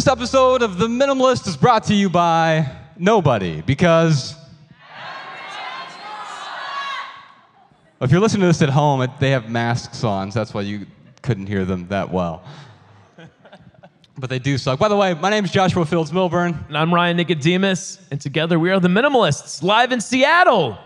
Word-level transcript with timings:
This 0.00 0.08
episode 0.08 0.62
of 0.62 0.78
The 0.78 0.86
Minimalist 0.86 1.46
is 1.46 1.58
brought 1.58 1.84
to 1.84 1.94
you 1.94 2.08
by 2.08 2.74
nobody 2.96 3.60
because. 3.60 4.34
If 8.00 8.10
you're 8.10 8.18
listening 8.18 8.40
to 8.40 8.46
this 8.46 8.62
at 8.62 8.70
home, 8.70 9.06
they 9.20 9.32
have 9.32 9.50
masks 9.50 10.02
on, 10.02 10.32
so 10.32 10.38
that's 10.38 10.54
why 10.54 10.62
you 10.62 10.86
couldn't 11.20 11.48
hear 11.48 11.66
them 11.66 11.86
that 11.88 12.10
well. 12.10 12.42
but 14.16 14.30
they 14.30 14.38
do 14.38 14.56
suck. 14.56 14.78
By 14.78 14.88
the 14.88 14.96
way, 14.96 15.12
my 15.12 15.28
name 15.28 15.44
is 15.44 15.50
Joshua 15.50 15.84
Fields 15.84 16.10
Millburn. 16.12 16.66
And 16.68 16.78
I'm 16.78 16.94
Ryan 16.94 17.18
Nicodemus, 17.18 17.98
and 18.10 18.18
together 18.18 18.58
we 18.58 18.70
are 18.70 18.80
the 18.80 18.88
Minimalists, 18.88 19.62
live 19.62 19.92
in 19.92 20.00
Seattle. 20.00 20.78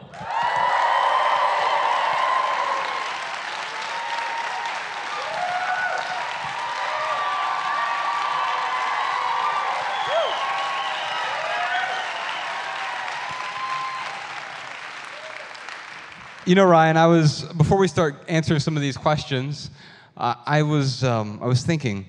You 16.46 16.54
know, 16.54 16.66
Ryan, 16.66 16.98
I 16.98 17.06
was 17.06 17.44
before 17.56 17.78
we 17.78 17.88
start 17.88 18.16
answering 18.28 18.60
some 18.60 18.76
of 18.76 18.82
these 18.82 18.98
questions, 18.98 19.70
uh, 20.14 20.34
I 20.44 20.62
was 20.62 21.02
um, 21.02 21.38
I 21.42 21.46
was 21.46 21.64
thinking. 21.64 22.04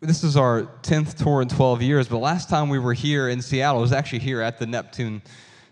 This 0.00 0.24
is 0.24 0.38
our 0.38 0.70
tenth 0.80 1.18
tour 1.18 1.42
in 1.42 1.48
twelve 1.48 1.82
years, 1.82 2.08
but 2.08 2.16
last 2.18 2.48
time 2.48 2.70
we 2.70 2.78
were 2.78 2.94
here 2.94 3.28
in 3.28 3.42
Seattle, 3.42 3.80
it 3.80 3.82
was 3.82 3.92
actually 3.92 4.20
here 4.20 4.40
at 4.40 4.58
the 4.58 4.64
Neptune 4.64 5.20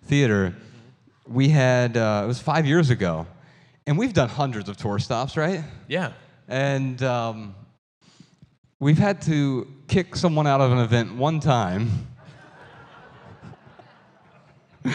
Theater. 0.04 0.54
We 1.26 1.48
had 1.48 1.96
uh, 1.96 2.20
it 2.24 2.26
was 2.26 2.38
five 2.38 2.66
years 2.66 2.90
ago, 2.90 3.26
and 3.86 3.96
we've 3.96 4.12
done 4.12 4.28
hundreds 4.28 4.68
of 4.68 4.76
tour 4.76 4.98
stops, 4.98 5.34
right? 5.34 5.64
Yeah. 5.88 6.12
And 6.48 7.02
um, 7.02 7.54
we've 8.78 8.98
had 8.98 9.22
to 9.22 9.66
kick 9.88 10.16
someone 10.16 10.46
out 10.46 10.60
of 10.60 10.70
an 10.70 10.78
event 10.78 11.14
one 11.14 11.40
time. 11.40 12.08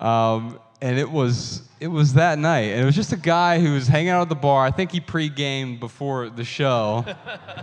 um, 0.00 0.58
and 0.80 0.98
it 0.98 1.10
was 1.10 1.62
it 1.78 1.88
was 1.88 2.14
that 2.14 2.38
night, 2.38 2.72
and 2.72 2.80
it 2.80 2.84
was 2.84 2.94
just 2.94 3.12
a 3.12 3.18
guy 3.18 3.60
who 3.60 3.74
was 3.74 3.86
hanging 3.86 4.08
out 4.08 4.22
at 4.22 4.28
the 4.30 4.34
bar. 4.34 4.64
I 4.64 4.70
think 4.70 4.92
he 4.92 5.00
pre-gamed 5.00 5.78
before 5.78 6.30
the 6.30 6.44
show. 6.44 7.04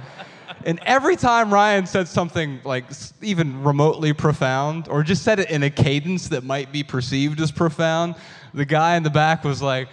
and 0.65 0.79
every 0.85 1.15
time 1.15 1.51
Ryan 1.51 1.87
said 1.87 2.07
something 2.07 2.59
like 2.63 2.85
even 3.21 3.63
remotely 3.63 4.13
profound, 4.13 4.87
or 4.87 5.03
just 5.03 5.23
said 5.23 5.39
it 5.39 5.49
in 5.49 5.63
a 5.63 5.69
cadence 5.69 6.29
that 6.29 6.43
might 6.43 6.71
be 6.71 6.83
perceived 6.83 7.41
as 7.41 7.51
profound, 7.51 8.15
the 8.53 8.65
guy 8.65 8.97
in 8.97 9.03
the 9.03 9.09
back 9.09 9.43
was 9.43 9.61
like, 9.61 9.89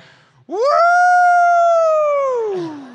"Woo!" 0.46 0.58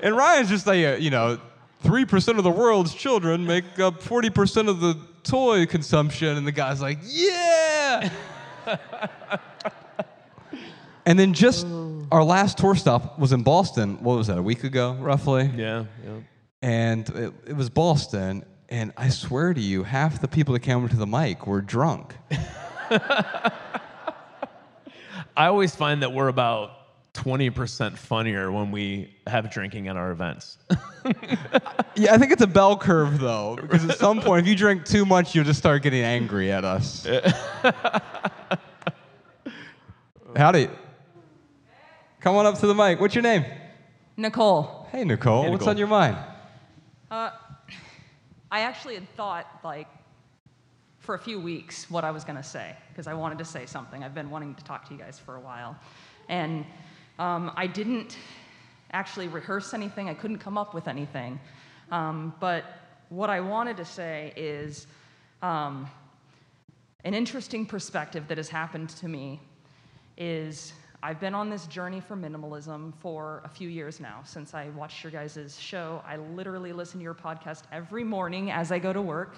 and 0.00 0.16
Ryan's 0.16 0.48
just 0.48 0.66
like, 0.66 1.00
you 1.00 1.10
know, 1.10 1.38
three 1.82 2.06
percent 2.06 2.38
of 2.38 2.44
the 2.44 2.50
world's 2.50 2.94
children 2.94 3.46
make 3.46 3.78
up 3.78 4.02
forty 4.02 4.30
percent 4.30 4.68
of 4.68 4.80
the 4.80 4.98
toy 5.26 5.66
consumption, 5.66 6.36
and 6.36 6.46
the 6.46 6.52
guy's 6.52 6.80
like, 6.80 6.98
yeah. 7.04 8.10
and 11.06 11.18
then 11.18 11.34
just 11.34 11.66
our 12.10 12.24
last 12.24 12.58
tour 12.58 12.74
stop 12.74 13.18
was 13.18 13.32
in 13.32 13.42
Boston. 13.42 14.02
What 14.02 14.16
was 14.16 14.28
that? 14.28 14.38
A 14.38 14.42
week 14.42 14.64
ago, 14.64 14.94
roughly. 14.94 15.50
Yeah. 15.54 15.84
Yeah. 16.04 16.20
And 16.62 17.08
it, 17.10 17.32
it 17.48 17.56
was 17.56 17.68
Boston, 17.68 18.44
and 18.68 18.92
I 18.96 19.10
swear 19.10 19.52
to 19.54 19.60
you, 19.60 19.82
half 19.82 20.20
the 20.20 20.28
people 20.28 20.54
that 20.54 20.60
came 20.60 20.78
over 20.78 20.88
to 20.88 20.96
the 20.96 21.06
mic 21.06 21.46
were 21.46 21.60
drunk. 21.60 22.14
I 25.36 25.48
always 25.48 25.74
find 25.74 26.02
that 26.02 26.12
we're 26.12 26.28
about 26.28 26.70
20% 27.16 27.96
funnier 27.96 28.52
when 28.52 28.70
we 28.70 29.14
have 29.26 29.50
drinking 29.50 29.88
at 29.88 29.96
our 29.96 30.10
events. 30.10 30.58
Yeah, 31.98 32.12
I 32.12 32.18
think 32.18 32.30
it's 32.32 32.42
a 32.42 32.46
bell 32.46 32.76
curve 32.76 33.18
though, 33.20 33.56
because 33.56 33.88
at 33.88 33.96
some 33.96 34.20
point, 34.20 34.42
if 34.42 34.48
you 34.50 34.54
drink 34.54 34.84
too 34.84 35.06
much, 35.06 35.34
you'll 35.34 35.46
just 35.46 35.58
start 35.58 35.82
getting 35.82 36.02
angry 36.02 36.52
at 36.52 36.62
us. 36.62 37.06
Howdy. 40.36 40.68
Come 42.20 42.36
on 42.36 42.44
up 42.44 42.58
to 42.58 42.66
the 42.66 42.74
mic. 42.74 43.00
What's 43.00 43.14
your 43.14 43.22
name? 43.22 43.46
Nicole, 44.18 44.86
Hey, 44.92 45.04
Nicole. 45.04 45.44
Hey, 45.44 45.50
What's 45.50 45.60
Nicole. 45.60 45.70
on 45.70 45.78
your 45.78 45.88
mind? 45.88 46.16
Uh, 47.10 47.30
I 48.50 48.60
actually 48.60 48.94
had 48.94 49.08
thought, 49.16 49.46
like, 49.64 49.88
for 50.98 51.14
a 51.14 51.18
few 51.18 51.40
weeks 51.40 51.90
what 51.90 52.04
I 52.04 52.10
was 52.10 52.24
going 52.24 52.36
to 52.36 52.42
say, 52.42 52.76
because 52.90 53.06
I 53.06 53.14
wanted 53.14 53.38
to 53.38 53.44
say 53.44 53.64
something. 53.64 54.04
I've 54.04 54.14
been 54.14 54.28
wanting 54.28 54.54
to 54.56 54.64
talk 54.64 54.86
to 54.88 54.94
you 54.94 55.00
guys 55.00 55.18
for 55.18 55.36
a 55.36 55.40
while. 55.40 55.76
And 56.28 56.66
um, 57.18 57.52
I 57.56 57.66
didn't 57.66 58.16
actually 58.92 59.28
rehearse 59.28 59.74
anything, 59.74 60.08
I 60.08 60.14
couldn't 60.14 60.38
come 60.38 60.56
up 60.56 60.74
with 60.74 60.88
anything. 60.88 61.40
Um, 61.90 62.34
but 62.40 62.64
what 63.08 63.30
I 63.30 63.40
wanted 63.40 63.76
to 63.78 63.84
say 63.84 64.32
is 64.36 64.86
um, 65.42 65.88
an 67.04 67.14
interesting 67.14 67.66
perspective 67.66 68.26
that 68.28 68.36
has 68.36 68.48
happened 68.48 68.88
to 68.90 69.08
me 69.08 69.40
is 70.16 70.72
I've 71.02 71.20
been 71.20 71.34
on 71.34 71.50
this 71.50 71.66
journey 71.66 72.00
for 72.00 72.16
minimalism 72.16 72.92
for 72.98 73.42
a 73.44 73.48
few 73.48 73.68
years 73.68 74.00
now 74.00 74.22
since 74.24 74.54
I 74.54 74.70
watched 74.70 75.04
your 75.04 75.12
guys' 75.12 75.56
show. 75.60 76.02
I 76.06 76.16
literally 76.16 76.72
listen 76.72 76.98
to 76.98 77.04
your 77.04 77.14
podcast 77.14 77.62
every 77.70 78.02
morning 78.02 78.50
as 78.50 78.72
I 78.72 78.78
go 78.78 78.92
to 78.92 79.02
work 79.02 79.36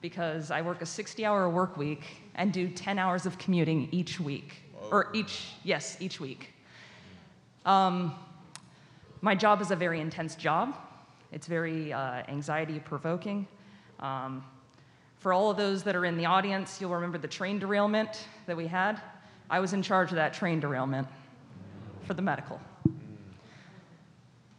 because 0.00 0.50
I 0.50 0.62
work 0.62 0.82
a 0.82 0.86
60 0.86 1.24
hour 1.24 1.48
work 1.48 1.76
week 1.76 2.02
and 2.34 2.52
do 2.52 2.68
10 2.68 2.98
hours 2.98 3.26
of 3.26 3.38
commuting 3.38 3.88
each 3.92 4.18
week. 4.18 4.62
Or 4.90 5.10
each, 5.14 5.48
yes, 5.64 5.96
each 6.00 6.20
week. 6.20 6.52
Um, 7.66 8.14
my 9.22 9.34
job 9.34 9.60
is 9.60 9.72
a 9.72 9.76
very 9.76 10.00
intense 10.00 10.36
job. 10.36 10.78
It's 11.32 11.48
very 11.48 11.92
uh, 11.92 12.22
anxiety 12.28 12.78
provoking. 12.78 13.48
Um, 13.98 14.44
for 15.18 15.32
all 15.32 15.50
of 15.50 15.56
those 15.56 15.82
that 15.82 15.96
are 15.96 16.04
in 16.04 16.16
the 16.16 16.26
audience, 16.26 16.80
you'll 16.80 16.94
remember 16.94 17.18
the 17.18 17.26
train 17.26 17.58
derailment 17.58 18.28
that 18.46 18.56
we 18.56 18.68
had. 18.68 19.00
I 19.50 19.58
was 19.58 19.72
in 19.72 19.82
charge 19.82 20.10
of 20.10 20.14
that 20.14 20.32
train 20.32 20.60
derailment 20.60 21.08
for 22.04 22.14
the 22.14 22.22
medical. 22.22 22.60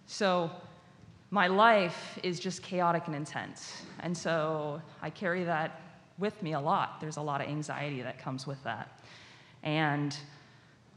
So 0.06 0.52
my 1.32 1.48
life 1.48 2.20
is 2.24 2.42
just 2.42 2.62
chaotic 2.62 3.04
and 3.08 3.16
intense. 3.16 3.84
And 4.02 4.18
so 4.18 4.82
I 5.02 5.10
carry 5.10 5.46
that 5.46 5.80
with 6.18 6.44
me 6.44 6.54
a 6.54 6.60
lot. 6.60 7.00
There's 7.00 7.18
a 7.18 7.22
lot 7.22 7.40
of 7.40 7.48
anxiety 7.48 8.02
that 8.02 8.20
comes 8.20 8.46
with 8.46 8.62
that. 8.66 9.02
And 9.64 10.14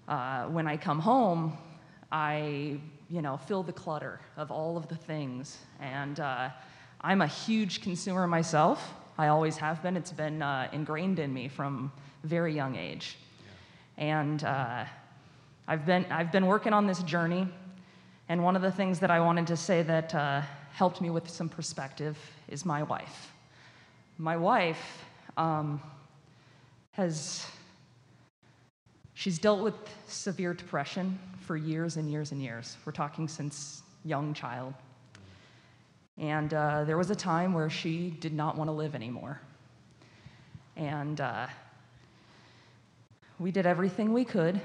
uh, 0.08 0.46
when 0.46 0.66
I 0.66 0.76
come 0.76 0.98
home, 0.98 1.56
I, 2.12 2.78
you 3.08 3.22
know, 3.22 3.36
feel 3.36 3.62
the 3.62 3.72
clutter 3.72 4.20
of 4.36 4.50
all 4.50 4.76
of 4.76 4.88
the 4.88 4.96
things. 4.96 5.58
And 5.80 6.18
uh, 6.20 6.50
I'm 7.00 7.22
a 7.22 7.26
huge 7.26 7.82
consumer 7.82 8.26
myself. 8.26 8.94
I 9.18 9.28
always 9.28 9.56
have 9.58 9.82
been. 9.82 9.96
It's 9.96 10.12
been 10.12 10.42
uh, 10.42 10.68
ingrained 10.72 11.18
in 11.18 11.32
me 11.32 11.48
from 11.48 11.92
very 12.24 12.54
young 12.54 12.76
age. 12.76 13.16
And 13.96 14.42
uh, 14.44 14.84
I've, 15.68 15.86
been, 15.86 16.06
I've 16.10 16.32
been 16.32 16.46
working 16.46 16.72
on 16.72 16.86
this 16.86 17.02
journey. 17.02 17.46
And 18.28 18.42
one 18.42 18.56
of 18.56 18.62
the 18.62 18.72
things 18.72 18.98
that 19.00 19.10
I 19.10 19.20
wanted 19.20 19.46
to 19.48 19.56
say 19.56 19.82
that 19.82 20.14
uh, 20.14 20.42
helped 20.72 21.00
me 21.00 21.10
with 21.10 21.28
some 21.28 21.48
perspective 21.48 22.16
is 22.48 22.64
my 22.64 22.82
wife. 22.82 23.32
My 24.18 24.36
wife 24.36 25.04
um, 25.36 25.80
has 26.92 27.46
She's 29.20 29.38
dealt 29.38 29.60
with 29.60 29.74
severe 30.06 30.54
depression 30.54 31.18
for 31.40 31.56
years 31.56 31.96
and 31.96 32.10
years 32.10 32.32
and 32.32 32.42
years. 32.42 32.76
We're 32.84 32.92
talking 32.92 33.28
since 33.28 33.82
young 34.04 34.34
child. 34.34 34.74
And 36.18 36.52
uh, 36.52 36.84
there 36.84 36.98
was 36.98 37.10
a 37.10 37.16
time 37.16 37.54
where 37.54 37.70
she 37.70 38.10
did 38.10 38.34
not 38.34 38.56
want 38.56 38.68
to 38.68 38.72
live 38.72 38.94
anymore. 38.94 39.40
And 40.76 41.20
uh, 41.20 41.46
we 43.38 43.50
did 43.50 43.66
everything 43.66 44.12
we 44.12 44.24
could, 44.24 44.60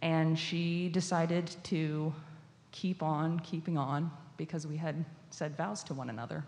and 0.00 0.38
she 0.38 0.88
decided 0.90 1.50
to 1.64 2.12
keep 2.70 3.02
on 3.02 3.40
keeping 3.40 3.78
on 3.78 4.10
because 4.36 4.66
we 4.66 4.76
had 4.76 5.04
said 5.30 5.56
vows 5.56 5.82
to 5.84 5.94
one 5.94 6.10
another. 6.10 6.44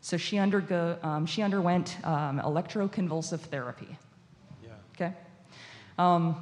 So 0.00 0.16
she, 0.16 0.38
undergo, 0.38 0.96
um, 1.02 1.26
she 1.26 1.42
underwent 1.42 1.96
um, 2.04 2.40
electroconvulsive 2.40 3.40
therapy. 3.40 3.98
Yeah. 4.62 4.70
Okay? 4.94 5.14
Um, 5.98 6.36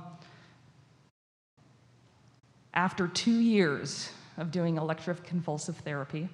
after 2.77 3.09
two 3.09 3.41
years 3.41 4.11
of 4.37 4.51
doing 4.51 4.77
electroconvulsive 4.77 5.77
therapy, 5.77 6.29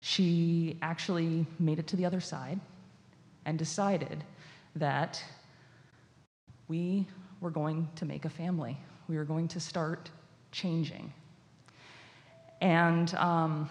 she 0.00 0.78
actually 0.80 1.44
made 1.58 1.80
it 1.80 1.88
to 1.88 1.96
the 1.96 2.06
other 2.06 2.20
side 2.20 2.60
and 3.44 3.58
decided 3.58 4.22
that 4.76 5.22
we 6.68 7.06
were 7.40 7.50
going 7.50 7.88
to 7.96 8.04
make 8.04 8.24
a 8.24 8.28
family. 8.28 8.78
We 9.08 9.16
were 9.16 9.24
going 9.24 9.48
to 9.48 9.60
start 9.60 10.10
changing. 10.52 11.12
And 12.60 13.12
um, 13.16 13.68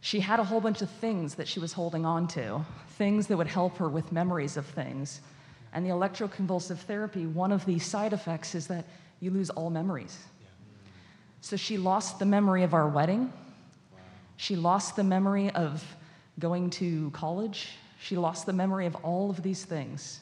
she 0.00 0.18
had 0.18 0.40
a 0.40 0.44
whole 0.44 0.60
bunch 0.60 0.82
of 0.82 0.90
things 0.90 1.36
that 1.36 1.46
she 1.46 1.60
was 1.60 1.72
holding 1.72 2.04
on 2.04 2.26
to, 2.28 2.64
things 2.98 3.28
that 3.28 3.36
would 3.36 3.46
help 3.46 3.78
her 3.78 3.88
with 3.88 4.12
memories 4.12 4.56
of 4.56 4.66
things. 4.66 5.20
And 5.74 5.84
the 5.84 5.90
electroconvulsive 5.90 6.78
therapy, 6.78 7.26
one 7.26 7.50
of 7.52 7.66
the 7.66 7.80
side 7.80 8.12
effects 8.12 8.54
is 8.54 8.68
that 8.68 8.86
you 9.20 9.30
lose 9.30 9.50
all 9.50 9.70
memories. 9.70 10.16
So 11.40 11.56
she 11.56 11.76
lost 11.76 12.18
the 12.18 12.24
memory 12.24 12.62
of 12.62 12.72
our 12.72 12.88
wedding. 12.88 13.30
She 14.38 14.56
lost 14.56 14.96
the 14.96 15.04
memory 15.04 15.50
of 15.50 15.84
going 16.38 16.70
to 16.70 17.10
college. 17.10 17.72
She 18.00 18.16
lost 18.16 18.46
the 18.46 18.52
memory 18.52 18.86
of 18.86 18.94
all 18.96 19.28
of 19.30 19.42
these 19.42 19.64
things. 19.64 20.20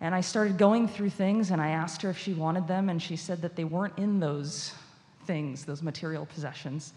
Hmm. 0.00 0.04
And 0.06 0.14
I 0.14 0.20
started 0.20 0.58
going 0.58 0.88
through 0.88 1.10
things 1.10 1.50
and 1.50 1.60
I 1.60 1.68
asked 1.68 2.02
her 2.02 2.10
if 2.10 2.18
she 2.18 2.32
wanted 2.32 2.66
them, 2.66 2.88
and 2.88 3.00
she 3.00 3.14
said 3.16 3.42
that 3.42 3.56
they 3.56 3.64
weren't 3.64 3.96
in 3.98 4.20
those 4.20 4.72
things, 5.26 5.64
those 5.64 5.82
material 5.82 6.26
possessions. 6.26 6.92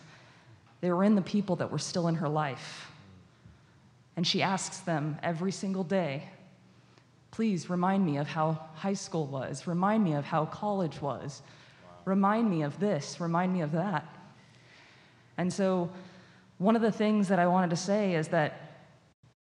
They 0.81 0.91
were 0.91 1.03
in 1.03 1.15
the 1.15 1.21
people 1.21 1.57
that 1.57 1.71
were 1.71 1.77
still 1.77 2.07
in 2.07 2.15
her 2.15 2.29
life. 2.29 2.87
Hmm. 2.87 4.13
And 4.17 4.27
she 4.27 4.41
asks 4.41 4.79
them 4.79 5.17
every 5.21 5.51
single 5.51 5.83
day, 5.83 6.23
please 7.31 7.69
remind 7.69 8.05
me 8.05 8.17
of 8.17 8.27
how 8.27 8.59
high 8.75 8.93
school 8.93 9.27
was, 9.27 9.67
remind 9.67 10.03
me 10.03 10.13
of 10.13 10.25
how 10.25 10.45
college 10.45 11.01
was, 11.01 11.41
remind 12.05 12.49
me 12.49 12.63
of 12.63 12.79
this, 12.79 13.19
remind 13.19 13.53
me 13.53 13.61
of 13.61 13.71
that. 13.71 14.05
And 15.37 15.51
so, 15.51 15.89
one 16.57 16.75
of 16.75 16.81
the 16.81 16.91
things 16.91 17.29
that 17.29 17.39
I 17.39 17.47
wanted 17.47 17.69
to 17.69 17.77
say 17.77 18.15
is 18.15 18.27
that 18.29 18.69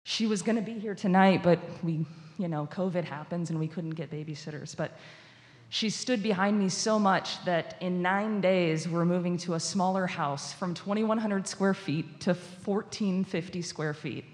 she 0.04 0.26
was 0.26 0.42
going 0.42 0.56
to 0.56 0.62
be 0.62 0.78
here 0.78 0.94
tonight, 0.94 1.42
but 1.42 1.58
we, 1.82 2.06
you 2.38 2.46
know, 2.46 2.68
COVID 2.70 3.04
happens 3.04 3.50
and 3.50 3.58
we 3.58 3.66
couldn't 3.66 3.90
get 3.90 4.10
babysitters. 4.10 4.76
But 4.76 4.92
she 5.68 5.90
stood 5.90 6.22
behind 6.22 6.58
me 6.58 6.68
so 6.68 6.98
much 6.98 7.44
that 7.44 7.76
in 7.80 8.00
nine 8.00 8.40
days, 8.40 8.88
we're 8.88 9.04
moving 9.04 9.36
to 9.38 9.54
a 9.54 9.60
smaller 9.60 10.06
house 10.06 10.52
from 10.52 10.72
2,100 10.72 11.46
square 11.46 11.74
feet 11.74 12.20
to 12.20 12.34
1,450 12.34 13.60
square 13.60 13.92
feet. 13.92 14.24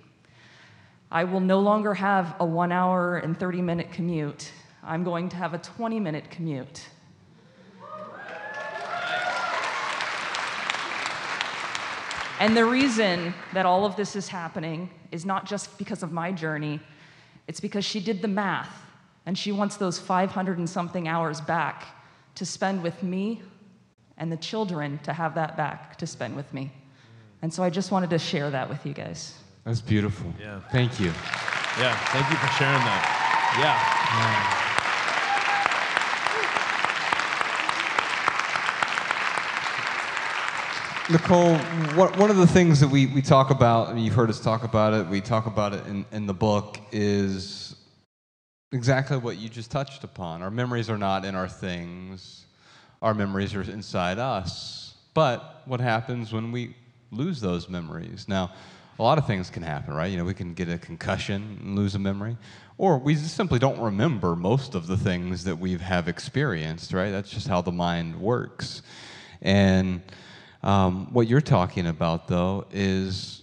I 1.15 1.23
will 1.23 1.39
no 1.39 1.61
longer 1.61 1.95
have 1.95 2.35
a 2.41 2.45
one 2.45 2.73
hour 2.73 3.19
and 3.19 3.39
30 3.39 3.63
minute 3.63 3.93
commute. 3.93 4.51
I'm 4.83 5.05
going 5.05 5.29
to 5.29 5.37
have 5.37 5.55
a 5.55 5.59
20 5.59 6.01
minute 6.01 6.29
commute. 6.29 6.89
And 12.41 12.57
the 12.57 12.65
reason 12.65 13.33
that 13.53 13.65
all 13.65 13.87
of 13.87 13.95
this 13.95 14.17
is 14.17 14.27
happening 14.27 14.91
is 15.13 15.25
not 15.25 15.47
just 15.47 15.79
because 15.79 16.03
of 16.03 16.11
my 16.11 16.33
journey, 16.33 16.81
it's 17.47 17.61
because 17.61 17.85
she 17.85 18.01
did 18.01 18.21
the 18.21 18.29
math 18.29 18.77
and 19.25 19.39
she 19.39 19.53
wants 19.53 19.77
those 19.77 20.01
500 20.01 20.59
and 20.59 20.69
something 20.69 21.07
hours 21.07 21.41
back 21.41 21.85
to 22.35 22.45
spend 22.45 22.83
with 22.83 23.05
me 23.05 23.41
and 24.19 24.33
the 24.33 24.37
children 24.37 24.99
to 25.05 25.13
have 25.13 25.37
that 25.37 25.57
back 25.57 25.97
to 25.99 26.09
spend 26.09 26.35
with 26.35 26.53
me. 26.53 26.73
And 27.41 27.55
so 27.55 27.63
I 27.63 27.71
just 27.71 27.93
wanted 27.93 28.11
to 28.11 28.19
share 28.19 28.51
that 28.51 28.69
with 28.69 28.85
you 28.85 28.93
guys. 28.93 29.44
That's 29.65 29.81
beautiful. 29.81 30.33
Yeah. 30.39 30.61
Thank 30.71 31.01
you. 31.01 31.07
Yeah, 31.79 31.97
thank 32.13 32.31
you 32.31 32.37
for 32.37 32.47
sharing 32.49 32.85
that. 32.85 33.57
Yeah. 33.59 34.65
Nicole, 41.11 41.57
what, 41.97 42.17
one 42.17 42.31
of 42.31 42.37
the 42.37 42.47
things 42.47 42.81
that 42.81 42.89
we, 42.89 43.07
we 43.07 43.21
talk 43.21 43.51
about, 43.51 43.89
and 43.91 44.03
you've 44.03 44.15
heard 44.15 44.31
us 44.31 44.41
talk 44.41 44.65
about 44.65 44.95
it, 44.95 45.07
we 45.07 45.21
talk 45.21 45.47
about 45.47 45.75
it 45.75 45.87
in, 45.87 46.07
in 46.13 46.27
the 46.27 46.33
book, 46.33 46.79
is 46.93 47.77
exactly 48.73 49.17
what 49.17 49.37
you 49.37 49.49
just 49.49 49.71
touched 49.71 50.05
upon. 50.05 50.43
Our 50.43 50.51
memories 50.51 50.89
are 50.89 50.97
not 50.97 51.25
in 51.25 51.35
our 51.35 51.49
things, 51.49 52.45
our 53.03 53.13
memories 53.15 53.55
are 53.55 53.63
inside 53.63 54.19
us. 54.19 54.95
But 55.13 55.63
what 55.67 55.81
happens 55.81 56.33
when 56.33 56.53
we 56.53 56.75
lose 57.11 57.41
those 57.41 57.69
memories? 57.69 58.27
Now, 58.29 58.53
a 58.99 59.03
lot 59.03 59.19
of 59.19 59.27
things 59.27 59.51
can 59.51 59.63
happen, 59.63 59.95
right? 59.95 60.11
You 60.11 60.19
know, 60.19 60.25
we 60.25 60.35
can 60.35 60.55
get 60.55 60.69
a 60.69 60.79
concussion 60.79 61.59
and 61.61 61.77
lose 61.77 61.95
a 61.95 61.99
memory, 61.99 62.37
or 62.79 62.99
we 62.99 63.15
simply 63.17 63.59
don't 63.59 63.81
remember 63.81 64.37
most 64.37 64.75
of 64.75 64.87
the 64.87 64.97
things 64.97 65.45
that 65.45 65.59
we 65.59 65.77
have 65.79 66.09
experienced, 66.09 66.93
right? 66.93 67.11
That's 67.11 67.31
just 67.31 67.49
how 67.49 67.61
the 67.61 67.73
mind 67.73 68.21
works. 68.21 68.83
And 69.43 70.03
um, 70.63 71.13
what 71.13 71.27
you're 71.27 71.41
talking 71.41 71.87
about, 71.87 72.29
though, 72.29 72.67
is 72.73 73.43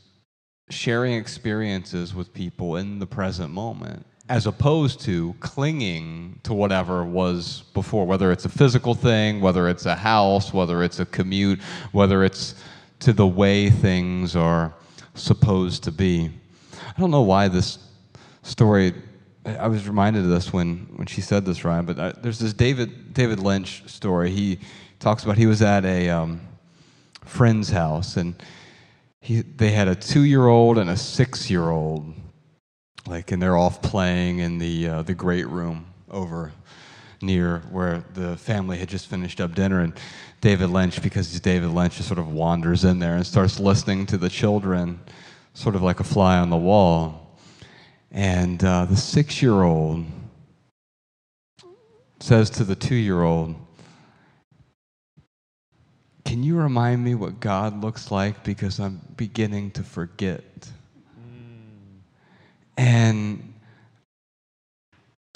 sharing 0.70 1.14
experiences 1.14 2.16
with 2.16 2.34
people 2.34 2.78
in 2.78 3.00
the 3.00 3.06
present 3.06 3.52
moment, 3.52 4.06
as 4.30 4.48
opposed 4.48 5.02
to 5.02 5.36
clinging 5.42 6.40
to 6.44 6.54
whatever 6.54 7.04
was 7.04 7.64
before, 7.74 8.06
whether 8.06 8.32
it's 8.32 8.46
a 8.46 8.50
physical 8.50 8.96
thing, 8.96 9.42
whether 9.42 9.68
it's 9.68 9.86
a 9.86 9.96
house, 9.96 10.54
whether 10.54 10.82
it's 10.82 11.00
a 11.00 11.06
commute, 11.06 11.60
whether 11.92 12.24
it's 12.24 12.56
to 13.00 13.12
the 13.12 13.28
way 13.28 13.70
things 13.70 14.36
are 14.36 14.74
supposed 15.14 15.84
to 15.84 15.92
be. 15.92 16.32
I 16.96 17.00
don't 17.00 17.12
know 17.12 17.22
why 17.22 17.48
this 17.48 17.80
story. 18.44 18.94
I 19.46 19.68
was 19.68 19.88
reminded 19.88 20.24
of 20.24 20.30
this 20.30 20.54
when, 20.54 20.88
when 20.96 21.08
she 21.08 21.22
said 21.22 21.46
this, 21.46 21.66
Ryan. 21.66 21.86
But 21.86 22.00
I, 22.00 22.12
there's 22.12 22.40
this 22.40 22.54
David 22.54 23.14
David 23.14 23.40
Lynch 23.40 23.84
story. 23.88 24.30
He 24.30 24.60
talks 25.00 25.24
about 25.24 25.38
he 25.38 25.48
was 25.48 25.62
at 25.62 25.84
a 25.84 26.10
um, 26.10 26.42
friend's 27.26 27.70
house, 27.70 28.18
and 28.18 28.36
he, 29.20 29.42
they 29.42 29.72
had 29.72 29.88
a 29.88 29.96
two-year-old 29.96 30.78
and 30.78 30.90
a 30.90 30.98
six-year-old, 30.98 32.14
like, 33.08 33.32
and 33.32 33.42
they're 33.42 33.58
off 33.58 33.82
playing 33.82 34.40
in 34.40 34.58
the 34.58 34.88
uh, 34.88 35.02
the 35.02 35.14
great 35.14 35.48
room 35.48 35.88
over 36.10 36.52
near 37.22 37.60
where 37.72 38.04
the 38.14 38.36
family 38.38 38.78
had 38.78 38.90
just 38.90 39.08
finished 39.08 39.40
up 39.42 39.56
dinner, 39.56 39.82
and 39.82 39.94
David 40.42 40.70
Lynch, 40.70 41.02
because 41.02 41.40
David 41.40 41.70
Lynch, 41.70 41.98
just 41.98 42.08
sort 42.08 42.20
of 42.20 42.34
wanders 42.34 42.84
in 42.84 43.00
there 43.00 43.16
and 43.16 43.26
starts 43.26 43.60
listening 43.60 44.06
to 44.08 44.18
the 44.18 44.30
children, 44.30 45.00
sort 45.54 45.76
of 45.76 45.82
like 45.82 46.00
a 46.00 46.04
fly 46.04 46.38
on 46.38 46.50
the 46.50 46.58
wall, 46.58 47.38
and 48.12 48.64
uh, 48.64 48.86
the 48.86 48.98
six-year-old 48.98 50.06
says 52.20 52.50
to 52.50 52.64
the 52.64 52.76
two-year-old 52.76 53.56
can 56.32 56.44
you 56.44 56.56
remind 56.56 57.04
me 57.04 57.14
what 57.14 57.42
God 57.42 57.82
looks 57.82 58.10
like? 58.10 58.42
Because 58.46 58.80
I'm 58.80 59.02
beginning 59.18 59.72
to 59.72 59.84
forget. 59.84 60.42
Mm. 61.20 62.00
And 62.78 63.54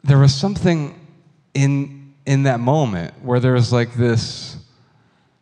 there 0.03 0.17
was 0.17 0.33
something 0.33 0.97
in, 1.53 2.13
in 2.25 2.43
that 2.43 2.61
moment 2.61 3.13
where 3.21 3.41
there 3.41 3.51
was 3.51 3.73
like 3.73 3.93
this 3.95 4.54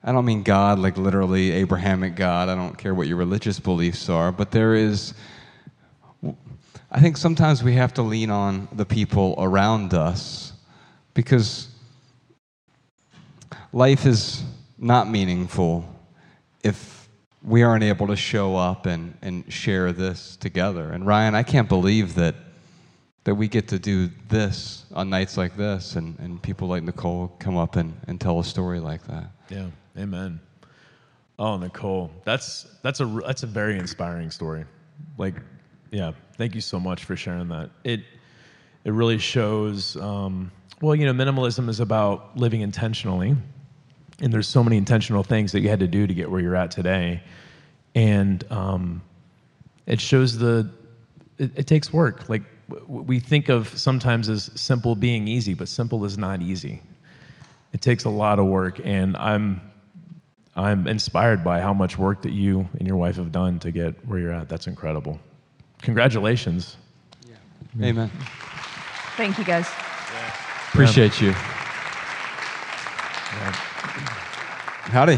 I 0.03 0.11
don't 0.11 0.25
mean 0.25 0.43
God 0.43 0.79
like 0.79 0.97
literally 0.97 1.51
Abrahamic 1.51 2.15
God. 2.15 2.49
I 2.49 2.55
don't 2.55 2.77
care 2.77 2.93
what 2.93 3.07
your 3.07 3.17
religious 3.17 3.59
beliefs 3.59 4.09
are, 4.09 4.31
but 4.31 4.51
there 4.51 4.75
is. 4.75 5.13
I 6.91 6.99
think 6.99 7.17
sometimes 7.17 7.63
we 7.63 7.73
have 7.73 7.93
to 7.95 8.01
lean 8.01 8.29
on 8.29 8.67
the 8.73 8.85
people 8.85 9.35
around 9.37 9.93
us 9.93 10.53
because 11.13 11.69
life 13.71 14.05
is 14.05 14.43
not 14.77 15.09
meaningful 15.09 15.85
if 16.63 17.07
we 17.41 17.63
aren't 17.63 17.83
able 17.83 18.07
to 18.07 18.15
show 18.15 18.55
up 18.55 18.85
and, 18.85 19.17
and 19.21 19.51
share 19.51 19.91
this 19.91 20.35
together. 20.37 20.91
And 20.91 21.07
Ryan, 21.07 21.33
I 21.33 21.43
can't 21.43 21.69
believe 21.69 22.15
that 22.15 22.35
that 23.23 23.35
we 23.35 23.47
get 23.47 23.69
to 23.69 23.79
do 23.79 24.09
this 24.27 24.83
on 24.93 25.09
nights 25.09 25.37
like 25.37 25.55
this 25.55 25.95
and, 25.95 26.19
and 26.19 26.41
people 26.41 26.67
like 26.67 26.83
Nicole 26.83 27.29
come 27.39 27.55
up 27.55 27.77
and, 27.77 27.97
and 28.07 28.19
tell 28.19 28.39
a 28.41 28.43
story 28.43 28.81
like 28.81 29.01
that. 29.07 29.31
Yeah. 29.49 29.67
Amen. 29.97 30.39
Oh, 31.39 31.57
Nicole, 31.57 32.11
that's 32.23 32.67
that's 32.81 32.99
a 32.99 33.05
that's 33.25 33.43
a 33.43 33.47
very 33.47 33.77
inspiring 33.77 34.29
story. 34.31 34.65
Like, 35.17 35.35
yeah, 35.91 36.11
thank 36.37 36.55
you 36.55 36.61
so 36.61 36.79
much 36.79 37.05
for 37.05 37.15
sharing 37.15 37.47
that. 37.49 37.69
It 37.83 38.01
it 38.85 38.91
really 38.91 39.17
shows. 39.17 39.95
Um, 39.97 40.51
well, 40.81 40.95
you 40.95 41.05
know, 41.05 41.13
minimalism 41.13 41.69
is 41.69 41.79
about 41.79 42.35
living 42.37 42.61
intentionally, 42.61 43.35
and 44.19 44.33
there's 44.33 44.47
so 44.47 44.63
many 44.63 44.77
intentional 44.77 45.23
things 45.23 45.51
that 45.53 45.61
you 45.61 45.69
had 45.69 45.79
to 45.79 45.87
do 45.87 46.05
to 46.07 46.13
get 46.13 46.29
where 46.29 46.41
you're 46.41 46.55
at 46.55 46.71
today 46.71 47.21
and 47.95 48.43
um, 48.51 49.01
it 49.85 49.99
shows 49.99 50.37
the 50.37 50.69
it, 51.37 51.51
it, 51.57 51.67
takes 51.67 51.91
work 51.91 52.27
like 52.29 52.43
we 52.87 53.19
think 53.19 53.49
of 53.49 53.67
sometimes 53.77 54.29
as 54.29 54.49
simple 54.55 54.95
being 54.95 55.27
easy 55.27 55.53
but 55.53 55.67
simple 55.67 56.05
is 56.05 56.17
not 56.17 56.41
easy 56.41 56.81
it 57.73 57.81
takes 57.81 58.05
a 58.05 58.09
lot 58.09 58.39
of 58.39 58.45
work 58.45 58.79
and 58.83 59.17
i'm 59.17 59.61
i'm 60.55 60.87
inspired 60.87 61.43
by 61.43 61.59
how 61.59 61.73
much 61.73 61.97
work 61.97 62.21
that 62.21 62.33
you 62.33 62.67
and 62.79 62.87
your 62.87 62.97
wife 62.97 63.15
have 63.15 63.31
done 63.31 63.59
to 63.59 63.71
get 63.71 63.93
where 64.07 64.19
you're 64.19 64.33
at 64.33 64.49
that's 64.49 64.67
incredible 64.67 65.19
congratulations 65.81 66.77
yeah. 67.27 67.87
amen 67.87 68.09
thank 69.17 69.37
you 69.37 69.43
guys 69.43 69.69
yeah. 70.13 70.33
appreciate 70.69 71.21
yeah. 71.21 71.27
you 71.27 71.35
yeah. 73.33 73.73
Howdy. 74.93 75.17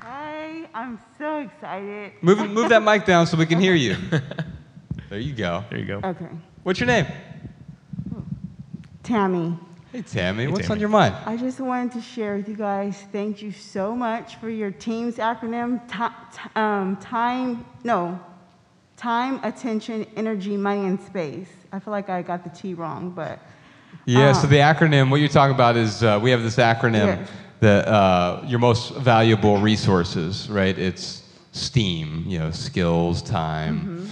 Hi, 0.00 0.66
I'm 0.72 0.98
so 1.18 1.40
excited. 1.40 2.12
Move, 2.22 2.50
move 2.50 2.70
that 2.70 2.82
mic 2.82 3.04
down 3.04 3.26
so 3.26 3.36
we 3.36 3.44
can 3.44 3.60
hear 3.60 3.74
you. 3.74 3.96
There 5.12 5.20
you 5.20 5.34
go. 5.34 5.62
There 5.68 5.78
you 5.78 5.84
go. 5.84 6.00
Okay. 6.02 6.28
What's 6.62 6.80
your 6.80 6.86
name? 6.86 7.06
Tammy. 9.02 9.58
Hey, 9.92 10.00
Tammy. 10.00 10.44
Hey, 10.44 10.48
What's 10.48 10.62
Tammy. 10.68 10.76
on 10.76 10.80
your 10.80 10.88
mind? 10.88 11.14
I 11.26 11.36
just 11.36 11.60
wanted 11.60 11.92
to 11.92 12.00
share 12.00 12.36
with 12.36 12.48
you 12.48 12.56
guys. 12.56 13.04
Thank 13.12 13.42
you 13.42 13.52
so 13.52 13.94
much 13.94 14.36
for 14.36 14.48
your 14.48 14.70
team's 14.70 15.16
acronym. 15.16 15.80
um, 16.56 16.96
time, 16.96 17.66
no, 17.84 18.18
time, 18.96 19.38
attention, 19.42 20.06
energy, 20.16 20.56
money, 20.56 20.86
and 20.86 20.98
space. 20.98 21.48
I 21.72 21.78
feel 21.78 21.90
like 21.92 22.08
I 22.08 22.22
got 22.22 22.42
the 22.42 22.48
T 22.48 22.72
wrong, 22.72 23.10
but 23.10 23.38
Yeah, 24.06 24.32
so 24.32 24.46
the 24.46 24.56
acronym, 24.56 25.10
what 25.10 25.20
you're 25.20 25.28
talking 25.28 25.54
about 25.54 25.76
is 25.76 26.02
uh, 26.02 26.18
we 26.22 26.30
have 26.30 26.42
this 26.42 26.56
acronym 26.56 27.18
Yeah. 27.18 27.26
that 27.60 27.86
uh, 27.86 28.42
your 28.46 28.60
most 28.60 28.94
valuable 28.96 29.58
resources, 29.58 30.48
right? 30.48 30.76
It's 30.78 31.22
STEAM, 31.52 32.24
you 32.26 32.38
know, 32.38 32.50
skills, 32.50 33.20
time, 33.20 34.08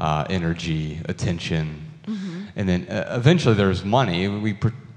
uh, 0.00 0.24
energy, 0.28 1.00
attention. 1.04 1.86
And 2.56 2.68
then 2.68 2.88
uh, 2.88 3.14
eventually 3.16 3.54
there's 3.54 3.84
money. 3.84 4.26
We 4.26 4.52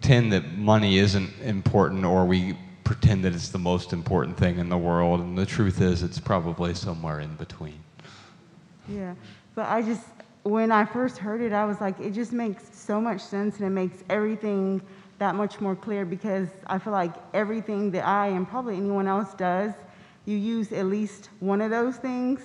pretend 0.06 0.32
that 0.32 0.56
money 0.60 1.00
isn't 1.00 1.32
important 1.42 2.06
or 2.06 2.26
we 2.26 2.56
pretend 2.84 3.26
that 3.26 3.34
it's 3.34 3.50
the 3.50 3.58
most 3.58 3.92
important 3.92 4.38
thing 4.38 4.60
in 4.60 4.70
the 4.70 4.78
world. 4.78 5.20
And 5.20 5.36
the 5.36 5.48
truth 5.48 5.82
is, 5.82 6.04
it's 6.04 6.20
probably 6.20 6.76
somewhere 6.76 7.22
in 7.22 7.34
between. 7.38 7.80
Yeah, 8.88 9.16
but 9.56 9.68
I 9.68 9.82
just, 9.82 10.06
when 10.44 10.72
I 10.72 10.86
first 10.86 11.18
heard 11.18 11.42
it, 11.42 11.54
I 11.54 11.66
was 11.66 11.82
like, 11.82 12.00
it 12.00 12.12
just 12.12 12.34
makes 12.34 12.66
so 12.72 13.02
much 13.02 13.20
sense 13.20 13.58
and 13.58 13.66
it 13.66 13.72
makes 13.72 14.04
everything 14.08 14.80
that 15.18 15.34
much 15.34 15.60
more 15.60 15.76
clear 15.76 16.06
because 16.06 16.50
I 16.68 16.78
feel 16.78 16.94
like 16.94 17.16
everything 17.34 17.90
that 17.90 18.06
I 18.06 18.28
and 18.28 18.48
probably 18.48 18.78
anyone 18.78 19.08
else 19.08 19.34
does, 19.34 19.72
you 20.26 20.38
use 20.38 20.72
at 20.72 20.86
least 20.86 21.30
one 21.40 21.62
of 21.62 21.72
those 21.72 21.96
things. 21.96 22.42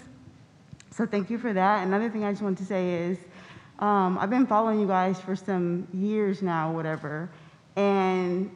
So 0.93 1.05
thank 1.05 1.29
you 1.29 1.37
for 1.37 1.53
that. 1.53 1.87
Another 1.87 2.09
thing 2.09 2.25
I 2.25 2.33
just 2.33 2.41
want 2.41 2.57
to 2.57 2.65
say 2.65 2.95
is, 2.95 3.19
um, 3.81 4.19
I've 4.19 4.31
been 4.31 4.47
following 4.47 4.81
you 4.81 4.87
guys 4.87 5.21
for 5.21 5.37
some 5.37 5.87
years 5.93 6.41
now, 6.41 6.73
whatever, 6.73 7.29
and 7.81 8.51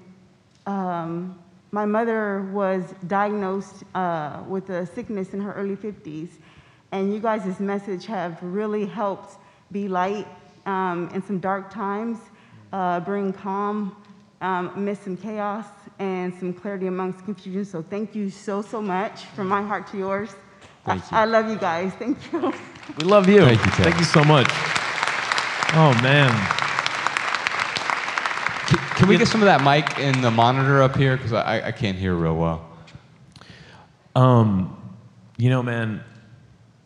um, 0.67 1.39
my 1.73 1.87
mother 1.87 2.49
was 2.53 2.95
diagnosed 3.07 3.85
uh, 3.95 4.43
with 4.47 4.69
a 4.71 4.87
sickness 4.87 5.33
in 5.35 5.41
her 5.41 5.53
early 5.55 5.77
50s, 5.77 6.29
and 6.93 7.13
you 7.13 7.21
guys' 7.21 7.59
message 7.59 8.07
have 8.07 8.43
really 8.43 8.87
helped 8.87 9.39
be 9.73 9.89
light 9.89 10.27
um, 10.67 11.09
in 11.15 11.23
some 11.23 11.39
dark 11.39 11.73
times, 11.73 12.19
uh, 12.73 13.01
bring 13.01 13.33
calm 13.33 13.97
um, 14.41 14.71
amidst 14.77 15.05
some 15.05 15.17
chaos, 15.17 15.67
and 15.99 16.35
some 16.39 16.53
clarity 16.53 16.87
amongst 16.87 17.25
confusion. 17.25 17.65
So 17.65 17.83
thank 17.83 18.15
you 18.15 18.29
so, 18.31 18.63
so 18.63 18.83
much 18.83 19.25
from 19.37 19.49
my 19.49 19.63
heart 19.63 19.87
to 19.93 19.99
yours. 19.99 20.31
Thank 20.85 21.13
I, 21.13 21.23
I 21.23 21.25
love 21.25 21.49
you 21.49 21.57
guys. 21.57 21.93
Thank 21.95 22.19
you. 22.31 22.53
We 22.99 23.05
love 23.05 23.29
you. 23.29 23.41
Thank 23.41 23.65
you, 23.65 23.73
Ted. 23.73 23.87
Thank 23.87 23.99
you 23.99 24.05
so 24.05 24.23
much. 24.23 24.49
Oh 25.77 25.99
man. 26.03 26.71
Can, 29.05 29.11
we 29.11 29.19
get 29.19 29.29
some 29.29 29.43
of 29.43 29.47
that 29.47 29.63
mic 29.63 29.99
in 29.99 30.23
the 30.23 30.31
monitor 30.31 30.83
up 30.83 30.97
here? 30.97 31.19
Because 31.19 31.35
I, 31.35 31.61
I 31.67 31.73
can't 31.73 31.99
hear 31.99 32.15
real 32.15 32.37
well. 32.37 32.67
Um, 34.17 34.83
you 35.37 35.51
know, 35.51 35.63
man, 35.63 36.03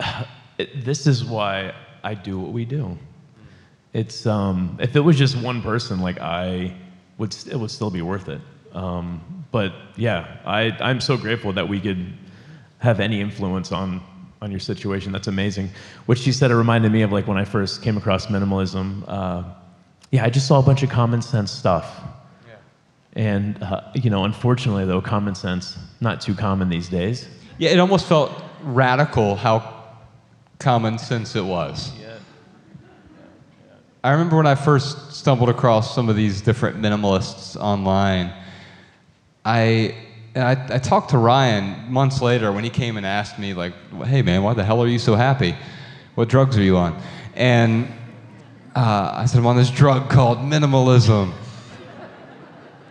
it, 0.58 0.84
this 0.84 1.06
is 1.06 1.24
why 1.24 1.72
I 2.02 2.14
do 2.14 2.40
what 2.40 2.50
we 2.50 2.64
do. 2.64 2.98
It's 3.92 4.26
um, 4.26 4.76
if 4.80 4.96
it 4.96 5.00
was 5.00 5.16
just 5.16 5.40
one 5.40 5.62
person, 5.62 6.00
like 6.00 6.18
I 6.18 6.74
would, 7.18 7.32
st- 7.32 7.54
it 7.54 7.56
would 7.56 7.70
still 7.70 7.88
be 7.88 8.02
worth 8.02 8.28
it. 8.28 8.40
Um, 8.72 9.44
but 9.52 9.72
yeah, 9.94 10.38
I, 10.44 10.76
I'm 10.80 11.00
so 11.00 11.16
grateful 11.16 11.52
that 11.52 11.68
we 11.68 11.78
could 11.78 12.14
have 12.80 12.98
any 12.98 13.20
influence 13.20 13.70
on 13.70 14.02
on 14.42 14.50
your 14.50 14.58
situation. 14.58 15.12
That's 15.12 15.28
amazing. 15.28 15.70
What 16.06 16.26
you 16.26 16.32
said, 16.32 16.50
it 16.50 16.56
reminded 16.56 16.90
me 16.90 17.02
of 17.02 17.12
like 17.12 17.28
when 17.28 17.38
I 17.38 17.44
first 17.44 17.80
came 17.80 17.96
across 17.96 18.26
minimalism. 18.26 19.04
Uh, 19.06 19.44
yeah, 20.10 20.24
I 20.24 20.30
just 20.30 20.46
saw 20.46 20.58
a 20.58 20.62
bunch 20.62 20.82
of 20.82 20.90
common 20.90 21.22
sense 21.22 21.50
stuff. 21.50 22.00
And 23.14 23.60
uh, 23.62 23.80
you 23.94 24.10
know, 24.10 24.24
unfortunately, 24.24 24.84
though, 24.84 25.00
common 25.00 25.34
sense 25.34 25.76
not 26.00 26.20
too 26.20 26.34
common 26.34 26.68
these 26.68 26.88
days. 26.88 27.26
Yeah, 27.58 27.70
it 27.70 27.80
almost 27.80 28.06
felt 28.06 28.30
radical 28.62 29.34
how 29.34 29.74
common 30.58 30.98
sense 30.98 31.34
it 31.34 31.44
was. 31.44 31.92
I 34.04 34.12
remember 34.12 34.36
when 34.36 34.46
I 34.46 34.54
first 34.54 35.12
stumbled 35.12 35.48
across 35.48 35.92
some 35.92 36.08
of 36.08 36.14
these 36.14 36.40
different 36.40 36.76
minimalists 36.76 37.56
online. 37.56 38.32
I 39.44 39.96
and 40.34 40.44
I, 40.44 40.76
I 40.76 40.78
talked 40.78 41.10
to 41.10 41.18
Ryan 41.18 41.90
months 41.90 42.22
later 42.22 42.52
when 42.52 42.62
he 42.62 42.70
came 42.70 42.96
and 42.96 43.04
asked 43.04 43.38
me 43.38 43.54
like, 43.54 43.72
"Hey 44.04 44.22
man, 44.22 44.42
why 44.44 44.54
the 44.54 44.64
hell 44.64 44.80
are 44.82 44.86
you 44.86 45.00
so 45.00 45.16
happy? 45.16 45.56
What 46.14 46.28
drugs 46.28 46.56
are 46.56 46.62
you 46.62 46.76
on?" 46.76 47.00
And 47.34 47.92
uh, 48.78 49.12
I 49.12 49.26
said, 49.26 49.38
"I'm 49.38 49.46
on 49.46 49.56
this 49.56 49.70
drug 49.70 50.08
called 50.08 50.38
minimalism." 50.38 51.32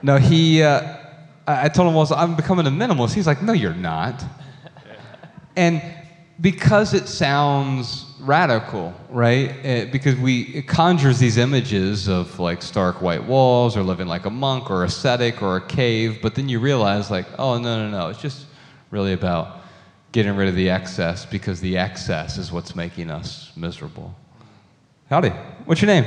No, 0.01 0.17
he. 0.17 0.61
Uh, 0.61 0.97
I 1.47 1.69
told 1.69 1.87
him, 1.87 1.95
"Well, 1.95 2.13
I'm 2.13 2.35
becoming 2.35 2.67
a 2.67 2.69
minimalist." 2.69 3.13
He's 3.13 3.25
like, 3.25 3.41
"No, 3.41 3.53
you're 3.53 3.73
not." 3.73 4.21
And 5.55 5.81
because 6.41 6.93
it 6.93 7.07
sounds 7.07 8.05
radical, 8.19 8.93
right? 9.09 9.49
It, 9.65 9.91
because 9.93 10.17
we 10.17 10.41
it 10.41 10.67
conjures 10.67 11.19
these 11.19 11.37
images 11.37 12.09
of 12.09 12.37
like 12.37 12.61
stark 12.61 13.01
white 13.01 13.23
walls 13.23 13.77
or 13.77 13.81
living 13.81 14.07
like 14.07 14.25
a 14.25 14.29
monk 14.29 14.69
or 14.69 14.83
ascetic 14.83 15.41
or 15.41 15.55
a 15.55 15.65
cave, 15.65 16.19
but 16.21 16.35
then 16.35 16.49
you 16.49 16.59
realize 16.59 17.09
like, 17.09 17.27
oh 17.39 17.57
no 17.57 17.89
no 17.89 17.89
no, 17.89 18.09
it's 18.09 18.21
just 18.21 18.45
really 18.91 19.13
about 19.13 19.61
getting 20.11 20.35
rid 20.35 20.49
of 20.49 20.55
the 20.55 20.69
excess 20.69 21.25
because 21.25 21.61
the 21.61 21.77
excess 21.77 22.37
is 22.37 22.51
what's 22.51 22.75
making 22.75 23.09
us 23.09 23.53
miserable. 23.55 24.13
Howdy. 25.09 25.29
What's 25.63 25.81
your 25.81 25.87
name? 25.87 26.03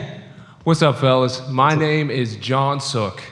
What's 0.65 0.83
up, 0.83 0.99
fellas? 0.99 1.49
My 1.49 1.75
name 1.75 2.11
is 2.11 2.37
John 2.37 2.81
Sook, 2.81 3.23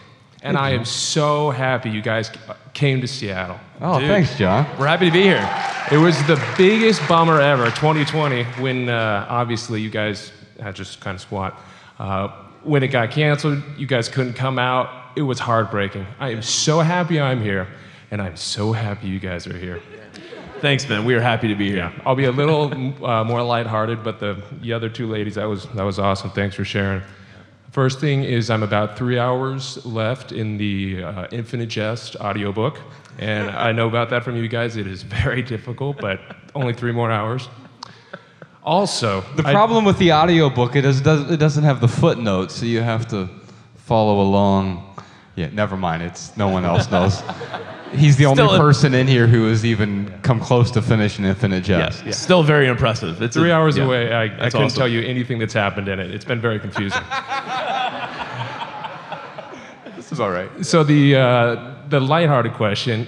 and 0.43 0.57
I 0.57 0.71
am 0.71 0.87
so 0.87 1.51
happy 1.51 1.91
you 1.91 2.01
guys 2.01 2.31
came 2.73 3.03
to 3.03 3.07
Seattle. 3.07 3.61
Oh, 3.83 3.99
Dude, 4.01 4.09
thanks, 4.09 4.35
John. 4.39 4.65
We're 4.79 4.87
happy 4.87 5.07
to 5.09 5.13
be 5.13 5.25
here. 5.25 5.47
It 5.93 5.99
was 5.99 6.17
the 6.27 6.43
biggest 6.57 7.07
bummer 7.07 7.39
ever, 7.43 7.67
2020, 7.67 8.45
when 8.63 8.89
uh, 8.89 9.27
obviously 9.29 9.83
you 9.83 9.91
guys 9.91 10.33
had 10.59 10.75
just 10.75 11.01
kind 11.01 11.15
of 11.17 11.21
squat. 11.21 11.61
Uh, 11.99 12.29
when 12.63 12.83
it 12.83 12.89
got 12.89 13.11
canceled, 13.11 13.63
you 13.77 13.87
guys 13.87 14.09
couldn't 14.09 14.33
come 14.33 14.59
out. 14.59 14.89
It 15.17 15.23
was 15.23 15.39
heartbreaking. 15.39 16.07
I 16.19 16.31
am 16.31 16.41
so 16.41 16.81
happy 16.81 17.21
I'm 17.21 17.43
here, 17.43 17.69
and 18.11 18.23
I'm 18.23 18.39
so 18.39 18.73
happy 18.73 19.09
you 19.09 19.21
guys 19.21 19.47
are 19.47 19.59
here. 19.59 19.83
Thanks, 20.61 20.88
man. 20.88 21.05
We 21.05 21.15
are 21.15 21.21
happy 21.21 21.49
to 21.49 21.55
be 21.55 21.71
here. 21.71 21.93
I'll 22.05 22.17
be 22.17 22.25
a 22.25 22.33
little 22.33 22.73
uh, 23.05 23.23
more 23.25 23.43
lighthearted, 23.43 24.03
but 24.03 24.19
the, 24.19 24.43
the 24.61 24.73
other 24.73 24.88
two 24.88 25.07
ladies, 25.07 25.37
that 25.37 25.45
was, 25.45 25.67
that 25.71 25.85
was 25.85 25.99
awesome. 25.99 26.31
Thanks 26.31 26.57
for 26.57 26.65
sharing. 26.65 27.03
First 27.71 28.00
thing 28.00 28.25
is, 28.25 28.50
I'm 28.50 28.62
about 28.62 28.97
three 28.99 29.19
hours 29.19 29.85
left 29.87 30.33
in 30.33 30.57
the 30.57 31.05
uh, 31.05 31.27
Infinite 31.31 31.67
Jest 31.69 32.17
audiobook, 32.17 32.81
and 33.19 33.50
I 33.50 33.73
know 33.73 33.87
about 33.87 34.11
that 34.11 34.25
from 34.25 34.37
you 34.37 34.49
guys. 34.49 34.77
It 34.77 34.87
is 34.87 35.03
very 35.03 35.43
difficult, 35.43 35.99
but 35.99 36.19
only 36.55 36.73
three 36.73 36.93
more 36.93 37.11
hours. 37.11 37.49
Also, 38.65 39.21
The 39.37 39.47
I- 39.47 39.53
problem 39.53 39.85
with 39.85 39.99
the 39.99 40.12
audiobook, 40.12 40.75
it, 40.77 40.85
is, 40.85 41.00
does, 41.00 41.31
it 41.31 41.37
doesn't 41.38 41.65
have 41.65 41.81
the 41.81 41.88
footnotes, 41.88 42.55
so 42.57 42.67
you 42.67 42.81
have 42.81 43.07
to 43.09 43.29
follow 43.77 44.21
along. 44.23 44.88
Yeah, 45.38 45.49
never 45.52 45.76
mind. 45.76 46.02
It's 46.02 46.37
no 46.37 46.49
one 46.49 46.64
else 46.64 46.90
knows. 46.90 47.23
He's 47.95 48.16
the 48.16 48.26
only 48.26 48.42
a- 48.42 48.59
person 48.59 48.92
in 48.92 49.07
here 49.07 49.28
who 49.28 49.47
has 49.49 49.64
even 49.64 50.12
come 50.23 50.40
close 50.40 50.68
to 50.73 50.83
finishing 50.83 51.25
Infinite 51.25 51.62
Jest. 51.62 51.99
Yes, 51.99 52.04
Jest. 52.04 52.23
still 52.23 52.42
very 52.42 52.66
impressive. 52.66 53.23
It's 53.23 53.37
three 53.37 53.50
a- 53.50 53.54
hours 53.57 53.76
yeah, 53.76 53.85
away, 53.85 54.12
I, 54.12 54.23
I 54.25 54.28
that's 54.28 54.52
couldn't 54.54 54.66
awesome. 54.66 54.78
tell 54.78 54.88
you 54.88 55.00
anything 55.02 55.38
that's 55.38 55.54
happened 55.54 55.87
in 55.87 56.00
it. 56.00 56.11
It's 56.11 56.25
been 56.25 56.40
very 56.40 56.59
confusing. 56.59 57.00
This 59.97 60.12
is 60.12 60.21
all 60.21 60.30
right. 60.30 60.50
So 60.64 60.83
the 60.85 61.16
uh, 61.16 61.75
the 61.88 62.00
lighthearted 62.00 62.54
question, 62.54 63.07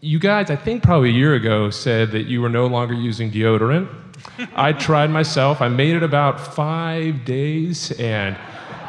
you 0.00 0.18
guys, 0.18 0.48
I 0.50 0.56
think 0.56 0.82
probably 0.82 1.10
a 1.10 1.12
year 1.12 1.34
ago 1.34 1.68
said 1.70 2.12
that 2.12 2.26
you 2.26 2.40
were 2.40 2.48
no 2.48 2.66
longer 2.66 2.94
using 2.94 3.30
deodorant. 3.30 3.88
I 4.56 4.72
tried 4.72 5.10
myself. 5.10 5.60
I 5.60 5.68
made 5.68 5.96
it 5.96 6.02
about 6.02 6.40
five 6.40 7.24
days, 7.26 7.92
and 8.00 8.36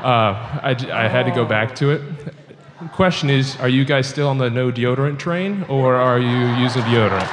uh, 0.03 0.59
I, 0.63 0.73
j- 0.75 0.91
I 0.91 1.07
had 1.09 1.25
to 1.25 1.31
go 1.31 1.43
back 1.45 1.75
to 1.75 1.89
it. 1.91 2.01
Question 2.89 3.29
is, 3.29 3.55
are 3.57 3.69
you 3.69 3.85
guys 3.85 4.07
still 4.07 4.27
on 4.27 4.39
the 4.39 4.49
no 4.49 4.71
deodorant 4.71 5.19
train, 5.19 5.63
or 5.69 5.95
are 5.95 6.19
you 6.19 6.47
using 6.55 6.81
deodorant? 6.83 7.27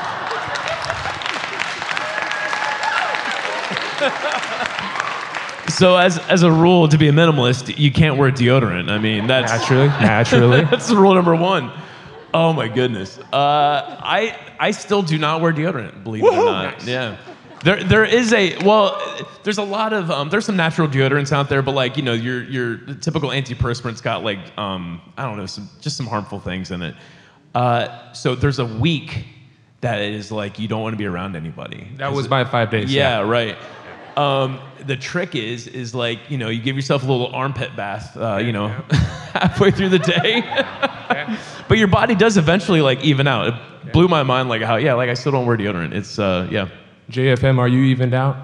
So, 5.71 5.97
as 5.97 6.19
as 6.29 6.43
a 6.43 6.51
rule, 6.51 6.89
to 6.89 6.99
be 6.99 7.09
a 7.09 7.13
minimalist, 7.13 7.79
you 7.79 7.93
can't 7.93 8.17
wear 8.17 8.33
deodorant. 8.33 8.91
I 8.91 8.99
mean, 8.99 9.27
that's 9.29 9.53
Naturally, 9.53 9.87
naturally. 10.01 10.65
that's 10.65 10.91
rule 10.91 11.15
number 11.15 11.37
one. 11.37 11.71
Oh 12.35 12.53
my 12.53 12.67
goodness. 12.69 13.17
Uh, 13.33 13.97
I 14.01 14.37
I 14.59 14.73
still 14.73 15.03
do 15.03 15.19
not 15.19 15.41
wear 15.41 15.53
deodorant. 15.53 16.03
Believe 16.03 16.25
it 16.25 16.33
or 16.33 16.45
not. 16.45 16.85
Yeah. 16.85 17.17
There, 17.65 17.83
there 17.83 18.05
is 18.05 18.33
a 18.33 18.57
well. 18.65 19.01
There's 19.43 19.59
a 19.59 19.65
lot 19.65 19.93
of 19.93 20.11
um, 20.11 20.29
there's 20.29 20.45
some 20.45 20.57
natural 20.57 20.87
deodorants 20.87 21.33
out 21.33 21.49
there, 21.49 21.63
but 21.63 21.75
like 21.75 21.97
you 21.97 22.03
know 22.03 22.13
your 22.13 22.45
your 22.45 22.77
typical 22.95 23.31
antiperspirant's 23.31 24.01
got 24.01 24.23
like 24.23 24.39
um, 24.57 25.01
I 25.17 25.25
don't 25.25 25.37
know 25.37 25.47
some 25.47 25.69
just 25.81 25.97
some 25.97 26.07
harmful 26.07 26.41
things 26.41 26.71
in 26.71 26.83
it. 26.83 26.95
Uh, 27.55 28.13
so 28.13 28.35
there's 28.35 28.59
a 28.59 28.67
week 28.67 29.25
that 29.81 30.01
is 30.01 30.31
like 30.31 30.59
you 30.59 30.69
don't 30.69 30.83
want 30.83 30.93
to 30.93 30.99
be 30.99 31.07
around 31.07 31.37
anybody. 31.37 31.89
That 31.97 32.13
was 32.13 32.29
my 32.29 32.45
five 32.45 32.71
days. 32.71 32.93
Yeah, 32.93 33.21
right. 33.21 33.57
Um, 34.17 34.59
the 34.85 34.97
trick 34.97 35.37
is, 35.37 35.69
is 35.69 35.95
like 35.95 36.19
you 36.29 36.39
know, 36.39 36.49
you 36.49 36.61
give 36.61 36.77
yourself 36.77 37.03
a 37.03 37.07
little 37.07 37.29
armpit 37.29 37.75
bath, 37.77 38.17
uh, 38.17 38.37
you 38.37 38.53
know, 38.53 38.69
halfway 39.33 39.71
through 39.71 39.91
the 39.91 39.99
day. 39.99 40.43
but 41.69 41.79
your 41.79 41.87
body 41.89 42.15
does 42.15 42.37
eventually 42.37 42.81
like 42.81 43.03
even 43.05 43.27
out. 43.27 43.49
It 43.49 43.93
blew 43.93 44.09
my 44.09 44.23
mind, 44.23 44.49
like 44.49 44.63
how 44.63 44.77
yeah, 44.77 44.95
like 44.95 45.09
I 45.09 45.15
still 45.15 45.33
don't 45.33 45.47
wear 45.47 45.57
deodorant. 45.57 45.93
It's 45.93 46.19
uh, 46.19 46.49
yeah. 46.51 46.69
JFM, 47.11 47.59
are 47.59 47.69
you 47.69 47.85
evened 47.85 48.13
out? 48.13 48.37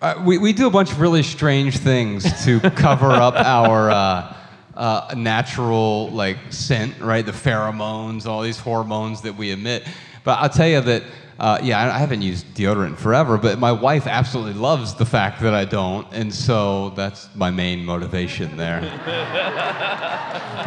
Uh, 0.00 0.22
we, 0.24 0.38
we 0.38 0.54
do 0.54 0.66
a 0.66 0.70
bunch 0.70 0.90
of 0.90 1.00
really 1.00 1.22
strange 1.22 1.76
things 1.76 2.44
to 2.46 2.58
cover 2.70 3.10
up 3.10 3.34
our 3.36 3.90
uh, 3.90 4.34
uh, 4.74 5.14
natural 5.14 6.08
like 6.08 6.38
scent, 6.48 6.98
right? 7.00 7.26
The 7.26 7.32
pheromones, 7.32 8.24
all 8.24 8.40
these 8.40 8.58
hormones 8.58 9.20
that 9.20 9.36
we 9.36 9.50
emit. 9.50 9.86
But 10.24 10.38
I'll 10.38 10.48
tell 10.48 10.68
you 10.68 10.80
that, 10.80 11.02
uh, 11.38 11.58
yeah, 11.62 11.78
I 11.78 11.96
I 11.96 11.98
haven't 11.98 12.22
used 12.22 12.46
deodorant 12.54 12.96
forever, 12.96 13.36
but 13.36 13.58
my 13.58 13.72
wife 13.72 14.06
absolutely 14.06 14.54
loves 14.54 14.94
the 14.94 15.06
fact 15.06 15.42
that 15.42 15.52
I 15.52 15.66
don't, 15.66 16.06
and 16.10 16.32
so 16.32 16.90
that's 16.90 17.28
my 17.34 17.50
main 17.50 17.84
motivation 17.84 18.56
there. 18.56 18.80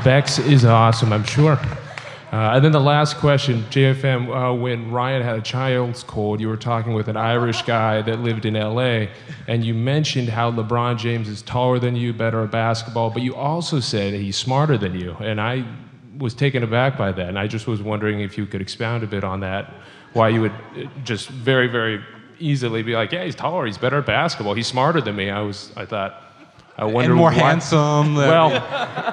Bex 0.03 0.37
is 0.37 0.65
awesome, 0.65 1.11
I'm 1.11 1.23
sure. 1.23 1.59
Uh, 2.33 2.55
and 2.55 2.65
then 2.65 2.71
the 2.71 2.79
last 2.79 3.17
question, 3.17 3.61
JFM, 3.69 4.27
uh, 4.27 4.55
when 4.55 4.89
Ryan 4.89 5.21
had 5.21 5.37
a 5.37 5.41
child's 5.43 6.01
cold, 6.01 6.41
you 6.41 6.47
were 6.47 6.57
talking 6.57 6.95
with 6.95 7.07
an 7.07 7.15
Irish 7.15 7.61
guy 7.61 8.01
that 8.01 8.21
lived 8.21 8.47
in 8.47 8.55
LA, 8.55 9.05
and 9.47 9.63
you 9.63 9.75
mentioned 9.75 10.29
how 10.29 10.49
LeBron 10.51 10.97
James 10.97 11.29
is 11.29 11.43
taller 11.43 11.77
than 11.77 11.95
you, 11.95 12.11
better 12.11 12.43
at 12.43 12.49
basketball, 12.49 13.11
but 13.11 13.21
you 13.21 13.35
also 13.35 13.79
said 13.79 14.15
he's 14.15 14.35
smarter 14.35 14.79
than 14.79 14.99
you. 14.99 15.15
And 15.19 15.39
I 15.39 15.63
was 16.17 16.33
taken 16.33 16.63
aback 16.63 16.97
by 16.97 17.11
that, 17.11 17.29
and 17.29 17.37
I 17.37 17.45
just 17.45 17.67
was 17.67 17.83
wondering 17.83 18.21
if 18.21 18.35
you 18.35 18.47
could 18.47 18.61
expound 18.61 19.03
a 19.03 19.07
bit 19.07 19.23
on 19.23 19.41
that, 19.41 19.71
why 20.13 20.29
you 20.29 20.41
would 20.41 20.51
uh, 20.51 20.87
just 21.03 21.29
very, 21.29 21.67
very 21.67 22.03
easily 22.39 22.81
be 22.81 22.95
like, 22.95 23.11
yeah, 23.11 23.25
he's 23.25 23.35
taller, 23.35 23.67
he's 23.67 23.77
better 23.77 23.99
at 23.99 24.07
basketball, 24.07 24.55
he's 24.55 24.65
smarter 24.65 25.01
than 25.01 25.15
me. 25.15 25.29
I 25.29 25.41
was, 25.41 25.71
I 25.77 25.85
thought, 25.85 26.32
I 26.77 26.85
wonder 26.85 27.11
and 27.11 27.17
more 27.17 27.29
why- 27.29 27.35
handsome. 27.35 28.15
than- 28.15 28.29
Well, 28.29 28.49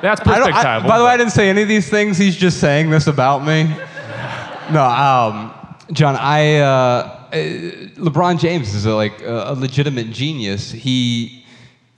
that's 0.02 0.20
I 0.22 0.24
perspective. 0.24 0.88
by 0.88 0.98
the 0.98 1.04
way, 1.04 1.10
I 1.10 1.16
didn't 1.16 1.32
say 1.32 1.50
any 1.50 1.62
of 1.62 1.68
these 1.68 1.88
things. 1.90 2.16
He's 2.16 2.36
just 2.36 2.58
saying 2.58 2.90
this 2.90 3.06
about 3.06 3.44
me. 3.44 3.64
No, 4.72 4.82
um, 4.84 5.52
John, 5.92 6.16
I 6.16 6.58
uh, 6.58 6.66
uh, 6.66 7.34
LeBron 7.96 8.38
James 8.38 8.72
is 8.74 8.86
a, 8.86 8.94
like 8.94 9.20
a, 9.22 9.44
a 9.48 9.54
legitimate 9.54 10.10
genius. 10.10 10.70
He 10.70 11.44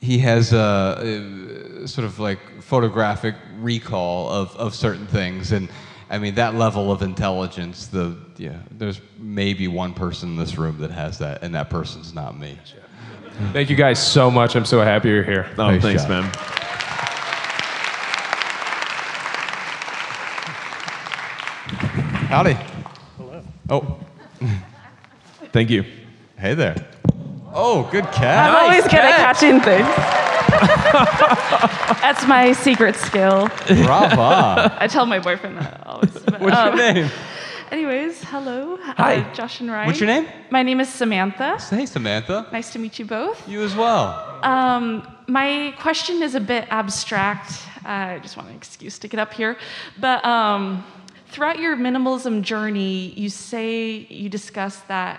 he 0.01 0.19
has 0.19 0.53
a, 0.53 1.79
a 1.85 1.87
sort 1.87 2.07
of 2.07 2.19
like 2.19 2.39
photographic 2.63 3.35
recall 3.61 4.31
of, 4.31 4.57
of 4.57 4.75
certain 4.75 5.07
things, 5.07 5.53
and 5.53 5.69
I 6.11 6.19
mean 6.19 6.35
that 6.37 6.55
level 6.57 6.91
of 6.91 7.03
intelligence. 7.03 7.87
The 7.87 8.17
yeah, 8.37 8.59
there's 8.71 9.01
maybe 9.19 9.69
one 9.69 9.93
person 9.95 10.31
in 10.31 10.37
this 10.37 10.57
room 10.59 10.79
that 10.81 10.91
has 10.91 11.19
that, 11.19 11.43
and 11.43 11.55
that 11.55 11.71
person's 11.71 12.13
not 12.15 12.37
me. 12.39 12.59
Thank 13.53 13.71
you 13.71 13.77
guys 13.77 14.05
so 14.05 14.31
much. 14.31 14.57
I'm 14.57 14.65
so 14.65 14.81
happy 14.81 15.09
you're 15.09 15.23
here. 15.23 15.47
Oh, 15.59 15.71
Nice 15.71 15.83
thanks, 15.83 16.03
job. 16.03 16.11
man. 16.11 16.33
Howdy. 22.29 22.57
Hello. 23.19 23.43
Oh, 23.69 23.99
Thank 25.53 25.71
you. 25.71 25.85
hey 26.39 26.55
there. 26.55 26.77
Oh, 27.55 27.87
good 27.93 28.05
cat. 28.13 28.49
I'm 28.51 28.65
always 28.65 28.85
good 28.85 28.95
at 28.95 29.17
catching 29.17 29.61
things. 29.61 29.87
That's 32.01 32.27
my 32.27 32.53
secret 32.53 32.97
skill. 32.97 33.49
Brava. 33.67 34.75
I 34.81 34.87
tell 34.87 35.05
my 35.05 35.19
boyfriend 35.19 35.59
that 35.59 35.87
always. 35.87 36.11
but, 36.13 36.41
What's 36.41 36.57
um, 36.57 36.77
your 36.79 36.93
name? 36.95 37.11
Anyways, 37.73 38.23
hello. 38.25 38.77
Hi. 38.83 39.21
Uh, 39.21 39.33
Josh 39.33 39.63
and 39.63 39.71
Ryan. 39.71 39.87
What's 39.87 39.99
your 39.99 40.07
name? 40.07 40.29
My 40.51 40.63
name 40.63 40.79
is 40.79 40.91
Samantha. 40.91 41.57
Hey, 41.71 41.87
Samantha. 41.87 42.47
Nice 42.53 42.71
to 42.75 42.79
meet 42.79 42.99
you 42.99 43.07
both. 43.07 43.49
You 43.49 43.63
as 43.63 43.75
well. 43.75 44.39
Um, 44.43 45.09
my 45.27 45.75
question 45.79 46.23
is 46.23 46.35
a 46.35 46.41
bit 46.41 46.67
abstract. 46.69 47.63
I 47.87 48.19
just 48.19 48.37
want 48.37 48.51
an 48.51 48.57
excuse 48.57 48.99
to 48.99 49.09
get 49.09 49.19
up 49.19 49.33
here. 49.33 49.57
But 49.99 50.23
um, 50.23 50.85
throughout 51.29 51.61
your 51.61 51.75
minimalism 51.75 52.43
journey, 52.43 53.15
you 53.17 53.31
say 53.31 54.07
you 54.11 54.29
discuss 54.29 54.77
that 54.89 55.19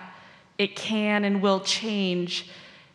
it 0.56 0.76
can 0.76 1.24
and 1.24 1.42
will 1.42 1.58
change. 1.58 2.50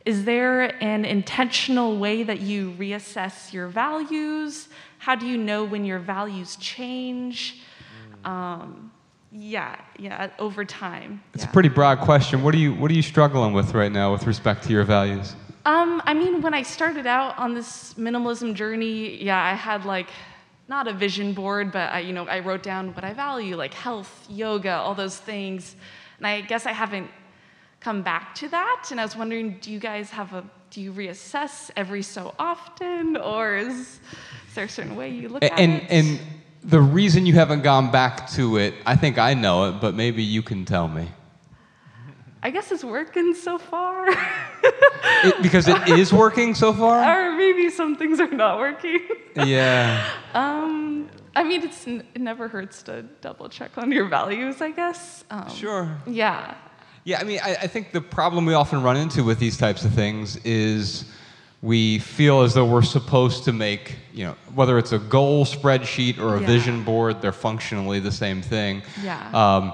Is 0.06 0.24
there 0.24 0.82
an 0.82 1.04
intentional 1.04 1.98
way 1.98 2.24
that 2.24 2.39
you 2.39 2.72
reassess 2.80 3.51
your 3.51 3.68
values? 3.68 4.69
How 5.00 5.15
do 5.15 5.28
you 5.28 5.36
know 5.36 5.65
when 5.65 5.84
your 5.84 6.00
values 6.00 6.56
change? 6.56 7.62
Um, 8.24 8.88
yeah, 9.32 9.80
yeah, 9.98 10.30
over 10.39 10.65
time. 10.65 11.22
It's 11.34 11.44
yeah. 11.44 11.50
a 11.50 11.54
pretty 11.54 11.70
broad 11.70 12.00
question. 12.00 12.44
What 12.44 12.54
are 12.56 12.58
you 12.58 12.74
What 12.74 12.89
are 12.92 12.96
you 12.96 13.02
struggling 13.02 13.54
with 13.54 13.74
right 13.74 13.92
now 13.92 14.12
with 14.12 14.26
respect 14.26 14.63
to 14.63 14.70
your 14.72 14.84
values? 14.84 15.36
Um, 15.65 16.02
I 16.06 16.13
mean, 16.13 16.42
when 16.42 16.54
I 16.54 16.63
started 16.63 17.06
out 17.06 17.38
on 17.38 17.54
this 17.54 17.94
minimalism 17.96 18.56
journey, 18.56 19.22
yeah, 19.22 19.44
I 19.44 19.54
had 19.54 19.86
like 19.86 20.10
not 20.68 20.88
a 20.88 20.94
vision 20.94 21.34
board, 21.34 21.72
but 21.72 21.92
I, 21.92 22.00
you 22.00 22.13
know, 22.13 22.28
I 22.28 22.39
wrote 22.39 22.63
down 22.63 22.94
what 22.96 23.04
I 23.04 23.13
value, 23.13 23.56
like 23.56 23.74
health, 23.74 24.26
yoga, 24.30 24.72
all 24.72 24.96
those 24.96 25.18
things. 25.18 25.76
And 26.18 26.28
I 26.28 26.42
guess 26.42 26.65
I 26.65 26.72
haven't 26.72 27.10
come 27.82 28.02
back 28.04 28.36
to 28.36 28.48
that. 28.50 28.88
And 28.92 29.00
I 29.00 29.04
was 29.04 29.15
wondering, 29.15 29.58
do 29.62 29.72
you 29.72 29.80
guys 29.80 30.10
have 30.12 30.34
a, 30.34 30.44
do 30.70 30.82
you 30.82 30.94
reassess 30.94 31.72
every 31.76 32.04
so 32.04 32.34
often, 32.38 33.18
or 33.18 33.58
is, 33.58 33.68
is 33.78 34.00
there 34.56 34.65
a 34.65 34.70
certain 34.70 34.96
way 34.96 35.10
you 35.10 35.30
look 35.30 35.44
A- 35.44 35.52
at 35.54 35.60
And 35.60 35.74
it? 35.74 35.88
and 35.89 36.20
the 36.63 36.82
reason 36.82 37.26
you 37.26 37.34
haven't 37.34 37.62
gone 37.62 37.91
back 37.91 38.30
to 38.32 38.58
it, 38.58 38.74
I 38.86 38.95
think 38.95 39.17
I 39.17 39.34
know 39.34 39.69
it, 39.69 39.82
but 39.82 39.95
maybe 39.95 40.24
you 40.24 40.41
can 40.41 40.65
tell 40.65 40.88
me. 40.88 41.10
I 42.41 42.52
guess 42.52 42.72
it's 42.72 42.84
working 42.86 43.34
so 43.34 43.58
far, 43.58 44.08
It, 45.24 45.41
because 45.41 45.67
it 45.67 45.89
is 45.89 46.13
working 46.26 46.56
so 46.56 46.72
far. 46.74 47.04
or 47.04 47.32
maybe 47.36 47.69
some 47.69 47.98
things 47.98 48.19
are 48.22 48.32
not 48.32 48.60
working. 48.60 49.02
Yeah. 49.36 50.06
Um, 50.34 51.10
I 51.36 51.43
mean, 51.43 51.63
it's, 51.63 51.86
n- 51.86 52.06
it 52.15 52.22
never 52.22 52.48
hurts 52.48 52.82
to 52.84 53.04
double 53.22 53.50
check 53.50 53.78
on 53.78 53.91
your 53.91 54.08
values, 54.08 54.62
I 54.62 54.72
guess. 54.72 55.26
Um, 55.30 55.50
Sure. 55.50 55.98
Yeah. 56.08 56.56
Yeah, 57.04 57.19
I 57.19 57.24
mean, 57.26 57.39
I, 57.43 57.56
I 57.56 57.67
think 57.67 57.91
the 57.91 58.02
problem 58.02 58.45
we 58.45 58.54
often 58.54 58.84
run 58.84 58.95
into 58.98 59.24
with 59.24 59.39
these 59.39 59.58
types 59.58 59.84
of 59.84 59.93
things 59.93 60.38
is 60.45 61.06
we 61.62 62.00
feel 62.00 62.41
as 62.41 62.54
though 62.54 62.65
we're 62.65 62.82
supposed 62.82 63.43
to 63.43 63.52
make, 63.52 63.95
you 64.13 64.24
know, 64.26 64.36
whether 64.56 64.78
it's 64.78 64.93
a 64.93 65.00
goal 65.00 65.45
spreadsheet 65.45 66.17
or 66.17 66.36
a 66.38 66.41
Yeah. 66.41 66.48
vision 66.48 66.84
board, 66.84 67.22
they're 67.22 67.34
functionally 67.34 68.00
the 68.00 68.12
same 68.12 68.41
thing. 68.41 68.82
Yeah. 69.04 69.19
Um, 69.34 69.74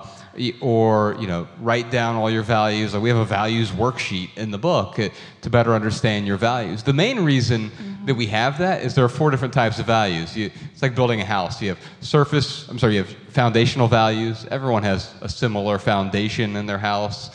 or, 0.59 1.15
you 1.17 1.27
know, 1.27 1.47
write 1.61 1.89
down 1.91 2.15
all 2.17 2.29
your 2.29 2.43
values. 2.43 2.93
Like 2.93 3.01
we 3.03 3.07
have 3.09 3.17
a 3.19 3.23
values 3.25 3.71
worksheet 3.71 4.29
in 4.35 4.51
the 4.51 4.57
book 4.57 4.99
uh, 4.99 5.07
to 5.41 5.49
better 5.49 5.73
understand 5.73 6.27
your 6.27 6.35
values. 6.35 6.83
The 6.83 6.91
main 6.91 7.23
reason 7.23 7.71
that 8.05 8.15
we 8.15 8.25
have 8.27 8.57
that 8.57 8.81
is 8.83 8.95
there 8.95 9.05
are 9.05 9.09
four 9.09 9.31
different 9.31 9.53
types 9.53 9.79
of 9.79 9.85
values. 9.85 10.35
You, 10.35 10.51
it's 10.73 10.81
like 10.81 10.93
building 10.93 11.21
a 11.21 11.25
house. 11.25 11.61
You 11.61 11.69
have 11.69 11.77
surface, 12.01 12.67
I'm 12.67 12.77
sorry, 12.79 12.95
you 12.95 13.03
have 13.03 13.15
foundational 13.29 13.87
values. 13.87 14.45
Everyone 14.51 14.83
has 14.83 15.13
a 15.21 15.29
similar 15.29 15.79
foundation 15.79 16.57
in 16.57 16.65
their 16.65 16.79
house. 16.79 17.29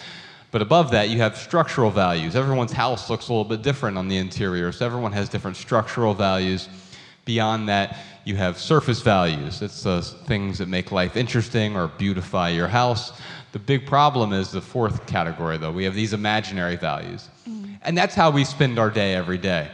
But 0.51 0.63
above 0.63 0.91
that, 0.91 1.11
you 1.11 1.19
have 1.19 1.37
structural 1.37 1.91
values. 1.91 2.35
Everyone's 2.35 2.73
house 2.73 3.09
looks 3.09 3.29
a 3.29 3.33
little 3.33 3.45
bit 3.45 3.63
different 3.63 3.97
on 3.97 4.09
the 4.09 4.17
interior, 4.17 4.73
so 4.73 4.85
everyone 4.85 5.13
has 5.13 5.29
different 5.29 5.57
structural 5.57 6.13
values. 6.15 6.69
Beyond 7.25 7.69
that, 7.69 7.99
you 8.25 8.37
have 8.37 8.59
surface 8.59 9.01
values. 9.01 9.63
It's 9.63 9.83
the 9.83 10.03
things 10.03 10.59
that 10.59 10.69
make 10.69 10.91
life 10.91 11.17
interesting 11.17 11.77
or 11.77 11.89
beautify 11.89 12.49
your 12.49 12.69
house. 12.69 13.13
The 13.53 13.59
big 13.59 13.87
problem 13.87 14.33
is 14.33 14.51
the 14.51 14.61
fourth 14.61 15.07
category, 15.07 15.57
though. 15.57 15.73
We 15.73 15.85
have 15.85 15.95
these 15.95 16.13
imaginary 16.13 16.77
values. 16.77 17.29
Mm. 17.49 17.79
And 17.83 17.99
that's 17.99 18.15
how 18.15 18.31
we 18.31 18.45
spend 18.45 18.79
our 18.79 18.91
day 18.91 19.15
every 19.15 19.39
day. 19.39 19.71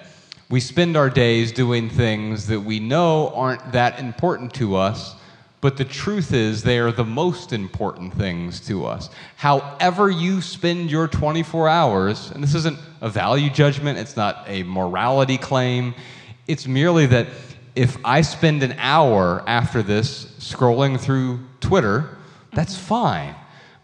We 0.49 0.61
spend 0.61 0.97
our 0.97 1.11
days 1.11 1.53
doing 1.53 1.91
things 1.91 2.47
that 2.47 2.61
we 2.61 2.79
know 2.79 3.31
aren't 3.31 3.73
that 3.73 3.99
important 3.99 4.55
to 4.55 4.77
us, 4.77 5.15
but 5.61 5.77
the 5.77 5.85
truth 5.85 6.33
is, 6.33 6.63
they 6.63 6.79
are 6.79 6.93
the 6.93 7.05
most 7.05 7.53
important 7.53 8.15
things 8.15 8.61
to 8.67 8.87
us. 8.87 9.11
However, 9.37 10.11
you 10.11 10.41
spend 10.41 10.91
your 10.91 11.09
24 11.09 11.69
hours, 11.69 12.31
and 12.31 12.43
this 12.43 12.55
isn't 12.55 12.79
a 13.01 13.09
value 13.09 13.51
judgment, 13.51 13.99
it's 13.99 14.17
not 14.17 14.45
a 14.47 14.63
morality 14.65 15.39
claim, 15.39 15.95
it's 16.47 16.67
merely 16.67 17.07
that 17.07 17.29
if 17.75 17.99
I 18.05 18.23
spend 18.23 18.63
an 18.63 18.75
hour 18.79 19.43
after 19.47 19.83
this 19.83 20.27
scrolling 20.39 20.99
through 20.99 21.41
Twitter, 21.61 22.17
that's 22.53 22.77
fine. 22.77 23.35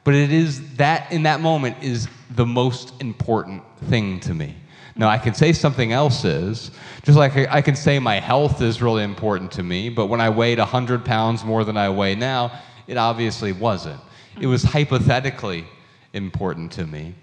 But 0.04 0.14
it 0.14 0.32
is 0.32 0.76
that, 0.76 1.12
in 1.12 1.24
that 1.24 1.40
moment, 1.40 1.82
is 1.82 2.08
the 2.30 2.46
most 2.46 3.00
important 3.00 3.62
thing 3.88 4.18
to 4.20 4.35
me. 4.35 4.56
Now, 4.94 5.09
I 5.09 5.18
can 5.18 5.35
say 5.35 5.52
something 5.52 5.92
else 5.92 6.24
is, 6.24 6.70
just 7.02 7.16
like 7.16 7.37
I 7.37 7.62
can 7.62 7.76
say 7.76 7.98
my 7.98 8.20
health 8.20 8.61
is 8.61 8.83
really 8.83 9.02
important 9.02 9.50
to 9.52 9.62
me, 9.62 9.88
but 9.88 10.07
when 10.07 10.20
I 10.20 10.28
weighed 10.28 10.59
100 10.59 11.05
pounds 11.05 11.44
more 11.44 11.64
than 11.64 11.76
I 11.76 11.88
weigh 11.88 12.14
now, 12.14 12.52
it 12.87 12.96
obviously 12.96 13.52
wasn't. 13.52 14.00
It 14.40 14.46
was 14.46 14.62
hypothetically 14.62 15.64
important 16.12 16.72
to 16.72 16.87
me, 16.87 17.14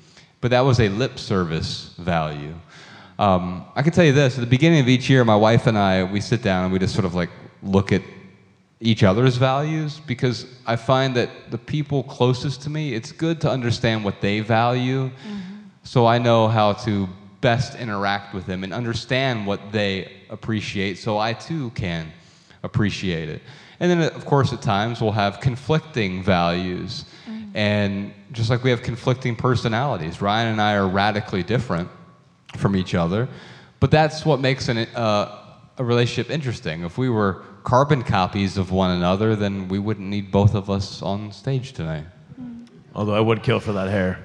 but 0.42 0.52
that 0.52 0.62
was 0.62 0.80
a 0.80 0.90
lip 0.90 1.20
service 1.20 1.94
value. 1.98 2.56
Um, 3.20 3.66
I 3.76 3.82
can 3.82 3.92
tell 3.92 4.06
you 4.06 4.14
this 4.14 4.36
at 4.36 4.42
the 4.42 4.48
beginning 4.48 4.80
of 4.80 4.88
each 4.88 5.10
year, 5.10 5.24
my 5.24 5.36
wife 5.36 5.68
and 5.68 5.78
I, 5.78 6.04
we 6.04 6.22
sit 6.22 6.42
down 6.42 6.64
and 6.64 6.74
we 6.74 6.80
just 6.80 6.94
sort 6.94 7.06
of 7.06 7.14
like 7.14 7.30
look 7.62 7.92
at 7.92 8.02
each 8.80 9.04
other's 9.04 9.36
values 9.36 10.00
because 10.08 10.46
I 10.66 10.78
find 10.78 11.16
that 11.18 11.30
the 11.52 11.58
people 11.58 12.04
closest 12.04 12.62
to 12.64 12.70
me, 12.70 12.94
it's 12.94 13.12
good 13.12 13.42
to 13.42 13.50
understand 13.50 14.06
what 14.06 14.22
they 14.22 14.40
value 14.40 15.12
so 15.84 16.06
I 16.06 16.18
know 16.18 16.48
how 16.48 16.74
to 16.74 17.10
best 17.42 17.76
interact 17.76 18.34
with 18.34 18.46
them 18.46 18.64
and 18.64 18.74
understand 18.74 19.48
what 19.48 19.72
they 19.72 20.12
appreciate 20.30 20.98
so 20.98 21.18
I 21.18 21.34
too 21.34 21.70
can 21.72 22.12
appreciate 22.64 23.30
it. 23.30 23.42
And 23.80 23.90
then, 23.90 24.02
of 24.02 24.26
course, 24.26 24.52
at 24.52 24.62
times 24.62 25.02
we'll 25.02 25.14
have 25.14 25.40
conflicting 25.40 26.22
values. 26.22 27.06
And 27.54 28.14
just 28.32 28.50
like 28.50 28.64
we 28.64 28.70
have 28.70 28.84
conflicting 28.84 29.36
personalities, 29.36 30.22
Ryan 30.22 30.50
and 30.50 30.62
I 30.62 30.76
are 30.76 30.88
radically 30.88 31.44
different 31.44 31.90
from 32.58 32.76
each 32.76 32.94
other. 32.94 33.28
But 33.80 33.92
that's 33.92 34.26
what 34.26 34.40
makes 34.40 34.68
an, 34.68 34.80
uh, 34.96 35.40
a 35.78 35.84
relationship 35.84 36.30
interesting. 36.30 36.84
If 36.84 36.98
we 36.98 37.10
were 37.10 37.44
carbon 37.64 38.04
copies 38.04 38.58
of 38.58 38.72
one 38.72 38.92
another, 38.92 39.36
then 39.36 39.68
we 39.70 39.80
wouldn't 39.80 40.08
need 40.08 40.32
both 40.32 40.56
of 40.56 40.70
us 40.70 41.02
on 41.02 41.32
stage 41.32 41.74
tonight. 41.74 42.06
Although 42.94 43.16
I 43.16 43.22
would 43.22 43.44
kill 43.44 43.60
for 43.60 43.72
that 43.74 43.88
hair. 43.88 44.24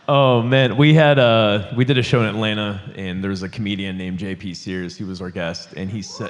oh 0.07 0.41
man, 0.41 0.77
we 0.77 0.93
had 0.93 1.19
a 1.19 1.73
we 1.75 1.85
did 1.85 1.97
a 1.97 2.03
show 2.03 2.21
in 2.21 2.27
Atlanta, 2.27 2.81
and 2.95 3.23
there 3.23 3.31
was 3.31 3.43
a 3.43 3.49
comedian 3.49 3.97
named 3.97 4.19
J.P. 4.19 4.53
Sears. 4.53 4.95
He 4.95 5.03
was 5.03 5.21
our 5.21 5.29
guest, 5.29 5.73
and 5.73 5.89
he 5.89 6.01
said 6.01 6.29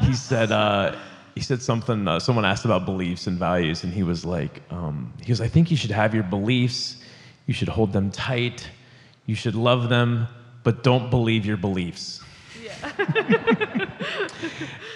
he 0.00 0.14
said 0.14 0.52
uh, 0.52 0.96
he 1.34 1.40
said 1.40 1.62
something. 1.62 2.06
Uh, 2.06 2.18
someone 2.18 2.44
asked 2.44 2.64
about 2.64 2.84
beliefs 2.84 3.26
and 3.26 3.38
values, 3.38 3.84
and 3.84 3.92
he 3.92 4.02
was 4.02 4.24
like, 4.24 4.62
um, 4.70 5.12
he 5.20 5.26
goes, 5.26 5.40
I 5.40 5.48
think 5.48 5.70
you 5.70 5.76
should 5.76 5.90
have 5.90 6.14
your 6.14 6.24
beliefs. 6.24 6.96
You 7.46 7.54
should 7.54 7.68
hold 7.68 7.92
them 7.92 8.10
tight. 8.10 8.68
You 9.26 9.34
should 9.34 9.54
love 9.54 9.88
them, 9.88 10.28
but 10.62 10.82
don't 10.82 11.10
believe 11.10 11.44
your 11.44 11.56
beliefs. 11.56 12.20
Yeah. 12.62 13.88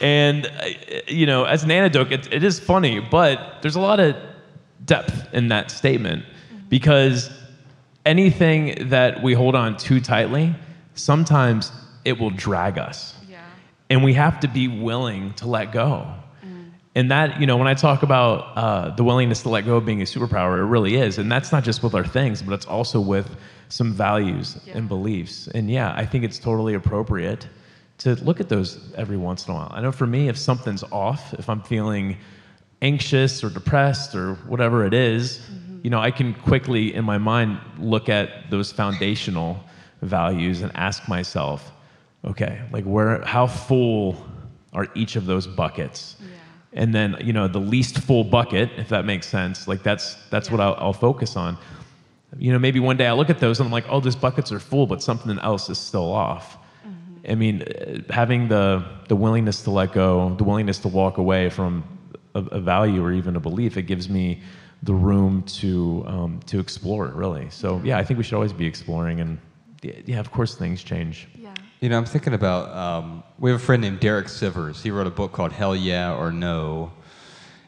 And, 0.00 0.46
uh, 0.46 0.66
you 1.08 1.26
know, 1.26 1.44
as 1.44 1.64
an 1.64 1.70
anecdote, 1.70 2.12
it, 2.12 2.32
it 2.32 2.44
is 2.44 2.60
funny, 2.60 3.00
but 3.00 3.62
there's 3.62 3.76
a 3.76 3.80
lot 3.80 4.00
of 4.00 4.16
depth 4.84 5.32
in 5.32 5.48
that 5.48 5.70
statement 5.70 6.24
because 6.68 7.30
anything 8.06 8.88
that 8.88 9.22
we 9.22 9.34
hold 9.34 9.54
on 9.54 9.76
too 9.76 10.00
tightly, 10.00 10.54
sometimes 10.94 11.72
it 12.04 12.18
will 12.18 12.30
drag 12.30 12.78
us. 12.78 13.14
Yeah. 13.28 13.42
And 13.90 14.02
we 14.04 14.14
have 14.14 14.40
to 14.40 14.48
be 14.48 14.68
willing 14.68 15.34
to 15.34 15.46
let 15.48 15.72
go. 15.72 16.06
And 16.94 17.10
that, 17.10 17.38
you 17.38 17.46
know, 17.46 17.58
when 17.58 17.68
I 17.68 17.74
talk 17.74 18.02
about 18.02 18.56
uh, 18.56 18.88
the 18.96 19.04
willingness 19.04 19.42
to 19.42 19.50
let 19.50 19.66
go 19.66 19.78
being 19.80 20.00
a 20.00 20.06
superpower, 20.06 20.56
it 20.56 20.62
really 20.64 20.94
is. 20.96 21.18
And 21.18 21.30
that's 21.30 21.52
not 21.52 21.62
just 21.62 21.82
with 21.82 21.94
our 21.94 22.06
things, 22.06 22.40
but 22.40 22.54
it's 22.54 22.64
also 22.64 23.00
with 23.00 23.28
some 23.68 23.92
values 23.92 24.56
Yeah. 24.64 24.78
and 24.78 24.88
beliefs. 24.88 25.46
And 25.48 25.70
yeah, 25.70 25.92
I 25.94 26.06
think 26.06 26.24
it's 26.24 26.38
totally 26.38 26.72
appropriate 26.72 27.48
to 27.98 28.14
look 28.24 28.40
at 28.40 28.48
those 28.48 28.78
every 28.94 29.18
once 29.18 29.46
in 29.46 29.52
a 29.52 29.56
while. 29.58 29.70
I 29.74 29.82
know 29.82 29.92
for 29.92 30.06
me, 30.06 30.28
if 30.30 30.38
something's 30.38 30.84
off, 30.84 31.34
if 31.34 31.50
I'm 31.50 31.60
feeling 31.60 32.16
anxious 32.80 33.44
or 33.44 33.50
depressed 33.50 34.14
or 34.14 34.34
whatever 34.46 34.86
it 34.86 34.94
is, 34.94 35.40
you 35.86 35.90
know, 35.90 36.00
I 36.00 36.10
can 36.10 36.34
quickly 36.34 36.92
in 36.92 37.04
my 37.04 37.16
mind 37.16 37.60
look 37.78 38.08
at 38.08 38.50
those 38.50 38.72
foundational 38.72 39.62
values 40.02 40.62
and 40.62 40.72
ask 40.74 41.08
myself, 41.08 41.70
okay, 42.24 42.60
like 42.72 42.82
where, 42.82 43.22
how 43.24 43.46
full 43.46 44.16
are 44.72 44.88
each 44.96 45.14
of 45.14 45.26
those 45.26 45.46
buckets? 45.46 46.16
And 46.72 46.92
then, 46.92 47.16
you 47.20 47.32
know, 47.32 47.46
the 47.46 47.60
least 47.60 48.00
full 48.00 48.24
bucket, 48.24 48.68
if 48.76 48.88
that 48.88 49.04
makes 49.04 49.28
sense, 49.28 49.68
like 49.68 49.84
that's 49.84 50.16
that's 50.28 50.50
what 50.50 50.60
I'll, 50.60 50.74
I'll 50.76 50.92
focus 50.92 51.36
on. 51.36 51.56
You 52.36 52.52
know, 52.52 52.58
maybe 52.58 52.80
one 52.80 52.96
day 52.96 53.06
I 53.06 53.12
look 53.12 53.30
at 53.30 53.38
those 53.38 53.60
and 53.60 53.66
I'm 53.66 53.72
like, 53.72 53.86
oh, 53.88 54.00
these 54.00 54.16
buckets 54.16 54.50
are 54.50 54.58
full, 54.58 54.88
but 54.88 55.04
something 55.04 55.38
else 55.38 55.70
is 55.70 55.78
still 55.78 56.12
off. 56.12 56.58
Mm-hmm. 56.84 57.30
I 57.30 57.34
mean, 57.36 58.04
having 58.10 58.48
the 58.48 58.84
the 59.06 59.14
willingness 59.14 59.62
to 59.62 59.70
let 59.70 59.92
go, 59.92 60.34
the 60.34 60.42
willingness 60.42 60.80
to 60.80 60.88
walk 60.88 61.18
away 61.18 61.48
from 61.48 61.84
a, 62.34 62.40
a 62.40 62.60
value 62.60 63.04
or 63.04 63.12
even 63.12 63.36
a 63.36 63.40
belief, 63.40 63.76
it 63.76 63.82
gives 63.82 64.08
me 64.08 64.42
the 64.82 64.94
room 64.94 65.42
to 65.42 66.04
um, 66.06 66.40
to 66.46 66.58
explore. 66.58 67.08
Really, 67.08 67.50
so 67.50 67.80
yeah, 67.84 67.98
I 67.98 68.04
think 68.04 68.18
we 68.18 68.24
should 68.24 68.34
always 68.34 68.52
be 68.52 68.66
exploring. 68.66 69.20
And 69.20 69.38
yeah, 69.82 69.92
yeah, 70.04 70.20
of 70.20 70.30
course, 70.30 70.54
things 70.54 70.82
change. 70.82 71.28
Yeah. 71.34 71.54
You 71.80 71.90
know, 71.90 71.98
I'm 71.98 72.06
thinking 72.06 72.32
about, 72.32 72.74
um, 72.74 73.22
we 73.38 73.50
have 73.50 73.60
a 73.60 73.62
friend 73.62 73.82
named 73.82 74.00
Derek 74.00 74.28
Sivers. 74.28 74.80
He 74.80 74.90
wrote 74.90 75.06
a 75.06 75.10
book 75.10 75.32
called 75.32 75.52
Hell 75.52 75.76
Yeah 75.76 76.14
or 76.14 76.32
No. 76.32 76.90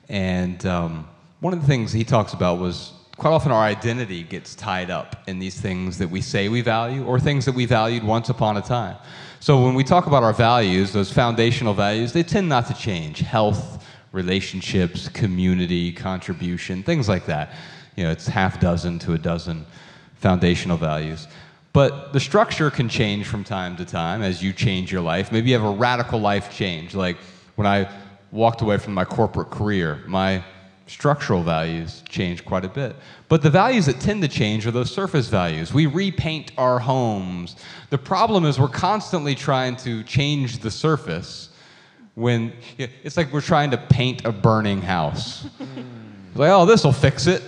And 0.09 0.65
um, 0.65 1.07
one 1.41 1.53
of 1.53 1.61
the 1.61 1.67
things 1.67 1.93
he 1.93 2.05
talks 2.05 2.33
about 2.33 2.59
was 2.59 2.93
quite 3.19 3.31
often 3.31 3.53
our 3.53 3.63
identity 3.63 4.23
gets 4.23 4.55
tied 4.55 4.91
up 4.91 5.23
in 5.29 5.39
these 5.39 5.61
things 5.61 5.99
that 5.99 6.09
we 6.09 6.23
say 6.23 6.49
we 6.49 6.63
value 6.63 7.05
or 7.05 7.21
things 7.21 7.45
that 7.45 7.55
we 7.55 7.67
valued 7.67 8.03
once 8.03 8.31
upon 8.31 8.57
a 8.57 8.63
time. 8.63 8.97
So 9.41 9.63
when 9.63 9.75
we 9.75 9.85
talk 9.85 10.07
about 10.07 10.23
our 10.23 10.33
values, 10.33 10.93
those 10.93 11.13
foundational 11.13 11.75
values, 11.75 12.13
they 12.15 12.23
tend 12.23 12.49
not 12.49 12.67
to 12.69 12.75
change. 12.75 13.19
Health, 13.19 13.85
relationships, 14.13 15.09
community, 15.09 15.93
contribution, 15.93 16.83
things 16.83 17.09
like 17.09 17.27
that. 17.27 17.53
You 17.97 18.05
know, 18.05 18.11
it's 18.11 18.27
half 18.27 18.61
dozen 18.61 18.99
to 19.01 19.15
a 19.15 19.19
dozen 19.19 19.67
foundational 20.15 20.77
values. 20.77 21.27
But 21.73 22.13
the 22.13 22.21
structure 22.21 22.71
can 22.71 22.89
change 22.89 23.27
from 23.27 23.45
time 23.45 23.77
to 23.77 23.85
time 23.85 24.23
as 24.23 24.43
you 24.43 24.53
change 24.53 24.91
your 24.91 25.03
life. 25.03 25.31
Maybe 25.31 25.51
you 25.51 25.59
have 25.59 25.69
a 25.69 25.77
radical 25.77 26.19
life 26.19 26.51
change. 26.53 26.95
Like 26.95 27.17
when 27.57 27.67
I 27.67 27.91
walked 28.33 28.63
away 28.63 28.79
from 28.79 28.95
my 28.95 29.05
corporate 29.05 29.51
career, 29.51 30.03
my 30.07 30.43
structural 30.87 31.43
values 31.43 32.03
changed 32.09 32.45
quite 32.45 32.65
a 32.65 32.69
bit. 32.69 32.97
But 33.29 33.43
the 33.43 33.51
values 33.51 33.87
that 33.87 34.01
tend 34.01 34.23
to 34.23 34.29
change 34.29 34.67
are 34.67 34.71
those 34.71 34.91
surface 34.91 35.29
values. 35.29 35.73
We 35.73 35.87
repaint 35.87 36.53
our 36.57 36.79
homes. 36.79 37.57
The 37.91 37.99
problem 37.99 38.45
is 38.45 38.59
we're 38.59 38.69
constantly 38.69 39.35
trying 39.35 39.77
to 39.77 40.03
change 40.05 40.61
the 40.61 40.71
surface 40.71 41.48
when 42.19 42.53
it's 42.77 43.17
like 43.17 43.33
we're 43.33 43.41
trying 43.41 43.71
to 43.71 43.79
paint 43.79 44.25
a 44.25 44.33
burning 44.33 44.83
house. 44.83 45.47
Like, 46.35 46.51
oh, 46.51 46.67
this 46.67 46.83
will 46.83 46.93
fix 46.93 47.27
it 47.27 47.43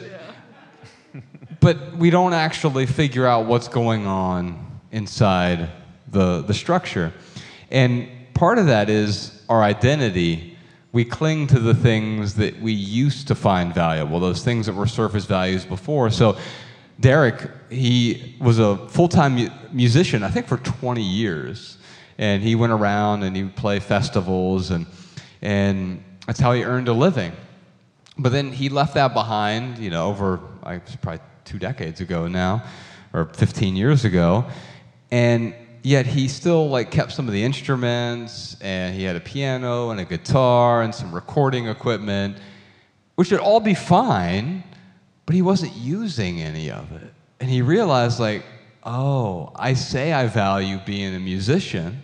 but 1.60 1.96
we 1.96 2.10
don't 2.10 2.32
actually 2.32 2.86
figure 2.86 3.26
out 3.26 3.46
what's 3.46 3.68
going 3.68 4.06
on 4.06 4.80
inside 4.92 5.70
the, 6.08 6.42
the 6.42 6.54
structure. 6.54 7.12
And 7.70 8.08
part 8.34 8.58
of 8.58 8.66
that 8.66 8.88
is 8.88 9.42
our 9.48 9.62
identity. 9.62 10.56
We 10.92 11.04
cling 11.04 11.46
to 11.48 11.58
the 11.58 11.74
things 11.74 12.34
that 12.34 12.60
we 12.60 12.72
used 12.72 13.28
to 13.28 13.34
find 13.34 13.74
valuable, 13.74 14.18
those 14.18 14.42
things 14.42 14.66
that 14.66 14.74
were 14.74 14.86
surface 14.86 15.24
values 15.24 15.64
before. 15.64 16.10
So, 16.10 16.36
Derek, 16.98 17.50
he 17.70 18.36
was 18.40 18.58
a 18.58 18.76
full 18.88 19.08
time 19.08 19.36
mu- 19.36 19.48
musician, 19.72 20.22
I 20.22 20.30
think, 20.30 20.46
for 20.46 20.58
20 20.58 21.02
years. 21.02 21.78
And 22.20 22.42
he 22.42 22.54
went 22.54 22.72
around 22.72 23.22
and 23.22 23.34
he 23.34 23.44
would 23.44 23.56
play 23.56 23.80
festivals, 23.80 24.70
and, 24.70 24.86
and 25.40 26.04
that's 26.26 26.38
how 26.38 26.52
he 26.52 26.64
earned 26.64 26.86
a 26.88 26.92
living. 26.92 27.32
But 28.18 28.30
then 28.30 28.52
he 28.52 28.68
left 28.68 28.92
that 28.94 29.14
behind, 29.14 29.78
you 29.78 29.88
know, 29.88 30.08
over 30.08 30.38
I 30.62 30.76
was 30.76 30.96
probably 30.96 31.22
two 31.46 31.58
decades 31.58 32.02
ago 32.02 32.28
now, 32.28 32.62
or 33.14 33.24
15 33.24 33.74
years 33.74 34.04
ago, 34.04 34.44
and 35.10 35.54
yet 35.82 36.04
he 36.04 36.28
still 36.28 36.68
like 36.68 36.90
kept 36.90 37.12
some 37.12 37.26
of 37.26 37.32
the 37.32 37.42
instruments, 37.42 38.56
and 38.60 38.94
he 38.94 39.02
had 39.04 39.16
a 39.16 39.20
piano 39.20 39.88
and 39.88 39.98
a 39.98 40.04
guitar 40.04 40.82
and 40.82 40.94
some 40.94 41.14
recording 41.14 41.68
equipment, 41.68 42.36
which 43.14 43.30
would 43.30 43.40
all 43.40 43.60
be 43.60 43.74
fine, 43.74 44.62
but 45.24 45.34
he 45.34 45.40
wasn't 45.40 45.74
using 45.74 46.42
any 46.42 46.70
of 46.70 46.92
it. 46.92 47.14
And 47.40 47.48
he 47.48 47.62
realized 47.62 48.20
like, 48.20 48.44
oh, 48.84 49.52
I 49.56 49.72
say 49.72 50.12
I 50.12 50.26
value 50.26 50.78
being 50.84 51.14
a 51.14 51.20
musician, 51.20 52.02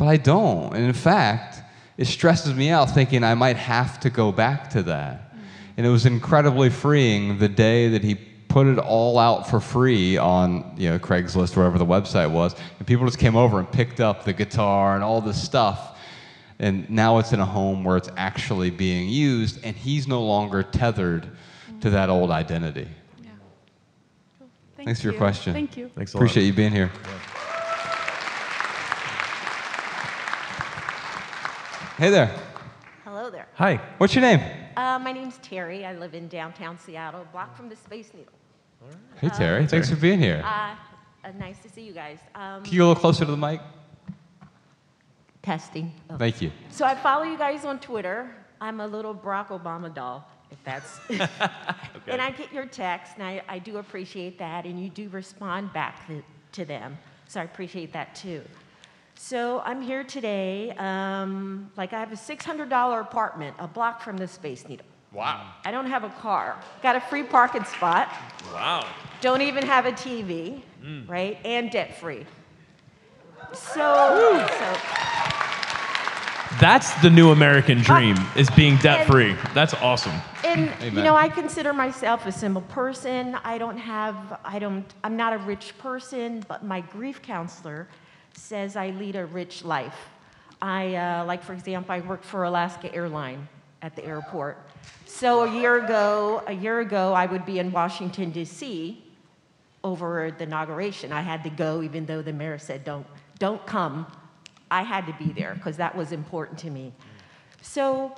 but 0.00 0.08
I 0.08 0.16
don't. 0.16 0.74
And 0.74 0.86
in 0.86 0.94
fact, 0.94 1.60
it 1.98 2.06
stresses 2.06 2.54
me 2.54 2.70
out 2.70 2.90
thinking 2.90 3.22
I 3.22 3.34
might 3.34 3.58
have 3.58 4.00
to 4.00 4.08
go 4.08 4.32
back 4.32 4.70
to 4.70 4.82
that. 4.84 5.34
And 5.76 5.86
it 5.86 5.90
was 5.90 6.06
incredibly 6.06 6.70
freeing 6.70 7.36
the 7.36 7.50
day 7.50 7.88
that 7.88 8.02
he 8.02 8.14
put 8.14 8.66
it 8.66 8.78
all 8.78 9.18
out 9.18 9.50
for 9.50 9.60
free 9.60 10.16
on 10.16 10.74
you 10.78 10.88
know 10.88 10.98
Craigslist, 10.98 11.54
wherever 11.54 11.76
the 11.76 11.84
website 11.84 12.30
was, 12.30 12.56
and 12.78 12.86
people 12.86 13.04
just 13.04 13.18
came 13.18 13.36
over 13.36 13.58
and 13.58 13.70
picked 13.70 14.00
up 14.00 14.24
the 14.24 14.32
guitar 14.32 14.94
and 14.94 15.04
all 15.04 15.20
this 15.20 15.40
stuff. 15.40 15.98
And 16.58 16.88
now 16.88 17.18
it's 17.18 17.34
in 17.34 17.40
a 17.40 17.44
home 17.44 17.84
where 17.84 17.98
it's 17.98 18.10
actually 18.16 18.70
being 18.70 19.06
used, 19.10 19.62
and 19.62 19.76
he's 19.76 20.08
no 20.08 20.22
longer 20.22 20.62
tethered 20.62 21.28
to 21.82 21.90
that 21.90 22.08
old 22.08 22.30
identity. 22.30 22.88
Yeah. 23.22 23.30
Cool. 24.38 24.48
Thank 24.76 24.86
Thanks 24.86 25.02
for 25.02 25.08
your 25.08 25.18
question. 25.18 25.52
Thank 25.52 25.76
you. 25.76 25.90
Thanks 25.94 26.14
a 26.14 26.16
lot. 26.16 26.22
Appreciate 26.22 26.46
you 26.46 26.54
being 26.54 26.72
here. 26.72 26.90
Hey 32.00 32.08
there. 32.08 32.34
Hello 33.04 33.28
there. 33.28 33.46
Hi. 33.56 33.76
What's 33.98 34.14
your 34.14 34.22
name? 34.22 34.40
Uh, 34.74 34.98
my 34.98 35.12
name's 35.12 35.36
Terry. 35.42 35.84
I 35.84 35.92
live 35.92 36.14
in 36.14 36.28
downtown 36.28 36.78
Seattle, 36.78 37.20
a 37.20 37.24
block 37.26 37.54
from 37.54 37.68
the 37.68 37.76
Space 37.76 38.10
Needle. 38.14 38.32
Hey 39.20 39.28
Terry. 39.28 39.66
Thanks 39.66 39.90
for 39.90 39.96
being 39.96 40.18
here. 40.18 40.42
Uh, 40.42 40.76
uh, 41.22 41.32
nice 41.38 41.58
to 41.58 41.68
see 41.68 41.82
you 41.82 41.92
guys. 41.92 42.16
Um, 42.34 42.62
Can 42.62 42.72
you 42.72 42.78
go 42.78 42.86
a 42.86 42.88
little 42.88 43.00
closer 43.02 43.26
to 43.26 43.30
the 43.30 43.36
mic? 43.36 43.60
testing. 45.42 45.92
Oh. 46.08 46.16
Thank 46.16 46.40
you. 46.40 46.50
So 46.70 46.86
I 46.86 46.94
follow 46.94 47.24
you 47.24 47.36
guys 47.36 47.66
on 47.66 47.78
Twitter. 47.80 48.34
I'm 48.62 48.80
a 48.80 48.86
little 48.86 49.14
Barack 49.14 49.48
Obama 49.48 49.94
doll, 49.94 50.26
if 50.50 50.56
that's. 50.64 51.00
okay. 51.10 51.28
And 52.08 52.22
I 52.22 52.30
get 52.30 52.50
your 52.50 52.64
texts, 52.64 53.16
and 53.18 53.26
I, 53.26 53.42
I 53.46 53.58
do 53.58 53.76
appreciate 53.76 54.38
that, 54.38 54.64
and 54.64 54.82
you 54.82 54.88
do 54.88 55.10
respond 55.10 55.74
back 55.74 56.06
th- 56.06 56.24
to 56.52 56.64
them. 56.64 56.96
So 57.28 57.42
I 57.42 57.44
appreciate 57.44 57.92
that 57.92 58.14
too. 58.14 58.40
So 59.22 59.60
I'm 59.66 59.82
here 59.82 60.02
today. 60.02 60.70
Um, 60.78 61.70
like 61.76 61.92
I 61.92 62.00
have 62.00 62.10
a 62.10 62.16
$600 62.16 63.00
apartment, 63.00 63.54
a 63.58 63.68
block 63.68 64.00
from 64.00 64.16
the 64.16 64.26
Space 64.26 64.66
Needle. 64.66 64.86
Wow. 65.12 65.46
I 65.62 65.70
don't 65.70 65.86
have 65.86 66.04
a 66.04 66.08
car. 66.08 66.58
Got 66.82 66.96
a 66.96 67.00
free 67.02 67.22
parking 67.22 67.64
spot. 67.64 68.08
Wow. 68.54 68.88
Don't 69.20 69.42
even 69.42 69.64
have 69.66 69.84
a 69.84 69.92
TV, 69.92 70.62
right? 71.06 71.38
And 71.44 71.70
debt 71.70 72.00
free. 72.00 72.24
So, 73.52 74.46
so 74.58 74.76
That's 76.58 76.94
the 77.02 77.10
new 77.10 77.30
American 77.30 77.82
dream 77.82 78.16
is 78.36 78.48
being 78.48 78.78
debt 78.78 79.06
free. 79.06 79.36
That's 79.52 79.74
awesome. 79.74 80.14
and 80.44 80.72
you 80.82 81.02
know, 81.02 81.14
I 81.14 81.28
consider 81.28 81.74
myself 81.74 82.24
a 82.24 82.32
simple 82.32 82.62
person. 82.62 83.36
I 83.44 83.58
don't 83.58 83.78
have, 83.78 84.40
I 84.44 84.58
don't, 84.58 84.86
I'm 85.04 85.16
not 85.18 85.34
a 85.34 85.38
rich 85.38 85.76
person, 85.76 86.42
but 86.48 86.64
my 86.64 86.80
grief 86.80 87.20
counselor 87.20 87.86
says 88.34 88.76
I 88.76 88.90
lead 88.90 89.16
a 89.16 89.26
rich 89.26 89.64
life. 89.64 90.08
I, 90.62 90.94
uh, 90.94 91.24
like, 91.24 91.42
for 91.42 91.52
example, 91.52 91.92
I 91.92 92.00
worked 92.00 92.24
for 92.24 92.44
Alaska 92.44 92.94
Airline 92.94 93.48
at 93.82 93.96
the 93.96 94.04
airport. 94.04 94.58
So 95.06 95.44
a 95.44 95.60
year 95.60 95.84
ago, 95.84 96.42
a 96.46 96.52
year 96.52 96.80
ago, 96.80 97.14
I 97.14 97.26
would 97.26 97.46
be 97.46 97.58
in 97.58 97.72
Washington, 97.72 98.30
D.C. 98.30 99.02
over 99.82 100.30
the 100.36 100.44
inauguration. 100.44 101.12
I 101.12 101.22
had 101.22 101.42
to 101.44 101.50
go, 101.50 101.82
even 101.82 102.06
though 102.06 102.22
the 102.22 102.32
mayor 102.32 102.58
said, 102.58 102.84
don't, 102.84 103.06
don't 103.38 103.64
come. 103.66 104.06
I 104.70 104.82
had 104.82 105.06
to 105.06 105.14
be 105.24 105.32
there 105.32 105.54
because 105.54 105.76
that 105.78 105.96
was 105.96 106.12
important 106.12 106.58
to 106.60 106.70
me. 106.70 106.92
So 107.62 108.14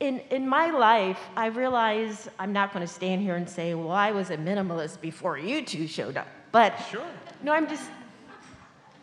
in, 0.00 0.20
in 0.30 0.48
my 0.48 0.70
life, 0.70 1.20
I 1.36 1.46
realize 1.46 2.28
I'm 2.38 2.52
not 2.52 2.72
going 2.72 2.86
to 2.86 2.92
stand 2.92 3.20
here 3.20 3.36
and 3.36 3.48
say, 3.48 3.74
well, 3.74 3.92
I 3.92 4.12
was 4.12 4.30
a 4.30 4.36
minimalist 4.36 5.00
before 5.00 5.38
you 5.38 5.64
two 5.64 5.86
showed 5.86 6.16
up. 6.16 6.26
But 6.52 6.74
sure. 6.90 7.04
no, 7.42 7.52
I'm 7.52 7.68
just, 7.68 7.90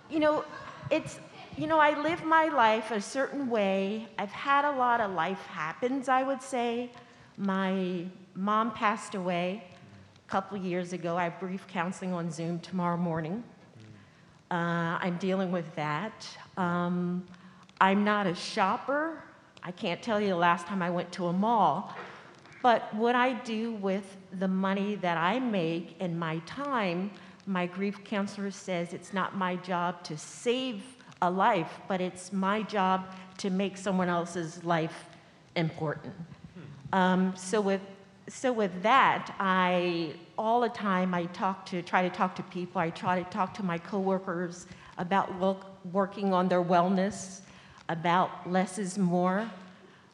you 0.09 0.19
know, 0.19 0.45
it's, 0.89 1.19
you 1.57 1.67
know, 1.67 1.79
I 1.79 1.99
live 2.01 2.23
my 2.23 2.47
life 2.47 2.91
a 2.91 3.01
certain 3.01 3.49
way. 3.49 4.07
I've 4.17 4.31
had 4.31 4.65
a 4.65 4.71
lot 4.71 5.01
of 5.01 5.11
life 5.11 5.39
happens, 5.47 6.07
I 6.09 6.23
would 6.23 6.41
say. 6.41 6.91
My 7.37 8.05
mom 8.35 8.71
passed 8.71 9.15
away 9.15 9.63
a 10.25 10.31
couple 10.31 10.57
years 10.57 10.93
ago. 10.93 11.17
I 11.17 11.25
have 11.25 11.39
brief 11.39 11.67
counseling 11.67 12.13
on 12.13 12.31
Zoom 12.31 12.59
tomorrow 12.59 12.97
morning. 12.97 13.43
Uh, 14.49 14.97
I'm 15.01 15.17
dealing 15.17 15.51
with 15.51 15.75
that. 15.75 16.25
Um, 16.55 17.25
I'm 17.81 18.03
not 18.03 18.27
a 18.27 18.35
shopper. 18.35 19.21
I 19.61 19.71
can't 19.71 20.01
tell 20.01 20.21
you 20.21 20.29
the 20.29 20.35
last 20.35 20.67
time 20.67 20.81
I 20.81 20.89
went 20.89 21.11
to 21.13 21.27
a 21.27 21.33
mall. 21.33 21.93
But 22.63 22.93
what 22.93 23.15
I 23.15 23.33
do 23.33 23.73
with 23.73 24.17
the 24.39 24.47
money 24.47 24.95
that 24.95 25.17
I 25.17 25.39
make 25.39 25.95
and 25.99 26.19
my 26.19 26.39
time, 26.45 27.11
my 27.47 27.65
grief 27.65 28.03
counselor 28.03 28.51
says 28.51 28.93
it's 28.93 29.13
not 29.13 29.35
my 29.35 29.55
job 29.55 30.03
to 30.03 30.17
save 30.17 30.83
a 31.21 31.31
life, 31.31 31.79
but 31.87 32.01
it's 32.01 32.33
my 32.33 32.61
job 32.61 33.05
to 33.37 33.49
make 33.49 33.77
someone 33.77 34.09
else's 34.09 34.63
life 34.63 35.05
important. 35.55 36.13
Um, 36.93 37.33
so 37.35 37.61
with 37.61 37.81
so 38.29 38.51
with 38.51 38.83
that, 38.83 39.33
I 39.39 40.13
all 40.37 40.59
the 40.59 40.69
time 40.69 41.13
I 41.13 41.25
talk 41.27 41.65
to 41.67 41.81
try 41.81 42.07
to 42.07 42.13
talk 42.13 42.35
to 42.35 42.43
people. 42.43 42.81
I 42.81 42.89
try 42.89 43.23
to 43.23 43.29
talk 43.29 43.53
to 43.55 43.63
my 43.63 43.77
coworkers 43.77 44.67
about 44.97 45.33
work, 45.39 45.65
working 45.93 46.33
on 46.33 46.49
their 46.49 46.63
wellness, 46.63 47.41
about 47.87 48.49
less 48.49 48.77
is 48.77 48.97
more, 48.97 49.49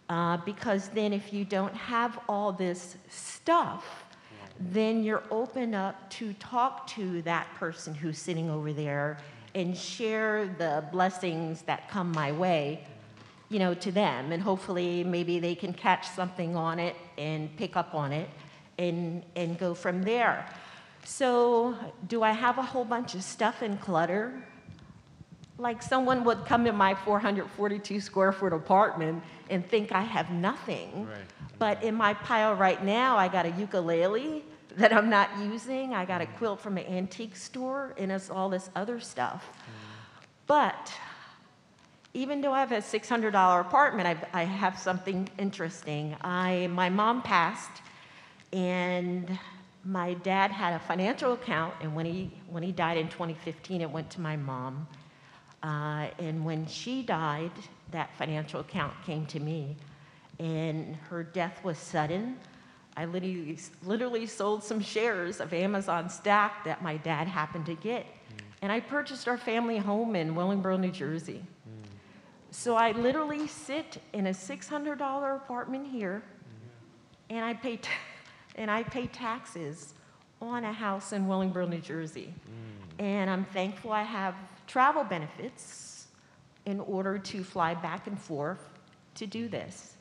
uh, 0.09 0.37
because 0.37 0.89
then 0.89 1.11
if 1.13 1.33
you 1.33 1.43
don't 1.43 1.73
have 1.73 2.19
all 2.29 2.51
this 2.51 2.97
stuff, 3.09 4.02
then 4.71 5.03
you're 5.03 5.23
open 5.31 5.73
up 5.73 6.09
to 6.11 6.33
talk 6.33 6.87
to 6.87 7.21
that 7.23 7.47
person 7.55 7.93
who's 7.93 8.17
sitting 8.17 8.49
over 8.49 8.71
there 8.71 9.17
and 9.55 9.77
share 9.77 10.47
the 10.57 10.83
blessings 10.91 11.63
that 11.63 11.89
come 11.89 12.11
my 12.11 12.31
way, 12.31 12.85
you 13.49 13.59
know, 13.59 13.73
to 13.73 13.91
them. 13.91 14.31
And 14.31 14.41
hopefully 14.41 15.03
maybe 15.03 15.39
they 15.39 15.55
can 15.55 15.73
catch 15.73 16.07
something 16.09 16.55
on 16.55 16.79
it 16.79 16.95
and 17.17 17.55
pick 17.57 17.75
up 17.75 17.93
on 17.93 18.11
it 18.11 18.29
and, 18.77 19.23
and 19.35 19.57
go 19.57 19.73
from 19.73 20.03
there. 20.03 20.45
So, 21.05 21.75
do 22.07 22.23
I 22.23 22.31
have 22.31 22.57
a 22.57 22.61
whole 22.61 22.85
bunch 22.85 23.13
of 23.13 23.23
stuff 23.23 23.61
and 23.61 23.79
clutter? 23.81 24.41
Like 25.57 25.83
someone 25.83 26.23
would 26.23 26.45
come 26.45 26.65
in 26.65 26.75
my 26.75 26.95
442 26.95 27.99
square 27.99 28.31
foot 28.31 28.53
apartment 28.53 29.21
and 29.49 29.67
think 29.67 29.91
I 29.91 30.01
have 30.01 30.31
nothing. 30.31 31.05
Right. 31.05 31.17
But 31.59 31.83
in 31.83 31.93
my 31.95 32.13
pile 32.13 32.55
right 32.55 32.83
now, 32.83 33.17
I 33.17 33.27
got 33.27 33.45
a 33.45 33.51
ukulele 33.51 34.43
that 34.77 34.93
I'm 34.93 35.09
not 35.09 35.29
using. 35.39 35.93
I 35.93 36.05
got 36.05 36.21
a 36.21 36.25
quilt 36.25 36.59
from 36.59 36.77
an 36.77 36.85
antique 36.85 37.35
store, 37.35 37.93
and 37.97 38.11
it's 38.11 38.29
all 38.29 38.49
this 38.49 38.69
other 38.75 38.99
stuff. 38.99 39.45
But 40.47 40.91
even 42.13 42.41
though 42.41 42.53
I 42.53 42.59
have 42.59 42.71
a 42.71 42.77
$600 42.77 43.61
apartment, 43.61 44.07
I've, 44.07 44.25
I 44.33 44.43
have 44.43 44.77
something 44.77 45.29
interesting. 45.37 46.15
I, 46.21 46.67
my 46.67 46.89
mom 46.89 47.21
passed, 47.21 47.81
and 48.51 49.37
my 49.83 50.13
dad 50.15 50.51
had 50.51 50.73
a 50.73 50.79
financial 50.79 51.33
account, 51.33 51.73
and 51.81 51.95
when 51.95 52.05
he, 52.05 52.31
when 52.49 52.63
he 52.63 52.71
died 52.71 52.97
in 52.97 53.09
2015, 53.09 53.81
it 53.81 53.89
went 53.89 54.09
to 54.11 54.21
my 54.21 54.35
mom. 54.35 54.87
Uh, 55.61 56.07
and 56.19 56.43
when 56.43 56.65
she 56.67 57.01
died, 57.01 57.51
that 57.91 58.09
financial 58.17 58.59
account 58.59 58.93
came 59.05 59.25
to 59.27 59.39
me, 59.39 59.75
and 60.39 60.95
her 61.09 61.23
death 61.23 61.63
was 61.63 61.77
sudden. 61.77 62.37
I 62.95 63.05
literally, 63.05 63.57
literally 63.83 64.25
sold 64.25 64.63
some 64.63 64.79
shares 64.79 65.39
of 65.39 65.53
Amazon 65.53 66.09
stock 66.09 66.63
that 66.65 66.83
my 66.83 66.97
dad 66.97 67.27
happened 67.27 67.65
to 67.65 67.75
get. 67.75 68.05
Mm. 68.05 68.39
And 68.61 68.71
I 68.71 68.79
purchased 68.79 69.27
our 69.27 69.37
family 69.37 69.77
home 69.77 70.15
in 70.15 70.35
Willingboro, 70.35 70.79
New 70.79 70.91
Jersey. 70.91 71.43
Mm. 71.67 71.87
So 72.51 72.75
I 72.75 72.91
literally 72.91 73.47
sit 73.47 73.97
in 74.13 74.27
a 74.27 74.31
$600 74.31 75.35
apartment 75.35 75.87
here, 75.87 76.23
mm. 76.23 77.35
and 77.35 77.43
I 77.43 77.53
pay, 77.53 77.77
t- 77.77 77.89
and 78.55 78.69
I 78.69 78.83
pay 78.83 79.07
taxes 79.07 79.93
on 80.41 80.63
a 80.65 80.73
house 80.73 81.13
in 81.13 81.25
Willingboro, 81.25 81.67
New 81.69 81.79
Jersey. 81.79 82.33
And 82.99 83.29
I'm 83.29 83.45
thankful 83.45 83.91
I 83.91 84.03
have 84.03 84.35
travel 84.67 85.03
benefits 85.03 86.07
in 86.65 86.79
order 86.79 87.17
to 87.17 87.43
fly 87.43 87.73
back 87.73 88.07
and 88.07 88.19
forth 88.19 88.59
to 89.15 89.25
do 89.25 89.47
this. 89.47 89.92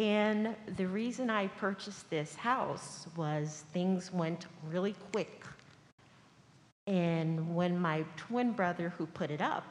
And 0.00 0.56
the 0.78 0.86
reason 0.86 1.28
I 1.28 1.48
purchased 1.48 2.08
this 2.08 2.34
house 2.34 3.06
was 3.16 3.64
things 3.74 4.10
went 4.10 4.46
really 4.70 4.94
quick. 5.12 5.44
And 6.86 7.54
when 7.54 7.78
my 7.78 8.06
twin 8.16 8.52
brother, 8.52 8.94
who 8.96 9.04
put 9.04 9.30
it 9.30 9.42
up, 9.42 9.66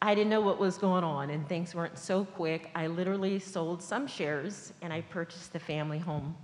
I 0.00 0.14
didn't 0.14 0.30
know 0.30 0.40
what 0.40 0.58
was 0.58 0.78
going 0.78 1.04
on, 1.04 1.28
and 1.28 1.46
things 1.46 1.74
weren't 1.74 1.98
so 1.98 2.24
quick. 2.24 2.70
I 2.74 2.86
literally 2.86 3.38
sold 3.38 3.82
some 3.82 4.06
shares 4.06 4.72
and 4.80 4.94
I 4.94 5.02
purchased 5.02 5.52
the 5.52 5.60
family 5.60 5.98
home. 5.98 6.34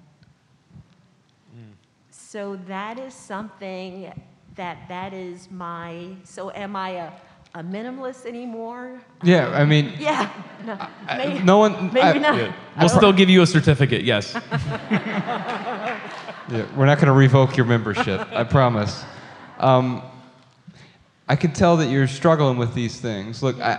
Mm. 1.57 1.73
So 2.11 2.57
that 2.69 2.99
is 2.99 3.15
something 3.15 4.13
that 4.57 4.87
that 4.89 5.15
is 5.15 5.51
my. 5.51 6.09
So 6.25 6.51
am 6.51 6.77
I 6.77 6.91
a 6.91 7.13
a 7.55 7.63
minimalist 7.63 8.27
anymore. 8.27 9.01
Yeah, 9.23 9.49
I 9.51 9.65
mean. 9.65 9.93
Yeah. 9.99 10.31
No, 10.65 10.89
maybe, 11.17 11.39
no 11.45 11.59
one. 11.59 11.93
Maybe 11.93 12.01
I, 12.01 12.19
not. 12.19 12.37
Yeah. 12.37 12.53
We'll 12.79 12.89
still 12.89 13.13
give 13.13 13.31
you 13.31 13.43
a 13.43 13.47
certificate. 13.47 14.03
Yes. 14.03 14.35
yeah, 14.91 15.97
we're 16.77 16.85
not 16.85 16.99
going 16.99 17.07
to 17.07 17.13
revoke 17.13 17.57
your 17.57 17.65
membership. 17.65 18.21
I 18.33 18.45
promise. 18.45 19.05
Um, 19.59 20.03
I 21.29 21.37
can 21.37 21.53
tell 21.53 21.77
that 21.79 21.87
you're 21.91 22.09
struggling 22.09 22.59
with 22.59 22.75
these 22.75 23.01
things. 23.01 23.43
Look, 23.43 23.61
I, 23.61 23.73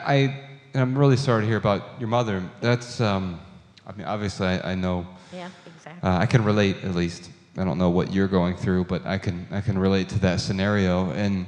I 0.74 0.80
am 0.80 0.98
really 0.98 1.18
sorry 1.18 1.42
to 1.42 1.48
hear 1.48 1.58
about 1.58 2.00
your 2.00 2.10
mother. 2.10 2.44
That's. 2.62 3.02
Um, 3.02 3.40
I 3.86 3.92
mean, 3.94 4.08
obviously, 4.08 4.48
I, 4.48 4.72
I 4.72 4.76
know. 4.76 5.06
Yeah, 5.34 5.50
exactly. 5.66 6.10
Uh, 6.10 6.18
I 6.18 6.26
can 6.26 6.44
relate 6.44 6.78
at 6.84 6.96
least. 6.96 7.30
I 7.58 7.66
don't 7.66 7.78
know 7.78 7.90
what 7.90 8.14
you're 8.14 8.28
going 8.28 8.56
through, 8.56 8.86
but 8.86 9.06
I 9.06 9.18
can 9.18 9.48
I 9.52 9.62
can 9.62 9.78
relate 9.78 10.10
to 10.10 10.20
that 10.20 10.40
scenario 10.40 11.12
and. 11.12 11.46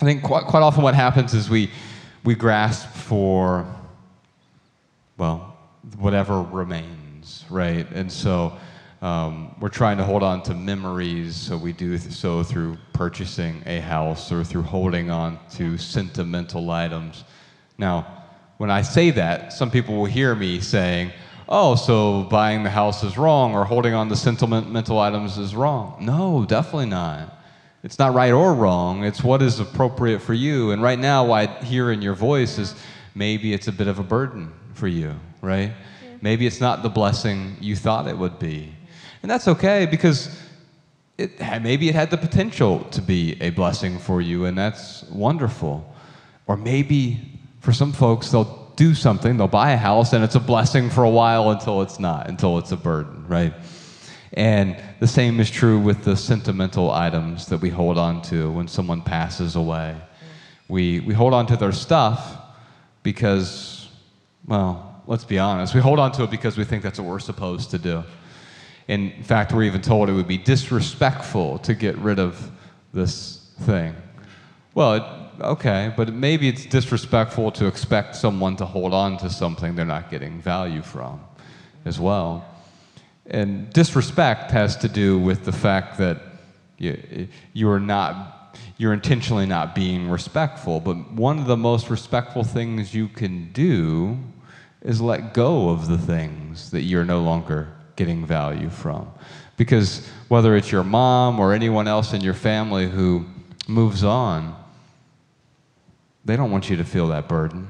I 0.00 0.04
think 0.04 0.22
quite, 0.22 0.44
quite 0.44 0.62
often 0.62 0.82
what 0.82 0.94
happens 0.94 1.34
is 1.34 1.48
we, 1.48 1.70
we 2.24 2.34
grasp 2.34 2.88
for, 2.88 3.66
well, 5.16 5.56
whatever 5.98 6.42
remains, 6.42 7.44
right? 7.48 7.88
And 7.92 8.10
so 8.10 8.56
um, 9.02 9.54
we're 9.60 9.68
trying 9.68 9.98
to 9.98 10.04
hold 10.04 10.22
on 10.22 10.42
to 10.44 10.54
memories, 10.54 11.36
so 11.36 11.56
we 11.56 11.72
do 11.72 11.96
so 11.98 12.42
through 12.42 12.76
purchasing 12.92 13.62
a 13.66 13.78
house 13.80 14.32
or 14.32 14.42
through 14.42 14.62
holding 14.62 15.10
on 15.10 15.38
to 15.52 15.78
sentimental 15.78 16.70
items. 16.70 17.24
Now, 17.78 18.24
when 18.56 18.70
I 18.70 18.82
say 18.82 19.10
that, 19.10 19.52
some 19.52 19.70
people 19.70 19.96
will 19.96 20.06
hear 20.06 20.34
me 20.34 20.60
saying, 20.60 21.12
oh, 21.48 21.76
so 21.76 22.22
buying 22.24 22.62
the 22.62 22.70
house 22.70 23.04
is 23.04 23.18
wrong 23.18 23.54
or 23.54 23.64
holding 23.64 23.94
on 23.94 24.08
to 24.08 24.16
sentimental 24.16 24.98
items 24.98 25.38
is 25.38 25.54
wrong. 25.54 25.98
No, 26.00 26.44
definitely 26.46 26.86
not. 26.86 27.33
It's 27.84 27.98
not 27.98 28.14
right 28.14 28.32
or 28.32 28.54
wrong, 28.54 29.04
it's 29.04 29.22
what 29.22 29.42
is 29.42 29.60
appropriate 29.60 30.20
for 30.20 30.32
you. 30.32 30.70
And 30.70 30.82
right 30.82 30.98
now, 30.98 31.26
what 31.26 31.50
I 31.50 31.64
hear 31.64 31.92
in 31.92 32.00
your 32.00 32.14
voice 32.14 32.58
is 32.58 32.74
maybe 33.14 33.52
it's 33.52 33.68
a 33.68 33.72
bit 33.72 33.88
of 33.88 33.98
a 33.98 34.02
burden 34.02 34.50
for 34.72 34.88
you, 34.88 35.14
right? 35.42 35.70
Yeah. 36.02 36.16
Maybe 36.22 36.46
it's 36.46 36.62
not 36.62 36.82
the 36.82 36.88
blessing 36.88 37.58
you 37.60 37.76
thought 37.76 38.08
it 38.08 38.16
would 38.16 38.38
be. 38.38 38.74
And 39.22 39.30
that's 39.30 39.48
okay 39.48 39.84
because 39.84 40.34
it, 41.18 41.38
maybe 41.60 41.90
it 41.90 41.94
had 41.94 42.10
the 42.10 42.16
potential 42.16 42.80
to 42.84 43.02
be 43.02 43.36
a 43.42 43.50
blessing 43.50 43.98
for 43.98 44.22
you, 44.22 44.46
and 44.46 44.56
that's 44.56 45.02
wonderful. 45.10 45.94
Or 46.46 46.56
maybe 46.56 47.20
for 47.60 47.74
some 47.74 47.92
folks, 47.92 48.30
they'll 48.30 48.72
do 48.76 48.94
something, 48.94 49.36
they'll 49.36 49.46
buy 49.46 49.72
a 49.72 49.76
house, 49.76 50.14
and 50.14 50.24
it's 50.24 50.34
a 50.36 50.40
blessing 50.40 50.88
for 50.88 51.04
a 51.04 51.10
while 51.10 51.50
until 51.50 51.82
it's 51.82 52.00
not, 52.00 52.28
until 52.28 52.56
it's 52.56 52.72
a 52.72 52.78
burden, 52.78 53.28
right? 53.28 53.52
And 54.34 54.76
the 54.98 55.06
same 55.06 55.38
is 55.38 55.48
true 55.48 55.78
with 55.78 56.02
the 56.02 56.16
sentimental 56.16 56.90
items 56.90 57.46
that 57.46 57.58
we 57.58 57.70
hold 57.70 57.98
on 57.98 58.20
to 58.22 58.50
when 58.50 58.66
someone 58.66 59.00
passes 59.00 59.54
away. 59.54 59.96
We, 60.68 61.00
we 61.00 61.14
hold 61.14 61.34
on 61.34 61.46
to 61.46 61.56
their 61.56 61.72
stuff 61.72 62.36
because, 63.04 63.88
well, 64.46 65.02
let's 65.06 65.24
be 65.24 65.38
honest, 65.38 65.74
we 65.74 65.80
hold 65.80 66.00
on 66.00 66.10
to 66.12 66.24
it 66.24 66.30
because 66.30 66.56
we 66.56 66.64
think 66.64 66.82
that's 66.82 66.98
what 66.98 67.08
we're 67.08 67.20
supposed 67.20 67.70
to 67.70 67.78
do. 67.78 68.02
In 68.88 69.22
fact, 69.22 69.52
we're 69.52 69.62
even 69.62 69.80
told 69.80 70.08
it 70.08 70.12
would 70.12 70.28
be 70.28 70.38
disrespectful 70.38 71.58
to 71.60 71.74
get 71.74 71.96
rid 71.98 72.18
of 72.18 72.50
this 72.92 73.52
thing. 73.60 73.94
Well, 74.74 74.94
it, 74.94 75.02
okay, 75.42 75.94
but 75.96 76.12
maybe 76.12 76.48
it's 76.48 76.66
disrespectful 76.66 77.52
to 77.52 77.66
expect 77.66 78.16
someone 78.16 78.56
to 78.56 78.66
hold 78.66 78.92
on 78.92 79.16
to 79.18 79.30
something 79.30 79.76
they're 79.76 79.84
not 79.84 80.10
getting 80.10 80.40
value 80.40 80.82
from 80.82 81.20
as 81.84 82.00
well. 82.00 82.44
And 83.26 83.72
disrespect 83.72 84.50
has 84.50 84.76
to 84.78 84.88
do 84.88 85.18
with 85.18 85.44
the 85.44 85.52
fact 85.52 85.98
that 85.98 86.20
you, 86.78 87.28
you're 87.52 87.80
not, 87.80 88.58
you're 88.76 88.92
intentionally 88.92 89.46
not 89.46 89.74
being 89.74 90.10
respectful. 90.10 90.80
But 90.80 91.12
one 91.12 91.38
of 91.38 91.46
the 91.46 91.56
most 91.56 91.88
respectful 91.88 92.44
things 92.44 92.94
you 92.94 93.08
can 93.08 93.50
do 93.52 94.18
is 94.82 95.00
let 95.00 95.32
go 95.32 95.70
of 95.70 95.88
the 95.88 95.98
things 95.98 96.70
that 96.70 96.82
you're 96.82 97.04
no 97.04 97.22
longer 97.22 97.72
getting 97.96 98.26
value 98.26 98.68
from. 98.68 99.10
Because 99.56 100.06
whether 100.28 100.56
it's 100.56 100.70
your 100.70 100.84
mom 100.84 101.40
or 101.40 101.52
anyone 101.52 101.88
else 101.88 102.12
in 102.12 102.20
your 102.20 102.34
family 102.34 102.88
who 102.88 103.24
moves 103.66 104.04
on, 104.04 104.54
they 106.24 106.36
don't 106.36 106.50
want 106.50 106.68
you 106.68 106.76
to 106.76 106.84
feel 106.84 107.08
that 107.08 107.28
burden. 107.28 107.68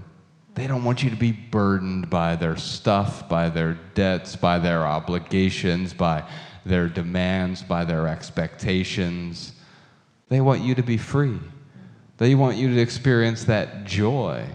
They 0.54 0.66
don't 0.68 0.84
want 0.84 1.02
you 1.02 1.10
to 1.10 1.16
be 1.16 1.32
burdened 1.32 2.08
by 2.08 2.36
their 2.36 2.56
stuff, 2.56 3.28
by 3.28 3.48
their 3.48 3.74
debts, 3.94 4.36
by 4.36 4.58
their 4.58 4.86
obligations, 4.86 5.92
by 5.92 6.28
their 6.64 6.88
demands, 6.88 7.62
by 7.62 7.84
their 7.84 8.06
expectations. 8.06 9.52
They 10.28 10.40
want 10.40 10.62
you 10.62 10.74
to 10.76 10.82
be 10.82 10.96
free. 10.96 11.40
They 12.18 12.34
want 12.36 12.56
you 12.56 12.72
to 12.72 12.80
experience 12.80 13.44
that 13.44 13.84
joy. 13.84 14.46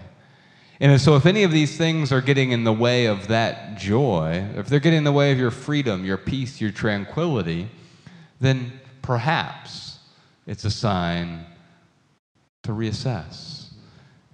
And 0.80 0.98
so, 0.98 1.14
if 1.16 1.26
any 1.26 1.42
of 1.42 1.52
these 1.52 1.76
things 1.76 2.10
are 2.10 2.22
getting 2.22 2.52
in 2.52 2.64
the 2.64 2.72
way 2.72 3.04
of 3.04 3.28
that 3.28 3.76
joy, 3.76 4.46
if 4.56 4.66
they're 4.68 4.80
getting 4.80 4.98
in 4.98 5.04
the 5.04 5.12
way 5.12 5.30
of 5.30 5.38
your 5.38 5.50
freedom, 5.50 6.06
your 6.06 6.16
peace, 6.16 6.58
your 6.58 6.70
tranquility, 6.70 7.68
then 8.40 8.80
perhaps 9.02 9.98
it's 10.46 10.64
a 10.64 10.70
sign 10.70 11.44
to 12.62 12.72
reassess. 12.72 13.59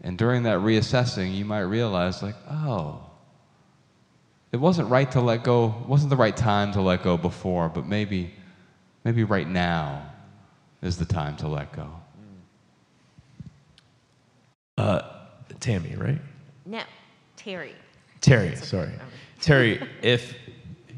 And 0.07 0.17
during 0.17 0.45
that 0.45 0.61
reassessing, 0.61 1.35
you 1.35 1.45
might 1.45 1.63
realize, 1.63 2.23
like, 2.23 2.37
oh, 2.49 3.01
it 4.53 4.59
wasn't 4.59 4.89
right 4.89 5.11
to 5.11 5.21
let 5.21 5.43
go, 5.43 5.75
wasn't 5.89 6.11
the 6.11 6.17
right 6.17 6.37
time 6.37 6.71
to 6.75 6.81
let 6.81 7.03
go 7.03 7.17
before, 7.17 7.69
but 7.69 7.87
maybe, 7.87 8.33
maybe 9.03 9.25
right 9.25 9.49
now 9.49 10.09
is 10.81 10.97
the 10.97 11.05
time 11.05 11.37
to 11.39 11.49
let 11.49 11.73
go. 11.73 11.91
Uh, 14.79 15.03
Tammy, 15.59 15.97
right? 15.97 16.21
No, 16.65 16.83
Terry. 17.35 17.75
Terry, 18.21 18.55
sorry. 18.55 18.93
Terry, 19.41 19.83
if 20.03 20.37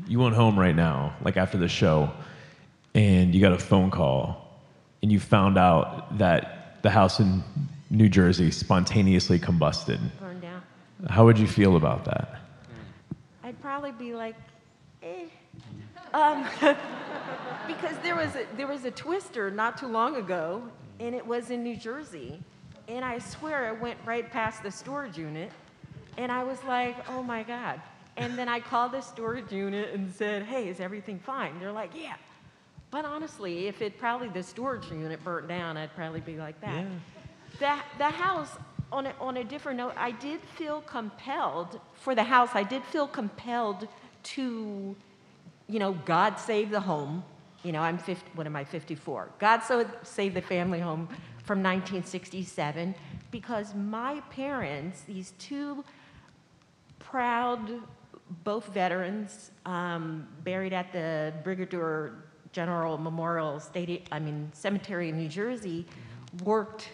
you 0.07 0.19
went 0.19 0.35
home 0.35 0.59
right 0.59 0.77
now, 0.77 1.17
like 1.23 1.39
after 1.39 1.57
the 1.57 1.69
show, 1.69 2.11
and 2.95 3.35
you 3.35 3.41
got 3.41 3.55
a 3.55 3.59
phone 3.59 3.91
call, 3.91 4.61
and 5.03 5.11
you 5.11 5.19
found 5.19 5.57
out 5.57 6.19
that 6.19 6.83
the 6.83 6.91
house 6.91 7.21
in 7.21 7.43
New 7.91 8.09
Jersey 8.09 8.51
spontaneously 8.51 9.39
combusted, 9.39 10.01
Burned 10.21 10.43
down. 10.43 10.63
how 11.09 11.25
would 11.25 11.39
you 11.39 11.47
feel 11.47 11.77
about 11.77 12.05
that? 12.05 12.41
I'd 13.43 13.61
probably 13.63 13.93
be 13.93 14.15
like, 14.15 14.35
eh. 15.03 15.25
Um, 16.13 16.47
because 17.67 17.97
there 18.03 18.15
was 18.15 18.35
a, 18.35 18.47
there 18.57 18.67
was 18.67 18.85
a 18.85 18.91
twister 18.91 19.51
not 19.51 19.79
too 19.79 19.87
long 19.87 20.17
ago, 20.17 20.63
and 21.01 21.15
it 21.15 21.27
was 21.27 21.51
in 21.51 21.63
New 21.63 21.77
Jersey, 21.77 22.39
and 22.89 23.05
I 23.05 23.19
swear 23.19 23.67
I 23.67 23.73
went 23.73 23.99
right 24.05 24.31
past 24.31 24.63
the 24.63 24.71
storage 24.71 25.17
unit, 25.17 25.51
and 26.19 26.31
I 26.31 26.45
was 26.45 26.63
like, 26.65 26.97
oh 27.11 27.23
my 27.23 27.43
god. 27.43 27.81
And 28.17 28.37
then 28.37 28.49
I 28.49 28.59
called 28.61 28.93
the 28.93 29.01
storage 29.01 29.53
unit 29.53 29.95
and 29.95 30.13
said, 30.13 30.43
hey, 30.43 30.69
is 30.69 30.81
everything 30.81 31.19
fine? 31.21 31.59
They're 31.61 31.73
like, 31.73 31.91
yeah. 31.95 32.15
But 32.91 33.05
honestly, 33.05 33.69
if 33.69 33.81
it 33.81 33.99
probably 33.99 34.29
the 34.29 34.43
storage 34.43 34.91
unit 34.91 35.23
burnt 35.23 35.47
down, 35.47 35.77
I'd 35.77 35.95
probably 35.95 36.21
be 36.21 36.37
like 36.37 36.61
that. 36.63 36.85
The, 37.59 37.77
the 37.99 38.05
house, 38.05 38.57
on 38.93 39.07
a, 39.07 39.15
on 39.21 39.37
a 39.37 39.45
different 39.45 39.79
note, 39.79 39.95
I 39.97 40.13
did 40.13 40.41
feel 40.57 40.81
compelled, 40.83 41.81
for 41.95 42.15
the 42.15 42.23
house, 42.23 42.51
I 42.55 42.63
did 42.63 42.85
feel 42.85 43.07
compelled 43.07 43.89
to, 44.35 44.97
you 45.69 45.79
know, 45.79 45.93
God 46.05 46.39
save 46.39 46.71
the 46.71 46.81
home. 46.81 47.25
You 47.65 47.73
know, 47.73 47.81
I'm 47.81 47.99
50, 47.99 48.31
what 48.35 48.47
am 48.47 48.55
I, 48.55 48.65
54? 48.65 49.31
God 49.39 49.61
so, 49.61 49.85
save 50.05 50.35
the 50.35 50.41
family 50.41 50.79
home 50.79 51.09
from 51.43 51.59
1967 51.59 52.95
because 53.31 53.75
my 53.75 54.21
parents, 54.31 55.03
these 55.03 55.33
two 55.39 55.85
proud, 56.99 57.61
both 58.45 58.67
veterans, 58.69 59.51
um, 59.67 60.29
buried 60.45 60.73
at 60.73 60.93
the 60.93 61.33
Brigadier 61.43 62.15
General 62.53 62.97
Memorial 62.97 63.59
Stadium, 63.61 64.03
I 64.13 64.19
mean, 64.19 64.51
Cemetery 64.53 65.09
in 65.09 65.19
New 65.19 65.29
Jersey, 65.29 65.87
worked 66.45 66.91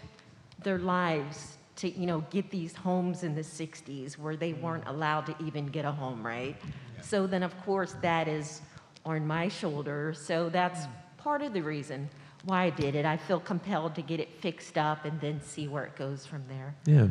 their 0.64 0.78
lives 0.78 1.58
to, 1.76 1.90
you 1.90 2.06
know, 2.06 2.24
get 2.30 2.50
these 2.50 2.74
homes 2.74 3.22
in 3.22 3.34
the 3.34 3.42
60s 3.42 4.18
where 4.18 4.36
they 4.36 4.52
weren't 4.52 4.84
mm. 4.84 4.90
allowed 4.90 5.26
to 5.26 5.36
even 5.44 5.66
get 5.66 5.84
a 5.84 5.92
home, 5.92 6.24
right? 6.24 6.56
So 7.02 7.26
then, 7.26 7.42
of 7.42 7.56
course, 7.64 7.94
that 8.00 8.28
is 8.28 8.62
on 9.04 9.26
my 9.26 9.48
shoulder. 9.48 10.14
So 10.16 10.48
that's 10.48 10.80
mm. 10.80 10.90
part 11.18 11.42
of 11.42 11.52
the 11.52 11.62
reason 11.62 12.08
why 12.44 12.64
I 12.64 12.70
did 12.70 12.94
it. 12.94 13.04
I 13.04 13.16
feel 13.16 13.40
compelled 13.40 13.94
to 13.96 14.02
get 14.02 14.20
it 14.20 14.28
fixed 14.40 14.78
up 14.78 15.04
and 15.04 15.20
then 15.20 15.40
see 15.42 15.68
where 15.68 15.84
it 15.84 15.96
goes 15.96 16.26
from 16.26 16.42
there. 16.48 16.74
Yeah. 16.86 17.08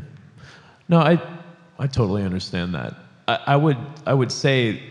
No, 0.89 0.99
I, 0.99 1.21
I 1.79 1.87
totally 1.87 2.23
understand 2.23 2.73
that. 2.75 2.95
I, 3.27 3.39
I 3.47 3.55
would, 3.55 3.77
I 4.05 4.13
would 4.13 4.31
say 4.31 4.81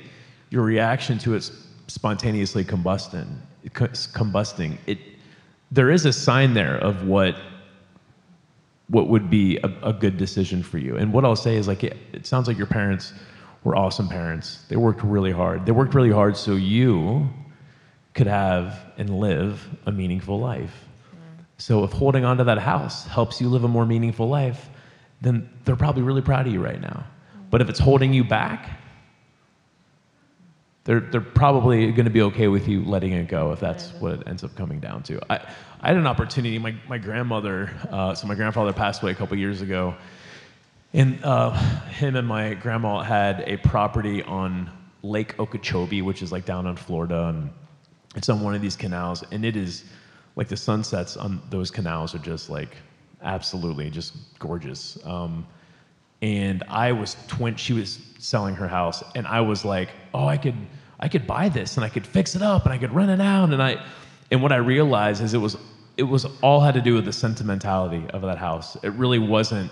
your 0.51 0.63
reaction 0.63 1.19
to 1.19 1.35
it 1.35 1.51
spontaneously 1.87 2.65
combusting, 2.65 3.27
combusting, 3.71 4.79
it, 4.87 4.99
there 5.71 5.91
is 5.91 6.05
a 6.05 6.13
sign 6.13 6.55
there 6.55 6.77
of 6.79 7.07
what, 7.07 7.37
what 8.89 9.09
would 9.09 9.31
be 9.31 9.59
a, 9.59 9.73
a 9.83 9.93
good 9.93 10.17
decision 10.17 10.63
for 10.63 10.79
you. 10.79 10.97
And 10.97 11.13
what 11.13 11.25
I'll 11.25 11.37
say 11.37 11.57
is 11.57 11.69
like, 11.69 11.85
it, 11.85 11.97
it 12.13 12.27
sounds 12.27 12.49
like 12.49 12.59
your 12.59 12.67
parents 12.67 13.13
were 13.65 13.77
awesome 13.77 14.09
parents. 14.09 14.65
They 14.69 14.77
worked 14.77 15.03
really 15.03 15.33
hard. 15.33 15.67
They 15.67 15.73
worked 15.73 15.95
really 15.95 16.11
hard 16.11 16.37
so 16.37 16.55
you 16.55 17.29
could 18.15 18.27
have 18.27 18.79
and 18.99 19.19
live 19.19 19.67
a 19.87 19.93
meaningful 19.93 20.39
life. 20.39 20.85
So 21.59 21.85
if 21.85 21.93
holding 21.93 22.25
on 22.25 22.39
to 22.39 22.45
that 22.45 22.59
house 22.59 23.07
helps 23.07 23.41
you 23.41 23.49
live 23.49 23.63
a 23.63 23.69
more 23.69 23.87
meaningful 23.87 24.29
life, 24.29 24.69
then 25.21 25.49
they're 25.65 25.77
probably 25.77 26.03
really 26.03 26.21
proud 26.21 26.47
of 26.49 26.53
you 26.53 26.61
right 26.61 26.81
now. 26.81 27.05
Mm-hmm. 27.07 27.45
But 27.51 27.61
if 27.61 27.69
it's 27.69 27.79
holding 27.79 28.13
you 28.13 28.25
back, 28.25 28.82
they're, 30.85 31.01
they're 31.01 31.21
probably 31.21 31.93
going 31.93 32.07
to 32.07 32.11
be 32.11 32.23
okay 32.23 32.49
with 32.49 32.67
you 32.67 32.85
letting 32.85 33.13
it 33.13 33.29
go 33.29 33.53
if 33.53 33.61
that's 33.61 33.91
what 33.95 34.15
it 34.15 34.23
ends 34.27 34.43
up 34.43 34.55
coming 34.57 34.81
down 34.81 35.03
to. 35.05 35.21
I, 35.31 35.37
I 35.81 35.89
had 35.89 35.97
an 35.97 36.07
opportunity, 36.07 36.59
my, 36.59 36.75
my 36.89 36.99
grandmother, 36.99 37.71
uh, 37.91 38.15
so 38.15 38.27
my 38.27 38.35
grandfather 38.35 38.73
passed 38.73 39.03
away 39.03 39.13
a 39.13 39.15
couple 39.15 39.37
years 39.39 39.63
ago, 39.63 39.95
and 40.93 41.23
uh, 41.25 41.51
him 41.91 42.17
and 42.17 42.27
my 42.27 42.55
grandma 42.55 43.03
had 43.03 43.45
a 43.47 43.57
property 43.59 44.23
on 44.23 44.71
Lake 45.03 45.39
Okeechobee, 45.39 46.03
which 46.03 46.23
is 46.23 46.33
like 46.33 46.45
down 46.45 46.67
in 46.67 46.77
Florida, 46.77 47.29
and 47.29 47.51
it's 48.17 48.29
on 48.29 48.41
one 48.41 48.55
of 48.55 48.61
these 48.61 48.77
canals, 48.77 49.25
and 49.31 49.45
it 49.45 49.57
is 49.57 49.85
like 50.37 50.49
the 50.49 50.57
sunsets 50.57 51.17
on 51.17 51.41
those 51.51 51.71
canals 51.71 52.15
are 52.15 52.19
just 52.19 52.51
like 52.51 52.77
absolutely 53.23 53.91
just 53.91 54.15
gorgeous. 54.39 54.99
Um, 55.05 55.47
and 56.21 56.63
I 56.69 56.93
was 56.93 57.17
twin. 57.27 57.57
She 57.57 57.73
was 57.73 57.99
selling 58.23 58.55
her 58.55 58.69
house, 58.69 59.03
and 59.15 59.27
I 59.27 59.41
was 59.41 59.65
like, 59.65 59.91
"Oh, 60.15 60.27
I 60.27 60.37
could, 60.37 60.55
I 61.01 61.09
could 61.09 61.27
buy 61.27 61.49
this, 61.49 61.77
and 61.77 61.85
I 61.85 61.89
could 61.89 62.07
fix 62.07 62.35
it 62.35 62.43
up, 62.43 62.65
and 62.65 62.73
I 62.73 62.79
could 62.79 62.93
rent 62.93 63.11
it 63.11 63.21
out." 63.21 63.53
And 63.53 63.63
I, 63.63 63.85
and 64.31 64.43
what 64.43 64.53
I 64.53 64.57
realized 64.57 65.23
is 65.23 65.35
it 65.35 65.39
was, 65.39 65.57
it 65.97 66.05
was 66.05 66.27
all 66.41 66.61
had 66.61 66.75
to 66.75 66.81
do 66.81 66.95
with 66.95 67.05
the 67.05 67.13
sentimentality 67.13 68.09
of 68.11 68.23
that 68.23 68.39
house. 68.39 68.77
It 68.83 68.93
really 68.93 69.19
wasn't 69.19 69.71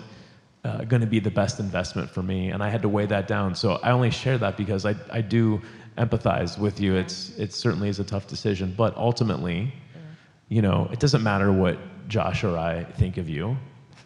uh, 0.63 0.83
going 0.83 1.01
to 1.01 1.07
be 1.07 1.19
the 1.19 1.31
best 1.31 1.59
investment 1.59 2.09
for 2.09 2.21
me, 2.21 2.49
and 2.49 2.61
I 2.61 2.69
had 2.69 2.81
to 2.81 2.89
weigh 2.89 3.07
that 3.07 3.27
down. 3.27 3.55
So 3.55 3.79
I 3.83 3.91
only 3.91 4.11
share 4.11 4.37
that 4.37 4.57
because 4.57 4.85
I, 4.85 4.95
I 5.11 5.21
do 5.21 5.61
empathize 5.97 6.57
with 6.57 6.79
you. 6.79 6.95
It's, 6.95 7.37
it 7.37 7.53
certainly 7.53 7.89
is 7.89 7.99
a 7.99 8.03
tough 8.03 8.27
decision, 8.27 8.73
but 8.77 8.95
ultimately, 8.97 9.73
you 10.49 10.61
know, 10.61 10.89
it 10.91 10.99
doesn't 10.99 11.23
matter 11.23 11.51
what 11.51 11.77
Josh 12.07 12.43
or 12.43 12.57
I 12.57 12.83
think 12.83 13.17
of 13.17 13.29
you. 13.29 13.57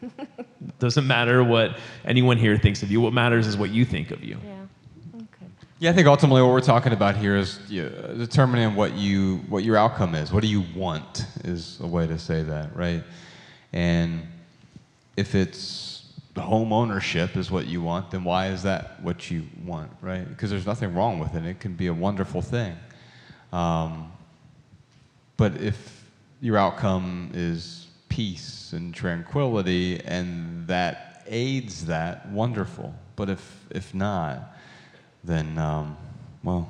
doesn't 0.79 1.07
matter 1.07 1.43
what 1.43 1.77
anyone 2.05 2.37
here 2.37 2.57
thinks 2.57 2.83
of 2.83 2.91
you. 2.91 3.01
What 3.01 3.13
matters 3.13 3.47
is 3.47 3.57
what 3.57 3.69
you 3.69 3.85
think 3.85 4.11
of 4.11 4.23
you. 4.23 4.37
Yeah. 4.45 4.53
Okay. 5.15 5.45
Yeah, 5.79 5.89
I 5.91 5.93
think 5.93 6.07
ultimately 6.07 6.41
what 6.41 6.51
we're 6.51 6.61
talking 6.61 6.93
about 6.93 7.15
here 7.15 7.35
is 7.35 7.59
you 7.69 7.89
determining 8.17 8.75
what 8.75 8.93
you 8.93 9.37
what 9.49 9.63
your 9.63 9.77
outcome 9.77 10.15
is. 10.15 10.31
What 10.31 10.41
do 10.41 10.47
you 10.47 10.63
want 10.75 11.25
is 11.43 11.79
a 11.81 11.87
way 11.87 12.07
to 12.07 12.17
say 12.17 12.43
that, 12.43 12.75
right? 12.75 13.03
And 13.73 14.27
if 15.17 15.35
it's 15.35 15.95
home 16.37 16.73
ownership 16.73 17.37
is 17.37 17.49
what 17.49 17.67
you 17.67 17.81
want, 17.81 18.11
then 18.11 18.23
why 18.23 18.47
is 18.47 18.63
that 18.63 19.01
what 19.01 19.31
you 19.31 19.47
want, 19.63 19.89
right? 20.01 20.27
Because 20.27 20.49
there's 20.49 20.65
nothing 20.65 20.93
wrong 20.93 21.19
with 21.19 21.33
it. 21.35 21.45
It 21.45 21.59
can 21.59 21.73
be 21.73 21.87
a 21.87 21.93
wonderful 21.93 22.41
thing. 22.41 22.75
Um, 23.53 24.11
but 25.37 25.55
if 25.61 26.03
your 26.41 26.57
outcome 26.57 27.31
is 27.33 27.84
peace 28.15 28.71
and 28.71 28.93
tranquility 28.93 30.01
and 30.05 30.65
that 30.67 31.23
aids 31.27 31.85
that, 31.85 32.25
wonderful. 32.29 32.93
But 33.17 33.29
if, 33.29 33.65
if 33.71 33.93
not, 33.93 34.55
then, 35.23 35.57
um, 35.57 35.97
well, 36.41 36.69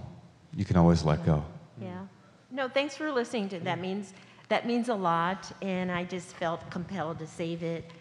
you 0.56 0.66
can 0.66 0.76
always 0.76 1.04
let 1.04 1.24
go. 1.24 1.44
Yeah. 1.80 2.06
No, 2.50 2.68
thanks 2.68 2.96
for 2.98 3.12
listening 3.12 3.50
to 3.50 3.60
that. 3.60 3.80
Means 3.80 4.14
that 4.50 4.66
means 4.66 4.90
a 4.90 4.96
lot, 4.96 5.52
and 5.62 5.92
I 5.92 6.04
just 6.04 6.36
felt 6.36 6.68
compelled 6.72 7.20
to 7.20 7.28
save 7.28 7.62
it. 7.64 7.92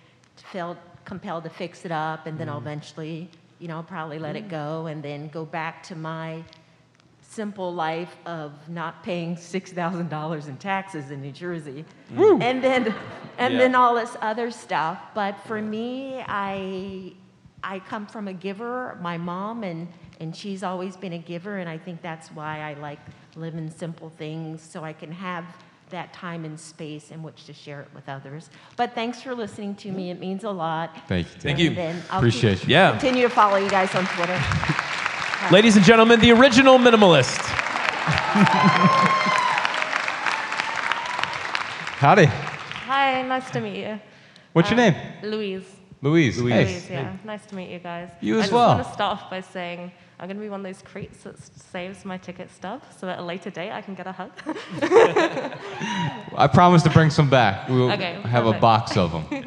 felt 0.53 0.79
compelled 1.05 1.45
to 1.45 1.51
fix 1.51 1.85
it 1.85 1.93
up, 1.93 2.27
and 2.27 2.39
then 2.39 2.49
Mm. 2.49 2.53
I'll 2.53 2.59
eventually, 2.59 3.29
you 3.59 3.69
know, 3.69 3.83
probably 3.83 4.19
let 4.19 4.37
it 4.37 4.49
go, 4.49 4.87
and 4.87 5.03
then 5.03 5.29
go 5.29 5.45
back 5.45 5.83
to 5.85 5.95
my 5.95 6.43
simple 7.35 7.75
life 7.75 8.15
of 8.27 8.53
not 8.69 9.03
paying 9.03 9.37
six 9.37 9.73
thousand 9.73 10.09
dollars 10.09 10.47
in 10.49 10.57
taxes 10.57 11.11
in 11.11 11.21
New 11.21 11.33
Jersey, 11.33 11.85
mm. 12.13 12.43
and 12.43 12.63
then 12.63 12.95
and 13.39 13.55
Yeah. 13.55 13.59
then 13.61 13.75
all 13.75 13.95
this 13.97 14.17
other 14.21 14.51
stuff. 14.51 14.99
But 15.15 15.35
for 15.47 15.61
me, 15.61 16.23
I 16.27 17.13
I 17.63 17.79
come 17.81 18.07
from 18.07 18.29
a 18.29 18.33
giver. 18.33 18.99
My 19.03 19.19
mom 19.19 19.65
and 19.65 19.89
and 20.21 20.35
she's 20.35 20.63
always 20.63 20.97
been 20.97 21.13
a 21.15 21.19
giver, 21.19 21.59
and 21.59 21.69
I 21.69 21.79
think 21.79 22.01
that's 22.03 22.29
why 22.29 22.61
I 22.61 22.75
like 22.75 23.01
living 23.37 23.69
simple 23.71 24.11
things 24.11 24.63
so 24.63 24.85
I 24.85 24.93
can 24.93 25.11
have 25.11 25.45
that 25.91 26.13
time 26.13 26.45
and 26.45 26.59
space 26.59 27.11
in 27.11 27.23
which 27.23 27.45
to 27.47 27.53
share 27.53 27.81
it 27.83 27.89
with 27.95 28.09
others. 28.09 28.49
But 28.77 28.95
thanks 28.95 29.21
for 29.23 29.35
listening 29.35 29.75
to 29.77 29.91
me. 29.93 30.11
It 30.11 30.19
means 30.21 30.45
a 30.45 30.51
lot. 30.51 30.97
Thank 31.09 31.27
you. 31.35 31.41
Thank 31.41 31.59
And 31.59 31.69
you. 31.69 31.75
then 31.75 32.03
I'll 32.11 32.19
Appreciate 32.19 32.61
keep- 32.61 32.69
you. 32.69 32.75
Yeah. 32.75 32.91
Continue 32.93 33.23
to 33.25 33.29
follow 33.29 33.57
you 33.57 33.69
guys 33.69 33.95
on 33.95 34.07
Twitter. 34.07 34.41
Ladies 35.51 35.77
and 35.77 35.85
gentlemen, 35.85 36.21
the 36.21 36.33
original 36.33 36.79
minimalist. 36.79 37.39
Howdy. 42.01 42.27
Hi, 42.27 43.23
nice 43.23 43.51
to 43.51 43.61
meet 43.61 43.77
you. 43.85 44.01
What's 44.53 44.71
your 44.71 44.81
Um, 44.81 44.93
name? 44.95 45.03
Louise. 45.23 45.65
Louise. 46.03 46.39
Louise. 46.41 46.55
Hey. 46.55 46.65
Louise, 46.65 46.91
yeah. 46.91 47.13
Nice 47.25 47.45
to 47.47 47.55
meet 47.57 47.71
you 47.71 47.79
guys. 47.79 48.09
You 48.21 48.37
I 48.37 48.39
as 48.39 48.43
just 48.45 48.53
well. 48.53 48.69
want 48.77 48.87
to 48.87 48.93
start 48.93 49.19
off 49.21 49.31
by 49.31 49.41
saying 49.43 49.93
I'm 50.19 50.27
going 50.29 50.37
to 50.39 50.43
be 50.43 50.49
one 50.49 50.61
of 50.61 50.67
those 50.67 50.83
creeps 50.83 51.19
that 51.25 51.39
saves 51.39 52.05
my 52.05 52.17
ticket 52.17 52.51
stub 52.51 52.83
so 52.99 53.09
at 53.09 53.19
a 53.19 53.23
later 53.23 53.51
date 53.51 53.71
I 53.71 53.83
can 53.83 53.95
get 53.95 54.07
a 54.07 54.13
hug. 54.13 54.31
I 56.37 56.49
promise 56.53 56.83
to 56.85 56.91
bring 56.91 57.11
some 57.11 57.29
back. 57.29 57.69
We'll 57.69 57.93
Okay, 57.93 58.15
have 58.23 58.47
a 58.47 58.55
box 58.55 58.97
of 58.97 59.13
them. 59.13 59.25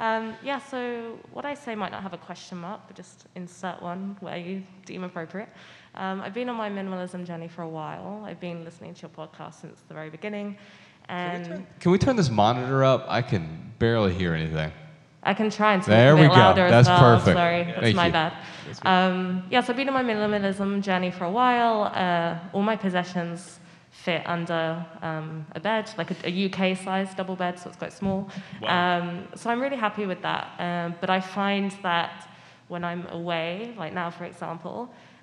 um, 0.00 0.34
yeah, 0.42 0.58
so 0.58 1.18
what 1.32 1.44
I 1.44 1.54
say 1.54 1.74
might 1.74 1.92
not 1.92 2.02
have 2.02 2.14
a 2.14 2.18
question 2.18 2.58
mark, 2.58 2.80
but 2.86 2.96
just 2.96 3.26
insert 3.36 3.80
one 3.82 4.16
where 4.20 4.38
you 4.38 4.62
deem 4.86 5.04
appropriate. 5.04 5.48
Um, 5.94 6.20
I've 6.22 6.34
been 6.34 6.48
on 6.48 6.56
my 6.56 6.70
minimalism 6.70 7.26
journey 7.26 7.48
for 7.48 7.62
a 7.62 7.68
while. 7.68 8.22
I've 8.26 8.40
been 8.40 8.64
listening 8.64 8.94
to 8.94 9.02
your 9.02 9.10
podcast 9.10 9.60
since 9.60 9.80
the 9.88 9.94
very 9.94 10.08
beginning. 10.10 10.56
And 11.08 11.66
Can 11.80 11.92
we 11.92 11.98
turn 11.98 12.16
this 12.16 12.30
monitor 12.30 12.82
up? 12.82 13.04
I 13.08 13.20
can 13.20 13.72
barely 13.78 14.14
hear 14.14 14.32
anything. 14.34 14.72
I 15.22 15.34
can 15.34 15.50
try 15.50 15.74
and 15.74 15.82
talk 15.82 15.88
There 15.90 16.12
a 16.12 16.16
we 16.16 16.22
bit 16.22 16.28
go. 16.30 16.34
louder 16.36 16.70
That's 16.70 16.88
as 16.88 16.98
well. 17.00 17.18
perfect. 17.18 17.36
Sorry, 17.36 17.64
that's 17.64 17.80
Thank 17.80 17.96
my 17.96 18.06
you. 18.06 18.12
bad. 18.12 18.32
Um, 18.84 19.44
yes, 19.50 19.68
I've 19.68 19.76
been 19.76 19.88
on 19.88 19.94
my 19.94 20.02
minimalism 20.02 20.80
journey 20.80 21.10
for 21.10 21.24
a 21.24 21.30
while. 21.30 21.92
Uh, 21.94 22.38
all 22.54 22.62
my 22.62 22.76
possessions 22.76 23.59
fit 24.10 24.22
under 24.26 24.84
um, 25.02 25.46
a 25.58 25.60
bed, 25.60 25.84
like 26.00 26.10
a, 26.14 26.16
a 26.30 26.32
UK 26.46 26.60
size 26.76 27.08
double 27.20 27.36
bed, 27.44 27.54
so 27.60 27.64
it's 27.68 27.78
quite 27.84 27.94
small. 28.02 28.20
Um, 28.76 29.06
so 29.40 29.44
I'm 29.50 29.60
really 29.64 29.80
happy 29.86 30.04
with 30.12 30.20
that. 30.28 30.44
Um, 30.66 30.88
but 31.00 31.08
I 31.10 31.20
find 31.20 31.70
that 31.88 32.12
when 32.72 32.82
I'm 32.90 33.06
away, 33.20 33.48
like 33.82 33.92
now, 34.00 34.08
for 34.18 34.24
example, 34.32 34.76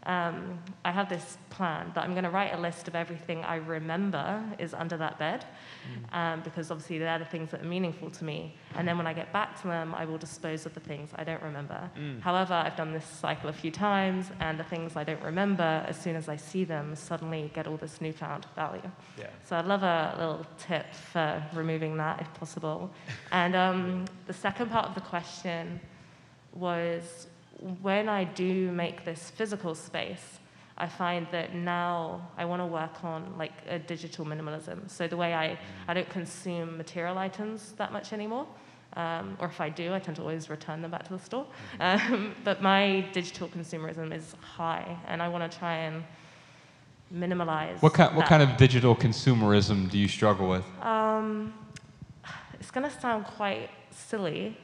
um, 0.08 0.58
I 0.86 0.92
have 0.92 1.10
this 1.10 1.38
plan 1.50 1.92
that 1.94 2.04
I'm 2.04 2.14
going 2.14 2.24
to 2.24 2.30
write 2.30 2.54
a 2.54 2.58
list 2.58 2.88
of 2.88 2.96
everything 2.96 3.44
I 3.44 3.58
remember 3.58 4.42
is 4.58 4.74
under 4.74 4.96
that 4.98 5.20
bed, 5.20 5.46
um, 6.14 6.42
because 6.44 6.72
obviously 6.72 6.98
they're 6.98 7.20
the 7.20 7.26
things 7.26 7.52
that 7.52 7.62
are 7.62 7.66
meaningful 7.66 8.10
to 8.12 8.24
me. 8.24 8.56
And 8.76 8.88
then 8.88 8.98
when 8.98 9.06
I 9.06 9.14
get 9.14 9.34
back 9.34 9.62
to 9.62 9.68
them, 9.68 9.94
I 9.94 10.06
will 10.06 10.18
dispose 10.18 10.66
of 10.66 10.74
the 10.74 10.80
things 10.80 11.10
I 11.16 11.26
don't 11.26 11.44
remember. 11.44 11.92
However, 12.22 12.54
I've 12.54 12.78
done 12.78 12.94
this 12.94 13.06
cycle 13.06 13.50
a 13.50 13.54
few 13.54 13.70
times, 13.70 14.28
and 14.40 14.58
the 14.58 14.64
things 14.64 14.96
I 14.96 15.04
don't 15.04 15.22
remember, 15.22 15.86
as 15.86 16.00
soon 16.00 16.16
as 16.16 16.30
I 16.30 16.38
see 16.38 16.64
them, 16.64 16.96
suddenly 16.96 17.52
get 17.54 17.68
all 17.68 17.78
this 17.78 18.00
newfound 18.00 18.46
value. 18.56 18.90
Yeah. 19.18 19.28
So 19.44 19.58
I'd 19.58 19.66
love 19.66 19.84
a 19.84 20.16
little 20.18 20.46
tip 20.58 20.94
for 20.94 21.44
removing 21.54 21.98
that 21.98 22.22
if 22.22 22.34
possible. 22.34 22.90
and 23.34 23.58
um, 23.58 24.06
the 24.26 24.34
second 24.34 24.72
part 24.72 24.86
of 24.86 24.96
the 24.96 25.02
question 25.02 25.82
was 26.54 27.28
when 27.82 28.08
I 28.10 28.24
do 28.24 28.72
make 28.72 29.06
this 29.06 29.30
physical 29.32 29.74
space, 29.76 30.40
I 30.78 30.88
find 30.88 31.28
that 31.32 31.56
now 31.56 32.30
I 32.38 32.46
want 32.46 32.62
to 32.62 32.66
work 32.66 33.04
on 33.04 33.36
like 33.38 33.54
a 33.68 33.80
digital 33.80 34.26
minimalism. 34.26 34.90
So 34.90 35.08
the 35.08 35.18
way 35.18 35.34
I, 35.34 35.58
I 35.88 35.94
don't 35.94 36.10
consume 36.10 36.78
material 36.78 37.18
items 37.18 37.74
that 37.74 37.92
much 37.92 38.14
anymore. 38.14 38.46
Um, 38.96 39.38
or 39.40 39.48
if 39.48 39.60
I 39.60 39.70
do, 39.70 39.94
I 39.94 40.00
tend 40.00 40.18
to 40.18 40.24
always 40.24 40.50
return 40.50 40.82
them 40.82 40.92
back 40.92 41.04
to 41.08 41.14
the 41.14 41.20
store. 41.20 41.46
Um, 41.80 42.36
but 42.44 42.62
my 42.62 43.06
digital 43.12 43.48
consumerism 43.48 44.14
is 44.14 44.36
high, 44.42 44.98
and 45.08 45.22
I 45.22 45.28
want 45.28 45.52
to 45.52 45.58
try 45.58 45.76
and 45.76 46.04
minimalize. 47.14 47.82
What 47.82 47.94
kind, 47.94 48.16
what 48.16 48.26
kind 48.26 48.42
of 48.42 48.58
digital 48.58 48.96
consumerism 48.96 49.90
do 49.90 49.98
you 49.98 50.08
struggle 50.08 50.48
with? 50.50 50.64
Um, 50.82 51.54
it's 52.60 52.72
going 52.72 52.90
to 52.90 53.00
sound 53.00 53.26
quite 53.26 53.70
silly 53.92 54.58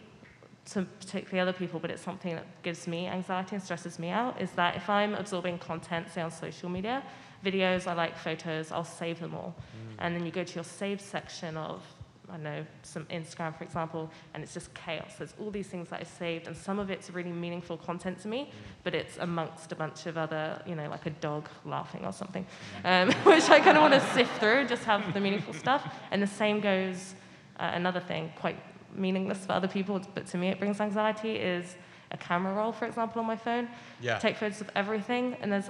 to 0.71 0.83
particularly 0.99 1.39
other 1.39 1.53
people, 1.53 1.79
but 1.79 1.91
it's 1.91 2.01
something 2.01 2.35
that 2.35 2.45
gives 2.63 2.87
me 2.87 3.07
anxiety 3.07 3.55
and 3.55 3.63
stresses 3.63 3.99
me 3.99 4.09
out. 4.09 4.39
Is 4.39 4.51
that 4.51 4.75
if 4.75 4.89
I'm 4.89 5.13
absorbing 5.13 5.59
content, 5.59 6.09
say 6.11 6.21
on 6.21 6.31
social 6.31 6.69
media, 6.69 7.03
videos, 7.43 7.87
I 7.87 7.93
like 7.93 8.17
photos, 8.17 8.71
I'll 8.71 8.85
save 8.85 9.19
them 9.19 9.35
all. 9.35 9.53
And 9.99 10.15
then 10.15 10.25
you 10.25 10.31
go 10.31 10.43
to 10.43 10.55
your 10.55 10.63
saved 10.63 11.01
section 11.01 11.57
of, 11.57 11.83
I 12.29 12.33
don't 12.33 12.43
know, 12.43 12.65
some 12.83 13.05
Instagram, 13.05 13.55
for 13.55 13.65
example, 13.65 14.09
and 14.33 14.41
it's 14.41 14.53
just 14.53 14.73
chaos. 14.73 15.15
There's 15.17 15.33
all 15.39 15.51
these 15.51 15.67
things 15.67 15.89
that 15.89 15.99
I 15.99 16.03
saved, 16.03 16.47
and 16.47 16.55
some 16.55 16.79
of 16.79 16.89
it's 16.89 17.09
really 17.09 17.31
meaningful 17.31 17.77
content 17.77 18.19
to 18.21 18.27
me, 18.29 18.49
but 18.83 18.95
it's 18.95 19.17
amongst 19.17 19.71
a 19.73 19.75
bunch 19.75 20.05
of 20.05 20.17
other, 20.17 20.61
you 20.65 20.75
know, 20.75 20.89
like 20.89 21.05
a 21.05 21.11
dog 21.11 21.49
laughing 21.65 22.05
or 22.05 22.13
something, 22.13 22.45
um, 22.85 23.11
which 23.23 23.49
I 23.49 23.59
kind 23.59 23.77
of 23.77 23.81
want 23.81 23.93
to 23.93 24.13
sift 24.13 24.39
through, 24.39 24.67
just 24.67 24.85
have 24.85 25.13
the 25.13 25.19
meaningful 25.19 25.53
stuff. 25.53 25.93
And 26.11 26.21
the 26.21 26.27
same 26.27 26.61
goes, 26.61 27.15
uh, 27.59 27.71
another 27.73 27.99
thing, 27.99 28.31
quite 28.37 28.57
meaningless 28.95 29.45
for 29.45 29.53
other 29.53 29.67
people, 29.67 30.01
but 30.13 30.25
to 30.27 30.37
me 30.37 30.49
it 30.49 30.59
brings 30.59 30.79
anxiety, 30.79 31.35
is 31.35 31.75
a 32.11 32.17
camera 32.17 32.53
roll, 32.53 32.71
for 32.71 32.85
example, 32.85 33.19
on 33.19 33.27
my 33.27 33.35
phone. 33.35 33.67
Yeah. 34.01 34.19
Take 34.19 34.37
photos 34.37 34.61
of 34.61 34.69
everything, 34.75 35.35
and 35.41 35.51
there's 35.51 35.69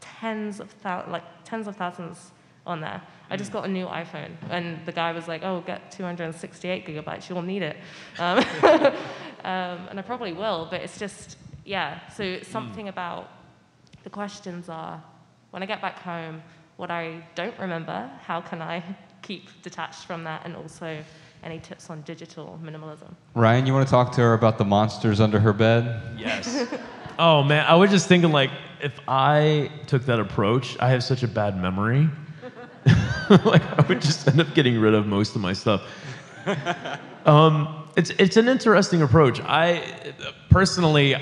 tens 0.00 0.60
of 0.60 0.74
thou- 0.82 1.04
like 1.08 1.24
tens 1.44 1.66
of 1.66 1.76
thousands 1.76 2.32
on 2.66 2.80
there. 2.80 3.02
I 3.30 3.36
just 3.36 3.52
got 3.52 3.64
a 3.64 3.68
new 3.68 3.86
iPhone, 3.86 4.32
and 4.50 4.84
the 4.86 4.92
guy 4.92 5.12
was 5.12 5.28
like, 5.28 5.42
"Oh, 5.42 5.60
get 5.60 5.90
268 5.90 6.86
gigabytes. 6.86 7.28
You'll 7.28 7.42
need 7.42 7.62
it," 7.62 7.76
um, 8.18 8.38
um, 9.44 9.88
and 9.90 9.98
I 9.98 10.02
probably 10.02 10.32
will. 10.32 10.66
But 10.70 10.80
it's 10.82 10.98
just, 10.98 11.36
yeah. 11.64 12.08
So 12.08 12.22
it's 12.22 12.48
something 12.48 12.88
about 12.88 13.30
the 14.02 14.10
questions 14.10 14.68
are, 14.68 15.02
when 15.50 15.62
I 15.62 15.66
get 15.66 15.80
back 15.80 15.98
home, 16.00 16.42
what 16.76 16.90
I 16.90 17.24
don't 17.34 17.58
remember, 17.58 18.10
how 18.22 18.40
can 18.40 18.60
I 18.60 18.82
keep 19.22 19.62
detached 19.62 20.04
from 20.06 20.24
that, 20.24 20.42
and 20.44 20.56
also 20.56 21.02
any 21.44 21.58
tips 21.58 21.90
on 21.90 22.00
digital 22.02 22.58
minimalism. 22.62 23.14
Ryan, 23.34 23.66
you 23.66 23.74
want 23.74 23.86
to 23.86 23.90
talk 23.90 24.12
to 24.12 24.20
her 24.22 24.34
about 24.34 24.58
the 24.58 24.64
monsters 24.64 25.20
under 25.20 25.38
her 25.38 25.52
bed? 25.52 26.00
Yes. 26.16 26.66
oh 27.18 27.42
man, 27.42 27.64
I 27.66 27.74
was 27.74 27.90
just 27.90 28.08
thinking 28.08 28.32
like 28.32 28.50
if 28.80 28.98
I 29.06 29.70
took 29.86 30.04
that 30.06 30.20
approach, 30.20 30.76
I 30.80 30.88
have 30.90 31.04
such 31.04 31.22
a 31.22 31.28
bad 31.28 31.60
memory. 31.60 32.08
like 33.44 33.62
I 33.78 33.84
would 33.88 34.00
just 34.00 34.26
end 34.28 34.40
up 34.40 34.54
getting 34.54 34.78
rid 34.78 34.94
of 34.94 35.06
most 35.06 35.34
of 35.34 35.40
my 35.40 35.52
stuff. 35.52 35.82
Um, 37.24 37.88
it's 37.96 38.10
it's 38.18 38.36
an 38.36 38.48
interesting 38.48 39.02
approach. 39.02 39.40
I 39.40 40.14
personally, 40.50 41.16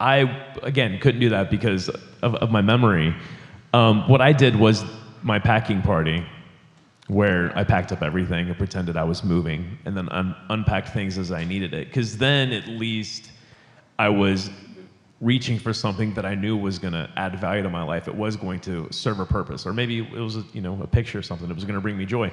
I 0.00 0.18
again 0.62 0.98
couldn't 1.00 1.20
do 1.20 1.28
that 1.30 1.50
because 1.50 1.88
of, 2.22 2.34
of 2.36 2.50
my 2.50 2.62
memory. 2.62 3.14
Um, 3.74 4.08
what 4.08 4.20
I 4.20 4.32
did 4.32 4.56
was 4.56 4.84
my 5.22 5.38
packing 5.38 5.82
party, 5.82 6.24
where 7.12 7.52
I 7.56 7.64
packed 7.64 7.92
up 7.92 8.02
everything 8.02 8.48
and 8.48 8.56
pretended 8.56 8.96
I 8.96 9.04
was 9.04 9.22
moving, 9.22 9.78
and 9.84 9.96
then 9.96 10.08
un- 10.08 10.34
unpacked 10.48 10.88
things 10.88 11.18
as 11.18 11.30
I 11.30 11.44
needed 11.44 11.74
it. 11.74 11.88
Because 11.88 12.16
then 12.18 12.52
at 12.52 12.66
least 12.68 13.30
I 13.98 14.08
was 14.08 14.50
reaching 15.20 15.58
for 15.58 15.72
something 15.72 16.14
that 16.14 16.26
I 16.26 16.34
knew 16.34 16.56
was 16.56 16.78
going 16.78 16.94
to 16.94 17.08
add 17.16 17.38
value 17.38 17.62
to 17.62 17.70
my 17.70 17.82
life. 17.82 18.08
It 18.08 18.14
was 18.14 18.36
going 18.36 18.60
to 18.60 18.88
serve 18.90 19.20
a 19.20 19.26
purpose, 19.26 19.66
or 19.66 19.72
maybe 19.72 19.98
it 19.98 20.12
was 20.12 20.36
a, 20.36 20.44
you 20.52 20.60
know 20.60 20.80
a 20.82 20.86
picture 20.86 21.18
or 21.18 21.22
something 21.22 21.48
that 21.48 21.54
was 21.54 21.64
going 21.64 21.76
to 21.76 21.80
bring 21.80 21.96
me 21.96 22.06
joy. 22.06 22.32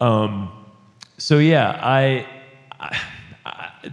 Um, 0.00 0.50
so 1.16 1.38
yeah, 1.38 1.78
I, 1.82 2.26
I 2.78 2.98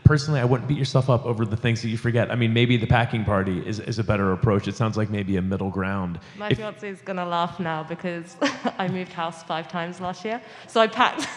personally 0.03 0.39
I 0.39 0.45
wouldn't 0.45 0.67
beat 0.67 0.77
yourself 0.77 1.09
up 1.09 1.25
over 1.25 1.45
the 1.45 1.57
things 1.57 1.81
that 1.81 1.89
you 1.89 1.97
forget. 1.97 2.31
I 2.31 2.35
mean, 2.35 2.53
maybe 2.53 2.77
the 2.77 2.87
packing 2.87 3.23
party 3.23 3.65
is, 3.65 3.79
is 3.79 3.99
a 3.99 4.03
better 4.03 4.31
approach. 4.31 4.67
It 4.67 4.75
sounds 4.75 4.97
like 4.97 5.09
maybe 5.09 5.37
a 5.37 5.41
middle 5.41 5.69
ground. 5.69 6.19
My 6.37 6.49
If- 6.49 6.57
fiance 6.57 6.87
is 6.89 7.01
gonna 7.01 7.25
laugh 7.25 7.59
now 7.59 7.83
because 7.83 8.35
I 8.77 8.87
moved 8.87 9.13
house 9.13 9.43
five 9.43 9.67
times 9.67 10.01
last 10.01 10.25
year, 10.25 10.41
so 10.67 10.81
I 10.81 10.87
packed. 10.87 11.27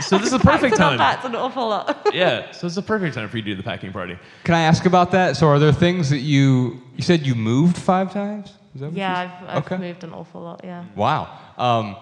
so 0.00 0.18
this 0.18 0.28
is 0.28 0.32
a 0.32 0.38
perfect 0.38 0.72
and 0.74 0.80
time. 0.80 0.92
unpacked 0.92 1.24
an 1.24 1.34
awful 1.34 1.68
lot. 1.68 2.10
yeah, 2.14 2.50
so 2.52 2.66
it's 2.66 2.76
a 2.76 2.82
perfect 2.82 3.14
time 3.14 3.28
for 3.28 3.36
you 3.36 3.42
to 3.42 3.50
do 3.50 3.56
the 3.56 3.62
packing 3.62 3.92
party. 3.92 4.18
Can 4.44 4.54
I 4.54 4.60
ask 4.60 4.86
about 4.86 5.10
that? 5.12 5.36
So, 5.36 5.48
are 5.48 5.58
there 5.58 5.72
things 5.72 6.10
that 6.10 6.18
you 6.18 6.80
you 6.96 7.02
said 7.02 7.26
you 7.26 7.34
moved 7.34 7.76
five 7.76 8.12
times? 8.12 8.54
Is 8.74 8.80
that 8.80 8.88
what 8.88 8.96
yeah. 8.96 9.38
I've, 9.46 9.48
I've 9.56 9.66
okay. 9.66 9.76
moved 9.76 10.04
an 10.04 10.12
awful 10.12 10.40
lot. 10.42 10.60
Yeah. 10.64 10.84
Wow. 10.96 11.38
Um, 11.58 11.96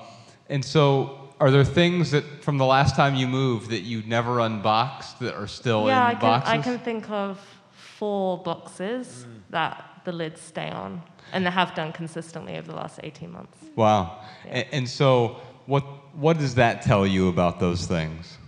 and 0.48 0.64
so, 0.64 1.21
are 1.42 1.50
there 1.50 1.64
things 1.64 2.12
that 2.12 2.22
from 2.44 2.56
the 2.56 2.64
last 2.64 2.94
time 2.94 3.16
you 3.16 3.26
moved 3.26 3.70
that 3.70 3.80
you 3.80 4.00
never 4.06 4.38
unboxed 4.38 5.18
that 5.18 5.34
are 5.34 5.48
still 5.48 5.88
yeah, 5.88 6.06
I 6.06 6.10
in 6.12 6.16
can, 6.18 6.20
boxes? 6.20 6.52
I 6.52 6.58
can 6.58 6.78
think 6.78 7.10
of 7.10 7.40
four 7.72 8.40
boxes 8.40 9.26
that 9.50 10.02
the 10.04 10.12
lids 10.12 10.40
stay 10.40 10.70
on, 10.70 11.02
and 11.32 11.44
they 11.44 11.50
have 11.50 11.74
done 11.74 11.92
consistently 11.92 12.56
over 12.56 12.68
the 12.70 12.76
last 12.76 13.00
18 13.02 13.32
months. 13.32 13.58
Wow. 13.74 14.20
Yeah. 14.46 14.52
And, 14.52 14.66
and 14.72 14.88
so, 14.88 15.40
what 15.66 15.82
what 16.14 16.38
does 16.38 16.54
that 16.54 16.82
tell 16.82 17.04
you 17.04 17.28
about 17.28 17.58
those 17.58 17.86
things? 17.86 18.38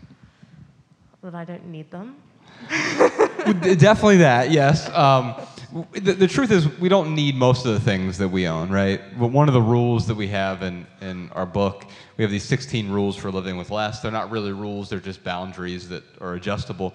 That 1.25 1.35
I 1.35 1.45
don't 1.45 1.67
need 1.67 1.91
them. 1.91 2.15
Definitely 2.71 4.19
that, 4.19 4.53
yes. 4.53 4.89
Um, 4.91 5.33
w- 5.33 5.49
the, 5.93 6.13
the 6.13 6.29
truth 6.29 6.53
is, 6.53 6.69
we 6.79 6.89
don't 6.89 7.17
need 7.17 7.35
most 7.35 7.67
of 7.67 7.75
the 7.75 7.81
things 7.81 8.19
that 8.19 8.29
we 8.29 8.47
own, 8.47 8.71
right? 8.71 9.01
But 9.19 9.29
one 9.29 9.49
of 9.49 9.55
the 9.55 9.63
rules 9.63 10.07
that 10.07 10.15
we 10.15 10.29
have 10.29 10.63
in, 10.63 10.87
in 11.01 11.31
our 11.33 11.47
book, 11.47 11.85
we 12.17 12.23
have 12.23 12.31
these 12.31 12.45
16 12.45 12.89
rules 12.91 13.17
for 13.17 13.33
living 13.33 13.57
with 13.57 13.71
less. 13.71 14.01
They're 14.01 14.13
not 14.13 14.31
really 14.31 14.53
rules, 14.53 14.89
they're 14.89 15.01
just 15.01 15.25
boundaries 15.25 15.89
that 15.89 16.05
are 16.21 16.35
adjustable. 16.35 16.95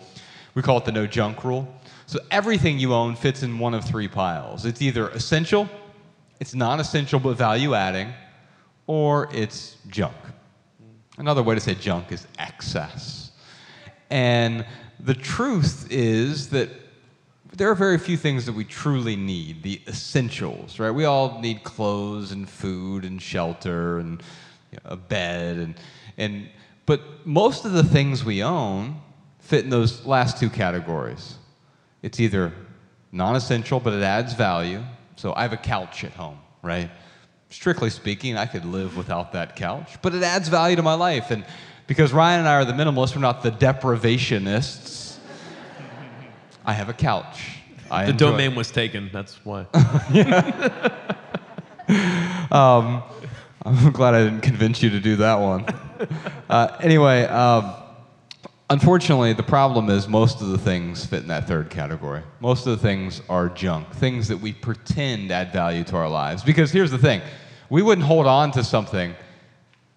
We 0.56 0.62
call 0.62 0.78
it 0.78 0.86
the 0.86 0.94
no 0.94 1.06
junk 1.08 1.44
rule. 1.44 1.68
So 2.06 2.20
everything 2.32 2.80
you 2.80 2.94
own 2.94 3.16
fits 3.16 3.44
in 3.44 3.60
one 3.60 3.74
of 3.74 3.84
three 3.84 4.08
piles 4.08 4.66
it's 4.66 4.82
either 4.82 5.10
essential, 5.10 5.70
it's 6.40 6.56
non 6.56 6.80
essential 6.80 7.20
but 7.20 7.36
value 7.36 7.76
adding, 7.76 8.14
or 8.88 9.28
it's 9.34 9.76
junk. 9.90 10.16
Another 11.18 11.44
way 11.44 11.54
to 11.54 11.62
say 11.62 11.76
junk 11.76 12.14
is 12.14 12.28
excess. 12.40 13.32
And 14.10 14.66
the 15.02 15.14
truth 15.14 15.88
is 15.92 16.50
that 16.50 16.70
there 17.54 17.70
are 17.70 17.76
very 17.76 17.98
few 17.98 18.18
things 18.18 18.46
that 18.46 18.54
we 18.54 18.64
truly 18.64 19.16
need, 19.16 19.64
the 19.64 19.82
essentials, 19.88 20.80
right? 20.80 20.92
We 20.92 21.06
all 21.06 21.40
need 21.42 21.64
clothes 21.64 22.32
and 22.32 22.48
food 22.48 23.06
and 23.06 23.22
shelter 23.22 24.00
and 24.00 24.22
you 24.72 24.78
know, 24.84 24.92
a 24.92 24.96
bed 24.96 25.58
and 25.58 25.76
and 26.18 26.50
but 26.86 27.26
most 27.26 27.66
of 27.66 27.72
the 27.72 27.84
things 27.84 28.26
we 28.26 28.44
own 28.44 29.00
fit 29.40 29.64
in 29.64 29.70
those 29.70 30.06
last 30.06 30.40
two 30.40 30.50
categories. 30.50 31.36
It's 32.02 32.20
either 32.20 32.54
non-essential 33.12 33.80
but 33.80 33.94
it 33.94 34.04
adds 34.04 34.34
value. 34.34 34.84
So 35.16 35.34
I 35.34 35.42
have 35.42 35.54
a 35.54 35.58
couch 35.58 36.04
at 36.04 36.12
home, 36.14 36.40
right? 36.62 36.90
Strictly 37.50 37.90
speaking, 37.90 38.38
I 38.38 38.46
could 38.46 38.66
live 38.66 38.96
without 38.96 39.34
that 39.34 39.56
couch, 39.56 39.98
but 40.02 40.14
it 40.14 40.24
adds 40.24 40.50
value 40.50 40.76
to 40.76 40.84
my 40.84 40.94
life 40.94 41.32
and 41.32 41.46
because 41.88 42.14
Ryan 42.14 42.42
and 42.42 42.48
I 42.48 42.54
are 42.54 42.66
the 42.66 42.74
minimalists, 42.74 43.16
we're 43.16 43.22
not 43.22 43.42
the 43.42 43.50
deprivationists. 43.50 45.09
I 46.66 46.74
have 46.74 46.90
a 46.90 46.94
couch. 46.94 47.58
I 47.92 48.06
The 48.06 48.14
domain 48.14 48.56
was 48.56 48.72
taken. 48.72 49.10
That's 49.12 49.44
why. 49.44 49.66
I'm 52.52 53.92
glad 53.92 54.14
I 54.14 54.24
didn't 54.24 54.42
convince 54.42 54.82
you 54.82 54.90
to 54.92 55.00
do 55.00 55.16
that 55.18 55.36
one. 55.36 55.66
Uh, 56.50 56.76
anyway, 56.82 57.26
um, 57.26 57.76
unfortunately, 58.72 59.34
the 59.34 59.44
problem 59.44 59.90
is 59.90 60.08
most 60.08 60.42
of 60.42 60.48
the 60.48 60.58
things 60.58 61.06
fit 61.06 61.22
in 61.22 61.28
that 61.28 61.46
third 61.46 61.70
category. 61.70 62.24
Most 62.40 62.66
of 62.66 62.72
the 62.72 62.82
things 62.82 63.22
are 63.30 63.50
junk, 63.50 63.92
things 63.92 64.28
that 64.30 64.38
we 64.38 64.54
pretend 64.54 65.30
add 65.30 65.54
value 65.54 65.84
to 65.84 65.96
our 65.96 66.10
lives. 66.10 66.42
Because 66.42 66.72
here's 66.72 66.90
the 66.90 66.98
thing 66.98 67.22
we 67.70 67.84
wouldn't 67.84 68.08
hold 68.08 68.26
on 68.26 68.50
to 68.54 68.64
something 68.64 69.14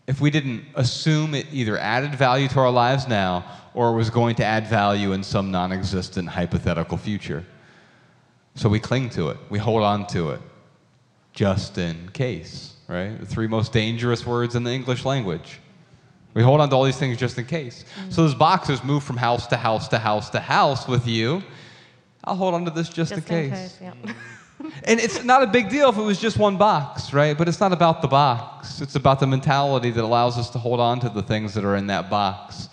if 0.06 0.20
we 0.20 0.30
didn't 0.30 0.64
assume 0.74 1.34
it 1.34 1.46
either 1.52 1.78
added 1.78 2.14
value 2.14 2.48
to 2.48 2.58
our 2.58 2.70
lives 2.70 3.06
now 3.08 3.44
or 3.74 3.94
was 3.94 4.10
going 4.10 4.34
to 4.36 4.44
add 4.44 4.66
value 4.66 5.12
in 5.12 5.22
some 5.22 5.50
non 5.50 5.72
existent 5.72 6.28
hypothetical 6.28 6.96
future. 6.96 7.44
So 8.54 8.68
we 8.68 8.80
cling 8.80 9.10
to 9.10 9.30
it, 9.30 9.38
we 9.48 9.58
hold 9.58 9.82
on 9.82 10.06
to 10.08 10.30
it 10.30 10.40
just 11.32 11.78
in 11.78 12.10
case, 12.12 12.74
right? 12.86 13.18
The 13.18 13.26
three 13.26 13.46
most 13.46 13.72
dangerous 13.72 14.26
words 14.26 14.54
in 14.54 14.64
the 14.64 14.70
English 14.70 15.04
language. 15.04 15.60
We 16.34 16.42
hold 16.42 16.60
on 16.60 16.70
to 16.70 16.76
all 16.76 16.84
these 16.84 16.98
things 16.98 17.18
just 17.18 17.38
in 17.38 17.44
case. 17.44 17.84
So 18.08 18.22
those 18.22 18.34
boxes 18.34 18.82
move 18.82 19.04
from 19.04 19.16
house 19.16 19.46
to 19.48 19.56
house 19.56 19.88
to 19.88 19.98
house 19.98 20.30
to 20.30 20.40
house 20.40 20.88
with 20.88 21.06
you. 21.06 21.42
I'll 22.24 22.36
hold 22.36 22.54
on 22.54 22.64
to 22.64 22.70
this 22.70 22.88
just, 22.88 23.12
in 23.12 23.22
case. 23.22 23.78
yeah. 23.80 23.94
And 24.84 25.00
it's 25.00 25.24
not 25.24 25.42
a 25.42 25.48
big 25.48 25.70
deal 25.70 25.88
if 25.88 25.96
it 25.96 26.02
was 26.02 26.20
just 26.20 26.38
one 26.38 26.56
box, 26.56 27.12
right? 27.12 27.36
But 27.36 27.48
it's 27.48 27.58
not 27.58 27.72
about 27.72 28.00
the 28.00 28.06
box. 28.06 28.80
It's 28.80 28.94
about 28.94 29.18
the 29.18 29.26
mentality 29.26 29.90
that 29.90 30.04
allows 30.04 30.38
us 30.38 30.50
to 30.50 30.58
hold 30.58 30.78
on 30.78 31.00
to 31.00 31.08
the 31.08 31.22
things 31.22 31.52
that 31.54 31.64
are 31.64 31.74
in 31.74 31.88
that 31.88 32.08
box. 32.08 32.68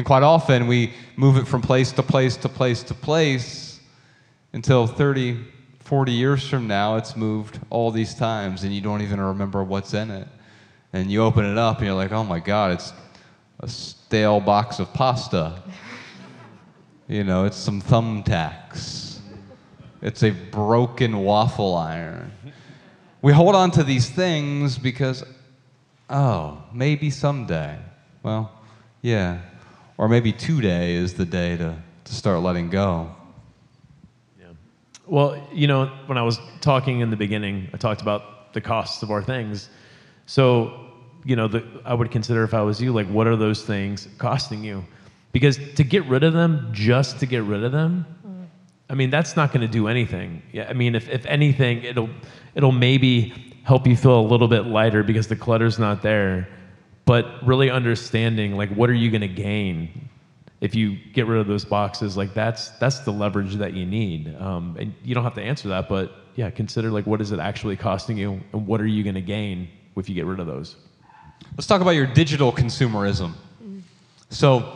And 0.00 0.06
quite 0.06 0.22
often 0.22 0.66
we 0.66 0.94
move 1.16 1.36
it 1.36 1.46
from 1.46 1.60
place 1.60 1.92
to 1.92 2.02
place 2.02 2.34
to 2.38 2.48
place 2.48 2.82
to 2.84 2.94
place 2.94 3.80
until 4.54 4.86
30, 4.86 5.44
40 5.80 6.12
years 6.12 6.48
from 6.48 6.66
now, 6.66 6.96
it's 6.96 7.16
moved 7.16 7.60
all 7.68 7.90
these 7.90 8.14
times 8.14 8.62
and 8.64 8.74
you 8.74 8.80
don't 8.80 9.02
even 9.02 9.20
remember 9.20 9.62
what's 9.62 9.92
in 9.92 10.10
it. 10.10 10.26
And 10.94 11.10
you 11.10 11.22
open 11.22 11.44
it 11.44 11.58
up 11.58 11.76
and 11.76 11.86
you're 11.86 11.96
like, 11.96 12.12
oh 12.12 12.24
my 12.24 12.38
God, 12.38 12.72
it's 12.72 12.94
a 13.58 13.68
stale 13.68 14.40
box 14.40 14.78
of 14.78 14.90
pasta. 14.94 15.62
You 17.06 17.24
know, 17.24 17.44
it's 17.44 17.58
some 17.58 17.82
thumbtacks. 17.82 19.18
It's 20.00 20.22
a 20.22 20.30
broken 20.30 21.18
waffle 21.18 21.74
iron. 21.74 22.32
We 23.20 23.34
hold 23.34 23.54
on 23.54 23.70
to 23.72 23.82
these 23.82 24.08
things 24.08 24.78
because, 24.78 25.24
oh, 26.08 26.62
maybe 26.72 27.10
someday. 27.10 27.76
Well, 28.22 28.50
yeah. 29.02 29.40
Or 30.00 30.08
maybe 30.08 30.32
today 30.32 30.94
is 30.94 31.12
the 31.12 31.26
day 31.26 31.58
to, 31.58 31.76
to 32.04 32.14
start 32.14 32.40
letting 32.40 32.70
go. 32.70 33.14
Yeah. 34.40 34.46
Well, 35.06 35.46
you 35.52 35.66
know, 35.66 35.92
when 36.06 36.16
I 36.16 36.22
was 36.22 36.40
talking 36.62 37.00
in 37.00 37.10
the 37.10 37.16
beginning, 37.16 37.68
I 37.74 37.76
talked 37.76 38.00
about 38.00 38.54
the 38.54 38.62
costs 38.62 39.02
of 39.02 39.10
our 39.10 39.22
things. 39.22 39.68
So, 40.24 40.86
you 41.22 41.36
know, 41.36 41.48
the, 41.48 41.62
I 41.84 41.92
would 41.92 42.10
consider 42.10 42.44
if 42.44 42.54
I 42.54 42.62
was 42.62 42.80
you, 42.80 42.94
like, 42.94 43.08
what 43.08 43.26
are 43.26 43.36
those 43.36 43.62
things 43.62 44.08
costing 44.16 44.64
you? 44.64 44.86
Because 45.32 45.58
to 45.74 45.84
get 45.84 46.06
rid 46.06 46.24
of 46.24 46.32
them, 46.32 46.70
just 46.72 47.20
to 47.20 47.26
get 47.26 47.42
rid 47.42 47.62
of 47.62 47.70
them, 47.70 48.06
I 48.88 48.94
mean, 48.94 49.10
that's 49.10 49.36
not 49.36 49.52
going 49.52 49.60
to 49.60 49.70
do 49.70 49.86
anything. 49.86 50.42
Yeah, 50.50 50.66
I 50.66 50.72
mean, 50.72 50.94
if, 50.94 51.10
if 51.10 51.26
anything, 51.26 51.84
it'll 51.84 52.08
it'll 52.54 52.72
maybe 52.72 53.34
help 53.64 53.86
you 53.86 53.98
feel 53.98 54.18
a 54.18 54.22
little 54.22 54.48
bit 54.48 54.64
lighter 54.64 55.02
because 55.02 55.28
the 55.28 55.36
clutter's 55.36 55.78
not 55.78 56.00
there. 56.00 56.48
But 57.10 57.44
really 57.44 57.70
understanding, 57.70 58.56
like, 58.56 58.68
what 58.68 58.88
are 58.88 58.94
you 58.94 59.10
going 59.10 59.22
to 59.22 59.26
gain 59.26 60.08
if 60.60 60.76
you 60.76 60.96
get 61.12 61.26
rid 61.26 61.40
of 61.40 61.48
those 61.48 61.64
boxes? 61.64 62.16
Like, 62.16 62.34
that's 62.34 62.68
that's 62.78 63.00
the 63.00 63.10
leverage 63.10 63.56
that 63.56 63.74
you 63.74 63.84
need. 63.84 64.36
Um, 64.38 64.76
and 64.78 64.94
you 65.02 65.16
don't 65.16 65.24
have 65.24 65.34
to 65.34 65.42
answer 65.42 65.66
that, 65.70 65.88
but 65.88 66.12
yeah, 66.36 66.50
consider 66.50 66.88
like, 66.88 67.08
what 67.08 67.20
is 67.20 67.32
it 67.32 67.40
actually 67.40 67.74
costing 67.74 68.16
you, 68.16 68.40
and 68.52 68.64
what 68.64 68.80
are 68.80 68.86
you 68.86 69.02
going 69.02 69.16
to 69.16 69.20
gain 69.20 69.68
if 69.96 70.08
you 70.08 70.14
get 70.14 70.24
rid 70.24 70.38
of 70.38 70.46
those? 70.46 70.76
Let's 71.56 71.66
talk 71.66 71.80
about 71.80 71.96
your 71.96 72.06
digital 72.06 72.52
consumerism. 72.52 73.32
So, 74.28 74.72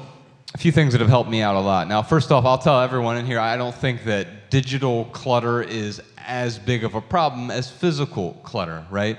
a 0.55 0.59
few 0.59 0.73
things 0.73 0.93
that 0.93 1.01
have 1.01 1.11
helped 1.11 1.31
me 1.31 1.41
out 1.41 1.55
a 1.55 1.61
lot. 1.61 1.87
Now, 1.87 2.03
first 2.03 2.33
off, 2.33 2.45
I'll 2.45 2.59
tell 2.59 2.81
everyone 2.81 3.17
in 3.17 3.27
here 3.27 3.39
I 3.39 3.57
don't 3.57 3.77
think 3.77 4.03
that 4.07 4.51
digital 4.51 5.05
clutter 5.13 5.63
is 5.63 6.03
as 6.19 6.59
big 6.59 6.83
of 6.83 6.97
a 6.97 7.01
problem 7.01 7.53
as 7.53 7.71
physical 7.71 8.33
clutter, 8.43 8.85
right? 8.91 9.19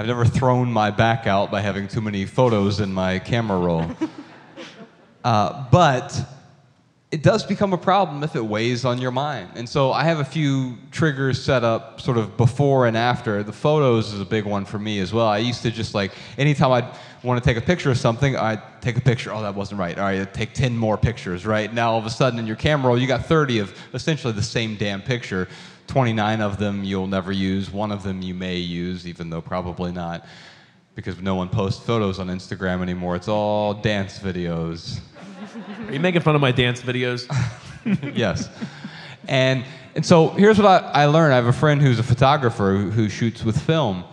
I've 0.00 0.06
never 0.06 0.24
thrown 0.24 0.72
my 0.72 0.90
back 0.90 1.26
out 1.26 1.50
by 1.50 1.60
having 1.60 1.86
too 1.86 2.00
many 2.00 2.24
photos 2.24 2.80
in 2.80 2.90
my 2.90 3.18
camera 3.18 3.58
roll. 3.58 3.84
uh, 5.24 5.66
but 5.70 6.18
it 7.10 7.22
does 7.22 7.44
become 7.44 7.74
a 7.74 7.76
problem 7.76 8.24
if 8.24 8.34
it 8.34 8.42
weighs 8.42 8.86
on 8.86 8.98
your 8.98 9.10
mind. 9.10 9.50
And 9.56 9.68
so 9.68 9.92
I 9.92 10.04
have 10.04 10.18
a 10.18 10.24
few 10.24 10.78
triggers 10.90 11.44
set 11.44 11.64
up 11.64 12.00
sort 12.00 12.16
of 12.16 12.38
before 12.38 12.86
and 12.86 12.96
after. 12.96 13.42
The 13.42 13.52
photos 13.52 14.14
is 14.14 14.22
a 14.22 14.24
big 14.24 14.46
one 14.46 14.64
for 14.64 14.78
me 14.78 15.00
as 15.00 15.12
well. 15.12 15.26
I 15.26 15.36
used 15.36 15.60
to 15.64 15.70
just 15.70 15.94
like, 15.94 16.12
anytime 16.38 16.72
I'd 16.72 16.88
want 17.22 17.44
to 17.44 17.46
take 17.46 17.58
a 17.58 17.66
picture 17.66 17.90
of 17.90 17.98
something, 17.98 18.36
I'd 18.36 18.62
take 18.80 18.96
a 18.96 19.02
picture. 19.02 19.34
Oh, 19.34 19.42
that 19.42 19.54
wasn't 19.54 19.80
right. 19.80 19.98
All 19.98 20.04
right, 20.04 20.22
I'd 20.22 20.32
take 20.32 20.54
10 20.54 20.74
more 20.74 20.96
pictures, 20.96 21.44
right? 21.44 21.70
Now 21.70 21.92
all 21.92 21.98
of 21.98 22.06
a 22.06 22.10
sudden 22.10 22.38
in 22.38 22.46
your 22.46 22.56
camera 22.56 22.88
roll, 22.88 22.98
you 22.98 23.06
got 23.06 23.26
30 23.26 23.58
of 23.58 23.78
essentially 23.92 24.32
the 24.32 24.42
same 24.42 24.76
damn 24.76 25.02
picture. 25.02 25.46
29 25.90 26.40
of 26.40 26.56
them 26.56 26.84
you'll 26.84 27.08
never 27.08 27.32
use. 27.32 27.68
One 27.68 27.90
of 27.90 28.04
them 28.04 28.22
you 28.22 28.32
may 28.32 28.56
use, 28.56 29.08
even 29.08 29.28
though 29.28 29.40
probably 29.40 29.90
not, 29.90 30.24
because 30.94 31.20
no 31.20 31.34
one 31.34 31.48
posts 31.48 31.84
photos 31.84 32.20
on 32.20 32.28
Instagram 32.28 32.80
anymore. 32.80 33.16
It's 33.16 33.26
all 33.26 33.74
dance 33.74 34.20
videos. 34.20 35.00
Are 35.88 35.92
you 35.92 35.98
making 35.98 36.20
fun 36.20 36.36
of 36.36 36.40
my 36.40 36.52
dance 36.52 36.80
videos? 36.80 37.26
yes. 38.16 38.48
And, 39.26 39.64
and 39.96 40.06
so 40.06 40.28
here's 40.28 40.58
what 40.58 40.66
I, 40.66 41.02
I 41.02 41.06
learned. 41.06 41.32
I 41.32 41.36
have 41.36 41.46
a 41.46 41.52
friend 41.52 41.82
who's 41.82 41.98
a 41.98 42.04
photographer 42.04 42.76
who, 42.76 42.90
who 42.90 43.08
shoots 43.08 43.42
with 43.42 43.60
film. 43.60 44.04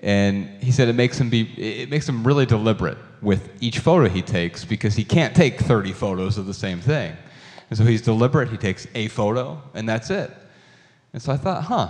And 0.00 0.48
he 0.60 0.72
said 0.72 0.88
it 0.88 0.94
makes 0.94 1.20
him 1.20 1.30
be, 1.30 1.42
it 1.56 1.90
makes 1.90 2.08
him 2.08 2.26
really 2.26 2.44
deliberate 2.44 2.98
with 3.22 3.52
each 3.62 3.78
photo 3.78 4.08
he 4.08 4.20
takes 4.20 4.64
because 4.64 4.96
he 4.96 5.04
can't 5.04 5.36
take 5.36 5.60
30 5.60 5.92
photos 5.92 6.38
of 6.38 6.46
the 6.46 6.54
same 6.54 6.80
thing. 6.80 7.16
And 7.68 7.78
so 7.78 7.84
he's 7.84 8.02
deliberate. 8.02 8.48
He 8.48 8.56
takes 8.56 8.88
a 8.96 9.06
photo 9.06 9.62
and 9.74 9.88
that's 9.88 10.10
it. 10.10 10.32
And 11.12 11.20
so 11.20 11.32
I 11.32 11.36
thought, 11.36 11.64
huh, 11.64 11.88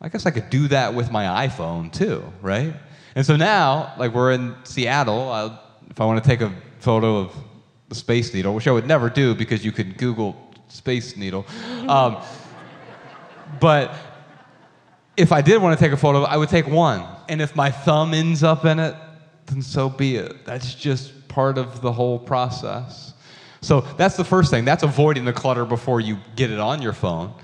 I 0.00 0.08
guess 0.08 0.26
I 0.26 0.30
could 0.30 0.50
do 0.50 0.68
that 0.68 0.94
with 0.94 1.10
my 1.10 1.46
iPhone 1.46 1.92
too, 1.92 2.22
right? 2.42 2.74
And 3.14 3.24
so 3.24 3.36
now, 3.36 3.94
like 3.98 4.12
we're 4.12 4.32
in 4.32 4.54
Seattle, 4.64 5.30
I'll, 5.30 5.60
if 5.90 6.00
I 6.00 6.04
want 6.04 6.22
to 6.22 6.28
take 6.28 6.40
a 6.40 6.52
photo 6.80 7.18
of 7.18 7.32
the 7.88 7.94
Space 7.94 8.34
Needle, 8.34 8.54
which 8.54 8.66
I 8.66 8.72
would 8.72 8.86
never 8.86 9.08
do 9.08 9.34
because 9.34 9.64
you 9.64 9.72
could 9.72 9.96
Google 9.96 10.36
Space 10.68 11.16
Needle. 11.16 11.46
Um, 11.84 12.16
but 13.60 13.94
if 15.18 15.32
I 15.32 15.42
did 15.42 15.60
want 15.60 15.78
to 15.78 15.84
take 15.84 15.92
a 15.92 15.98
photo, 15.98 16.22
I 16.22 16.38
would 16.38 16.48
take 16.48 16.66
one. 16.66 17.04
And 17.28 17.42
if 17.42 17.54
my 17.54 17.70
thumb 17.70 18.14
ends 18.14 18.42
up 18.42 18.64
in 18.64 18.78
it, 18.78 18.94
then 19.46 19.60
so 19.60 19.90
be 19.90 20.16
it. 20.16 20.46
That's 20.46 20.74
just 20.74 21.28
part 21.28 21.58
of 21.58 21.82
the 21.82 21.92
whole 21.92 22.18
process. 22.18 23.12
So 23.60 23.82
that's 23.98 24.16
the 24.16 24.24
first 24.24 24.50
thing. 24.50 24.64
That's 24.64 24.82
avoiding 24.82 25.24
the 25.24 25.32
clutter 25.32 25.64
before 25.64 26.00
you 26.00 26.18
get 26.36 26.50
it 26.50 26.58
on 26.58 26.82
your 26.82 26.92
phone. 26.92 27.34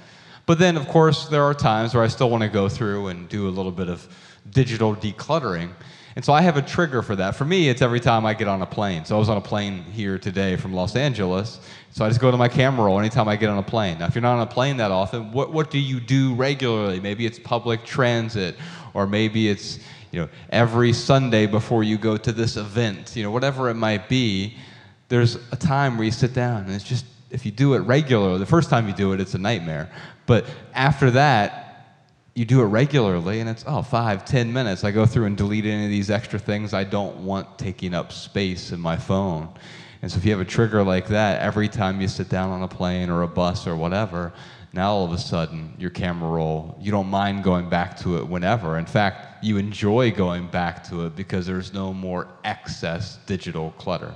But 0.46 0.58
then, 0.58 0.76
of 0.76 0.88
course, 0.88 1.28
there 1.28 1.44
are 1.44 1.54
times 1.54 1.94
where 1.94 2.02
I 2.02 2.08
still 2.08 2.30
want 2.30 2.42
to 2.42 2.48
go 2.48 2.68
through 2.68 3.08
and 3.08 3.28
do 3.28 3.48
a 3.48 3.50
little 3.50 3.72
bit 3.72 3.88
of 3.88 4.08
digital 4.50 4.96
decluttering. 4.96 5.70
And 6.16 6.24
so 6.24 6.32
I 6.32 6.40
have 6.42 6.56
a 6.56 6.62
trigger 6.62 7.02
for 7.02 7.14
that. 7.16 7.36
For 7.36 7.44
me, 7.44 7.68
it's 7.68 7.82
every 7.82 8.00
time 8.00 8.26
I 8.26 8.34
get 8.34 8.48
on 8.48 8.62
a 8.62 8.66
plane. 8.66 9.04
So 9.04 9.14
I 9.14 9.18
was 9.18 9.28
on 9.28 9.36
a 9.36 9.40
plane 9.40 9.84
here 9.84 10.18
today 10.18 10.56
from 10.56 10.72
Los 10.72 10.96
Angeles. 10.96 11.60
So 11.92 12.04
I 12.04 12.08
just 12.08 12.20
go 12.20 12.30
to 12.30 12.36
my 12.36 12.48
camera 12.48 12.86
roll 12.86 12.98
anytime 12.98 13.28
I 13.28 13.36
get 13.36 13.48
on 13.48 13.58
a 13.58 13.62
plane. 13.62 13.98
Now, 13.98 14.06
if 14.06 14.14
you're 14.14 14.22
not 14.22 14.36
on 14.36 14.42
a 14.42 14.50
plane 14.50 14.76
that 14.78 14.90
often, 14.90 15.32
what, 15.32 15.52
what 15.52 15.70
do 15.70 15.78
you 15.78 16.00
do 16.00 16.34
regularly? 16.34 17.00
Maybe 17.00 17.26
it's 17.26 17.38
public 17.38 17.84
transit, 17.84 18.56
or 18.94 19.06
maybe 19.06 19.48
it's 19.48 19.78
you 20.10 20.20
know 20.20 20.28
every 20.50 20.92
Sunday 20.92 21.46
before 21.46 21.84
you 21.84 21.96
go 21.96 22.16
to 22.16 22.32
this 22.32 22.56
event. 22.56 23.14
You 23.14 23.22
know, 23.22 23.30
whatever 23.30 23.70
it 23.70 23.74
might 23.74 24.08
be. 24.08 24.56
There's 25.08 25.36
a 25.50 25.56
time 25.56 25.96
where 25.96 26.04
you 26.04 26.12
sit 26.12 26.34
down, 26.34 26.64
and 26.64 26.72
it's 26.72 26.84
just 26.84 27.04
if 27.30 27.44
you 27.44 27.50
do 27.50 27.74
it 27.74 27.80
regularly. 27.80 28.38
The 28.38 28.46
first 28.46 28.70
time 28.70 28.86
you 28.86 28.94
do 28.94 29.12
it, 29.12 29.20
it's 29.20 29.34
a 29.34 29.38
nightmare. 29.38 29.90
But 30.30 30.44
after 30.74 31.10
that, 31.10 32.04
you 32.36 32.44
do 32.44 32.60
it 32.60 32.66
regularly 32.66 33.40
and 33.40 33.50
it's 33.50 33.64
oh 33.66 33.82
five 33.82 34.24
ten 34.24 34.52
minutes. 34.52 34.84
I 34.84 34.92
go 34.92 35.04
through 35.04 35.24
and 35.24 35.36
delete 35.36 35.64
any 35.64 35.86
of 35.86 35.90
these 35.90 36.08
extra 36.08 36.38
things. 36.38 36.72
I 36.72 36.84
don't 36.84 37.24
want 37.24 37.58
taking 37.58 37.94
up 37.94 38.12
space 38.12 38.70
in 38.70 38.78
my 38.78 38.96
phone. 38.96 39.48
And 40.02 40.12
so 40.12 40.18
if 40.18 40.24
you 40.24 40.30
have 40.30 40.40
a 40.40 40.44
trigger 40.44 40.84
like 40.84 41.08
that 41.08 41.42
every 41.42 41.66
time 41.66 42.00
you 42.00 42.06
sit 42.06 42.28
down 42.28 42.50
on 42.50 42.62
a 42.62 42.68
plane 42.68 43.10
or 43.10 43.22
a 43.22 43.26
bus 43.26 43.66
or 43.66 43.74
whatever 43.74 44.32
now 44.72 44.92
all 44.92 45.04
of 45.04 45.10
a 45.12 45.18
sudden 45.18 45.74
your 45.80 45.90
camera 45.90 46.30
roll 46.30 46.78
you 46.80 46.92
don't 46.92 47.10
mind 47.10 47.42
going 47.42 47.68
back 47.68 47.98
to 47.98 48.16
it 48.18 48.24
whenever. 48.24 48.78
In 48.78 48.86
fact 48.86 49.44
you 49.44 49.56
enjoy 49.56 50.12
going 50.12 50.46
back 50.46 50.84
to 50.90 51.06
it 51.06 51.16
because 51.16 51.44
there's 51.44 51.72
no 51.72 51.92
more 51.92 52.28
excess 52.44 53.18
digital 53.26 53.72
clutter. 53.78 54.14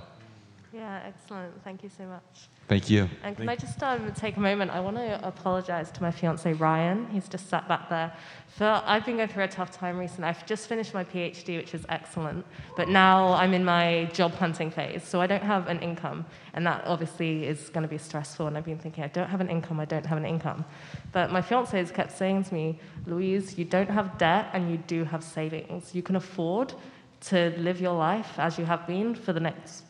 Yeah, 0.72 1.02
excellent. 1.04 1.52
Thank 1.64 1.82
you 1.82 1.88
so 1.88 2.04
much. 2.04 2.48
Thank 2.68 2.88
you 2.90 3.08
And 3.22 3.36
can 3.36 3.48
I 3.48 3.56
just 3.56 3.82
um, 3.82 4.12
take 4.12 4.36
a 4.36 4.40
moment? 4.40 4.70
I 4.70 4.80
want 4.80 4.96
to 4.96 5.26
apologize 5.26 5.90
to 5.92 6.02
my 6.02 6.10
fiance 6.10 6.52
Ryan. 6.52 7.08
He's 7.10 7.28
just 7.28 7.48
sat 7.48 7.68
back 7.68 7.88
there. 7.88 8.12
For 8.48 8.82
I've 8.86 9.04
been 9.04 9.16
going 9.16 9.28
through 9.28 9.44
a 9.44 9.48
tough 9.48 9.72
time 9.72 9.98
recently. 9.98 10.28
I've 10.28 10.46
just 10.46 10.68
finished 10.68 10.94
my 10.94 11.04
PhD, 11.04 11.56
which 11.56 11.74
is 11.74 11.84
excellent, 11.88 12.46
but 12.76 12.88
now 12.88 13.32
I'm 13.32 13.52
in 13.52 13.64
my 13.64 14.08
job 14.12 14.32
hunting 14.34 14.70
phase, 14.70 15.02
so 15.02 15.20
I 15.20 15.26
don't 15.26 15.42
have 15.42 15.66
an 15.66 15.80
income, 15.80 16.24
and 16.54 16.64
that 16.66 16.84
obviously 16.86 17.46
is 17.46 17.68
going 17.70 17.82
to 17.82 17.88
be 17.88 17.98
stressful. 17.98 18.46
And 18.46 18.56
I've 18.56 18.64
been 18.64 18.78
thinking, 18.78 19.02
I 19.02 19.08
don't 19.08 19.28
have 19.28 19.40
an 19.40 19.50
income. 19.50 19.80
I 19.80 19.84
don't 19.84 20.06
have 20.06 20.18
an 20.18 20.24
income. 20.24 20.64
But 21.12 21.32
my 21.32 21.42
fiance 21.42 21.76
has 21.76 21.90
kept 21.90 22.12
saying 22.16 22.44
to 22.44 22.54
me, 22.54 22.78
Louise, 23.06 23.58
you 23.58 23.64
don't 23.64 23.90
have 23.90 24.18
debt, 24.18 24.50
and 24.52 24.70
you 24.70 24.76
do 24.76 25.04
have 25.04 25.24
savings. 25.24 25.94
You 25.94 26.02
can 26.02 26.16
afford 26.16 26.74
to 27.22 27.54
live 27.58 27.80
your 27.80 27.94
life 27.94 28.38
as 28.38 28.58
you 28.58 28.64
have 28.66 28.86
been 28.86 29.14
for 29.14 29.32
the 29.32 29.40
next 29.40 29.82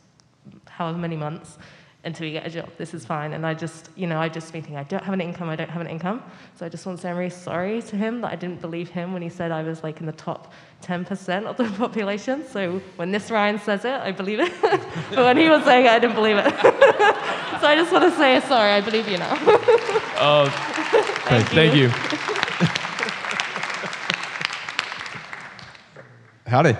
however 0.68 0.98
many 0.98 1.16
months 1.16 1.58
until 2.04 2.26
you 2.26 2.32
get 2.32 2.46
a 2.46 2.50
job. 2.50 2.68
This 2.78 2.94
is 2.94 3.04
fine. 3.04 3.32
And 3.32 3.46
I 3.46 3.54
just, 3.54 3.90
you 3.96 4.06
know, 4.06 4.18
I 4.20 4.28
just 4.28 4.52
been 4.52 4.62
thinking, 4.62 4.76
I 4.76 4.84
don't 4.84 5.02
have 5.02 5.14
an 5.14 5.20
income, 5.20 5.48
I 5.48 5.56
don't 5.56 5.70
have 5.70 5.80
an 5.80 5.86
income. 5.86 6.22
So 6.56 6.66
I 6.66 6.68
just 6.68 6.84
want 6.86 6.98
to 6.98 7.02
say 7.02 7.10
I'm 7.10 7.16
really 7.16 7.30
sorry 7.30 7.82
to 7.82 7.96
him 7.96 8.20
that 8.20 8.32
I 8.32 8.36
didn't 8.36 8.60
believe 8.60 8.88
him 8.90 9.12
when 9.12 9.22
he 9.22 9.28
said 9.28 9.50
I 9.50 9.62
was 9.62 9.82
like 9.82 10.00
in 10.00 10.06
the 10.06 10.12
top 10.12 10.52
10% 10.82 11.46
of 11.46 11.56
the 11.56 11.64
population. 11.78 12.46
So 12.46 12.80
when 12.96 13.10
this 13.10 13.30
Ryan 13.30 13.58
says 13.58 13.84
it, 13.84 13.94
I 13.94 14.12
believe 14.12 14.40
it. 14.40 14.52
but 15.10 15.24
when 15.24 15.36
he 15.36 15.48
was 15.48 15.64
saying 15.64 15.86
it, 15.86 15.92
I 15.92 15.98
didn't 15.98 16.16
believe 16.16 16.36
it. 16.36 16.44
so 16.60 17.66
I 17.66 17.74
just 17.76 17.92
want 17.92 18.04
to 18.04 18.16
say 18.18 18.40
sorry, 18.40 18.72
I 18.72 18.80
believe 18.80 19.08
you 19.08 19.18
now. 19.18 19.36
Oh, 20.16 20.48
Thank 21.26 21.48
thank 21.48 21.74
you. 21.74 21.88
howdy 26.46 26.76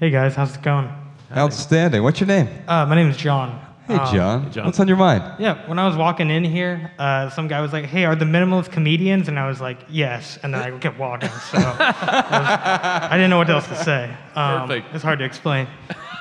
Hey 0.00 0.10
guys, 0.10 0.34
how's 0.34 0.56
it 0.56 0.62
going? 0.62 0.88
Outstanding 1.36 2.02
what's 2.02 2.20
your 2.20 2.26
name 2.26 2.48
Uh, 2.66 2.86
my 2.86 2.94
name 2.94 3.08
is 3.10 3.16
John. 3.16 3.60
hey 3.86 3.94
Um, 3.94 4.14
john. 4.14 4.52
John. 4.52 4.64
what's 4.66 4.80
on 4.80 4.88
your 4.88 4.96
mind 4.96 5.22
Yeah, 5.38 5.66
when 5.68 5.78
I 5.78 5.86
was 5.86 5.96
walking 5.96 6.30
in 6.30 6.44
here, 6.44 6.90
uh, 6.98 7.30
some 7.30 7.48
guy 7.48 7.60
was 7.60 7.72
like, 7.72 7.84
"Hey, 7.86 8.04
are 8.04 8.14
the 8.16 8.24
minimalist 8.26 8.70
comedians?" 8.70 9.28
And 9.28 9.38
I 9.38 9.46
was 9.48 9.60
like, 9.60 9.78
"Yes." 9.88 10.38
And 10.42 10.52
then 10.52 10.60
I 10.62 10.70
kept 10.78 10.98
walking, 10.98 11.30
so 11.50 11.58
I, 11.58 11.60
was- 11.62 13.10
I 13.12 13.14
didn't 13.16 13.30
know 13.30 13.38
what 13.38 13.48
else 13.50 13.66
to 13.68 13.76
say. 13.76 14.10
Um, 14.34 14.68
Perfect. 14.68 14.94
It's 14.94 15.04
hard 15.04 15.18
to 15.20 15.24
explain. 15.24 15.66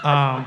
Um, 0.04 0.46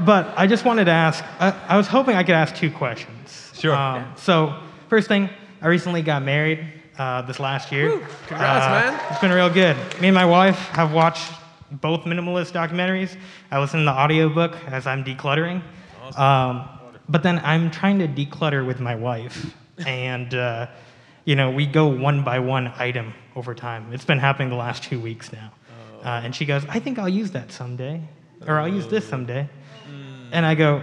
but 0.00 0.32
I 0.36 0.46
just 0.46 0.64
wanted 0.64 0.84
to 0.86 0.90
ask. 0.90 1.24
I, 1.40 1.54
I 1.68 1.76
was 1.76 1.86
hoping 1.86 2.16
I 2.16 2.22
could 2.22 2.34
ask 2.34 2.54
two 2.54 2.70
questions. 2.70 3.52
Sure. 3.58 3.74
Um, 3.74 4.04
so 4.16 4.54
first 4.88 5.08
thing, 5.08 5.30
I 5.62 5.68
recently 5.68 6.02
got 6.02 6.22
married 6.22 6.66
uh, 6.98 7.22
this 7.22 7.38
last 7.40 7.72
year. 7.72 8.00
Congrats, 8.26 8.66
Uh, 8.66 8.70
man. 8.90 9.00
It's 9.10 9.20
been 9.20 9.30
real 9.32 9.48
good. 9.50 9.76
Me 10.00 10.08
and 10.08 10.14
my 10.14 10.24
wife 10.26 10.58
have 10.74 10.92
watched 10.92 11.30
both 11.80 12.02
minimalist 12.02 12.52
documentaries. 12.52 13.16
I 13.50 13.58
listen 13.60 13.80
to 13.80 13.84
the 13.86 13.92
audiobook 13.92 14.56
as 14.66 14.86
I'm 14.86 15.04
decluttering. 15.04 15.62
Um, 16.16 16.68
but 17.08 17.22
then 17.22 17.40
I'm 17.44 17.70
trying 17.70 17.98
to 18.00 18.08
declutter 18.08 18.66
with 18.66 18.80
my 18.80 18.94
wife. 18.94 19.54
And, 19.86 20.32
uh, 20.34 20.68
you 21.24 21.34
know, 21.34 21.50
we 21.50 21.66
go 21.66 21.88
one 21.88 22.22
by 22.22 22.38
one 22.38 22.72
item 22.76 23.14
over 23.34 23.54
time. 23.54 23.92
It's 23.92 24.04
been 24.04 24.18
happening 24.18 24.50
the 24.50 24.54
last 24.54 24.84
two 24.84 25.00
weeks 25.00 25.32
now. 25.32 25.50
Uh, 26.04 26.20
and 26.22 26.34
she 26.34 26.44
goes, 26.44 26.64
I 26.68 26.78
think 26.78 26.98
I'll 26.98 27.08
use 27.08 27.30
that 27.32 27.50
someday. 27.50 28.00
Or 28.46 28.60
I'll 28.60 28.68
use 28.68 28.86
this 28.86 29.08
someday. 29.08 29.48
And 30.30 30.44
I 30.44 30.54
go, 30.54 30.82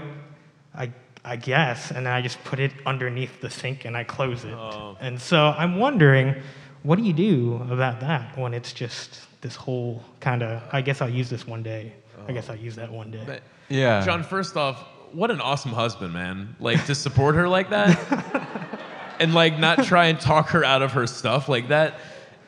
I, 0.75 0.91
I 1.23 1.35
guess. 1.35 1.91
And 1.91 2.05
then 2.07 2.13
I 2.13 2.21
just 2.21 2.43
put 2.43 2.59
it 2.59 2.71
underneath 2.85 3.39
the 3.41 3.49
sink 3.49 3.85
and 3.85 3.95
I 3.95 4.03
close 4.03 4.43
it. 4.43 4.57
And 4.99 5.21
so 5.21 5.53
I'm 5.57 5.77
wondering, 5.77 6.35
what 6.83 6.97
do 6.97 7.03
you 7.03 7.13
do 7.13 7.65
about 7.69 7.99
that 8.01 8.37
when 8.37 8.53
it's 8.53 8.73
just 8.73 9.27
this 9.41 9.55
whole 9.55 10.03
kind 10.19 10.43
of, 10.43 10.61
I 10.71 10.81
guess 10.81 11.01
I'll 11.01 11.09
use 11.09 11.29
this 11.29 11.47
one 11.47 11.63
day. 11.63 11.93
I 12.27 12.31
guess 12.31 12.49
oh. 12.49 12.53
I'll 12.53 12.59
use 12.59 12.75
that 12.75 12.91
one 12.91 13.11
day. 13.11 13.23
But- 13.25 13.43
yeah 13.69 14.03
John, 14.03 14.23
first 14.23 14.57
off, 14.57 14.83
what 15.11 15.31
an 15.31 15.41
awesome 15.41 15.71
husband, 15.71 16.13
man. 16.13 16.55
Like 16.59 16.85
to 16.85 16.95
support 16.95 17.35
her 17.35 17.47
like 17.47 17.69
that 17.69 18.59
and 19.19 19.33
like 19.33 19.59
not 19.59 19.83
try 19.83 20.05
and 20.05 20.19
talk 20.19 20.49
her 20.49 20.63
out 20.63 20.81
of 20.81 20.91
her 20.93 21.07
stuff 21.07 21.49
like 21.49 21.67
that. 21.69 21.95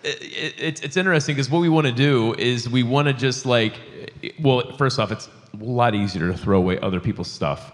It, 0.03 0.21
it, 0.21 0.55
it's, 0.57 0.81
it's 0.81 0.97
interesting 0.97 1.35
because 1.35 1.49
what 1.49 1.59
we 1.59 1.69
want 1.69 1.87
to 1.87 1.93
do 1.93 2.33
is 2.35 2.69
we 2.69 2.83
want 2.83 3.07
to 3.07 3.13
just 3.13 3.45
like, 3.45 3.79
well, 4.39 4.75
first 4.77 4.99
off, 4.99 5.11
it's 5.11 5.29
a 5.59 5.63
lot 5.63 5.93
easier 5.95 6.31
to 6.31 6.37
throw 6.37 6.57
away 6.57 6.79
other 6.79 6.99
people's 6.99 7.29
stuff. 7.29 7.73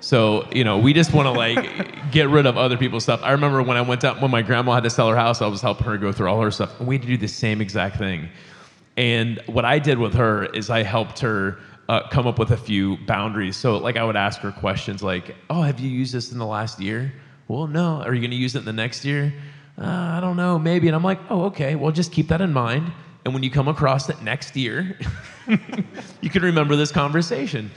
So, 0.00 0.48
you 0.52 0.62
know, 0.62 0.78
we 0.78 0.92
just 0.92 1.12
want 1.12 1.26
to 1.26 1.32
like 1.32 2.10
get 2.12 2.28
rid 2.28 2.46
of 2.46 2.56
other 2.56 2.76
people's 2.76 3.02
stuff. 3.02 3.20
I 3.22 3.32
remember 3.32 3.62
when 3.62 3.76
I 3.76 3.80
went 3.80 4.04
out, 4.04 4.20
when 4.20 4.30
my 4.30 4.42
grandma 4.42 4.74
had 4.74 4.84
to 4.84 4.90
sell 4.90 5.08
her 5.08 5.16
house, 5.16 5.42
I 5.42 5.46
was 5.46 5.60
helping 5.60 5.86
her 5.86 5.98
go 5.98 6.12
through 6.12 6.28
all 6.28 6.40
her 6.40 6.50
stuff. 6.50 6.78
And 6.78 6.88
we 6.88 6.96
had 6.96 7.02
to 7.02 7.08
do 7.08 7.16
the 7.16 7.28
same 7.28 7.60
exact 7.60 7.96
thing. 7.96 8.28
And 8.98 9.40
what 9.46 9.64
I 9.64 9.78
did 9.78 9.96
with 9.96 10.12
her 10.14 10.46
is 10.46 10.70
I 10.70 10.82
helped 10.82 11.20
her 11.20 11.56
uh, 11.88 12.08
come 12.08 12.26
up 12.26 12.36
with 12.36 12.50
a 12.50 12.56
few 12.56 12.98
boundaries. 13.06 13.56
So, 13.56 13.78
like, 13.78 13.96
I 13.96 14.02
would 14.02 14.16
ask 14.16 14.40
her 14.40 14.50
questions 14.50 15.04
like, 15.04 15.36
"Oh, 15.48 15.62
have 15.62 15.78
you 15.78 15.88
used 15.88 16.12
this 16.12 16.32
in 16.32 16.38
the 16.38 16.44
last 16.46 16.80
year?" 16.80 17.14
Well, 17.46 17.68
no. 17.68 18.02
Are 18.02 18.12
you 18.12 18.20
going 18.20 18.32
to 18.32 18.36
use 18.36 18.56
it 18.56 18.58
in 18.58 18.64
the 18.64 18.72
next 18.72 19.04
year? 19.04 19.32
Uh, 19.80 19.86
I 19.86 20.20
don't 20.20 20.36
know, 20.36 20.58
maybe. 20.58 20.88
And 20.88 20.96
I'm 20.96 21.04
like, 21.04 21.20
"Oh, 21.30 21.44
okay. 21.44 21.76
Well, 21.76 21.92
just 21.92 22.10
keep 22.10 22.26
that 22.28 22.40
in 22.40 22.52
mind. 22.52 22.92
And 23.24 23.32
when 23.32 23.44
you 23.44 23.50
come 23.50 23.68
across 23.68 24.08
it 24.08 24.20
next 24.20 24.56
year, 24.56 24.98
you 26.20 26.28
can 26.28 26.42
remember 26.42 26.74
this 26.74 26.90
conversation." 26.90 27.70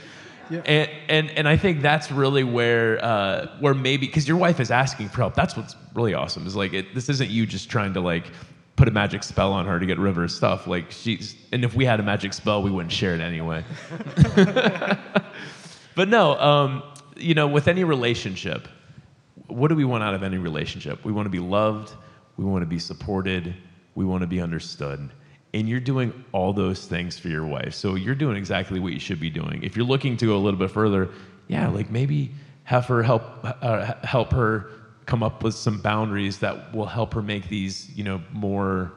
And, 0.50 0.90
and 1.08 1.30
and 1.30 1.48
I 1.48 1.56
think 1.56 1.82
that's 1.82 2.10
really 2.10 2.42
where 2.42 3.02
uh, 3.02 3.46
where 3.60 3.74
maybe 3.74 4.06
because 4.08 4.26
your 4.26 4.36
wife 4.36 4.58
is 4.58 4.72
asking 4.72 5.08
for 5.10 5.18
help. 5.18 5.34
That's 5.34 5.56
what's 5.56 5.76
really 5.94 6.14
awesome. 6.14 6.48
Is 6.48 6.56
like 6.56 6.72
it, 6.74 6.94
this 6.94 7.08
isn't 7.08 7.30
you 7.30 7.46
just 7.46 7.70
trying 7.70 7.94
to 7.94 8.00
like 8.00 8.32
put 8.76 8.88
a 8.88 8.90
magic 8.90 9.22
spell 9.22 9.52
on 9.52 9.66
her 9.66 9.78
to 9.78 9.86
get 9.86 9.98
rid 9.98 10.10
of 10.10 10.16
her 10.16 10.28
stuff. 10.28 10.66
Like 10.66 10.90
she's 10.90 11.36
and 11.52 11.64
if 11.64 11.74
we 11.74 11.84
had 11.84 12.00
a 12.00 12.02
magic 12.02 12.32
spell, 12.32 12.62
we 12.62 12.70
wouldn't 12.70 12.92
share 12.92 13.14
it 13.14 13.20
anyway. 13.20 13.64
but 15.94 16.08
no, 16.08 16.38
um, 16.40 16.82
you 17.16 17.34
know, 17.34 17.46
with 17.46 17.68
any 17.68 17.84
relationship, 17.84 18.68
what 19.46 19.68
do 19.68 19.74
we 19.74 19.84
want 19.84 20.02
out 20.02 20.14
of 20.14 20.22
any 20.22 20.38
relationship? 20.38 21.04
We 21.04 21.12
want 21.12 21.26
to 21.26 21.30
be 21.30 21.38
loved. 21.38 21.92
We 22.36 22.44
want 22.44 22.62
to 22.62 22.66
be 22.66 22.78
supported. 22.78 23.54
We 23.94 24.04
want 24.04 24.22
to 24.22 24.26
be 24.26 24.40
understood. 24.40 25.10
And 25.54 25.68
you're 25.68 25.80
doing 25.80 26.24
all 26.32 26.54
those 26.54 26.86
things 26.86 27.18
for 27.18 27.28
your 27.28 27.44
wife. 27.44 27.74
So 27.74 27.94
you're 27.94 28.14
doing 28.14 28.36
exactly 28.36 28.80
what 28.80 28.94
you 28.94 28.98
should 28.98 29.20
be 29.20 29.28
doing. 29.28 29.62
If 29.62 29.76
you're 29.76 29.84
looking 29.84 30.16
to 30.16 30.26
go 30.26 30.36
a 30.36 30.38
little 30.38 30.58
bit 30.58 30.70
further, 30.70 31.10
yeah, 31.48 31.68
like 31.68 31.90
maybe 31.90 32.32
have 32.64 32.86
her 32.86 33.02
help 33.02 33.22
uh, 33.42 33.94
help 34.02 34.32
her 34.32 34.70
come 35.06 35.22
up 35.22 35.42
with 35.42 35.54
some 35.54 35.78
boundaries 35.78 36.38
that 36.38 36.74
will 36.74 36.86
help 36.86 37.14
her 37.14 37.22
make 37.22 37.48
these, 37.48 37.90
you 37.96 38.04
know, 38.04 38.20
more 38.32 38.92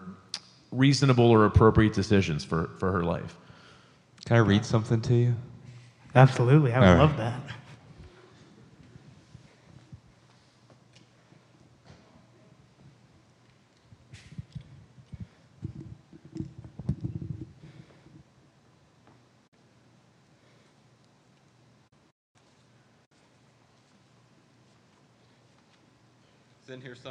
reasonable 0.71 1.29
or 1.29 1.45
appropriate 1.45 1.93
decisions 1.93 2.43
for, 2.43 2.69
for 2.77 2.91
her 2.91 3.03
life. 3.03 3.37
Can 4.25 4.37
I 4.37 4.39
read 4.39 4.65
something 4.65 5.01
to 5.01 5.13
you? 5.13 5.35
Absolutely. 6.15 6.73
I 6.73 6.79
would 6.79 6.87
All 6.87 6.93
right. 6.93 7.01
love 7.01 7.17
that. 7.17 7.41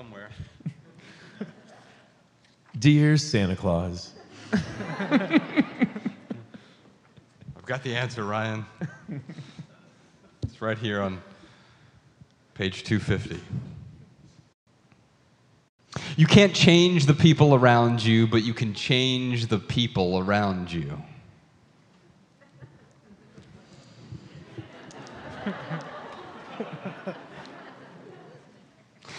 Somewhere. 0.04 0.30
Dear 2.78 3.16
Santa 3.16 3.56
Claus, 3.56 4.12
I've 4.52 5.42
got 7.64 7.82
the 7.82 7.94
answer, 7.94 8.24
Ryan. 8.24 8.66
it's 10.42 10.60
right 10.60 10.76
here 10.76 11.00
on 11.00 11.22
page 12.54 12.84
250. 12.84 13.40
You 16.16 16.26
can't 16.26 16.54
change 16.54 17.06
the 17.06 17.14
people 17.14 17.54
around 17.54 18.04
you, 18.04 18.26
but 18.26 18.42
you 18.42 18.52
can 18.52 18.74
change 18.74 19.46
the 19.46 19.58
people 19.58 20.18
around 20.18 20.70
you. 20.70 21.00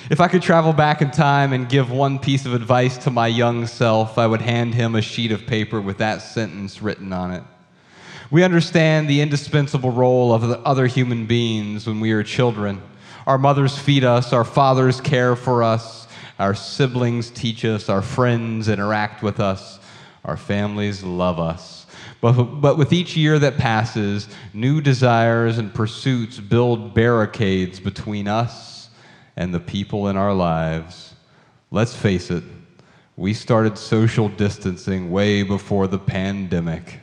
If 0.08 0.22
I 0.22 0.28
could 0.28 0.44
travel 0.44 0.72
back 0.72 1.02
in 1.02 1.10
time 1.10 1.52
and 1.52 1.68
give 1.68 1.90
one 1.90 2.20
piece 2.20 2.46
of 2.46 2.54
advice 2.54 2.96
to 3.00 3.10
my 3.10 3.26
young 3.26 3.66
self, 3.66 4.20
I 4.20 4.28
would 4.28 4.42
hand 4.42 4.76
him 4.76 4.94
a 4.94 5.02
sheet 5.02 5.32
of 5.32 5.48
paper 5.48 5.82
with 5.82 5.98
that 5.98 6.20
sentence 6.20 6.80
written 6.80 7.12
on 7.12 7.32
it. 7.32 7.42
We 8.30 8.44
understand 8.44 9.10
the 9.10 9.22
indispensable 9.22 9.90
role 9.90 10.32
of 10.32 10.44
the 10.44 10.60
other 10.60 10.86
human 10.86 11.26
beings 11.26 11.88
when 11.88 12.00
we 12.00 12.12
are 12.12 12.22
children. 12.22 12.84
Our 13.26 13.40
mothers 13.40 13.80
feed 13.80 14.04
us, 14.04 14.32
our 14.32 14.44
fathers 14.44 15.02
care 15.02 15.36
for 15.36 15.64
us, 15.64 16.08
our 16.38 16.54
siblings 16.54 17.32
teach 17.32 17.66
us, 17.66 17.90
our 17.90 18.04
friends 18.04 18.70
interact 18.70 19.24
with 19.24 19.40
us, 19.40 19.80
our 20.24 20.38
families 20.38 21.02
love 21.02 21.40
us. 21.40 21.88
But, 22.22 22.44
but 22.44 22.78
with 22.78 22.94
each 22.94 23.18
year 23.18 23.40
that 23.40 23.58
passes, 23.58 24.28
new 24.54 24.82
desires 24.82 25.58
and 25.58 25.74
pursuits 25.74 26.40
build 26.40 26.94
barricades 26.94 27.80
between 27.80 28.28
us 28.28 28.75
and 29.36 29.54
the 29.54 29.60
people 29.60 30.08
in 30.08 30.18
our 30.18 30.34
lives. 30.34 31.14
Let's 31.72 31.96
face 31.96 32.32
it, 32.32 32.44
we 33.18 33.34
started 33.34 33.78
social 33.78 34.30
distancing 34.30 35.12
way 35.12 35.44
before 35.44 35.88
the 35.88 36.00
pandemic. 36.00 37.00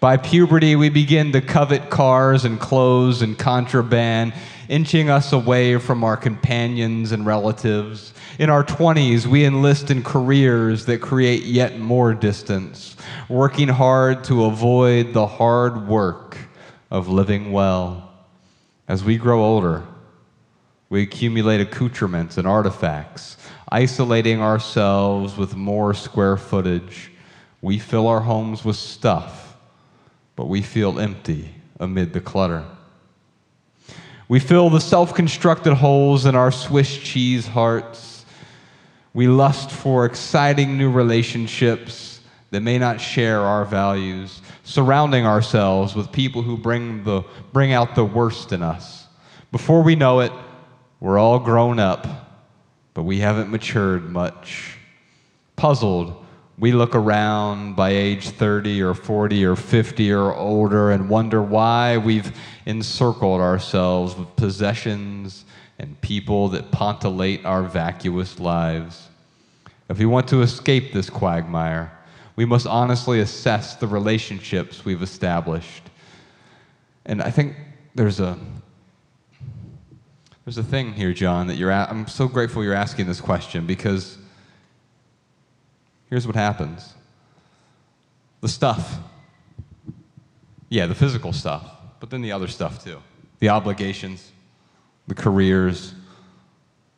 By 0.00 0.16
puberty, 0.16 0.76
we 0.76 0.90
begin 0.90 1.32
to 1.32 1.40
covet 1.40 1.90
cars 1.90 2.44
and 2.44 2.60
clothes 2.60 3.20
and 3.20 3.36
contraband, 3.36 4.32
inching 4.68 5.10
us 5.10 5.32
away 5.32 5.76
from 5.78 6.04
our 6.04 6.16
companions 6.16 7.10
and 7.10 7.26
relatives. 7.26 8.12
In 8.38 8.48
our 8.48 8.62
20s, 8.62 9.26
we 9.26 9.44
enlist 9.44 9.90
in 9.90 10.04
careers 10.04 10.84
that 10.86 11.00
create 11.00 11.42
yet 11.42 11.80
more 11.80 12.14
distance, 12.14 12.96
working 13.28 13.68
hard 13.68 14.22
to 14.24 14.44
avoid 14.44 15.12
the 15.14 15.26
hard 15.26 15.88
work 15.88 16.38
of 16.90 17.08
living 17.08 17.50
well. 17.50 18.12
As 18.86 19.02
we 19.02 19.16
grow 19.16 19.42
older, 19.42 19.82
we 20.90 21.02
accumulate 21.02 21.60
accoutrements 21.60 22.38
and 22.38 22.46
artifacts, 22.46 23.36
isolating 23.70 24.40
ourselves 24.40 25.36
with 25.36 25.54
more 25.54 25.94
square 25.94 26.36
footage. 26.36 27.12
We 27.60 27.78
fill 27.78 28.06
our 28.06 28.20
homes 28.20 28.64
with 28.64 28.76
stuff 28.76 29.48
but 30.38 30.46
we 30.46 30.62
feel 30.62 31.00
empty 31.00 31.52
amid 31.80 32.12
the 32.12 32.20
clutter. 32.20 32.64
We 34.28 34.38
fill 34.38 34.70
the 34.70 34.80
self 34.80 35.12
constructed 35.12 35.74
holes 35.74 36.26
in 36.26 36.36
our 36.36 36.52
Swiss 36.52 36.96
cheese 36.96 37.44
hearts. 37.44 38.24
We 39.12 39.26
lust 39.26 39.72
for 39.72 40.04
exciting 40.04 40.78
new 40.78 40.92
relationships 40.92 42.20
that 42.52 42.60
may 42.60 42.78
not 42.78 43.00
share 43.00 43.40
our 43.40 43.64
values, 43.64 44.40
surrounding 44.62 45.26
ourselves 45.26 45.96
with 45.96 46.12
people 46.12 46.42
who 46.42 46.56
bring, 46.56 47.02
the, 47.02 47.24
bring 47.52 47.72
out 47.72 47.96
the 47.96 48.04
worst 48.04 48.52
in 48.52 48.62
us. 48.62 49.08
Before 49.50 49.82
we 49.82 49.96
know 49.96 50.20
it, 50.20 50.30
we're 51.00 51.18
all 51.18 51.38
grown 51.38 51.78
up, 51.78 52.06
but 52.94 53.02
we 53.02 53.18
haven't 53.18 53.50
matured 53.50 54.10
much. 54.10 54.76
Puzzled 55.56 56.24
we 56.58 56.72
look 56.72 56.96
around 56.96 57.76
by 57.76 57.90
age 57.90 58.30
30 58.30 58.82
or 58.82 58.92
40 58.92 59.44
or 59.44 59.54
50 59.54 60.12
or 60.12 60.34
older 60.34 60.90
and 60.90 61.08
wonder 61.08 61.40
why 61.40 61.98
we've 61.98 62.32
encircled 62.66 63.40
ourselves 63.40 64.16
with 64.16 64.34
possessions 64.34 65.44
and 65.78 66.00
people 66.00 66.48
that 66.48 66.72
pontilate 66.72 67.44
our 67.44 67.62
vacuous 67.62 68.40
lives. 68.40 69.06
If 69.88 69.98
we 69.98 70.06
want 70.06 70.26
to 70.28 70.42
escape 70.42 70.92
this 70.92 71.08
quagmire, 71.08 71.96
we 72.34 72.44
must 72.44 72.66
honestly 72.66 73.20
assess 73.20 73.76
the 73.76 73.86
relationships 73.86 74.84
we've 74.84 75.02
established. 75.02 75.84
And 77.06 77.22
I 77.22 77.30
think 77.30 77.54
there's 77.94 78.18
a 78.18 78.36
there's 80.48 80.56
a 80.56 80.62
thing 80.62 80.94
here, 80.94 81.12
John, 81.12 81.48
that 81.48 81.56
you're. 81.56 81.70
A- 81.70 81.86
I'm 81.90 82.08
so 82.08 82.26
grateful 82.26 82.64
you're 82.64 82.72
asking 82.72 83.04
this 83.04 83.20
question 83.20 83.66
because 83.66 84.16
here's 86.08 86.26
what 86.26 86.36
happens 86.36 86.94
the 88.40 88.48
stuff. 88.48 88.96
Yeah, 90.70 90.86
the 90.86 90.94
physical 90.94 91.34
stuff, 91.34 91.70
but 92.00 92.08
then 92.08 92.22
the 92.22 92.32
other 92.32 92.48
stuff 92.48 92.82
too 92.82 93.02
the 93.40 93.50
obligations, 93.50 94.32
the 95.06 95.14
careers, 95.14 95.92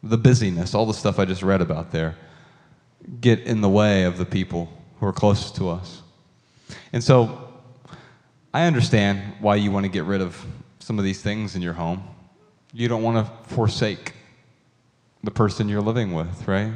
the 0.00 0.16
busyness, 0.16 0.72
all 0.72 0.86
the 0.86 0.94
stuff 0.94 1.18
I 1.18 1.24
just 1.24 1.42
read 1.42 1.60
about 1.60 1.90
there 1.90 2.14
get 3.20 3.40
in 3.40 3.62
the 3.62 3.68
way 3.68 4.04
of 4.04 4.16
the 4.16 4.26
people 4.26 4.68
who 5.00 5.06
are 5.06 5.12
closest 5.12 5.56
to 5.56 5.70
us. 5.70 6.02
And 6.92 7.02
so 7.02 7.52
I 8.54 8.66
understand 8.66 9.20
why 9.40 9.56
you 9.56 9.72
want 9.72 9.86
to 9.86 9.90
get 9.90 10.04
rid 10.04 10.20
of 10.20 10.40
some 10.78 11.00
of 11.00 11.04
these 11.04 11.20
things 11.20 11.56
in 11.56 11.62
your 11.62 11.72
home. 11.72 12.04
You 12.72 12.88
don't 12.88 13.02
want 13.02 13.26
to 13.26 13.54
forsake 13.54 14.14
the 15.22 15.30
person 15.30 15.68
you're 15.68 15.80
living 15.80 16.12
with, 16.12 16.48
right? 16.48 16.72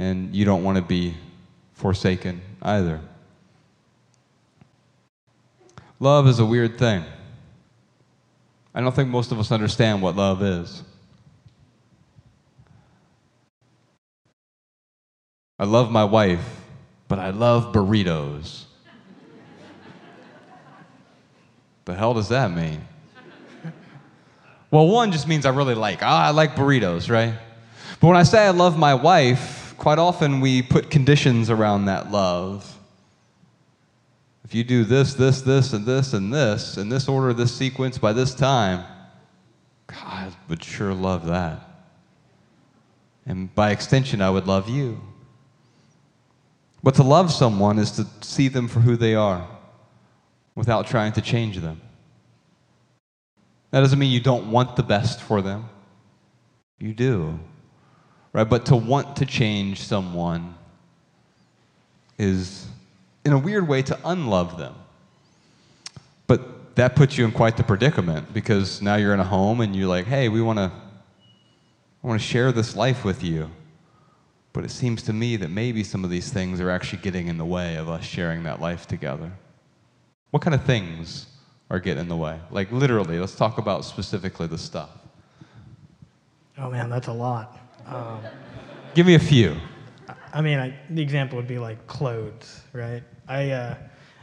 and 0.00 0.34
you 0.34 0.46
don't 0.46 0.64
want 0.64 0.78
to 0.78 0.82
be 0.82 1.14
forsaken 1.74 2.40
either. 2.62 3.00
Love 5.98 6.26
is 6.26 6.38
a 6.38 6.46
weird 6.46 6.78
thing. 6.78 7.04
I 8.74 8.80
don't 8.80 8.94
think 8.94 9.10
most 9.10 9.30
of 9.30 9.38
us 9.38 9.52
understand 9.52 10.00
what 10.00 10.16
love 10.16 10.42
is. 10.42 10.82
I 15.58 15.64
love 15.64 15.90
my 15.90 16.04
wife, 16.04 16.62
but 17.06 17.18
I 17.18 17.28
love 17.28 17.74
burritos. 17.74 18.64
the 21.84 21.94
hell 21.94 22.14
does 22.14 22.30
that 22.30 22.50
mean? 22.50 22.80
Well, 24.70 24.86
one 24.86 25.10
just 25.10 25.26
means 25.26 25.46
I 25.46 25.50
really 25.50 25.74
like, 25.74 26.00
ah, 26.02 26.28
I 26.28 26.30
like 26.30 26.54
burritos, 26.54 27.10
right? 27.10 27.34
But 28.00 28.06
when 28.06 28.16
I 28.16 28.22
say 28.22 28.46
I 28.46 28.50
love 28.50 28.78
my 28.78 28.94
wife, 28.94 29.74
quite 29.76 29.98
often 29.98 30.40
we 30.40 30.62
put 30.62 30.90
conditions 30.90 31.50
around 31.50 31.86
that 31.86 32.10
love. 32.10 32.78
If 34.44 34.54
you 34.54 34.62
do 34.62 34.84
this, 34.84 35.14
this, 35.14 35.42
this, 35.42 35.72
and 35.72 35.84
this, 35.86 36.12
and 36.12 36.32
this, 36.32 36.76
in 36.76 36.88
this 36.88 37.08
order, 37.08 37.32
this 37.32 37.54
sequence, 37.54 37.98
by 37.98 38.12
this 38.12 38.34
time, 38.34 38.84
God 39.86 40.34
would 40.48 40.62
sure 40.62 40.94
love 40.94 41.26
that. 41.26 41.60
And 43.26 43.52
by 43.54 43.70
extension, 43.70 44.22
I 44.22 44.30
would 44.30 44.46
love 44.46 44.68
you. 44.68 45.00
But 46.82 46.94
to 46.94 47.02
love 47.02 47.32
someone 47.32 47.78
is 47.78 47.90
to 47.92 48.06
see 48.22 48.48
them 48.48 48.66
for 48.68 48.80
who 48.80 48.96
they 48.96 49.14
are 49.14 49.46
without 50.54 50.86
trying 50.86 51.12
to 51.12 51.20
change 51.20 51.58
them. 51.58 51.80
That 53.70 53.80
doesn't 53.80 53.98
mean 53.98 54.10
you 54.10 54.20
don't 54.20 54.50
want 54.50 54.76
the 54.76 54.82
best 54.82 55.20
for 55.20 55.42
them. 55.42 55.68
You 56.78 56.92
do 56.92 57.38
right? 58.32 58.48
But 58.48 58.66
to 58.66 58.76
want 58.76 59.16
to 59.16 59.26
change 59.26 59.80
someone 59.82 60.54
is, 62.18 62.66
in 63.24 63.32
a 63.32 63.38
weird 63.38 63.66
way, 63.66 63.82
to 63.82 63.98
unlove 64.04 64.58
them. 64.58 64.74
But 66.26 66.76
that 66.76 66.96
puts 66.96 67.18
you 67.18 67.24
in 67.24 67.32
quite 67.32 67.56
the 67.56 67.64
predicament 67.64 68.32
because 68.32 68.80
now 68.80 68.96
you're 68.96 69.14
in 69.14 69.20
a 69.20 69.24
home 69.24 69.60
and 69.60 69.74
you're 69.74 69.88
like, 69.88 70.06
hey, 70.06 70.28
we 70.28 70.40
want 70.40 70.58
to, 70.58 70.70
I 72.02 72.06
want 72.06 72.20
to 72.20 72.26
share 72.26 72.52
this 72.52 72.76
life 72.76 73.04
with 73.04 73.22
you. 73.22 73.50
But 74.52 74.64
it 74.64 74.70
seems 74.70 75.02
to 75.04 75.12
me 75.12 75.36
that 75.36 75.50
maybe 75.50 75.84
some 75.84 76.02
of 76.02 76.10
these 76.10 76.32
things 76.32 76.60
are 76.60 76.70
actually 76.70 77.02
getting 77.02 77.28
in 77.28 77.38
the 77.38 77.44
way 77.44 77.76
of 77.76 77.88
us 77.88 78.04
sharing 78.04 78.42
that 78.44 78.60
life 78.60 78.86
together. 78.86 79.32
What 80.30 80.42
kind 80.42 80.54
of 80.54 80.64
things 80.64 81.26
are 81.70 81.78
getting 81.78 82.02
in 82.02 82.08
the 82.08 82.16
way? 82.16 82.38
Like 82.50 82.70
literally, 82.72 83.18
let's 83.18 83.34
talk 83.34 83.58
about 83.58 83.84
specifically 83.84 84.46
the 84.46 84.58
stuff. 84.58 84.90
Oh 86.58 86.70
man, 86.70 86.90
that's 86.90 87.08
a 87.08 87.12
lot. 87.12 87.58
Um, 87.86 88.20
Give 88.94 89.06
me 89.06 89.14
a 89.14 89.20
few. 89.20 89.56
I 90.32 90.42
mean, 90.42 90.58
I, 90.58 90.76
the 90.90 91.02
example 91.02 91.36
would 91.36 91.48
be 91.48 91.58
like 91.58 91.86
clothes, 91.86 92.62
right? 92.72 93.02
I 93.28 93.50
uh, 93.50 93.74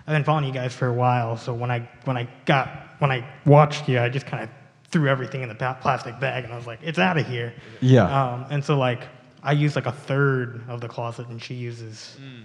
I've 0.06 0.14
been 0.14 0.24
following 0.24 0.46
you 0.46 0.54
guys 0.54 0.74
for 0.74 0.88
a 0.88 0.94
while, 0.94 1.38
so 1.38 1.54
when 1.54 1.72
I 1.72 1.90
when 2.06 2.18
I 2.18 2.28
got 2.46 2.70
when 3.00 3.12
I 3.12 3.28
watched 3.46 3.88
you, 3.90 4.00
I 4.00 4.10
just 4.10 4.26
kind 4.26 4.44
of 4.44 4.50
threw 4.90 5.10
everything 5.10 5.42
in 5.42 5.50
the 5.50 5.56
plastic 5.82 6.20
bag, 6.20 6.44
and 6.44 6.54
I 6.54 6.58
was 6.58 6.68
like, 6.68 6.80
it's 6.82 7.00
out 7.00 7.18
of 7.18 7.28
here. 7.28 7.54
Yeah. 7.82 8.04
Um, 8.04 8.46
and 8.50 8.64
so 8.64 8.78
like 8.78 9.08
I 9.44 9.54
use 9.54 9.76
like 9.76 9.86
a 9.86 9.92
third 9.92 10.62
of 10.68 10.82
the 10.82 10.88
closet, 10.88 11.28
and 11.28 11.42
she 11.42 11.56
uses 11.56 12.18
mm. 12.22 12.44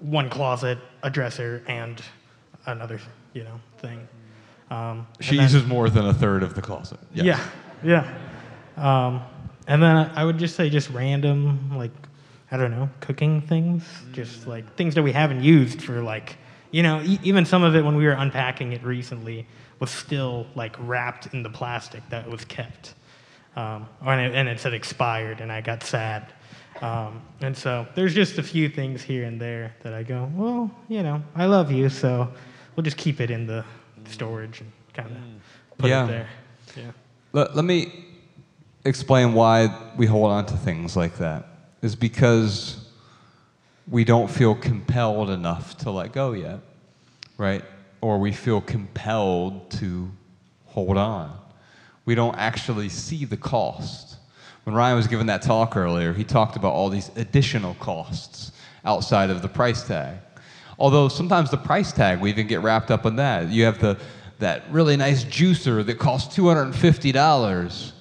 one 0.00 0.28
closet, 0.28 0.78
a 1.02 1.10
dresser, 1.10 1.62
and 1.66 2.00
another 2.66 3.00
you 3.32 3.44
know 3.44 3.60
thing. 3.78 4.06
Um, 4.70 5.06
she 5.20 5.36
then, 5.36 5.44
uses 5.44 5.64
more 5.66 5.88
than 5.90 6.06
a 6.06 6.14
third 6.14 6.42
of 6.42 6.54
the 6.54 6.62
closet. 6.62 6.98
Yes. 7.14 7.40
Yeah, 7.84 8.12
yeah. 8.76 9.06
Um, 9.06 9.22
and 9.68 9.82
then 9.82 9.96
I 10.14 10.24
would 10.24 10.38
just 10.38 10.56
say 10.56 10.68
just 10.70 10.90
random, 10.90 11.76
like, 11.76 11.92
I 12.50 12.56
don't 12.56 12.70
know, 12.70 12.88
cooking 13.00 13.40
things, 13.40 13.84
just 14.12 14.46
like 14.46 14.74
things 14.76 14.94
that 14.94 15.02
we 15.02 15.12
haven't 15.12 15.42
used 15.42 15.82
for 15.82 16.00
like, 16.02 16.36
you 16.70 16.82
know, 16.82 17.00
e- 17.02 17.18
even 17.22 17.44
some 17.44 17.62
of 17.62 17.74
it 17.74 17.84
when 17.84 17.96
we 17.96 18.04
were 18.04 18.12
unpacking 18.12 18.72
it 18.72 18.82
recently 18.84 19.46
was 19.80 19.90
still 19.90 20.46
like 20.54 20.74
wrapped 20.78 21.32
in 21.34 21.42
the 21.42 21.50
plastic 21.50 22.02
that 22.10 22.28
was 22.28 22.44
kept. 22.44 22.94
um, 23.56 23.88
and, 24.04 24.20
it, 24.20 24.34
and 24.34 24.48
it 24.48 24.60
said 24.60 24.74
expired, 24.74 25.40
and 25.40 25.50
I 25.50 25.60
got 25.60 25.82
sad. 25.82 26.32
Um, 26.82 27.22
and 27.40 27.56
so 27.56 27.86
there's 27.94 28.14
just 28.14 28.36
a 28.38 28.42
few 28.42 28.68
things 28.68 29.02
here 29.02 29.24
and 29.24 29.40
there 29.40 29.74
that 29.82 29.94
I 29.94 30.02
go, 30.02 30.30
well, 30.34 30.70
you 30.88 31.02
know, 31.02 31.22
I 31.34 31.46
love 31.46 31.72
you, 31.72 31.88
so 31.88 32.30
we'll 32.74 32.84
just 32.84 32.98
keep 32.98 33.20
it 33.20 33.30
in 33.30 33.46
the 33.46 33.64
storage 34.08 34.60
and 34.60 34.72
kind 34.94 35.10
of 35.10 35.16
mm. 35.16 35.38
put 35.78 35.90
Yeah. 35.90 36.04
it 36.04 36.08
there. 36.08 36.28
Yeah. 36.76 36.90
Let, 37.32 37.56
let 37.56 37.64
me 37.64 38.04
explain 38.84 39.34
why 39.34 39.92
we 39.96 40.06
hold 40.06 40.30
on 40.30 40.46
to 40.46 40.56
things 40.56 40.96
like 40.96 41.18
that. 41.18 41.46
Is 41.82 41.94
because 41.94 42.88
we 43.88 44.04
don't 44.04 44.28
feel 44.28 44.54
compelled 44.54 45.30
enough 45.30 45.76
to 45.78 45.90
let 45.90 46.12
go 46.12 46.32
yet, 46.32 46.60
right? 47.36 47.64
Or 48.00 48.18
we 48.18 48.32
feel 48.32 48.60
compelled 48.60 49.70
to 49.72 50.10
hold 50.66 50.96
on. 50.96 51.36
We 52.04 52.14
don't 52.14 52.36
actually 52.36 52.88
see 52.88 53.24
the 53.24 53.36
cost. 53.36 54.16
When 54.64 54.74
Ryan 54.74 54.96
was 54.96 55.06
giving 55.06 55.26
that 55.26 55.42
talk 55.42 55.76
earlier, 55.76 56.12
he 56.12 56.24
talked 56.24 56.56
about 56.56 56.72
all 56.72 56.88
these 56.88 57.10
additional 57.16 57.74
costs 57.74 58.52
outside 58.84 59.30
of 59.30 59.42
the 59.42 59.48
price 59.48 59.86
tag. 59.86 60.16
Although 60.78 61.08
sometimes 61.08 61.50
the 61.50 61.56
price 61.56 61.92
tag, 61.92 62.20
we 62.20 62.30
even 62.30 62.46
get 62.46 62.60
wrapped 62.60 62.90
up 62.90 63.06
in 63.06 63.16
that. 63.16 63.48
You 63.48 63.64
have 63.64 63.78
the, 63.78 63.98
that 64.38 64.64
really 64.70 64.96
nice 64.96 65.24
juicer 65.24 65.84
that 65.86 65.98
costs 65.98 66.36
$250, 66.36 67.92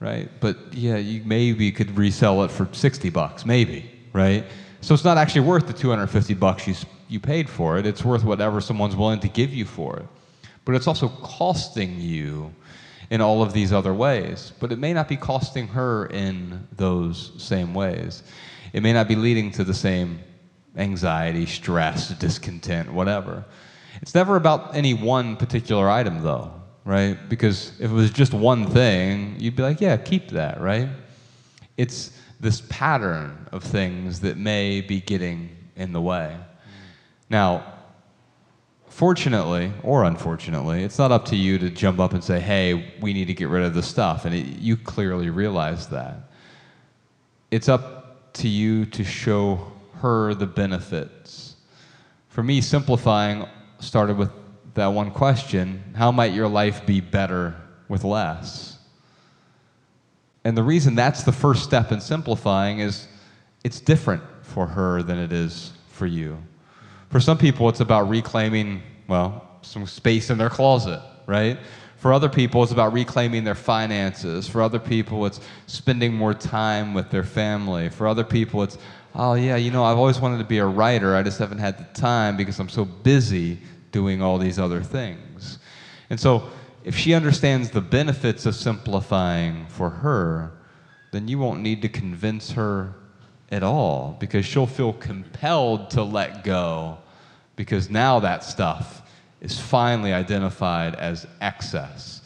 right? 0.00 0.28
But 0.40 0.56
yeah, 0.72 0.96
you 0.96 1.22
maybe 1.24 1.70
could 1.70 1.96
resell 1.96 2.42
it 2.42 2.50
for 2.50 2.68
60 2.72 3.10
bucks, 3.10 3.46
maybe, 3.46 3.90
right? 4.12 4.44
So 4.80 4.94
it's 4.94 5.04
not 5.04 5.18
actually 5.18 5.42
worth 5.42 5.66
the 5.66 5.72
250 5.72 6.34
bucks 6.34 6.66
you, 6.66 6.74
you 7.08 7.20
paid 7.20 7.48
for 7.48 7.78
it. 7.78 7.86
It's 7.86 8.04
worth 8.04 8.24
whatever 8.24 8.60
someone's 8.60 8.96
willing 8.96 9.20
to 9.20 9.28
give 9.28 9.54
you 9.54 9.64
for 9.64 9.96
it. 9.98 10.06
But 10.64 10.74
it's 10.74 10.88
also 10.88 11.08
costing 11.08 12.00
you 12.00 12.52
in 13.10 13.20
all 13.20 13.42
of 13.42 13.52
these 13.52 13.72
other 13.72 13.94
ways. 13.94 14.52
But 14.58 14.72
it 14.72 14.78
may 14.78 14.92
not 14.92 15.08
be 15.08 15.16
costing 15.16 15.68
her 15.68 16.06
in 16.06 16.66
those 16.76 17.32
same 17.38 17.72
ways. 17.72 18.24
It 18.72 18.82
may 18.82 18.92
not 18.92 19.06
be 19.06 19.14
leading 19.14 19.52
to 19.52 19.64
the 19.64 19.74
same 19.74 20.18
anxiety, 20.76 21.46
stress, 21.46 22.10
discontent, 22.10 22.92
whatever. 22.92 23.44
It's 24.02 24.14
never 24.14 24.36
about 24.36 24.74
any 24.74 24.94
one 24.94 25.36
particular 25.36 25.88
item, 25.88 26.22
though, 26.22 26.52
right? 26.84 27.16
Because 27.28 27.72
if 27.80 27.90
it 27.90 27.94
was 27.94 28.10
just 28.10 28.34
one 28.34 28.66
thing, 28.66 29.36
you'd 29.38 29.56
be 29.56 29.62
like, 29.62 29.80
yeah, 29.80 29.96
keep 29.96 30.28
that, 30.30 30.60
right? 30.60 30.88
It's 31.76 32.12
this 32.40 32.62
pattern 32.68 33.48
of 33.52 33.62
things 33.64 34.20
that 34.20 34.36
may 34.36 34.80
be 34.80 35.00
getting 35.00 35.56
in 35.76 35.92
the 35.92 36.00
way. 36.00 36.36
Now, 37.30 37.74
fortunately 38.88 39.72
or 39.82 40.04
unfortunately, 40.04 40.82
it's 40.82 40.98
not 40.98 41.12
up 41.12 41.26
to 41.26 41.36
you 41.36 41.58
to 41.58 41.70
jump 41.70 42.00
up 42.00 42.12
and 42.12 42.22
say, 42.22 42.40
hey, 42.40 42.94
we 43.00 43.12
need 43.12 43.26
to 43.26 43.34
get 43.34 43.48
rid 43.48 43.62
of 43.62 43.74
this 43.74 43.86
stuff. 43.86 44.24
And 44.24 44.34
it, 44.34 44.58
you 44.58 44.76
clearly 44.76 45.30
realize 45.30 45.88
that. 45.88 46.30
It's 47.50 47.68
up 47.68 48.32
to 48.34 48.48
you 48.48 48.86
to 48.86 49.04
show 49.04 49.72
her 50.00 50.34
the 50.34 50.46
benefits. 50.46 51.56
For 52.28 52.42
me, 52.42 52.60
simplifying 52.60 53.46
started 53.78 54.16
with 54.16 54.30
that 54.74 54.88
one 54.88 55.10
question 55.10 55.82
how 55.96 56.12
might 56.12 56.32
your 56.32 56.48
life 56.48 56.84
be 56.84 57.00
better 57.00 57.54
with 57.88 58.04
less? 58.04 58.78
And 60.44 60.56
the 60.56 60.62
reason 60.62 60.94
that's 60.94 61.24
the 61.24 61.32
first 61.32 61.64
step 61.64 61.90
in 61.90 62.00
simplifying 62.00 62.78
is 62.78 63.08
it's 63.64 63.80
different 63.80 64.22
for 64.42 64.66
her 64.66 65.02
than 65.02 65.18
it 65.18 65.32
is 65.32 65.72
for 65.88 66.06
you. 66.06 66.38
For 67.10 67.18
some 67.18 67.38
people, 67.38 67.68
it's 67.68 67.80
about 67.80 68.08
reclaiming, 68.08 68.82
well, 69.08 69.48
some 69.62 69.86
space 69.86 70.30
in 70.30 70.38
their 70.38 70.50
closet, 70.50 71.02
right? 71.26 71.58
For 71.96 72.12
other 72.12 72.28
people, 72.28 72.62
it's 72.62 72.70
about 72.70 72.92
reclaiming 72.92 73.42
their 73.42 73.56
finances. 73.56 74.46
For 74.46 74.62
other 74.62 74.78
people, 74.78 75.26
it's 75.26 75.40
spending 75.66 76.14
more 76.14 76.34
time 76.34 76.94
with 76.94 77.10
their 77.10 77.24
family. 77.24 77.88
For 77.88 78.06
other 78.06 78.22
people, 78.22 78.62
it's, 78.62 78.78
oh, 79.16 79.34
yeah, 79.34 79.56
you 79.56 79.70
know, 79.70 79.84
I've 79.84 79.98
always 79.98 80.20
wanted 80.20 80.38
to 80.38 80.44
be 80.44 80.58
a 80.58 80.66
writer. 80.66 81.16
I 81.16 81.22
just 81.22 81.38
haven't 81.38 81.58
had 81.58 81.78
the 81.78 82.00
time 82.00 82.36
because 82.36 82.60
I'm 82.60 82.68
so 82.68 82.84
busy 82.84 83.58
doing 83.90 84.22
all 84.22 84.38
these 84.38 84.58
other 84.58 84.82
things. 84.82 85.58
And 86.10 86.20
so, 86.20 86.50
if 86.84 86.96
she 86.96 87.14
understands 87.14 87.70
the 87.70 87.80
benefits 87.80 88.46
of 88.46 88.54
simplifying 88.54 89.66
for 89.66 89.90
her, 89.90 90.52
then 91.10 91.26
you 91.26 91.38
won't 91.38 91.60
need 91.60 91.82
to 91.82 91.88
convince 91.88 92.52
her 92.52 92.94
at 93.50 93.62
all 93.62 94.16
because 94.20 94.44
she'll 94.44 94.66
feel 94.66 94.92
compelled 94.92 95.90
to 95.90 96.02
let 96.02 96.44
go 96.44 96.98
because 97.56 97.90
now 97.90 98.20
that 98.20 98.44
stuff 98.44 99.02
is 99.40 99.58
finally 99.58 100.12
identified 100.12 100.94
as 100.94 101.26
excess 101.40 102.22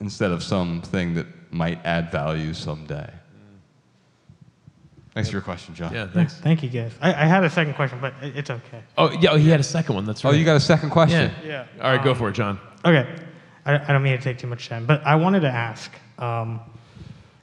instead 0.00 0.30
of 0.30 0.42
something 0.42 1.14
that 1.14 1.26
might 1.52 1.84
add 1.84 2.10
value 2.10 2.54
someday. 2.54 3.10
Thanks 5.14 5.28
for 5.28 5.34
your 5.36 5.42
question, 5.42 5.74
John. 5.74 5.92
Yeah, 5.94 6.06
thanks. 6.06 6.34
Thank 6.38 6.62
you, 6.62 6.70
guys. 6.70 6.92
I, 7.02 7.10
I 7.10 7.26
had 7.26 7.44
a 7.44 7.50
second 7.50 7.74
question, 7.74 7.98
but 8.00 8.14
it- 8.22 8.36
it's 8.36 8.50
okay. 8.50 8.82
Oh, 8.96 9.10
yeah, 9.20 9.30
oh, 9.32 9.36
he 9.36 9.50
had 9.50 9.60
a 9.60 9.64
second 9.64 9.94
one. 9.94 10.06
That's 10.06 10.24
right. 10.24 10.30
Oh, 10.30 10.34
you 10.34 10.44
got 10.44 10.56
a 10.56 10.60
second 10.60 10.88
question? 10.90 11.30
Yeah. 11.44 11.66
Yeah. 11.76 11.82
All 11.84 11.94
right, 11.94 12.02
go 12.02 12.14
for 12.14 12.30
it, 12.30 12.32
John. 12.32 12.58
Okay. 12.84 13.06
I, 13.66 13.74
I 13.74 13.92
don't 13.92 14.02
mean 14.02 14.16
to 14.16 14.22
take 14.22 14.38
too 14.38 14.46
much 14.46 14.68
time, 14.68 14.86
but 14.86 15.04
I 15.06 15.14
wanted 15.16 15.40
to 15.40 15.50
ask 15.50 15.92
um, 16.18 16.60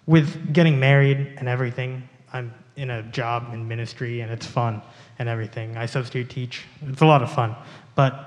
with 0.08 0.52
getting 0.52 0.80
married 0.80 1.36
and 1.38 1.48
everything, 1.48 2.10
I'm 2.34 2.54
in 2.76 2.90
a 2.90 3.04
job 3.04 3.54
in 3.54 3.68
ministry 3.68 4.22
and 4.22 4.32
it's 4.32 4.46
fun 4.48 4.82
and 5.20 5.30
everything. 5.30 5.78
I 5.78 5.86
substitute 5.86 6.30
teach, 6.30 6.64
it's 6.88 7.02
a 7.02 7.06
lot 7.06 7.22
of 7.22 7.32
fun. 7.32 7.56
But 7.96 8.26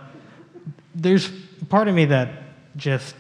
there's 0.95 1.31
part 1.69 1.89
of 1.89 1.95
me 1.95 2.05
that 2.07 2.31
just, 2.77 3.15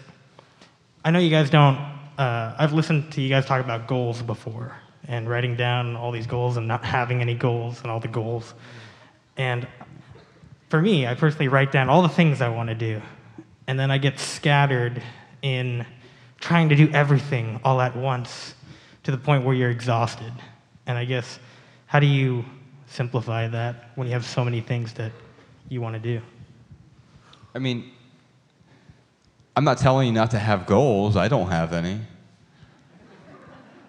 I 1.04 1.10
know 1.10 1.18
you 1.18 1.30
guys 1.30 1.50
don't, 1.50 1.76
uh, 2.16 2.54
I've 2.58 2.72
listened 2.72 3.10
to 3.12 3.20
you 3.20 3.28
guys 3.28 3.44
talk 3.44 3.62
about 3.64 3.88
goals 3.88 4.22
before 4.22 4.76
and 5.08 5.28
writing 5.28 5.56
down 5.56 5.96
all 5.96 6.12
these 6.12 6.26
goals 6.26 6.56
and 6.56 6.68
not 6.68 6.84
having 6.84 7.20
any 7.20 7.34
goals 7.34 7.80
and 7.82 7.90
all 7.90 8.00
the 8.00 8.08
goals. 8.08 8.54
And 9.36 9.66
for 10.68 10.80
me, 10.80 11.06
I 11.06 11.14
personally 11.14 11.48
write 11.48 11.72
down 11.72 11.88
all 11.88 12.02
the 12.02 12.08
things 12.08 12.40
I 12.40 12.48
want 12.48 12.68
to 12.68 12.74
do, 12.74 13.02
and 13.66 13.78
then 13.78 13.90
I 13.90 13.98
get 13.98 14.18
scattered 14.18 15.02
in 15.42 15.84
trying 16.40 16.68
to 16.68 16.76
do 16.76 16.88
everything 16.92 17.60
all 17.64 17.80
at 17.80 17.96
once 17.96 18.54
to 19.02 19.10
the 19.10 19.18
point 19.18 19.44
where 19.44 19.54
you're 19.54 19.70
exhausted. 19.70 20.32
And 20.86 20.98
I 20.98 21.04
guess, 21.04 21.38
how 21.86 22.00
do 22.00 22.06
you 22.06 22.44
simplify 22.86 23.48
that 23.48 23.90
when 23.94 24.06
you 24.06 24.12
have 24.12 24.24
so 24.24 24.44
many 24.44 24.60
things 24.60 24.92
that 24.94 25.12
you 25.68 25.80
want 25.80 25.94
to 25.94 26.00
do? 26.00 26.20
I 27.54 27.58
mean, 27.58 27.90
I'm 29.54 29.64
not 29.64 29.78
telling 29.78 30.06
you 30.06 30.12
not 30.12 30.30
to 30.30 30.38
have 30.38 30.66
goals. 30.66 31.16
I 31.16 31.28
don't 31.28 31.50
have 31.50 31.72
any. 31.72 32.00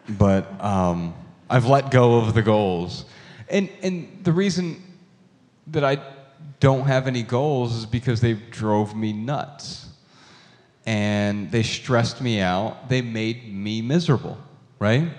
But 0.07 0.61
um, 0.63 1.13
I've 1.49 1.65
let 1.65 1.91
go 1.91 2.17
of 2.17 2.33
the 2.33 2.41
goals. 2.41 3.05
And, 3.49 3.69
and 3.81 4.19
the 4.23 4.31
reason 4.31 4.81
that 5.67 5.83
I 5.83 6.01
don't 6.59 6.85
have 6.85 7.07
any 7.07 7.23
goals 7.23 7.75
is 7.75 7.85
because 7.85 8.21
they 8.21 8.33
drove 8.33 8.95
me 8.95 9.13
nuts. 9.13 9.87
And 10.85 11.51
they 11.51 11.63
stressed 11.63 12.21
me 12.21 12.41
out. 12.41 12.89
They 12.89 13.01
made 13.01 13.53
me 13.53 13.81
miserable, 13.81 14.37
right? 14.79 15.09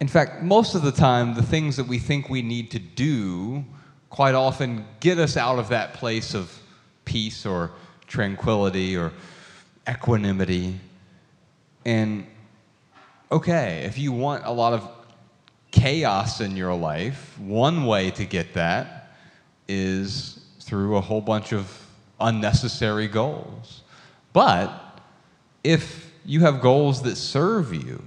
In 0.00 0.08
fact, 0.08 0.42
most 0.42 0.74
of 0.74 0.82
the 0.82 0.92
time, 0.92 1.34
the 1.34 1.42
things 1.42 1.76
that 1.76 1.86
we 1.86 1.98
think 1.98 2.28
we 2.28 2.42
need 2.42 2.70
to 2.72 2.78
do 2.78 3.64
quite 4.10 4.34
often 4.34 4.84
get 5.00 5.18
us 5.18 5.36
out 5.36 5.58
of 5.58 5.68
that 5.68 5.94
place 5.94 6.34
of 6.34 6.58
peace 7.04 7.46
or 7.46 7.70
tranquility 8.06 8.96
or 8.96 9.12
equanimity. 9.88 10.78
And 11.84 12.26
okay, 13.30 13.82
if 13.84 13.98
you 13.98 14.12
want 14.12 14.44
a 14.44 14.50
lot 14.50 14.72
of 14.72 14.88
chaos 15.70 16.40
in 16.40 16.56
your 16.56 16.74
life, 16.74 17.38
one 17.38 17.86
way 17.86 18.10
to 18.12 18.24
get 18.24 18.54
that 18.54 19.16
is 19.68 20.44
through 20.60 20.96
a 20.96 21.00
whole 21.00 21.20
bunch 21.20 21.52
of 21.52 21.86
unnecessary 22.20 23.08
goals. 23.08 23.82
But 24.32 24.72
if 25.64 26.12
you 26.24 26.40
have 26.40 26.60
goals 26.60 27.02
that 27.02 27.16
serve 27.16 27.72
you, 27.72 28.02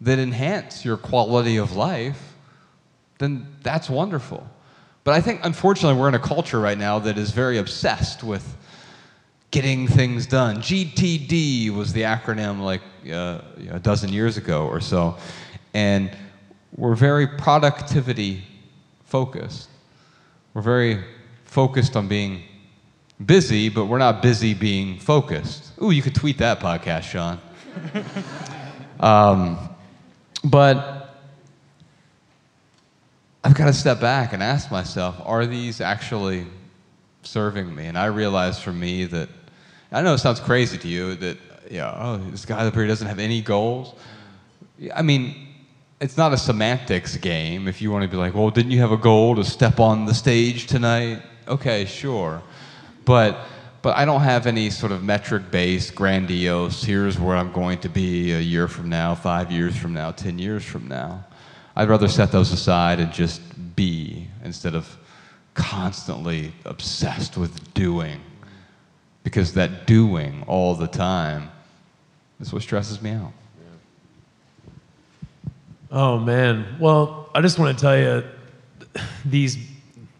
that 0.00 0.18
enhance 0.18 0.84
your 0.84 0.96
quality 0.96 1.56
of 1.56 1.74
life, 1.74 2.34
then 3.18 3.46
that's 3.62 3.90
wonderful. 3.90 4.48
But 5.04 5.14
I 5.14 5.20
think, 5.20 5.40
unfortunately, 5.44 5.98
we're 5.98 6.08
in 6.08 6.14
a 6.14 6.20
culture 6.20 6.60
right 6.60 6.78
now 6.78 6.98
that 7.00 7.18
is 7.18 7.30
very 7.30 7.58
obsessed 7.58 8.22
with 8.22 8.56
getting 9.50 9.86
things 9.86 10.26
done. 10.26 10.58
GTD 10.58 11.70
was 11.70 11.92
the 11.92 12.02
acronym 12.02 12.60
like 12.60 12.82
uh, 13.10 13.40
a 13.70 13.78
dozen 13.78 14.12
years 14.12 14.36
ago 14.36 14.66
or 14.66 14.80
so. 14.80 15.16
And 15.74 16.10
we're 16.76 16.94
very 16.94 17.26
productivity 17.26 18.42
focused. 19.04 19.70
We're 20.54 20.62
very 20.62 21.02
focused 21.44 21.96
on 21.96 22.08
being 22.08 22.42
busy, 23.24 23.68
but 23.68 23.86
we're 23.86 23.98
not 23.98 24.22
busy 24.22 24.54
being 24.54 24.98
focused. 24.98 25.72
Ooh, 25.82 25.90
you 25.90 26.02
could 26.02 26.14
tweet 26.14 26.38
that 26.38 26.60
podcast, 26.60 27.02
Sean. 27.04 27.38
um, 29.00 29.58
but 30.44 31.14
I've 33.42 33.54
got 33.54 33.66
to 33.66 33.72
step 33.72 34.00
back 34.00 34.32
and 34.32 34.42
ask 34.42 34.70
myself, 34.70 35.16
are 35.24 35.46
these 35.46 35.80
actually 35.80 36.46
serving 37.22 37.74
me? 37.74 37.86
And 37.86 37.96
I 37.96 38.06
realized 38.06 38.62
for 38.62 38.72
me 38.72 39.04
that, 39.06 39.28
I 39.90 40.02
know 40.02 40.14
it 40.14 40.18
sounds 40.18 40.40
crazy 40.40 40.78
to 40.78 40.88
you 40.88 41.14
that, 41.16 41.38
yeah, 41.70 41.94
oh, 41.96 42.18
this 42.30 42.44
guy 42.44 42.66
up 42.66 42.74
here 42.74 42.86
doesn't 42.86 43.06
have 43.06 43.18
any 43.18 43.40
goals. 43.40 43.94
I 44.94 45.02
mean, 45.02 45.48
it's 46.00 46.16
not 46.16 46.32
a 46.32 46.36
semantics 46.36 47.16
game. 47.16 47.68
If 47.68 47.80
you 47.80 47.90
want 47.90 48.02
to 48.02 48.08
be 48.08 48.16
like, 48.16 48.34
well, 48.34 48.50
didn't 48.50 48.70
you 48.70 48.80
have 48.80 48.92
a 48.92 48.96
goal 48.96 49.34
to 49.36 49.44
step 49.44 49.80
on 49.80 50.04
the 50.04 50.14
stage 50.14 50.66
tonight? 50.66 51.22
Okay, 51.48 51.84
sure. 51.86 52.42
But 53.04 53.38
but 53.80 53.96
I 53.96 54.04
don't 54.04 54.22
have 54.22 54.46
any 54.46 54.70
sort 54.70 54.92
of 54.92 55.04
metric 55.04 55.50
based, 55.50 55.94
grandiose, 55.94 56.82
here's 56.82 57.18
where 57.18 57.36
I'm 57.36 57.52
going 57.52 57.78
to 57.80 57.88
be 57.88 58.32
a 58.32 58.40
year 58.40 58.66
from 58.66 58.88
now, 58.88 59.14
five 59.14 59.52
years 59.52 59.76
from 59.76 59.94
now, 59.94 60.10
10 60.10 60.38
years 60.38 60.64
from 60.64 60.88
now. 60.88 61.24
I'd 61.76 61.88
rather 61.88 62.08
set 62.08 62.32
those 62.32 62.52
aside 62.52 62.98
and 62.98 63.12
just 63.12 63.40
be 63.76 64.26
instead 64.44 64.74
of 64.74 64.96
constantly 65.54 66.52
obsessed 66.64 67.36
with 67.36 67.72
doing. 67.72 68.20
Because 69.28 69.52
that 69.52 69.86
doing 69.86 70.42
all 70.46 70.74
the 70.74 70.86
time 70.86 71.50
is 72.40 72.50
what 72.50 72.62
stresses 72.62 73.02
me 73.02 73.10
out. 73.10 73.34
Oh 75.90 76.18
man. 76.18 76.64
Well, 76.80 77.28
I 77.34 77.42
just 77.42 77.58
want 77.58 77.76
to 77.76 77.82
tell 77.82 77.98
you 77.98 78.24
these 79.26 79.58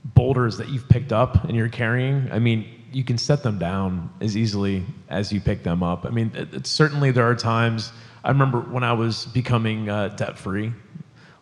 boulders 0.05 0.59
that 0.59 0.69
you've 0.69 0.87
picked 0.91 1.11
up 1.11 1.45
and 1.45 1.57
you're 1.57 1.71
carrying, 1.71 2.31
I 2.31 2.39
mean, 2.39 2.67
you 2.93 3.03
can 3.03 3.17
set 3.17 3.43
them 3.43 3.59
down 3.59 4.11
as 4.21 4.37
easily 4.37 4.85
as 5.09 5.33
you 5.33 5.41
pick 5.41 5.63
them 5.63 5.83
up. 5.83 6.05
I 6.05 6.11
mean, 6.11 6.31
it, 6.35 6.53
it's 6.53 6.71
certainly 6.71 7.11
there 7.11 7.25
are 7.25 7.35
times 7.35 7.93
I 8.23 8.29
remember 8.29 8.61
when 8.61 8.85
I 8.85 8.93
was 8.93 9.25
becoming 9.25 9.89
uh, 9.89 10.09
debt 10.09 10.37
free, 10.37 10.71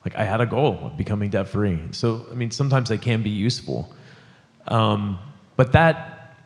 like 0.05 0.15
I 0.15 0.23
had 0.23 0.41
a 0.41 0.47
goal 0.47 0.79
of 0.85 0.97
becoming 0.97 1.31
debt 1.31 1.49
free. 1.49 1.81
So, 1.91 2.27
I 2.31 2.35
mean, 2.35 2.53
sometimes 2.53 2.91
they 2.91 2.99
can 2.99 3.25
be 3.25 3.31
useful. 3.31 3.93
Um, 4.69 5.19
but 5.57 5.73
that 5.73 6.37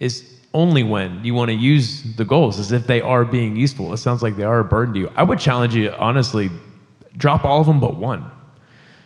is 0.00 0.35
only 0.54 0.82
when 0.82 1.24
you 1.24 1.34
want 1.34 1.50
to 1.50 1.54
use 1.54 2.02
the 2.16 2.24
goals 2.24 2.58
as 2.58 2.72
if 2.72 2.86
they 2.86 3.00
are 3.00 3.24
being 3.24 3.56
useful. 3.56 3.92
It 3.92 3.98
sounds 3.98 4.22
like 4.22 4.36
they 4.36 4.44
are 4.44 4.60
a 4.60 4.64
burden 4.64 4.94
to 4.94 5.00
you. 5.00 5.12
I 5.16 5.22
would 5.22 5.38
challenge 5.38 5.74
you, 5.74 5.90
honestly, 5.90 6.50
drop 7.16 7.44
all 7.44 7.60
of 7.60 7.66
them 7.66 7.80
but 7.80 7.96
one. 7.96 8.30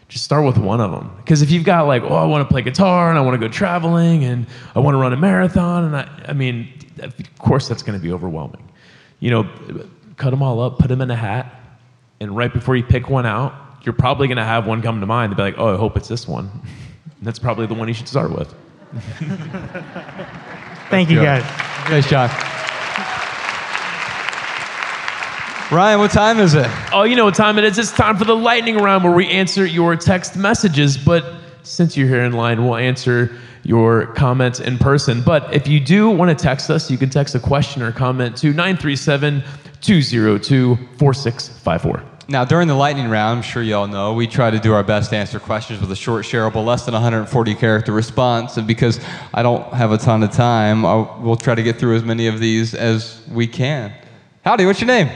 Just 0.08 0.24
start 0.24 0.44
with 0.44 0.58
one 0.58 0.80
of 0.80 0.90
them. 0.90 1.12
Because 1.18 1.42
if 1.42 1.50
you've 1.50 1.64
got 1.64 1.86
like, 1.86 2.02
oh, 2.02 2.14
I 2.14 2.24
want 2.24 2.46
to 2.46 2.52
play 2.52 2.62
guitar 2.62 3.10
and 3.10 3.18
I 3.18 3.20
want 3.22 3.40
to 3.40 3.46
go 3.46 3.52
traveling 3.52 4.24
and 4.24 4.46
I 4.74 4.80
want 4.80 4.94
to 4.94 4.98
run 4.98 5.12
a 5.12 5.16
marathon, 5.16 5.84
and 5.84 5.96
I, 5.96 6.08
I 6.28 6.32
mean, 6.32 6.72
of 6.98 7.14
course 7.38 7.68
that's 7.68 7.82
going 7.82 7.98
to 7.98 8.02
be 8.02 8.12
overwhelming. 8.12 8.68
You 9.20 9.30
know, 9.30 9.86
cut 10.16 10.30
them 10.30 10.42
all 10.42 10.60
up, 10.60 10.78
put 10.78 10.88
them 10.88 11.00
in 11.00 11.10
a 11.10 11.16
hat, 11.16 11.54
and 12.20 12.36
right 12.36 12.52
before 12.52 12.76
you 12.76 12.82
pick 12.82 13.08
one 13.08 13.26
out, 13.26 13.54
you're 13.82 13.92
probably 13.92 14.28
going 14.28 14.36
to 14.36 14.44
have 14.44 14.66
one 14.66 14.82
come 14.82 15.00
to 15.00 15.06
mind 15.06 15.30
and 15.30 15.36
be 15.36 15.42
like, 15.42 15.54
oh, 15.58 15.74
I 15.74 15.76
hope 15.76 15.96
it's 15.96 16.08
this 16.08 16.28
one. 16.28 16.50
that's 17.22 17.38
probably 17.38 17.66
the 17.66 17.74
one 17.74 17.88
you 17.88 17.94
should 17.94 18.08
start 18.08 18.30
with. 18.30 18.54
Thank 20.90 21.10
you, 21.10 21.22
guys. 21.22 21.42
Nice 21.88 22.08
job. 22.08 22.30
Ryan, 25.72 26.00
what 26.00 26.10
time 26.10 26.40
is 26.40 26.54
it? 26.54 26.66
Oh, 26.92 27.04
you 27.04 27.14
know 27.14 27.26
what 27.26 27.36
time 27.36 27.56
it 27.56 27.62
is. 27.64 27.78
It's 27.78 27.92
time 27.92 28.16
for 28.16 28.24
the 28.24 28.34
lightning 28.34 28.76
round 28.76 29.04
where 29.04 29.12
we 29.12 29.28
answer 29.28 29.64
your 29.64 29.94
text 29.94 30.36
messages. 30.36 30.98
But 30.98 31.24
since 31.62 31.96
you're 31.96 32.08
here 32.08 32.24
in 32.24 32.32
line, 32.32 32.64
we'll 32.64 32.74
answer 32.74 33.32
your 33.62 34.06
comments 34.14 34.58
in 34.58 34.78
person. 34.78 35.22
But 35.22 35.54
if 35.54 35.68
you 35.68 35.78
do 35.78 36.10
want 36.10 36.36
to 36.36 36.42
text 36.42 36.70
us, 36.70 36.90
you 36.90 36.98
can 36.98 37.08
text 37.08 37.36
a 37.36 37.40
question 37.40 37.82
or 37.82 37.92
comment 37.92 38.36
to 38.38 38.48
937 38.48 39.44
202 39.80 40.76
4654. 40.98 42.02
Now, 42.30 42.44
during 42.44 42.68
the 42.68 42.76
lightning 42.76 43.08
round, 43.08 43.38
I'm 43.38 43.42
sure 43.42 43.60
you 43.60 43.74
all 43.74 43.88
know, 43.88 44.12
we 44.12 44.28
try 44.28 44.52
to 44.52 44.60
do 44.60 44.72
our 44.72 44.84
best 44.84 45.10
to 45.10 45.16
answer 45.16 45.40
questions 45.40 45.80
with 45.80 45.90
a 45.90 45.96
short, 45.96 46.24
shareable, 46.24 46.64
less 46.64 46.84
than 46.84 46.92
140 46.94 47.54
character 47.56 47.90
response. 47.90 48.56
And 48.56 48.68
because 48.68 49.00
I 49.34 49.42
don't 49.42 49.64
have 49.74 49.90
a 49.90 49.98
ton 49.98 50.22
of 50.22 50.30
time, 50.30 50.86
I'll, 50.86 51.18
we'll 51.20 51.34
try 51.34 51.56
to 51.56 51.62
get 51.64 51.80
through 51.80 51.96
as 51.96 52.04
many 52.04 52.28
of 52.28 52.38
these 52.38 52.72
as 52.72 53.20
we 53.28 53.48
can. 53.48 53.92
Howdy, 54.44 54.64
what's 54.64 54.80
your 54.80 54.86
name? 54.86 55.10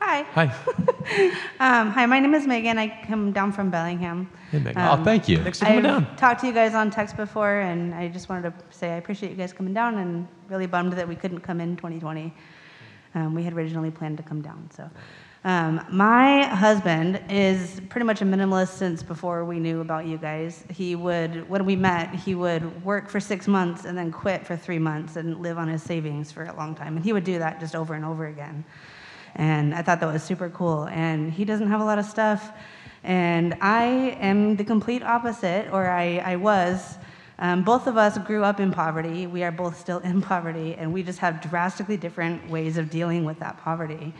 Hi. 0.00 0.22
Hi. 0.34 0.54
Um, 1.58 1.90
hi, 1.90 2.06
my 2.06 2.18
name 2.20 2.34
is 2.34 2.46
Megan. 2.46 2.78
I 2.78 3.04
come 3.06 3.32
down 3.32 3.52
from 3.52 3.70
Bellingham. 3.70 4.30
Hey, 4.50 4.58
Megan. 4.58 4.82
oh, 4.82 5.02
thank 5.04 5.28
you. 5.28 5.38
Thanks 5.42 5.58
for 5.58 5.66
coming 5.66 5.86
I've 5.86 6.04
down. 6.04 6.16
talked 6.16 6.40
to 6.40 6.46
you 6.46 6.52
guys 6.52 6.74
on 6.74 6.90
text 6.90 7.16
before, 7.16 7.60
and 7.60 7.94
I 7.94 8.08
just 8.08 8.28
wanted 8.28 8.50
to 8.50 8.76
say 8.76 8.92
I 8.92 8.96
appreciate 8.96 9.30
you 9.30 9.36
guys 9.36 9.52
coming 9.52 9.74
down 9.74 9.98
and 9.98 10.26
really 10.48 10.66
bummed 10.66 10.92
that 10.94 11.06
we 11.06 11.16
couldn't 11.16 11.40
come 11.40 11.60
in 11.60 11.76
2020. 11.76 12.32
Um, 13.14 13.34
we 13.34 13.42
had 13.42 13.52
originally 13.52 13.90
planned 13.90 14.16
to 14.16 14.22
come 14.22 14.40
down. 14.40 14.68
So, 14.74 14.90
um, 15.44 15.84
my 15.90 16.44
husband 16.44 17.20
is 17.28 17.80
pretty 17.88 18.04
much 18.04 18.22
a 18.22 18.24
minimalist 18.24 18.74
since 18.74 19.02
before 19.02 19.44
we 19.44 19.58
knew 19.58 19.80
about 19.80 20.06
you 20.06 20.16
guys. 20.16 20.64
He 20.70 20.94
would, 20.94 21.48
when 21.48 21.64
we 21.66 21.74
met, 21.74 22.14
he 22.14 22.36
would 22.36 22.84
work 22.84 23.08
for 23.08 23.18
six 23.18 23.48
months 23.48 23.84
and 23.84 23.98
then 23.98 24.12
quit 24.12 24.46
for 24.46 24.56
three 24.56 24.78
months 24.78 25.16
and 25.16 25.40
live 25.40 25.58
on 25.58 25.66
his 25.66 25.82
savings 25.82 26.30
for 26.30 26.44
a 26.44 26.54
long 26.54 26.76
time. 26.76 26.94
And 26.94 27.04
he 27.04 27.12
would 27.12 27.24
do 27.24 27.40
that 27.40 27.58
just 27.58 27.74
over 27.74 27.94
and 27.94 28.04
over 28.04 28.26
again. 28.26 28.64
And 29.34 29.74
I 29.74 29.82
thought 29.82 29.98
that 29.98 30.12
was 30.12 30.22
super 30.22 30.48
cool. 30.50 30.84
And 30.84 31.32
he 31.32 31.44
doesn't 31.44 31.68
have 31.68 31.80
a 31.80 31.84
lot 31.84 31.98
of 31.98 32.04
stuff. 32.04 32.52
And 33.02 33.56
I 33.60 34.16
am 34.20 34.54
the 34.54 34.62
complete 34.62 35.02
opposite, 35.02 35.68
or 35.72 35.90
I, 35.90 36.18
I 36.18 36.36
was. 36.36 36.98
Um, 37.42 37.64
both 37.64 37.88
of 37.88 37.96
us 37.96 38.18
grew 38.18 38.44
up 38.44 38.60
in 38.60 38.70
poverty. 38.70 39.26
We 39.26 39.42
are 39.42 39.50
both 39.50 39.76
still 39.78 39.98
in 39.98 40.22
poverty, 40.32 40.76
and 40.76 40.92
we 40.92 41.02
just 41.02 41.18
have 41.18 41.42
drastically 41.42 41.96
different 41.96 42.48
ways 42.48 42.78
of 42.78 42.88
dealing 42.88 43.24
with 43.24 43.40
that 43.40 43.58
poverty. 43.58 44.14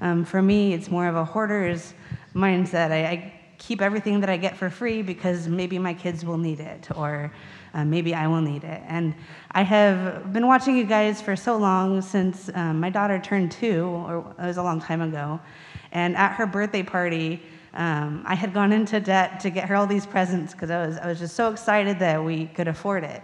Um, 0.00 0.24
for 0.24 0.42
me, 0.42 0.74
it's 0.74 0.90
more 0.90 1.06
of 1.06 1.14
a 1.14 1.24
hoarder's 1.24 1.94
mindset. 2.34 2.90
I, 2.90 3.04
I 3.04 3.40
keep 3.58 3.80
everything 3.80 4.18
that 4.18 4.28
I 4.28 4.36
get 4.36 4.56
for 4.56 4.68
free 4.68 5.00
because 5.00 5.46
maybe 5.46 5.78
my 5.78 5.94
kids 5.94 6.24
will 6.24 6.38
need 6.38 6.58
it, 6.58 6.88
or 6.96 7.32
uh, 7.72 7.84
maybe 7.84 8.14
I 8.14 8.26
will 8.26 8.40
need 8.40 8.64
it. 8.64 8.82
And 8.88 9.14
I 9.52 9.62
have 9.62 10.32
been 10.32 10.48
watching 10.48 10.76
you 10.76 10.84
guys 10.84 11.22
for 11.22 11.36
so 11.36 11.56
long 11.56 12.02
since 12.02 12.50
um, 12.54 12.80
my 12.80 12.90
daughter 12.90 13.20
turned 13.20 13.52
two, 13.52 13.84
or 13.84 14.34
it 14.40 14.44
was 14.44 14.56
a 14.56 14.62
long 14.64 14.80
time 14.80 15.02
ago. 15.02 15.38
And 15.92 16.16
at 16.16 16.32
her 16.32 16.46
birthday 16.46 16.82
party, 16.82 17.40
um, 17.76 18.22
I 18.26 18.34
had 18.34 18.54
gone 18.54 18.72
into 18.72 18.98
debt 19.00 19.38
to 19.40 19.50
get 19.50 19.68
her 19.68 19.76
all 19.76 19.86
these 19.86 20.06
presents 20.06 20.52
because 20.52 20.70
I 20.70 20.86
was, 20.86 20.96
I 20.96 21.06
was 21.06 21.18
just 21.18 21.36
so 21.36 21.50
excited 21.50 21.98
that 21.98 22.22
we 22.22 22.46
could 22.46 22.68
afford 22.68 23.04
it 23.04 23.22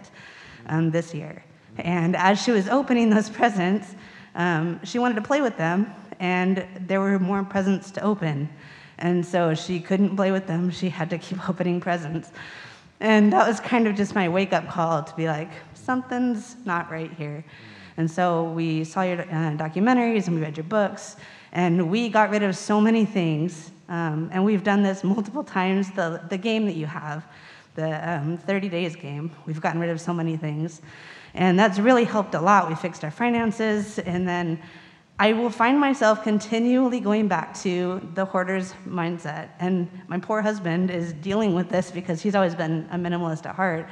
um, 0.67 0.91
this 0.91 1.13
year. 1.13 1.43
And 1.79 2.15
as 2.15 2.41
she 2.41 2.51
was 2.51 2.69
opening 2.69 3.09
those 3.09 3.29
presents, 3.29 3.95
um, 4.35 4.79
she 4.83 4.99
wanted 4.99 5.15
to 5.15 5.21
play 5.21 5.41
with 5.41 5.57
them, 5.57 5.91
and 6.19 6.67
there 6.81 6.99
were 6.99 7.17
more 7.17 7.43
presents 7.43 7.89
to 7.91 8.01
open. 8.01 8.47
And 8.99 9.25
so 9.25 9.55
she 9.55 9.79
couldn't 9.79 10.15
play 10.15 10.31
with 10.31 10.45
them. 10.45 10.69
She 10.69 10.89
had 10.89 11.09
to 11.09 11.17
keep 11.17 11.49
opening 11.49 11.81
presents. 11.81 12.31
And 12.99 13.33
that 13.33 13.47
was 13.47 13.59
kind 13.59 13.87
of 13.87 13.95
just 13.95 14.13
my 14.15 14.29
wake 14.29 14.53
up 14.53 14.69
call 14.69 15.03
to 15.03 15.15
be 15.15 15.27
like, 15.27 15.49
something's 15.73 16.55
not 16.63 16.91
right 16.91 17.11
here. 17.11 17.43
And 17.97 18.09
so 18.09 18.51
we 18.51 18.83
saw 18.83 19.01
your 19.01 19.21
uh, 19.21 19.55
documentaries 19.57 20.27
and 20.27 20.35
we 20.35 20.41
read 20.41 20.57
your 20.57 20.63
books, 20.63 21.17
and 21.51 21.89
we 21.89 22.09
got 22.09 22.29
rid 22.29 22.43
of 22.43 22.55
so 22.55 22.79
many 22.79 23.05
things. 23.05 23.71
Um, 23.93 24.29
and 24.33 24.43
we've 24.43 24.63
done 24.63 24.81
this 24.81 25.03
multiple 25.03 25.43
times. 25.43 25.91
The, 25.91 26.19
the 26.27 26.37
game 26.37 26.65
that 26.65 26.75
you 26.75 26.87
have, 26.87 27.27
the 27.75 28.11
um, 28.11 28.37
30 28.37 28.67
days 28.67 28.95
game, 28.95 29.31
we've 29.45 29.61
gotten 29.61 29.79
rid 29.79 29.91
of 29.91 30.01
so 30.01 30.11
many 30.11 30.35
things. 30.35 30.81
And 31.35 31.59
that's 31.59 31.77
really 31.77 32.03
helped 32.03 32.33
a 32.33 32.41
lot. 32.41 32.67
We 32.67 32.73
fixed 32.73 33.03
our 33.03 33.11
finances, 33.11 33.99
and 33.99 34.27
then 34.27 34.59
I 35.19 35.33
will 35.33 35.51
find 35.51 35.79
myself 35.79 36.23
continually 36.23 36.99
going 36.99 37.27
back 37.27 37.53
to 37.59 38.01
the 38.15 38.25
hoarder's 38.25 38.73
mindset. 38.87 39.49
And 39.59 39.87
my 40.07 40.17
poor 40.17 40.41
husband 40.41 40.89
is 40.89 41.13
dealing 41.13 41.53
with 41.53 41.69
this 41.69 41.91
because 41.91 42.19
he's 42.19 42.33
always 42.33 42.55
been 42.55 42.87
a 42.91 42.97
minimalist 42.97 43.45
at 43.45 43.53
heart, 43.53 43.87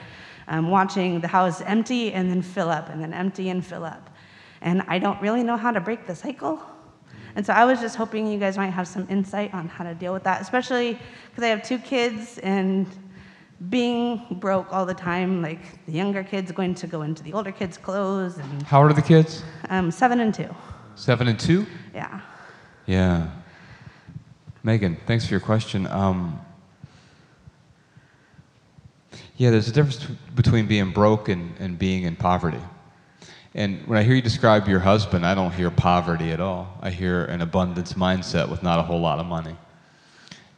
um, 0.48 0.72
watching 0.72 1.22
the 1.22 1.28
house 1.28 1.62
empty 1.62 2.12
and 2.12 2.28
then 2.28 2.42
fill 2.42 2.72
up, 2.72 2.90
and 2.90 3.00
then 3.04 3.14
empty 3.14 3.50
and 3.50 3.64
fill 3.64 3.86
up. 3.86 4.10
And 4.62 4.82
I 4.88 4.98
don't 4.98 5.22
really 5.22 5.44
know 5.44 5.58
how 5.58 5.70
to 5.70 5.80
break 5.80 6.08
the 6.08 6.16
cycle. 6.16 6.60
And 7.36 7.46
so 7.46 7.54
I 7.54 7.66
was 7.66 7.80
just 7.80 7.96
hoping 7.96 8.28
you 8.28 8.40
guys 8.40 8.58
might 8.58 8.72
have 8.72 8.88
some 8.88 9.08
insight 9.10 9.54
on 9.54 9.68
how 9.68 9.84
to 9.84 9.94
deal 9.94 10.14
with 10.14 10.24
that, 10.24 10.42
especially 10.42 11.00
because 11.30 11.44
I 11.44 11.48
have 11.48 11.64
two 11.64 11.78
kids 11.80 12.38
and 12.40 12.88
being 13.70 14.22
broke 14.32 14.72
all 14.74 14.86
the 14.86 14.94
time, 14.94 15.42
like 15.42 15.86
the 15.86 15.92
younger 15.94 16.24
kids 16.24 16.52
going 16.52 16.74
to 16.76 16.88
go 16.88 17.04
into 17.04 17.24
the 17.24 17.34
older 17.34 17.52
kids' 17.52 17.78
clothes, 17.78 18.38
and 18.38 18.64
How 18.64 18.82
old 18.82 18.92
are 18.92 18.94
the 18.96 19.02
kids? 19.02 19.44
um, 19.70 19.92
seven 19.92 20.20
and 20.20 20.34
two. 20.34 20.50
Seven 20.96 21.28
and 21.28 21.40
two? 21.40 21.66
Yeah. 21.94 22.22
Yeah. 22.88 23.30
Megan, 24.64 24.98
thanks 25.06 25.26
for 25.26 25.34
your 25.34 25.40
question. 25.40 25.88
Um, 25.88 26.40
yeah, 29.38 29.50
there's 29.52 29.68
a 29.68 29.72
difference 29.72 30.06
between 30.36 30.68
being 30.68 30.92
broke 30.92 31.30
and, 31.30 31.56
and 31.60 31.78
being 31.80 32.04
in 32.04 32.16
poverty. 32.16 32.60
And 33.54 33.86
when 33.86 33.98
I 33.98 34.04
hear 34.04 34.16
you 34.16 34.22
describe 34.22 34.68
your 34.68 34.80
husband, 34.80 35.26
I 35.26 35.36
don't 35.36 35.52
hear 35.52 35.70
poverty 35.70 36.32
at 36.32 36.40
all. 36.40 36.78
I 36.82 36.90
hear 36.90 37.26
an 37.26 37.42
abundance 37.42 37.94
mindset 37.94 38.50
with 38.50 38.64
not 38.64 38.80
a 38.80 38.84
whole 38.84 39.02
lot 39.02 39.20
of 39.20 39.26
money. 39.26 39.56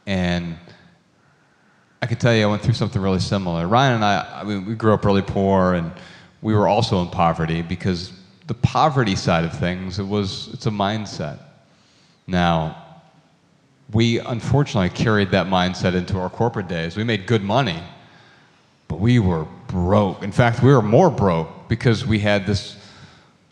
And 0.06 0.56
I 2.00 2.06
can 2.06 2.18
tell 2.18 2.34
you, 2.34 2.44
I 2.44 2.46
went 2.46 2.62
through 2.62 2.74
something 2.74 3.02
really 3.02 3.18
similar. 3.18 3.66
Ryan 3.66 3.94
and 3.94 4.04
I, 4.04 4.40
I 4.40 4.44
mean, 4.44 4.64
we 4.66 4.74
grew 4.74 4.94
up 4.94 5.04
really 5.04 5.22
poor, 5.22 5.74
and 5.74 5.90
we 6.40 6.54
were 6.54 6.68
also 6.68 7.00
in 7.02 7.08
poverty 7.08 7.62
because 7.62 8.12
the 8.46 8.54
poverty 8.54 9.16
side 9.16 9.44
of 9.44 9.58
things, 9.58 9.98
it 9.98 10.06
was 10.06 10.50
it's 10.52 10.66
a 10.66 10.70
mindset. 10.70 11.38
Now, 12.26 12.76
we 13.92 14.20
unfortunately 14.20 14.90
carried 14.90 15.30
that 15.30 15.46
mindset 15.46 15.94
into 15.94 16.18
our 16.18 16.30
corporate 16.30 16.68
days. 16.68 16.96
We 16.96 17.04
made 17.04 17.26
good 17.26 17.42
money, 17.42 17.82
but 18.86 19.00
we 19.00 19.18
were 19.18 19.46
broke. 19.66 20.22
In 20.22 20.30
fact, 20.30 20.62
we 20.62 20.72
were 20.72 20.82
more 20.82 21.10
broke 21.10 21.68
because 21.68 22.06
we 22.06 22.18
had 22.18 22.46
this 22.46 22.76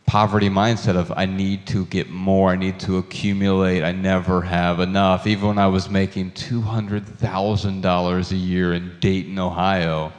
poverty 0.07 0.49
mindset 0.49 0.97
of 0.97 1.13
I 1.17 1.27
need 1.27 1.67
to 1.69 1.87
get 1.87 2.11
more, 2.11 2.51
I 2.51 2.57
need 2.57 2.79
to 2.81 2.99
accumulate, 2.99 3.83
I 3.83 3.93
never 3.93 4.43
have 4.43 4.81
enough. 4.81 5.27
Even 5.27 5.49
when 5.49 5.59
I 5.59 5.69
was 5.69 5.89
making 5.89 6.33
$200,000 6.33 8.31
a 8.31 8.37
year 8.37 8.73
in 8.75 8.97
Dayton, 9.01 9.39
Ohio, 9.39 10.13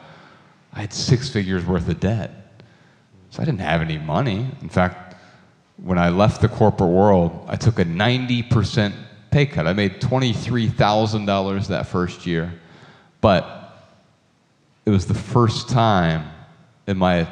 I 0.73 0.81
had 0.81 0.93
six 0.93 1.29
figures 1.29 1.65
worth 1.65 1.87
of 1.87 1.99
debt. 1.99 2.63
So 3.29 3.41
I 3.41 3.45
didn't 3.45 3.61
have 3.61 3.81
any 3.81 3.97
money. 3.97 4.47
In 4.61 4.69
fact, 4.69 5.15
when 5.77 5.97
I 5.97 6.09
left 6.09 6.41
the 6.41 6.49
corporate 6.49 6.89
world, 6.89 7.45
I 7.47 7.55
took 7.55 7.79
a 7.79 7.85
90% 7.85 8.93
pay 9.31 9.45
cut. 9.45 9.67
I 9.67 9.73
made 9.73 9.99
$23,000 9.99 11.67
that 11.67 11.87
first 11.87 12.25
year. 12.25 12.53
But 13.21 13.63
it 14.85 14.89
was 14.89 15.07
the 15.07 15.13
first 15.13 15.69
time 15.69 16.29
in 16.87 16.97
my 16.97 17.27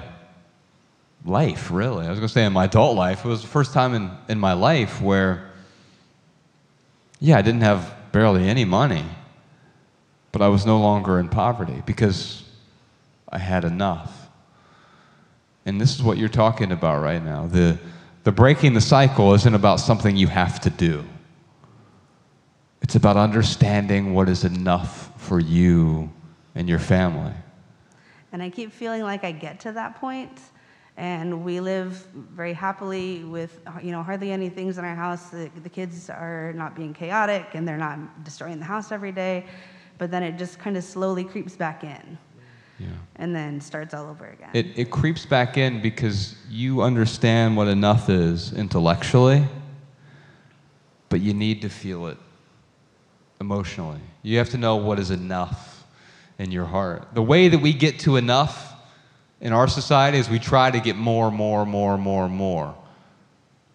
life, 1.26 1.72
really. 1.72 2.06
I 2.06 2.10
was 2.10 2.20
going 2.20 2.28
to 2.28 2.34
say 2.34 2.46
in 2.46 2.54
my 2.54 2.66
adult 2.66 2.96
life. 2.96 3.26
It 3.26 3.28
was 3.28 3.42
the 3.42 3.48
first 3.48 3.74
time 3.74 3.94
in, 3.94 4.12
in 4.28 4.40
my 4.40 4.54
life 4.54 5.02
where, 5.02 5.52
yeah, 7.20 7.38
I 7.38 7.42
didn't 7.42 7.62
have 7.62 7.94
barely 8.12 8.48
any 8.48 8.66
money, 8.66 9.06
but 10.32 10.42
I 10.42 10.48
was 10.48 10.66
no 10.66 10.80
longer 10.80 11.20
in 11.20 11.30
poverty 11.30 11.84
because 11.86 12.44
I 13.30 13.38
had 13.38 13.64
enough. 13.64 14.30
And 15.66 15.80
this 15.80 15.96
is 15.96 16.04
what 16.04 16.18
you're 16.18 16.30
talking 16.30 16.72
about 16.72 17.02
right 17.02 17.24
now. 17.24 17.46
The, 17.48 17.78
the 18.24 18.32
breaking 18.32 18.74
the 18.74 18.82
cycle 18.82 19.34
isn't 19.34 19.54
about 19.54 19.80
something 19.80 20.16
you 20.16 20.28
have 20.28 20.60
to 20.62 20.70
do, 20.70 21.06
it's 22.82 22.96
about 22.96 23.16
understanding 23.16 24.14
what 24.14 24.28
is 24.28 24.44
enough 24.44 25.12
for 25.22 25.40
you 25.40 26.12
and 26.56 26.68
your 26.68 26.80
family. 26.80 27.34
And 28.34 28.42
I 28.42 28.50
keep 28.50 28.72
feeling 28.72 29.04
like 29.04 29.24
I 29.24 29.32
get 29.32 29.60
to 29.62 29.72
that 29.74 30.00
point, 30.00 30.32
and 30.98 31.44
we 31.44 31.60
live 31.60 32.08
very 32.14 32.54
happily 32.54 33.24
with 33.24 33.60
you 33.82 33.92
know 33.92 34.04
hardly 34.04 34.32
any 34.32 34.50
things 34.50 34.78
in 34.78 34.86
our 34.86 34.96
house. 34.96 35.30
The, 35.30 35.50
the 35.64 35.70
kids 35.70 36.10
are 36.10 36.54
not 36.54 36.76
being 36.76 36.94
chaotic, 36.94 37.48
and 37.54 37.68
they're 37.68 37.78
not 37.78 38.24
destroying 38.24 38.60
the 38.60 38.66
house 38.66 38.92
every 38.92 39.12
day. 39.12 39.46
But 39.98 40.12
then 40.12 40.24
it 40.24 40.38
just 40.38 40.60
kind 40.60 40.78
of 40.78 40.84
slowly 40.84 41.24
creeps 41.24 41.56
back 41.56 41.84
in, 41.84 42.18
Yeah. 42.80 42.88
and 43.18 43.36
then 43.36 43.62
starts 43.62 43.94
all 43.94 44.10
over 44.10 44.26
again. 44.26 44.50
It, 44.54 44.66
it 44.76 44.90
creeps 44.90 45.26
back 45.26 45.58
in 45.58 45.82
because 45.82 46.36
you 46.50 46.82
understand 46.82 47.56
what 47.56 47.68
enough 47.68 48.10
is 48.10 48.52
intellectually, 48.54 49.44
but 51.10 51.22
you 51.22 51.34
need 51.34 51.62
to 51.62 51.70
feel 51.70 52.08
it 52.08 52.18
emotionally. 53.40 54.00
You 54.24 54.38
have 54.40 54.50
to 54.52 54.58
know 54.58 54.76
what 54.78 55.00
is 55.00 55.12
enough 55.12 55.84
in 56.40 56.52
your 56.52 56.66
heart. 56.66 57.08
The 57.14 57.22
way 57.24 57.48
that 57.48 57.60
we 57.60 57.72
get 57.74 58.00
to 58.00 58.16
enough 58.18 58.71
in 59.42 59.54
our 59.54 59.68
society 59.68 60.20
is 60.20 60.30
we 60.30 60.40
try 60.40 60.72
to 60.72 60.80
get 60.80 60.96
more, 60.96 61.32
more, 61.32 61.66
more, 61.66 61.98
more, 61.98 62.30
more. 62.30 62.76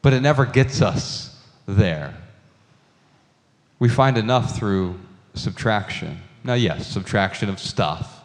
But 0.01 0.12
it 0.12 0.21
never 0.21 0.47
gets 0.47 0.81
us 0.81 1.37
there. 1.67 2.14
We 3.79 3.89
find 3.89 4.17
enough 4.17 4.57
through 4.57 4.99
subtraction. 5.35 6.23
Now, 6.45 6.55
yes, 6.55 6.87
subtraction 6.87 7.49
of 7.51 7.59
stuff, 7.59 8.23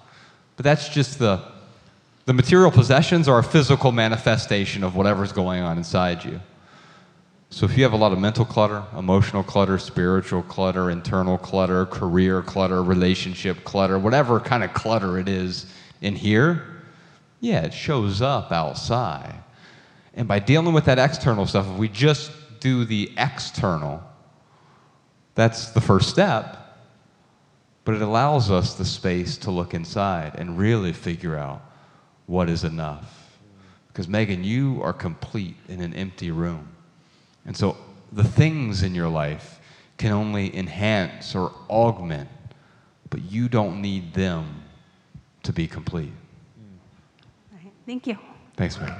but 0.55 0.63
that's 0.63 0.87
just 0.87 1.19
the 1.19 1.41
the 2.25 2.33
material 2.33 2.71
possessions 2.71 3.27
are 3.27 3.39
a 3.39 3.43
physical 3.43 3.91
manifestation 3.91 4.83
of 4.83 4.95
whatever's 4.95 5.31
going 5.31 5.63
on 5.63 5.77
inside 5.77 6.23
you. 6.23 6.39
So 7.49 7.65
if 7.65 7.75
you 7.75 7.83
have 7.83 7.93
a 7.93 7.97
lot 7.97 8.13
of 8.13 8.19
mental 8.19 8.45
clutter, 8.45 8.83
emotional 8.97 9.43
clutter, 9.43 9.77
spiritual 9.77 10.43
clutter, 10.43 10.89
internal 10.91 11.37
clutter, 11.37 11.85
career 11.87 12.41
clutter, 12.41 12.83
relationship 12.83 13.63
clutter, 13.63 13.99
whatever 13.99 14.39
kind 14.39 14.63
of 14.63 14.73
clutter 14.73 15.17
it 15.17 15.27
is 15.27 15.65
in 16.01 16.15
here, 16.15 16.63
yeah, 17.41 17.61
it 17.61 17.73
shows 17.73 18.21
up 18.21 18.51
outside. 18.51 19.35
And 20.13 20.27
by 20.27 20.39
dealing 20.39 20.73
with 20.73 20.85
that 20.85 20.99
external 20.99 21.45
stuff, 21.45 21.67
if 21.67 21.75
we 21.77 21.89
just 21.89 22.31
do 22.59 22.85
the 22.85 23.11
external, 23.17 24.01
that's 25.35 25.71
the 25.71 25.81
first 25.81 26.09
step. 26.09 26.57
But 27.83 27.95
it 27.95 28.01
allows 28.03 28.51
us 28.51 28.75
the 28.75 28.85
space 28.85 29.37
to 29.37 29.51
look 29.51 29.73
inside 29.73 30.35
and 30.35 30.57
really 30.57 30.93
figure 30.93 31.35
out 31.35 31.63
what 32.27 32.47
is 32.47 32.63
enough. 32.63 33.39
Because, 33.87 34.07
Megan, 34.07 34.43
you 34.43 34.79
are 34.83 34.93
complete 34.93 35.55
in 35.67 35.81
an 35.81 35.95
empty 35.95 36.29
room. 36.29 36.67
And 37.45 37.57
so 37.57 37.75
the 38.11 38.23
things 38.23 38.83
in 38.83 38.93
your 38.93 39.09
life 39.09 39.59
can 39.97 40.11
only 40.11 40.55
enhance 40.55 41.33
or 41.33 41.51
augment, 41.69 42.29
but 43.09 43.23
you 43.23 43.49
don't 43.49 43.81
need 43.81 44.13
them 44.13 44.63
to 45.43 45.51
be 45.51 45.67
complete. 45.67 46.13
All 47.81 47.87
right, 47.87 48.03
Thank 48.03 48.07
you. 48.07 48.17
Thanks, 48.57 48.79
Megan. 48.79 48.95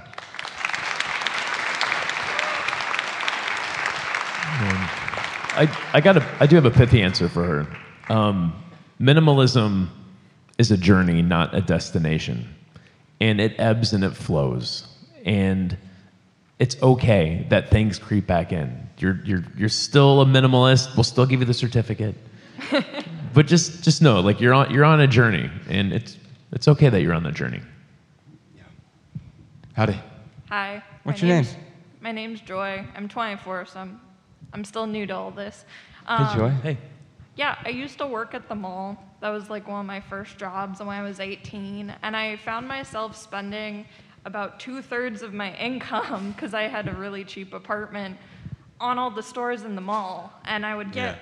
I, 5.53 5.77
I 5.93 6.01
got 6.01 6.17
a, 6.17 6.25
I 6.39 6.47
do 6.47 6.55
have 6.55 6.65
a 6.65 6.71
pithy 6.71 7.01
answer 7.01 7.27
for 7.27 7.43
her. 7.43 8.13
Um, 8.13 8.53
minimalism 8.99 9.89
is 10.57 10.71
a 10.71 10.77
journey, 10.77 11.21
not 11.21 11.53
a 11.53 11.61
destination, 11.61 12.47
and 13.19 13.41
it 13.41 13.59
ebbs 13.59 13.93
and 13.93 14.03
it 14.03 14.11
flows, 14.11 14.87
and 15.25 15.77
it's 16.59 16.81
okay 16.81 17.45
that 17.49 17.69
things 17.69 17.99
creep 17.99 18.27
back 18.27 18.51
in. 18.51 18.89
You're 18.97 19.19
you're 19.25 19.43
you're 19.57 19.69
still 19.69 20.21
a 20.21 20.25
minimalist. 20.25 20.95
We'll 20.95 21.03
still 21.03 21.25
give 21.25 21.39
you 21.39 21.45
the 21.45 21.53
certificate, 21.53 22.15
but 23.33 23.47
just 23.47 23.83
just 23.83 24.01
know, 24.01 24.21
like 24.21 24.39
you're 24.39 24.53
on 24.53 24.73
you're 24.73 24.85
on 24.85 25.01
a 25.01 25.07
journey, 25.07 25.49
and 25.69 25.91
it's 25.91 26.17
it's 26.51 26.67
okay 26.67 26.89
that 26.89 27.01
you're 27.01 27.13
on 27.13 27.23
that 27.23 27.33
journey. 27.33 27.61
Howdy. 29.81 29.99
Hi. 30.49 30.83
What's 31.01 31.23
my 31.23 31.27
your 31.27 31.41
name? 31.41 31.47
My 32.01 32.11
name's 32.11 32.39
Joy. 32.39 32.85
I'm 32.95 33.09
24, 33.09 33.65
so 33.65 33.79
I'm, 33.79 33.99
I'm 34.53 34.63
still 34.63 34.85
new 34.85 35.07
to 35.07 35.15
all 35.15 35.31
this. 35.31 35.65
Hey, 36.07 36.13
Um, 36.13 36.37
Joy. 36.37 36.49
Hey. 36.61 36.77
Yeah, 37.35 37.57
I 37.65 37.69
used 37.69 37.97
to 37.97 38.05
work 38.05 38.35
at 38.35 38.47
the 38.47 38.53
mall. 38.53 39.03
That 39.21 39.29
was 39.29 39.49
like 39.49 39.67
one 39.67 39.79
of 39.79 39.87
my 39.87 39.99
first 39.99 40.37
jobs 40.37 40.81
when 40.81 40.89
I 40.89 41.01
was 41.01 41.19
18. 41.19 41.95
And 42.03 42.15
I 42.15 42.35
found 42.35 42.67
myself 42.67 43.17
spending 43.17 43.87
about 44.25 44.59
two 44.59 44.83
thirds 44.83 45.23
of 45.23 45.33
my 45.33 45.51
income 45.57 46.33
because 46.33 46.53
I 46.53 46.67
had 46.67 46.87
a 46.87 46.93
really 46.93 47.23
cheap 47.23 47.51
apartment 47.51 48.17
on 48.79 48.99
all 48.99 49.09
the 49.09 49.23
stores 49.23 49.63
in 49.63 49.73
the 49.73 49.81
mall. 49.81 50.31
And 50.45 50.63
I 50.63 50.75
would 50.75 50.91
get, 50.91 51.21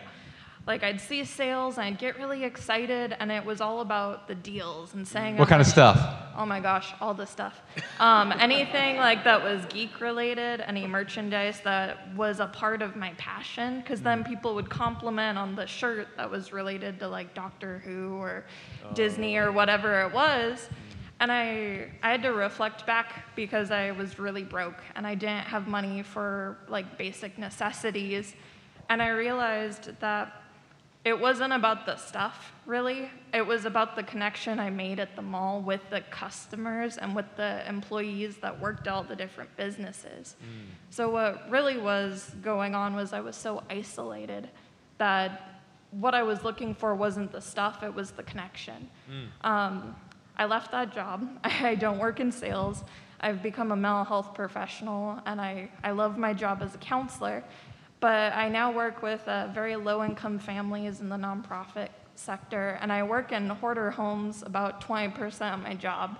like, 0.69 0.83
I'd 0.83 1.01
see 1.01 1.23
sales 1.23 1.79
and 1.79 1.87
I'd 1.87 1.97
get 1.97 2.19
really 2.19 2.43
excited. 2.43 3.17
And 3.19 3.31
it 3.31 3.43
was 3.43 3.59
all 3.59 3.81
about 3.81 4.27
the 4.27 4.35
deals 4.35 4.93
and 4.93 5.05
saying, 5.05 5.35
What 5.37 5.49
kind 5.49 5.61
of 5.61 5.67
stuff? 5.67 5.97
Oh 6.37 6.45
my 6.45 6.59
gosh, 6.59 6.93
all 7.01 7.15
the 7.15 7.25
stuff. 7.25 7.59
Um, 7.99 8.31
anything 8.39 8.97
like 8.97 9.23
that 9.23 9.43
was 9.43 9.65
geek 9.65 9.99
related, 9.99 10.61
any 10.61 10.85
merchandise 10.85 11.59
that 11.63 12.15
was 12.15 12.39
a 12.39 12.45
part 12.45 12.83
of 12.83 12.95
my 12.95 13.13
passion, 13.17 13.81
because 13.81 14.01
then 14.03 14.23
people 14.23 14.53
would 14.53 14.69
compliment 14.69 15.39
on 15.39 15.55
the 15.55 15.65
shirt 15.65 16.07
that 16.17 16.29
was 16.29 16.53
related 16.53 16.99
to 16.99 17.07
like 17.07 17.33
Doctor 17.33 17.79
Who 17.79 18.13
or 18.17 18.45
Disney 18.93 19.37
or 19.37 19.51
whatever 19.51 20.01
it 20.03 20.13
was. 20.13 20.69
And 21.19 21.31
I, 21.31 21.89
I 22.03 22.11
had 22.11 22.21
to 22.21 22.31
reflect 22.31 22.85
back 22.85 23.35
because 23.35 23.71
I 23.71 23.89
was 23.89 24.19
really 24.19 24.43
broke 24.43 24.81
and 24.95 25.07
I 25.07 25.15
didn't 25.15 25.45
have 25.45 25.67
money 25.67 26.03
for 26.03 26.59
like 26.67 26.95
basic 26.95 27.39
necessities. 27.39 28.35
And 28.87 29.01
I 29.01 29.09
realized 29.09 29.99
that 29.99 30.39
it 31.05 31.17
wasn't 31.17 31.53
about 31.53 31.85
the 31.85 31.95
stuff, 31.95 32.51
really. 32.65 33.09
It 33.33 33.45
was 33.45 33.65
about 33.65 33.95
the 33.95 34.03
connection 34.03 34.59
I 34.59 34.69
made 34.69 34.99
at 34.99 35.15
the 35.15 35.21
mall 35.21 35.61
with 35.61 35.81
the 35.89 36.01
customers 36.01 36.97
and 36.97 37.15
with 37.15 37.25
the 37.37 37.67
employees 37.67 38.37
that 38.37 38.59
worked 38.59 38.87
all 38.87 39.03
the 39.03 39.15
different 39.15 39.55
businesses. 39.55 40.35
So, 40.89 41.09
what 41.09 41.49
really 41.49 41.77
was 41.77 42.35
going 42.41 42.75
on 42.75 42.95
was 42.95 43.13
I 43.13 43.21
was 43.21 43.37
so 43.37 43.63
isolated 43.69 44.49
that 44.97 45.61
what 45.91 46.13
I 46.13 46.21
was 46.21 46.43
looking 46.43 46.75
for 46.75 46.93
wasn't 46.93 47.31
the 47.31 47.41
stuff, 47.41 47.81
it 47.81 47.93
was 47.93 48.11
the 48.11 48.23
connection. 48.23 48.89
Um, 49.41 49.95
I 50.37 50.45
left 50.45 50.71
that 50.71 50.93
job. 50.93 51.27
I 51.45 51.75
don't 51.75 51.97
work 51.97 52.19
in 52.19 52.31
sales. 52.31 52.83
I've 53.21 53.41
become 53.41 53.71
a 53.71 53.75
mental 53.75 54.03
health 54.03 54.33
professional, 54.33 55.19
and 55.25 55.41
I, 55.41 55.69
I 55.83 55.91
love 55.91 56.17
my 56.17 56.33
job 56.33 56.61
as 56.61 56.75
a 56.75 56.77
counselor. 56.77 57.43
But 57.99 58.33
I 58.33 58.47
now 58.47 58.71
work 58.71 59.01
with 59.01 59.27
uh, 59.27 59.47
very 59.47 59.75
low 59.75 60.03
income 60.03 60.39
families 60.39 61.01
in 61.01 61.09
the 61.09 61.17
nonprofit 61.17 61.89
sector, 62.15 62.77
and 62.81 62.91
I 62.91 63.03
work 63.03 63.31
in 63.31 63.49
hoarder 63.49 63.91
homes 63.91 64.43
about 64.43 64.81
20% 64.81 65.53
of 65.53 65.61
my 65.61 65.75
job. 65.75 66.17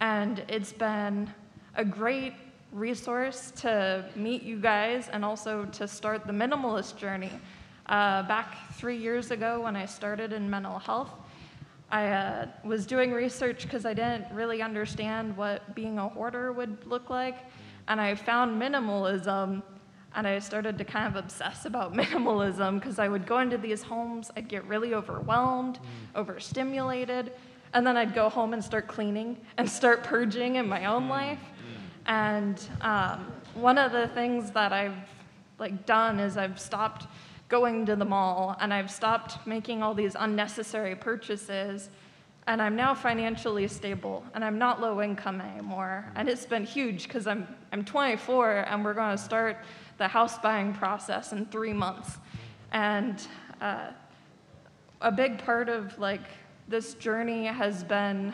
And 0.00 0.44
it's 0.48 0.72
been 0.72 1.32
a 1.74 1.84
great 1.84 2.34
resource 2.72 3.50
to 3.56 4.04
meet 4.14 4.42
you 4.42 4.60
guys 4.60 5.08
and 5.12 5.24
also 5.24 5.64
to 5.66 5.88
start 5.88 6.26
the 6.26 6.32
minimalist 6.32 6.96
journey. 6.96 7.32
Uh, 7.86 8.22
back 8.24 8.72
three 8.74 8.96
years 8.96 9.30
ago, 9.30 9.62
when 9.62 9.74
I 9.74 9.86
started 9.86 10.32
in 10.32 10.48
mental 10.48 10.78
health, 10.78 11.10
I 11.90 12.08
uh, 12.08 12.46
was 12.64 12.84
doing 12.84 13.12
research 13.12 13.62
because 13.62 13.86
I 13.86 13.94
didn't 13.94 14.26
really 14.32 14.60
understand 14.60 15.34
what 15.36 15.74
being 15.74 15.98
a 15.98 16.08
hoarder 16.08 16.52
would 16.52 16.86
look 16.86 17.08
like. 17.08 17.36
And 17.88 17.98
I 17.98 18.14
found 18.14 18.60
minimalism, 18.60 19.62
and 20.14 20.26
I 20.26 20.38
started 20.38 20.78
to 20.78 20.84
kind 20.84 21.06
of 21.06 21.16
obsess 21.16 21.64
about 21.64 21.92
minimalism 21.94 22.80
because 22.80 22.98
I 22.98 23.08
would 23.08 23.26
go 23.26 23.38
into 23.38 23.58
these 23.58 23.82
homes, 23.82 24.30
I'd 24.36 24.48
get 24.48 24.64
really 24.64 24.94
overwhelmed, 24.94 25.78
mm. 25.78 26.18
overstimulated, 26.18 27.32
and 27.74 27.86
then 27.86 27.96
I'd 27.96 28.14
go 28.14 28.28
home 28.28 28.52
and 28.52 28.64
start 28.64 28.88
cleaning 28.88 29.36
and 29.58 29.68
start 29.68 30.02
purging 30.02 30.56
in 30.56 30.68
my 30.68 30.86
own 30.86 31.04
mm. 31.04 31.10
life. 31.10 31.40
Mm. 31.40 32.10
And 32.10 32.68
um, 32.80 33.32
one 33.54 33.78
of 33.78 33.92
the 33.92 34.08
things 34.08 34.50
that 34.52 34.72
I've 34.72 34.96
like 35.58 35.86
done 35.86 36.20
is 36.20 36.36
I've 36.36 36.58
stopped 36.58 37.06
going 37.48 37.86
to 37.86 37.96
the 37.96 38.04
mall 38.04 38.56
and 38.60 38.72
I've 38.72 38.90
stopped 38.90 39.46
making 39.46 39.82
all 39.82 39.94
these 39.94 40.14
unnecessary 40.18 40.94
purchases 40.94 41.90
and 42.46 42.62
I'm 42.62 42.76
now 42.76 42.94
financially 42.94 43.68
stable 43.68 44.24
and 44.34 44.44
I'm 44.44 44.58
not 44.58 44.80
low 44.80 45.02
income 45.02 45.40
anymore. 45.40 46.10
And 46.14 46.28
it's 46.28 46.46
been 46.46 46.64
huge 46.64 47.04
because 47.04 47.26
I'm, 47.26 47.46
I'm 47.72 47.84
24 47.84 48.66
and 48.68 48.84
we're 48.84 48.94
going 48.94 49.16
to 49.16 49.22
start 49.22 49.58
the 49.98 50.08
house 50.08 50.38
buying 50.38 50.72
process 50.72 51.32
in 51.32 51.44
three 51.46 51.72
months. 51.72 52.18
And 52.72 53.20
uh, 53.60 53.90
a 55.00 55.12
big 55.12 55.38
part 55.38 55.68
of 55.68 55.98
like 55.98 56.22
this 56.68 56.94
journey 56.94 57.46
has 57.46 57.84
been 57.84 58.32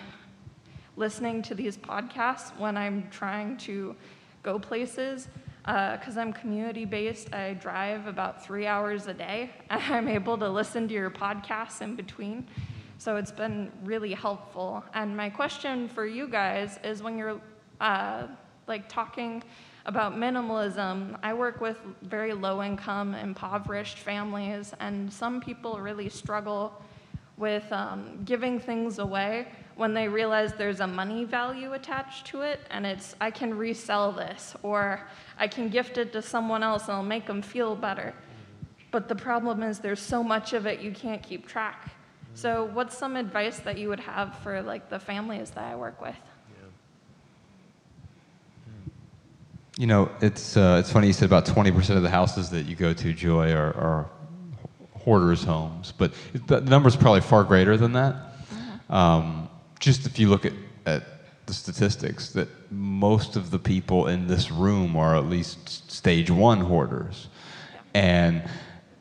listening 0.96 1.42
to 1.42 1.54
these 1.54 1.76
podcasts 1.76 2.56
when 2.58 2.76
I'm 2.76 3.08
trying 3.10 3.56
to 3.58 3.96
go 4.42 4.58
places. 4.58 5.28
Because 5.62 6.18
uh, 6.18 6.20
I'm 6.20 6.34
community 6.34 6.84
based, 6.84 7.32
I 7.32 7.54
drive 7.54 8.06
about 8.06 8.44
three 8.44 8.66
hours 8.66 9.06
a 9.06 9.14
day, 9.14 9.50
and 9.70 9.82
I'm 9.82 10.08
able 10.08 10.36
to 10.36 10.48
listen 10.48 10.86
to 10.88 10.94
your 10.94 11.10
podcasts 11.10 11.80
in 11.80 11.96
between. 11.96 12.46
So 12.98 13.16
it's 13.16 13.32
been 13.32 13.72
really 13.82 14.12
helpful. 14.12 14.84
And 14.92 15.16
my 15.16 15.30
question 15.30 15.88
for 15.88 16.06
you 16.06 16.28
guys 16.28 16.78
is 16.84 17.02
when 17.02 17.16
you're 17.16 17.40
uh, 17.80 18.26
like 18.66 18.90
talking 18.90 19.42
about 19.86 20.16
minimalism, 20.16 21.18
I 21.22 21.34
work 21.34 21.60
with 21.60 21.78
very 22.02 22.32
low 22.32 22.62
income, 22.62 23.14
impoverished 23.14 23.98
families, 23.98 24.72
and 24.80 25.12
some 25.12 25.40
people 25.40 25.78
really 25.78 26.08
struggle 26.08 26.82
with 27.36 27.70
um, 27.72 28.20
giving 28.24 28.58
things 28.58 28.98
away 28.98 29.48
when 29.76 29.92
they 29.92 30.08
realize 30.08 30.52
there's 30.54 30.80
a 30.80 30.86
money 30.86 31.24
value 31.24 31.72
attached 31.72 32.26
to 32.26 32.42
it 32.42 32.60
and 32.70 32.86
it's 32.86 33.16
i 33.20 33.28
can 33.28 33.52
resell 33.52 34.12
this 34.12 34.54
or 34.62 35.00
i 35.36 35.48
can 35.48 35.68
gift 35.68 35.98
it 35.98 36.12
to 36.12 36.22
someone 36.22 36.62
else 36.62 36.84
and 36.84 36.90
it'll 36.90 37.02
make 37.02 37.26
them 37.26 37.42
feel 37.42 37.74
better. 37.74 38.14
But 38.92 39.08
the 39.08 39.16
problem 39.16 39.64
is 39.64 39.80
there's 39.80 40.00
so 40.00 40.22
much 40.22 40.52
of 40.52 40.66
it 40.66 40.78
you 40.78 40.92
can't 40.92 41.20
keep 41.20 41.48
track. 41.48 41.90
So 42.34 42.70
what's 42.72 42.96
some 42.96 43.16
advice 43.16 43.58
that 43.60 43.76
you 43.76 43.88
would 43.88 43.98
have 43.98 44.38
for 44.38 44.62
like 44.62 44.88
the 44.88 44.98
families 45.00 45.50
that 45.50 45.64
i 45.64 45.74
work 45.74 46.00
with 46.00 46.16
You 49.76 49.88
know, 49.88 50.08
it's 50.20 50.56
uh, 50.56 50.76
it's 50.78 50.92
funny 50.92 51.08
you 51.08 51.12
said 51.12 51.26
about 51.26 51.46
20% 51.46 51.96
of 51.96 52.02
the 52.04 52.10
houses 52.10 52.48
that 52.50 52.66
you 52.66 52.76
go 52.76 52.92
to, 52.92 53.12
Joy, 53.12 53.52
are, 53.52 53.74
are 53.74 54.10
hoarders' 54.92 55.42
homes, 55.42 55.92
but 55.98 56.12
the 56.46 56.60
number's 56.60 56.94
probably 56.94 57.22
far 57.22 57.42
greater 57.42 57.76
than 57.76 57.92
that. 57.94 58.14
Um, 58.88 59.48
just 59.80 60.06
if 60.06 60.20
you 60.20 60.28
look 60.28 60.46
at, 60.46 60.52
at 60.86 61.02
the 61.46 61.52
statistics, 61.52 62.30
that 62.30 62.48
most 62.70 63.34
of 63.34 63.50
the 63.50 63.58
people 63.58 64.06
in 64.06 64.28
this 64.28 64.48
room 64.48 64.96
are 64.96 65.16
at 65.16 65.26
least 65.26 65.90
stage 65.90 66.30
one 66.30 66.60
hoarders, 66.60 67.26
and 67.94 68.48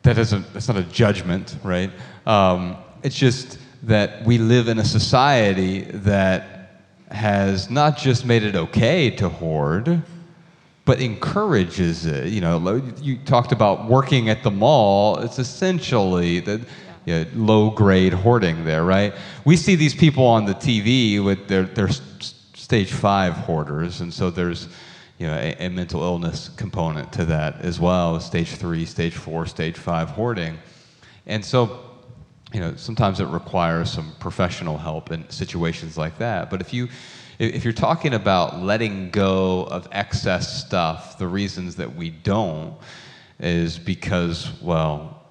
that 0.02 0.18
isn't 0.18 0.52
that's 0.54 0.66
not 0.66 0.76
a 0.76 0.82
judgment, 0.82 1.56
right? 1.62 1.92
Um, 2.26 2.78
it's 3.04 3.16
just 3.16 3.58
that 3.84 4.24
we 4.24 4.38
live 4.38 4.66
in 4.66 4.80
a 4.80 4.84
society 4.84 5.82
that 5.82 6.82
has 7.12 7.70
not 7.70 7.96
just 7.96 8.26
made 8.26 8.42
it 8.42 8.56
okay 8.56 9.08
to 9.10 9.28
hoard 9.28 10.02
but 10.84 11.00
encourages 11.00 12.04
it. 12.06 12.28
You 12.28 12.40
know, 12.40 12.82
you 13.00 13.16
talked 13.18 13.52
about 13.52 13.88
working 13.88 14.28
at 14.28 14.42
the 14.42 14.50
mall. 14.50 15.18
It's 15.18 15.38
essentially 15.38 16.40
the 16.40 16.64
yeah. 17.06 17.20
you 17.20 17.24
know, 17.24 17.30
low 17.34 17.70
grade 17.70 18.12
hoarding 18.12 18.64
there, 18.64 18.84
right? 18.84 19.14
We 19.44 19.56
see 19.56 19.74
these 19.74 19.94
people 19.94 20.26
on 20.26 20.44
the 20.44 20.54
TV 20.54 21.24
with 21.24 21.48
their, 21.48 21.64
their 21.64 21.88
stage 21.88 22.92
five 22.92 23.34
hoarders, 23.34 24.00
and 24.00 24.12
so 24.12 24.30
there's 24.30 24.68
you 25.18 25.26
know, 25.26 25.34
a, 25.34 25.66
a 25.66 25.68
mental 25.68 26.02
illness 26.02 26.50
component 26.56 27.12
to 27.12 27.24
that 27.26 27.60
as 27.60 27.78
well, 27.78 28.18
stage 28.20 28.50
three, 28.50 28.84
stage 28.84 29.14
four, 29.14 29.46
stage 29.46 29.76
five 29.76 30.10
hoarding. 30.10 30.58
And 31.26 31.44
so, 31.44 31.80
you 32.52 32.60
know, 32.60 32.74
sometimes 32.76 33.20
it 33.20 33.26
requires 33.26 33.90
some 33.90 34.12
professional 34.18 34.76
help 34.76 35.12
in 35.12 35.28
situations 35.30 35.96
like 35.96 36.18
that. 36.18 36.50
But 36.50 36.60
if 36.60 36.74
you 36.74 36.88
if 37.38 37.64
you're 37.64 37.72
talking 37.72 38.14
about 38.14 38.60
letting 38.62 39.10
go 39.10 39.64
of 39.64 39.88
excess 39.92 40.64
stuff, 40.64 41.18
the 41.18 41.26
reasons 41.26 41.76
that 41.76 41.94
we 41.94 42.10
don't 42.10 42.74
is 43.40 43.78
because, 43.78 44.50
well, 44.60 45.22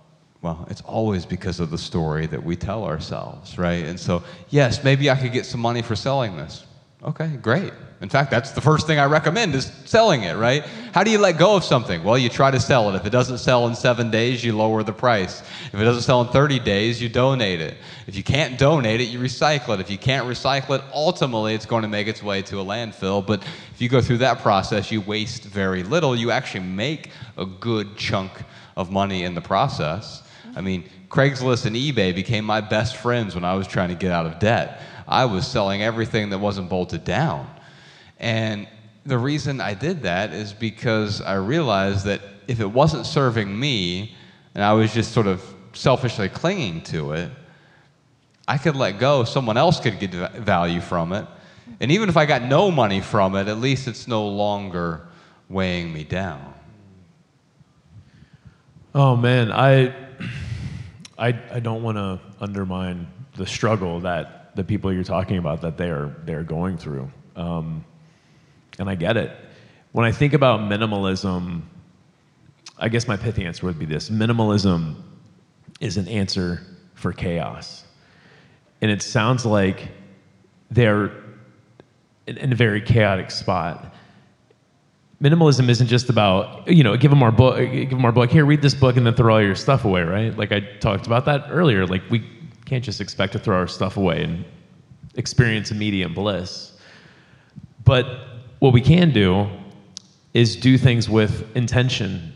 well, 0.41 0.67
it's 0.69 0.81
always 0.81 1.25
because 1.25 1.61
of 1.61 1.69
the 1.71 1.77
story 1.77 2.27
that 2.27 2.43
we 2.43 2.57
tell 2.57 2.83
ourselves, 2.83 3.57
right? 3.57 3.85
And 3.85 3.97
so, 3.97 4.23
yes, 4.49 4.83
maybe 4.83 5.09
I 5.09 5.15
could 5.15 5.31
get 5.31 5.45
some 5.45 5.61
money 5.61 5.81
for 5.81 5.95
selling 5.95 6.35
this. 6.35 6.65
Okay, 7.03 7.37
great. 7.41 7.73
In 7.99 8.07
fact, 8.09 8.31
that's 8.31 8.51
the 8.51 8.61
first 8.61 8.87
thing 8.87 8.97
I 8.97 9.05
recommend 9.05 9.55
is 9.55 9.71
selling 9.85 10.23
it, 10.23 10.35
right? 10.35 10.65
How 10.93 11.03
do 11.03 11.11
you 11.11 11.17
let 11.17 11.37
go 11.37 11.55
of 11.55 11.63
something? 11.63 12.03
Well, 12.03 12.17
you 12.17 12.29
try 12.29 12.49
to 12.51 12.59
sell 12.59 12.89
it. 12.89 12.95
If 12.95 13.05
it 13.05 13.09
doesn't 13.09 13.39
sell 13.39 13.67
in 13.67 13.75
seven 13.75 14.09
days, 14.09 14.43
you 14.43 14.55
lower 14.55 14.83
the 14.83 14.93
price. 14.93 15.41
If 15.71 15.75
it 15.75 15.83
doesn't 15.83 16.03
sell 16.03 16.21
in 16.21 16.27
30 16.27 16.59
days, 16.59 17.01
you 17.01 17.09
donate 17.09 17.59
it. 17.59 17.77
If 18.07 18.15
you 18.15 18.23
can't 18.23 18.57
donate 18.57 19.01
it, 19.01 19.05
you 19.05 19.19
recycle 19.19 19.73
it. 19.73 19.81
If 19.81 19.89
you 19.89 19.97
can't 19.97 20.27
recycle 20.27 20.77
it, 20.77 20.83
ultimately 20.93 21.55
it's 21.55 21.65
going 21.65 21.83
to 21.83 21.89
make 21.89 22.07
its 22.07 22.23
way 22.23 22.41
to 22.43 22.61
a 22.61 22.65
landfill. 22.65 23.25
But 23.25 23.43
if 23.73 23.81
you 23.81 23.89
go 23.89 24.01
through 24.01 24.19
that 24.19 24.39
process, 24.39 24.91
you 24.91 25.01
waste 25.01 25.43
very 25.43 25.83
little. 25.83 26.15
You 26.15 26.31
actually 26.31 26.65
make 26.65 27.09
a 27.37 27.45
good 27.45 27.97
chunk 27.97 28.31
of 28.77 28.91
money 28.91 29.23
in 29.23 29.33
the 29.33 29.41
process. 29.41 30.23
I 30.55 30.61
mean, 30.61 30.89
Craigslist 31.09 31.65
and 31.65 31.75
eBay 31.75 32.13
became 32.13 32.43
my 32.43 32.59
best 32.59 32.95
friends 32.95 33.35
when 33.35 33.45
I 33.45 33.53
was 33.55 33.67
trying 33.67 33.89
to 33.89 33.95
get 33.95 34.11
out 34.11 34.25
of 34.25 34.39
debt. 34.39 34.81
I 35.13 35.25
was 35.25 35.45
selling 35.45 35.83
everything 35.83 36.31
that 36.31 36.39
wasn't 36.39 36.69
bolted 36.69 37.03
down. 37.03 37.47
And 38.19 38.67
the 39.05 39.17
reason 39.19 39.61
I 39.61 39.75
did 39.75 40.01
that 40.03 40.33
is 40.33 40.53
because 40.53 41.21
I 41.21 41.35
realized 41.35 42.05
that 42.05 42.21
if 42.47 42.59
it 42.59 42.65
wasn't 42.65 43.05
serving 43.05 43.59
me 43.59 44.15
and 44.55 44.63
I 44.63 44.73
was 44.73 44.91
just 44.91 45.11
sort 45.11 45.27
of 45.27 45.43
selfishly 45.73 46.29
clinging 46.29 46.81
to 46.85 47.11
it, 47.11 47.29
I 48.47 48.57
could 48.57 48.75
let 48.75 48.97
go. 48.97 49.23
Someone 49.23 49.55
else 49.55 49.79
could 49.79 49.99
get 49.99 50.11
value 50.11 50.81
from 50.81 51.13
it. 51.13 51.27
And 51.79 51.91
even 51.91 52.09
if 52.09 52.17
I 52.17 52.25
got 52.25 52.41
no 52.41 52.71
money 52.71 52.99
from 52.99 53.35
it, 53.35 53.47
at 53.47 53.59
least 53.59 53.87
it's 53.87 54.07
no 54.07 54.27
longer 54.27 55.07
weighing 55.47 55.93
me 55.93 56.03
down. 56.03 56.55
Oh 58.95 59.15
man, 59.15 59.51
I 59.51 59.93
I, 61.19 61.39
I 61.51 61.59
don't 61.59 61.83
want 61.83 61.97
to 61.97 62.19
undermine 62.39 63.07
the 63.35 63.45
struggle 63.45 63.99
that 63.99 64.42
the 64.55 64.63
people 64.63 64.93
you're 64.93 65.03
talking 65.03 65.37
about 65.37 65.61
that 65.61 65.77
they 65.77 65.89
are 65.89 66.15
they're 66.25 66.43
going 66.43 66.77
through. 66.77 67.11
Um, 67.35 67.85
and 68.79 68.89
I 68.89 68.95
get 68.95 69.17
it. 69.17 69.31
When 69.91 70.05
I 70.05 70.11
think 70.11 70.33
about 70.33 70.61
minimalism, 70.61 71.61
I 72.77 72.89
guess 72.89 73.07
my 73.07 73.17
pithy 73.17 73.45
answer 73.45 73.65
would 73.65 73.79
be 73.79 73.85
this 73.85 74.09
minimalism 74.09 74.95
is 75.79 75.97
an 75.97 76.07
answer 76.07 76.61
for 76.95 77.13
chaos. 77.13 77.83
And 78.81 78.89
it 78.89 79.01
sounds 79.01 79.45
like 79.45 79.89
they're 80.71 81.11
in 82.27 82.51
a 82.51 82.55
very 82.55 82.81
chaotic 82.81 83.31
spot. 83.31 83.93
Minimalism 85.21 85.69
isn't 85.69 85.87
just 85.87 86.09
about, 86.09 86.67
you 86.67 86.83
know, 86.83 86.97
give 86.97 87.11
them 87.11 87.23
our 87.23 87.31
book, 87.31 87.57
give 87.57 87.89
them 87.89 88.03
our 88.03 88.11
book, 88.11 88.31
here, 88.31 88.45
read 88.45 88.61
this 88.61 88.73
book 88.73 88.97
and 88.97 89.05
then 89.05 89.13
throw 89.13 89.35
all 89.35 89.41
your 89.41 89.55
stuff 89.55 89.85
away, 89.85 90.01
right? 90.01 90.35
Like 90.37 90.51
I 90.51 90.61
talked 90.79 91.05
about 91.05 91.25
that 91.25 91.45
earlier. 91.49 91.85
Like 91.85 92.01
we 92.09 92.27
can't 92.73 92.83
just 92.83 93.01
expect 93.01 93.33
to 93.33 93.37
throw 93.37 93.55
our 93.55 93.67
stuff 93.67 93.97
away 93.97 94.23
and 94.23 94.43
experience 95.13 95.69
immediate 95.69 96.09
bliss. 96.09 96.75
But 97.83 98.07
what 98.57 98.73
we 98.73 98.81
can 98.81 99.11
do 99.11 99.47
is 100.33 100.55
do 100.55 100.79
things 100.79 101.07
with 101.07 101.55
intention. 101.55 102.33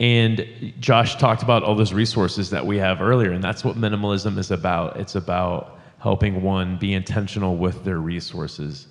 And 0.00 0.74
Josh 0.80 1.14
talked 1.14 1.44
about 1.44 1.62
all 1.62 1.76
those 1.76 1.92
resources 1.92 2.50
that 2.50 2.66
we 2.66 2.76
have 2.78 3.00
earlier, 3.00 3.30
and 3.30 3.44
that's 3.44 3.62
what 3.62 3.76
minimalism 3.76 4.36
is 4.36 4.50
about. 4.50 4.96
It's 4.98 5.14
about 5.14 5.78
helping 6.00 6.42
one 6.42 6.76
be 6.76 6.92
intentional 6.92 7.56
with 7.56 7.84
their 7.84 7.98
resources. 7.98 8.88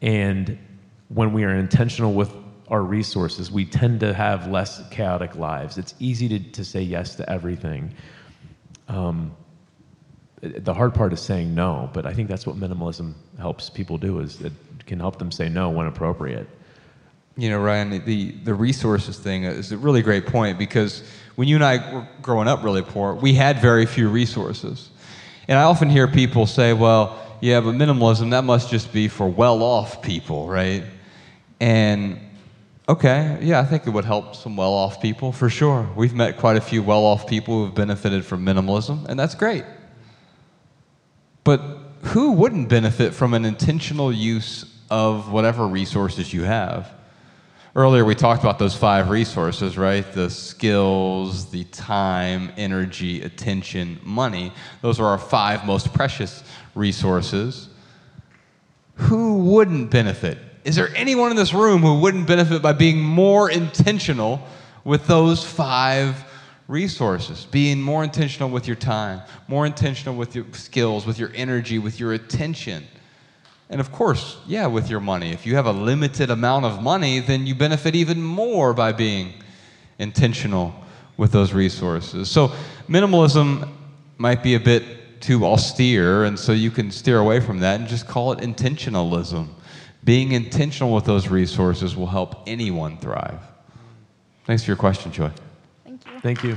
And 0.00 0.56
when 1.08 1.32
we 1.32 1.42
are 1.42 1.56
intentional 1.56 2.12
with 2.14 2.32
our 2.68 2.82
resources, 2.82 3.50
we 3.50 3.64
tend 3.64 3.98
to 3.98 4.14
have 4.14 4.46
less 4.46 4.80
chaotic 4.90 5.34
lives. 5.34 5.76
It's 5.76 5.94
easy 5.98 6.28
to, 6.28 6.38
to 6.52 6.64
say 6.64 6.82
yes 6.82 7.16
to 7.16 7.28
everything. 7.28 7.92
Um, 8.86 9.34
the 10.44 10.74
hard 10.74 10.94
part 10.94 11.12
is 11.12 11.20
saying 11.20 11.54
no, 11.54 11.90
but 11.92 12.06
I 12.06 12.12
think 12.12 12.28
that's 12.28 12.46
what 12.46 12.56
minimalism 12.56 13.14
helps 13.38 13.70
people 13.70 13.98
do 13.98 14.20
is 14.20 14.40
it 14.40 14.52
can 14.86 15.00
help 15.00 15.18
them 15.18 15.30
say 15.30 15.48
no 15.48 15.70
when 15.70 15.86
appropriate. 15.86 16.48
You 17.36 17.50
know, 17.50 17.60
Ryan, 17.60 18.04
the, 18.04 18.30
the 18.30 18.54
resources 18.54 19.18
thing 19.18 19.44
is 19.44 19.72
a 19.72 19.78
really 19.78 20.02
great 20.02 20.26
point 20.26 20.58
because 20.58 21.02
when 21.34 21.48
you 21.48 21.56
and 21.56 21.64
I 21.64 21.92
were 21.92 22.08
growing 22.22 22.46
up 22.46 22.62
really 22.62 22.82
poor, 22.82 23.14
we 23.14 23.34
had 23.34 23.58
very 23.60 23.86
few 23.86 24.08
resources. 24.08 24.90
And 25.48 25.58
I 25.58 25.62
often 25.62 25.90
hear 25.90 26.06
people 26.06 26.46
say, 26.46 26.72
well, 26.72 27.20
yeah, 27.40 27.60
but 27.60 27.74
minimalism, 27.74 28.30
that 28.30 28.44
must 28.44 28.70
just 28.70 28.92
be 28.92 29.08
for 29.08 29.28
well 29.28 29.62
off 29.62 30.00
people, 30.00 30.48
right? 30.48 30.84
And 31.60 32.20
okay, 32.88 33.38
yeah, 33.42 33.60
I 33.60 33.64
think 33.64 33.86
it 33.86 33.90
would 33.90 34.04
help 34.04 34.36
some 34.36 34.56
well 34.56 34.72
off 34.72 35.02
people 35.02 35.32
for 35.32 35.50
sure. 35.50 35.88
We've 35.96 36.14
met 36.14 36.36
quite 36.36 36.56
a 36.56 36.60
few 36.60 36.82
well 36.82 37.04
off 37.04 37.26
people 37.26 37.58
who 37.58 37.64
have 37.66 37.74
benefited 37.74 38.24
from 38.24 38.46
minimalism, 38.46 39.06
and 39.08 39.18
that's 39.18 39.34
great. 39.34 39.64
But 41.44 41.60
who 42.02 42.32
wouldn't 42.32 42.68
benefit 42.68 43.14
from 43.14 43.34
an 43.34 43.44
intentional 43.44 44.12
use 44.12 44.64
of 44.90 45.30
whatever 45.30 45.66
resources 45.66 46.32
you 46.32 46.42
have. 46.42 46.92
Earlier, 47.76 48.04
we 48.04 48.14
talked 48.14 48.42
about 48.42 48.58
those 48.60 48.76
five 48.76 49.10
resources, 49.10 49.76
right? 49.76 50.10
The 50.12 50.30
skills, 50.30 51.50
the 51.50 51.64
time, 51.64 52.52
energy, 52.56 53.22
attention, 53.22 53.98
money. 54.04 54.52
Those 54.80 55.00
are 55.00 55.06
our 55.06 55.18
five 55.18 55.66
most 55.66 55.92
precious 55.92 56.44
resources. 56.76 57.68
Who 58.94 59.38
wouldn't 59.38 59.90
benefit? 59.90 60.38
Is 60.62 60.76
there 60.76 60.94
anyone 60.94 61.32
in 61.32 61.36
this 61.36 61.52
room 61.52 61.82
who 61.82 61.98
wouldn't 61.98 62.28
benefit 62.28 62.62
by 62.62 62.72
being 62.74 63.02
more 63.02 63.50
intentional 63.50 64.40
with 64.84 65.08
those 65.08 65.42
five 65.42 66.24
resources? 66.68 67.46
Being 67.46 67.80
more 67.80 68.04
intentional 68.04 68.50
with 68.50 68.66
your 68.66 68.76
time, 68.76 69.22
more 69.48 69.66
intentional 69.66 70.16
with 70.16 70.34
your 70.34 70.46
skills, 70.52 71.06
with 71.06 71.18
your 71.18 71.30
energy, 71.34 71.78
with 71.78 72.00
your 72.00 72.12
attention. 72.12 72.86
And 73.70 73.80
of 73.80 73.90
course, 73.92 74.36
yeah, 74.46 74.66
with 74.66 74.90
your 74.90 75.00
money. 75.00 75.32
If 75.32 75.46
you 75.46 75.56
have 75.56 75.66
a 75.66 75.72
limited 75.72 76.30
amount 76.30 76.64
of 76.64 76.82
money, 76.82 77.20
then 77.20 77.46
you 77.46 77.54
benefit 77.54 77.94
even 77.94 78.22
more 78.22 78.74
by 78.74 78.92
being 78.92 79.32
intentional 79.98 80.74
with 81.16 81.32
those 81.32 81.52
resources. 81.52 82.30
So, 82.30 82.52
minimalism 82.88 83.70
might 84.18 84.42
be 84.42 84.54
a 84.54 84.60
bit 84.60 85.20
too 85.20 85.44
austere, 85.44 86.24
and 86.24 86.38
so 86.38 86.52
you 86.52 86.70
can 86.70 86.90
steer 86.90 87.18
away 87.18 87.40
from 87.40 87.60
that 87.60 87.80
and 87.80 87.88
just 87.88 88.06
call 88.06 88.32
it 88.32 88.40
intentionalism. 88.40 89.48
Being 90.04 90.32
intentional 90.32 90.94
with 90.94 91.06
those 91.06 91.28
resources 91.28 91.96
will 91.96 92.06
help 92.06 92.42
anyone 92.46 92.98
thrive. 92.98 93.40
Thanks 94.44 94.64
for 94.64 94.70
your 94.70 94.76
question, 94.76 95.10
Joy. 95.12 95.30
Thank 96.24 96.42
you. 96.42 96.56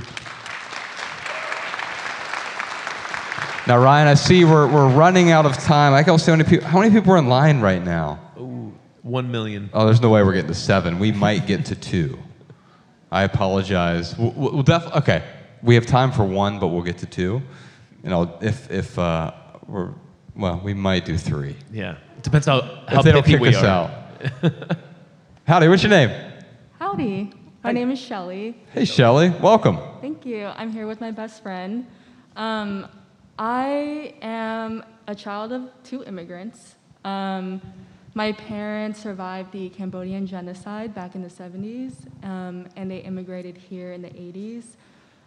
Now, 3.66 3.76
Ryan, 3.76 4.08
I 4.08 4.14
see 4.14 4.46
we're, 4.46 4.66
we're 4.66 4.88
running 4.88 5.30
out 5.30 5.44
of 5.44 5.58
time. 5.58 5.92
I 5.92 6.02
can 6.02 6.18
see 6.18 6.30
how 6.30 6.38
many 6.38 6.48
people. 6.48 6.66
How 6.66 6.78
many 6.80 6.90
people 6.90 7.12
are 7.12 7.18
in 7.18 7.28
line 7.28 7.60
right 7.60 7.84
now? 7.84 8.18
Ooh, 8.40 8.72
one 9.02 9.30
million. 9.30 9.68
Oh, 9.74 9.84
there's 9.84 10.00
no 10.00 10.08
way 10.08 10.22
we're 10.22 10.32
getting 10.32 10.48
to 10.48 10.54
seven. 10.54 10.98
We 10.98 11.12
might 11.12 11.46
get 11.46 11.66
to 11.66 11.74
two. 11.74 12.18
I 13.12 13.24
apologize. 13.24 14.16
We'll, 14.16 14.30
we'll 14.30 14.62
def- 14.62 14.90
okay, 14.96 15.22
we 15.62 15.74
have 15.74 15.84
time 15.84 16.12
for 16.12 16.24
one, 16.24 16.58
but 16.58 16.68
we'll 16.68 16.80
get 16.82 16.96
to 16.98 17.06
two. 17.06 17.42
And 18.04 18.14
I'll, 18.14 18.38
if 18.40 18.70
if 18.70 18.98
uh, 18.98 19.34
we're 19.66 19.92
well, 20.34 20.62
we 20.64 20.72
might 20.72 21.04
do 21.04 21.18
three. 21.18 21.56
Yeah. 21.70 21.98
It 22.16 22.22
depends 22.22 22.46
how, 22.46 22.62
how 22.62 23.00
if 23.00 23.04
they 23.04 23.12
don't 23.12 23.26
kick 23.26 23.38
we 23.38 23.50
us 23.50 23.62
are. 23.62 23.66
out. 23.66 24.78
Howdy, 25.46 25.68
what's 25.68 25.82
your 25.82 25.90
name? 25.90 26.10
Howdy. 26.78 27.34
My 27.68 27.72
name 27.72 27.90
is 27.90 28.00
Shelly. 28.00 28.56
Hey, 28.72 28.86
Shelly. 28.86 29.28
Welcome. 29.28 29.78
Thank 30.00 30.24
you. 30.24 30.46
I'm 30.56 30.72
here 30.72 30.86
with 30.86 31.02
my 31.02 31.10
best 31.10 31.42
friend. 31.42 31.86
Um, 32.34 32.88
I 33.38 34.14
am 34.22 34.82
a 35.06 35.14
child 35.14 35.52
of 35.52 35.68
two 35.84 36.02
immigrants. 36.04 36.76
Um, 37.04 37.60
my 38.14 38.32
parents 38.32 39.02
survived 39.02 39.52
the 39.52 39.68
Cambodian 39.68 40.26
genocide 40.26 40.94
back 40.94 41.14
in 41.14 41.20
the 41.20 41.28
70s, 41.28 41.92
um, 42.24 42.66
and 42.76 42.90
they 42.90 43.00
immigrated 43.00 43.58
here 43.58 43.92
in 43.92 44.00
the 44.00 44.08
80s. 44.08 44.64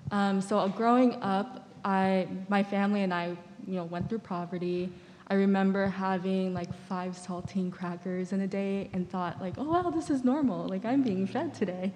Um, 0.09 0.41
so 0.41 0.57
uh, 0.57 0.67
growing 0.67 1.21
up, 1.21 1.69
I, 1.85 2.27
my 2.49 2.63
family 2.63 3.03
and 3.03 3.13
I, 3.13 3.37
you 3.67 3.75
know, 3.75 3.83
went 3.83 4.09
through 4.09 4.17
poverty. 4.17 4.91
I 5.27 5.35
remember 5.35 5.85
having 5.85 6.55
like 6.55 6.73
five 6.89 7.15
saltine 7.15 7.71
crackers 7.71 8.33
in 8.33 8.41
a 8.41 8.47
day 8.47 8.89
and 8.93 9.07
thought 9.07 9.39
like, 9.39 9.53
oh 9.59 9.65
wow, 9.65 9.91
this 9.91 10.09
is 10.09 10.23
normal. 10.23 10.67
Like 10.67 10.85
I'm 10.85 11.03
being 11.03 11.27
fed 11.27 11.53
today. 11.53 11.93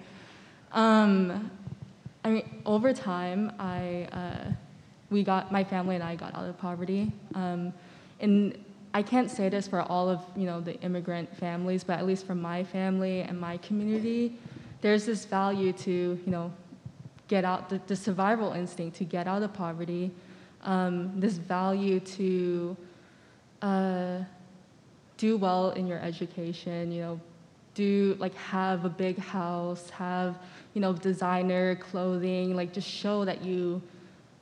Um, 0.76 1.50
I 2.22 2.30
mean, 2.30 2.62
over 2.66 2.92
time, 2.92 3.50
I, 3.58 4.08
uh, 4.12 4.52
we 5.10 5.24
got, 5.24 5.50
my 5.50 5.64
family 5.64 5.94
and 5.94 6.04
I 6.04 6.16
got 6.16 6.34
out 6.34 6.44
of 6.44 6.58
poverty. 6.58 7.10
Um, 7.34 7.72
and 8.20 8.62
I 8.92 9.02
can't 9.02 9.30
say 9.30 9.48
this 9.48 9.66
for 9.66 9.80
all 9.80 10.10
of, 10.10 10.20
you 10.36 10.44
know, 10.44 10.60
the 10.60 10.78
immigrant 10.82 11.34
families, 11.34 11.82
but 11.82 11.98
at 11.98 12.06
least 12.06 12.26
for 12.26 12.34
my 12.34 12.62
family 12.62 13.22
and 13.22 13.40
my 13.40 13.56
community, 13.58 14.38
there's 14.82 15.06
this 15.06 15.24
value 15.24 15.72
to, 15.72 15.90
you 15.90 16.30
know, 16.30 16.52
get 17.28 17.44
out, 17.44 17.70
the, 17.70 17.80
the 17.86 17.96
survival 17.96 18.52
instinct 18.52 18.98
to 18.98 19.04
get 19.04 19.26
out 19.26 19.42
of 19.42 19.54
poverty, 19.54 20.10
um, 20.62 21.18
this 21.18 21.38
value 21.38 22.00
to 22.00 22.76
uh, 23.62 24.18
do 25.16 25.38
well 25.38 25.70
in 25.70 25.86
your 25.86 26.00
education, 26.00 26.92
you 26.92 27.00
know, 27.00 27.20
do 27.76 28.16
like 28.18 28.34
have 28.34 28.84
a 28.84 28.88
big 28.88 29.18
house, 29.18 29.90
have 29.90 30.36
you 30.76 30.82
know 30.82 30.92
designer 30.92 31.74
clothing, 31.76 32.54
like 32.54 32.70
just 32.70 32.86
show 32.86 33.24
that 33.24 33.42
you 33.42 33.80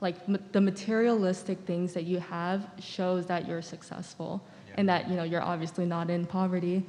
like 0.00 0.16
m- 0.28 0.44
the 0.50 0.60
materialistic 0.60 1.58
things 1.60 1.94
that 1.94 2.02
you 2.02 2.18
have 2.18 2.66
shows 2.80 3.24
that 3.26 3.46
you're 3.46 3.62
successful 3.62 4.42
and 4.76 4.88
that 4.88 5.08
you 5.08 5.14
know 5.14 5.22
you're 5.22 5.40
obviously 5.40 5.86
not 5.86 6.10
in 6.10 6.26
poverty. 6.26 6.84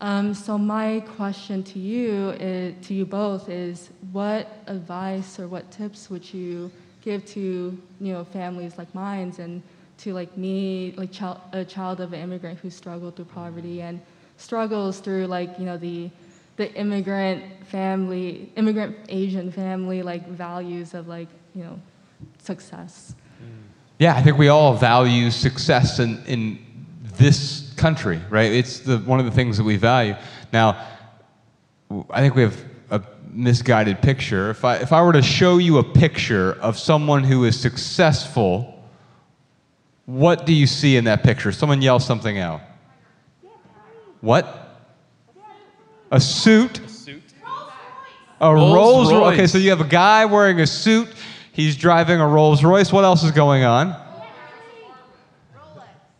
Um, 0.00 0.34
so 0.34 0.58
my 0.58 0.98
question 1.16 1.62
to 1.62 1.78
you, 1.78 2.30
is, 2.40 2.74
to 2.88 2.94
you 2.94 3.06
both, 3.06 3.48
is 3.48 3.90
what 4.10 4.62
advice 4.66 5.38
or 5.38 5.46
what 5.46 5.70
tips 5.70 6.10
would 6.10 6.34
you 6.34 6.68
give 7.00 7.24
to 7.26 7.80
you 8.00 8.12
know 8.12 8.24
families 8.24 8.78
like 8.78 8.92
mine 8.96 9.32
and 9.38 9.62
to 9.98 10.12
like 10.12 10.36
me, 10.36 10.92
like 10.96 11.12
child, 11.12 11.38
a 11.52 11.64
child 11.64 12.00
of 12.00 12.12
an 12.12 12.20
immigrant 12.20 12.58
who 12.58 12.68
struggled 12.68 13.14
through 13.14 13.26
poverty 13.26 13.80
and 13.80 14.00
struggles 14.38 14.98
through 14.98 15.26
like 15.26 15.56
you 15.56 15.66
know 15.66 15.76
the 15.76 16.10
the 16.58 16.74
immigrant 16.74 17.66
family, 17.66 18.52
immigrant 18.56 18.96
Asian 19.08 19.50
family 19.50 20.02
like 20.02 20.28
values 20.28 20.92
of 20.92 21.08
like 21.08 21.28
you 21.54 21.64
know 21.64 21.80
success. 22.42 23.14
Yeah, 23.98 24.14
I 24.14 24.22
think 24.22 24.36
we 24.38 24.48
all 24.48 24.74
value 24.74 25.30
success 25.30 25.98
in, 25.98 26.22
in 26.26 26.58
this 27.16 27.72
country, 27.76 28.20
right? 28.28 28.52
It's 28.52 28.80
the, 28.80 28.98
one 28.98 29.18
of 29.18 29.24
the 29.24 29.32
things 29.32 29.56
that 29.56 29.64
we 29.64 29.76
value. 29.76 30.14
Now, 30.52 30.86
I 32.10 32.20
think 32.20 32.36
we 32.36 32.42
have 32.42 32.64
a 32.90 33.02
misguided 33.30 34.00
picture. 34.00 34.50
If 34.50 34.64
I, 34.64 34.76
if 34.76 34.92
I 34.92 35.02
were 35.02 35.12
to 35.14 35.22
show 35.22 35.58
you 35.58 35.78
a 35.78 35.82
picture 35.82 36.52
of 36.60 36.78
someone 36.78 37.24
who 37.24 37.44
is 37.44 37.58
successful, 37.58 38.88
what 40.06 40.46
do 40.46 40.52
you 40.52 40.68
see 40.68 40.96
in 40.96 41.04
that 41.04 41.24
picture? 41.24 41.50
Someone 41.50 41.82
yell 41.82 41.98
something 41.98 42.38
out. 42.38 42.60
What? 44.20 44.67
A 46.10 46.20
suit? 46.20 46.80
A 48.40 48.54
Rolls 48.54 48.74
Rolls 48.74 49.12
Royce. 49.12 49.34
Okay, 49.34 49.46
so 49.46 49.58
you 49.58 49.70
have 49.70 49.80
a 49.80 49.88
guy 49.88 50.24
wearing 50.24 50.60
a 50.60 50.66
suit. 50.66 51.08
He's 51.52 51.76
driving 51.76 52.20
a 52.20 52.26
Rolls 52.26 52.62
Royce. 52.62 52.92
What 52.92 53.04
else 53.04 53.24
is 53.24 53.32
going 53.32 53.64
on? 53.64 53.96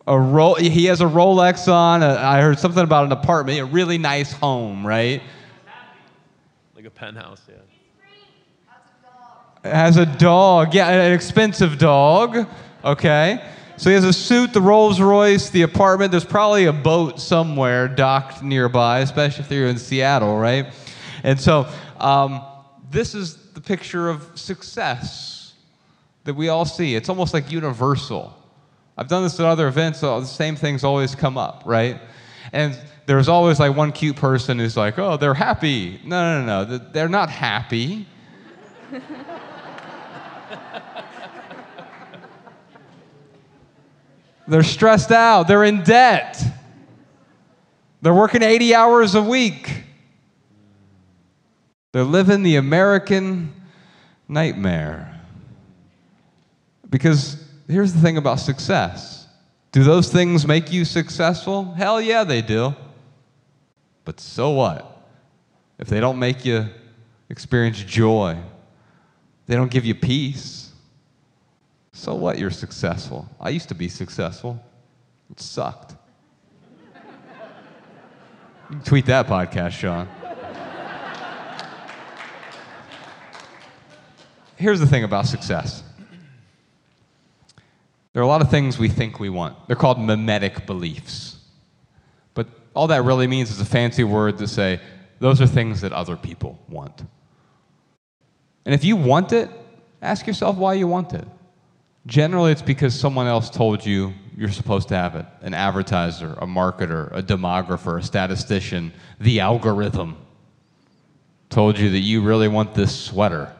A 0.05 0.19
roll. 0.19 0.55
He 0.55 0.85
has 0.85 1.01
a 1.01 1.05
Rolex 1.05 1.71
on. 1.71 2.03
A, 2.03 2.07
I 2.15 2.41
heard 2.41 2.59
something 2.59 2.83
about 2.83 3.05
an 3.05 3.11
apartment. 3.11 3.59
A 3.59 3.65
really 3.65 3.97
nice 3.97 4.33
home, 4.33 4.85
right? 4.85 5.21
Like 6.75 6.85
a 6.85 6.89
penthouse, 6.89 7.41
yeah. 7.47 7.55
Has 9.63 9.97
a 9.97 10.05
dog. 10.05 10.73
Yeah, 10.73 10.89
an 10.89 11.13
expensive 11.13 11.77
dog. 11.77 12.47
Okay. 12.83 13.41
So 13.79 13.89
he 13.89 13.93
has 13.93 14.03
a 14.03 14.11
suit, 14.11 14.51
the 14.51 14.61
Rolls 14.61 14.99
Royce, 14.99 15.51
the 15.51 15.61
apartment. 15.61 16.11
There's 16.11 16.25
probably 16.25 16.65
a 16.65 16.73
boat 16.73 17.17
somewhere 17.17 17.87
docked 17.87 18.43
nearby, 18.43 18.99
especially 18.99 19.45
if 19.45 19.51
you're 19.51 19.67
in 19.67 19.77
Seattle, 19.77 20.37
right? 20.37 20.73
And 21.23 21.39
so 21.39 21.65
um, 21.97 22.41
this 22.91 23.15
is 23.15 23.37
the 23.53 23.61
picture 23.61 24.09
of 24.09 24.37
success 24.37 25.53
that 26.25 26.33
we 26.33 26.49
all 26.49 26.65
see. 26.65 26.93
It's 26.93 27.07
almost 27.07 27.33
like 27.33 27.53
universal. 27.53 28.37
I've 28.97 29.07
done 29.07 29.23
this 29.23 29.39
at 29.39 29.45
other 29.45 29.69
events, 29.69 29.99
so 29.99 30.19
the 30.19 30.27
same 30.27 30.57
things 30.57 30.83
always 30.83 31.15
come 31.15 31.37
up, 31.37 31.63
right? 31.65 32.01
And 32.51 32.77
there's 33.05 33.29
always 33.29 33.61
like 33.61 33.77
one 33.77 33.93
cute 33.93 34.17
person 34.17 34.59
who's 34.59 34.75
like, 34.75 34.99
oh, 34.99 35.15
they're 35.15 35.33
happy. 35.33 36.01
No, 36.03 36.41
no, 36.41 36.45
no, 36.45 36.65
no. 36.65 36.77
They're 36.91 37.07
not 37.07 37.29
happy. 37.29 38.07
They're 44.49 44.63
stressed 44.63 45.11
out. 45.11 45.47
They're 45.47 45.63
in 45.63 45.83
debt. 45.83 46.43
They're 48.01 48.13
working 48.13 48.41
80 48.41 48.73
hours 48.73 49.15
a 49.15 49.21
week. 49.21 49.83
They're 51.91 52.03
living 52.03 52.43
the 52.43 52.55
American 52.55 53.53
nightmare. 54.27 55.21
Because 56.89 57.43
here's 57.67 57.93
the 57.93 57.99
thing 57.99 58.17
about 58.17 58.39
success 58.39 59.27
do 59.71 59.83
those 59.83 60.11
things 60.11 60.47
make 60.47 60.71
you 60.71 60.83
successful? 60.83 61.73
Hell 61.73 62.01
yeah, 62.01 62.23
they 62.23 62.41
do. 62.41 62.73
But 64.03 64.19
so 64.19 64.49
what? 64.49 65.07
If 65.77 65.87
they 65.87 65.99
don't 65.99 66.17
make 66.17 66.43
you 66.43 66.67
experience 67.29 67.77
joy, 67.83 68.35
they 69.45 69.55
don't 69.55 69.69
give 69.69 69.85
you 69.85 69.93
peace. 69.93 70.68
So 71.99 72.15
what? 72.15 72.39
You're 72.39 72.49
successful. 72.49 73.27
I 73.41 73.49
used 73.49 73.67
to 73.67 73.75
be 73.75 73.89
successful. 73.89 74.57
It 75.29 75.41
sucked. 75.41 75.97
You 78.69 78.77
can 78.77 78.81
tweet 78.85 79.05
that 79.07 79.27
podcast, 79.27 79.71
Sean. 79.71 80.07
Here's 84.55 84.79
the 84.79 84.87
thing 84.87 85.03
about 85.03 85.25
success. 85.25 85.83
There 88.13 88.21
are 88.21 88.25
a 88.25 88.27
lot 88.27 88.39
of 88.39 88.49
things 88.49 88.79
we 88.79 88.87
think 88.87 89.19
we 89.19 89.27
want. 89.27 89.57
They're 89.67 89.75
called 89.75 89.99
mimetic 89.99 90.65
beliefs. 90.65 91.37
But 92.33 92.47
all 92.73 92.87
that 92.87 93.03
really 93.03 93.27
means 93.27 93.51
is 93.51 93.59
a 93.59 93.65
fancy 93.65 94.05
word 94.05 94.37
to 94.37 94.47
say 94.47 94.79
those 95.19 95.41
are 95.41 95.47
things 95.47 95.81
that 95.81 95.91
other 95.91 96.15
people 96.15 96.63
want. 96.69 97.03
And 98.65 98.73
if 98.73 98.85
you 98.85 98.95
want 98.95 99.33
it, 99.33 99.49
ask 100.01 100.25
yourself 100.25 100.55
why 100.55 100.75
you 100.75 100.87
want 100.87 101.11
it. 101.11 101.27
Generally, 102.05 102.53
it's 102.53 102.61
because 102.61 102.97
someone 102.97 103.27
else 103.27 103.49
told 103.49 103.85
you 103.85 104.13
you're 104.35 104.49
supposed 104.49 104.87
to 104.87 104.95
have 104.95 105.15
it 105.15 105.25
an 105.41 105.53
advertiser, 105.53 106.33
a 106.39 106.45
marketer, 106.45 107.13
a 107.15 107.21
demographer, 107.21 107.99
a 107.99 108.03
statistician, 108.03 108.93
the 109.19 109.39
algorithm 109.41 110.15
told 111.49 111.77
you 111.77 111.89
that 111.89 111.99
you 111.99 112.21
really 112.21 112.47
want 112.47 112.73
this 112.73 112.97
sweater. 112.97 113.53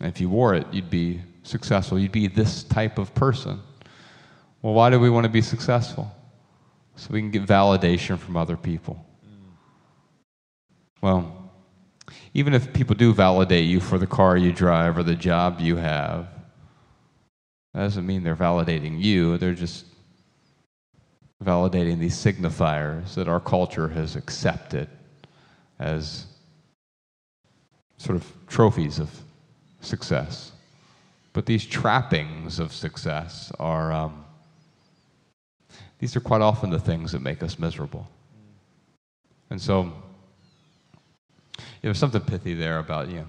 And 0.00 0.08
if 0.08 0.20
you 0.20 0.28
wore 0.28 0.54
it, 0.54 0.66
you'd 0.72 0.90
be 0.90 1.20
successful. 1.42 1.98
You'd 1.98 2.12
be 2.12 2.26
this 2.26 2.64
type 2.64 2.98
of 2.98 3.14
person. 3.14 3.60
Well, 4.62 4.74
why 4.74 4.90
do 4.90 4.98
we 4.98 5.10
want 5.10 5.24
to 5.24 5.30
be 5.30 5.42
successful? 5.42 6.10
So 6.96 7.08
we 7.12 7.20
can 7.20 7.30
get 7.30 7.46
validation 7.46 8.18
from 8.18 8.36
other 8.36 8.56
people. 8.56 9.04
Well, 11.00 11.43
even 12.34 12.52
if 12.52 12.72
people 12.72 12.96
do 12.96 13.14
validate 13.14 13.64
you 13.64 13.78
for 13.78 13.96
the 13.96 14.06
car 14.06 14.36
you 14.36 14.52
drive 14.52 14.98
or 14.98 15.04
the 15.04 15.14
job 15.14 15.60
you 15.60 15.76
have, 15.76 16.26
that 17.72 17.80
doesn't 17.80 18.04
mean 18.04 18.24
they're 18.24 18.36
validating 18.36 19.00
you. 19.00 19.38
They're 19.38 19.54
just 19.54 19.86
validating 21.42 22.00
these 22.00 22.16
signifiers 22.16 23.14
that 23.14 23.28
our 23.28 23.40
culture 23.40 23.88
has 23.88 24.16
accepted 24.16 24.88
as 25.78 26.26
sort 27.98 28.16
of 28.16 28.32
trophies 28.48 28.98
of 28.98 29.10
success. 29.80 30.52
But 31.32 31.46
these 31.46 31.64
trappings 31.64 32.58
of 32.58 32.72
success 32.72 33.52
are, 33.60 33.92
um, 33.92 34.24
these 35.98 36.16
are 36.16 36.20
quite 36.20 36.40
often 36.40 36.70
the 36.70 36.80
things 36.80 37.12
that 37.12 37.22
make 37.22 37.42
us 37.42 37.58
miserable. 37.58 38.08
And 39.50 39.60
so, 39.60 39.92
there's 41.84 41.98
something 41.98 42.22
pithy 42.22 42.54
there 42.54 42.78
about, 42.78 43.08
you 43.08 43.16
know, 43.16 43.26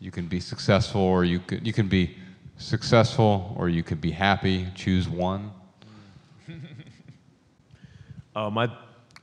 you 0.00 0.10
can 0.10 0.26
be 0.26 0.38
successful 0.38 1.00
or 1.00 1.24
you 1.24 1.40
can, 1.40 1.64
you 1.64 1.72
can 1.72 1.88
be 1.88 2.14
successful 2.58 3.54
or 3.56 3.70
you 3.70 3.82
can 3.82 3.96
be 3.96 4.10
happy. 4.10 4.66
Choose 4.74 5.08
one. 5.08 5.50
Uh, 8.34 8.50
my, 8.50 8.70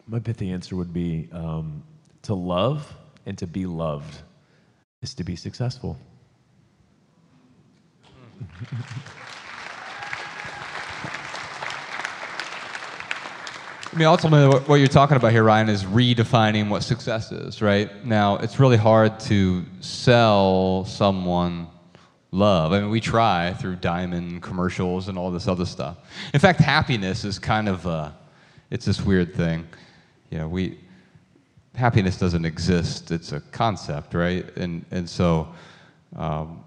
my 0.08 0.18
pithy 0.18 0.50
answer 0.50 0.76
would 0.76 0.92
be 0.92 1.30
um, 1.32 1.84
to 2.24 2.34
love 2.34 2.92
and 3.28 3.38
to 3.38 3.46
be 3.46 3.68
loved 3.68 4.24
is 5.04 5.14
to 5.14 5.24
be 5.24 5.36
successful. 5.36 6.00
I 13.94 13.96
mean, 13.96 14.08
ultimately, 14.08 14.60
what- 14.68 14.78
you're 14.78 14.88
talking 14.88 15.18
about 15.18 15.32
here, 15.32 15.44
Ryan, 15.44 15.70
is 15.70 15.84
redefining 15.84 16.68
what 16.68 16.82
success 16.82 17.32
is, 17.32 17.62
right? 17.62 18.04
Now, 18.04 18.38
it's 18.38 18.60
really 18.60 18.76
hard 18.78 19.20
to 19.22 19.64
sell 19.82 20.84
someone 20.86 21.68
love. 22.32 22.74
I 22.74 22.80
mean, 22.80 22.90
we 22.90 23.00
try 23.00 23.54
through 23.54 23.76
diamond 23.76 24.42
commercials 24.42 25.10
and 25.10 25.18
all 25.18 25.30
this 25.30 25.48
other 25.48 25.66
stuff. 25.66 25.98
In 26.34 26.40
fact, 26.40 26.60
happiness 26.60 27.24
is 27.24 27.38
kind 27.38 27.70
of 27.70 27.86
uh, 27.86 28.10
it's 28.72 28.86
this 28.86 29.00
weird 29.00 29.36
thing. 29.36 29.68
You 30.32 30.40
know, 30.40 30.48
we 30.48 30.80
happiness 31.76 32.18
doesn't 32.18 32.46
exist. 32.46 33.12
It's 33.12 33.32
a 33.32 33.42
concept, 33.52 34.16
right? 34.16 34.44
And 34.58 34.84
and 34.90 35.08
so 35.08 35.50
um, 36.16 36.64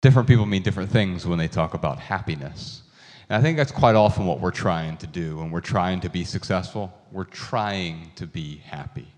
different 0.00 0.26
people 0.26 0.46
mean 0.46 0.62
different 0.62 0.90
things 0.90 1.26
when 1.26 1.38
they 1.38 1.48
talk 1.48 1.74
about 1.74 1.98
happiness. 1.98 2.83
And 3.28 3.38
I 3.38 3.40
think 3.42 3.56
that's 3.56 3.72
quite 3.72 3.94
often 3.94 4.26
what 4.26 4.40
we're 4.40 4.50
trying 4.50 4.96
to 4.98 5.06
do 5.06 5.38
when 5.38 5.50
we're 5.50 5.60
trying 5.60 6.00
to 6.00 6.10
be 6.10 6.24
successful. 6.24 6.92
We're 7.10 7.24
trying 7.24 8.12
to 8.16 8.26
be 8.26 8.58
happy. 8.58 9.08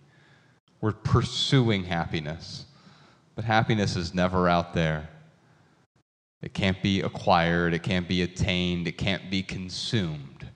We're 0.80 0.92
pursuing 0.92 1.84
happiness. 1.84 2.66
But 3.34 3.44
happiness 3.44 3.96
is 3.96 4.14
never 4.14 4.48
out 4.48 4.74
there. 4.74 5.08
It 6.42 6.54
can't 6.54 6.80
be 6.82 7.00
acquired, 7.00 7.74
it 7.74 7.82
can't 7.82 8.06
be 8.06 8.22
attained, 8.22 8.86
it 8.86 8.98
can't 8.98 9.30
be 9.30 9.42
consumed. 9.42 10.48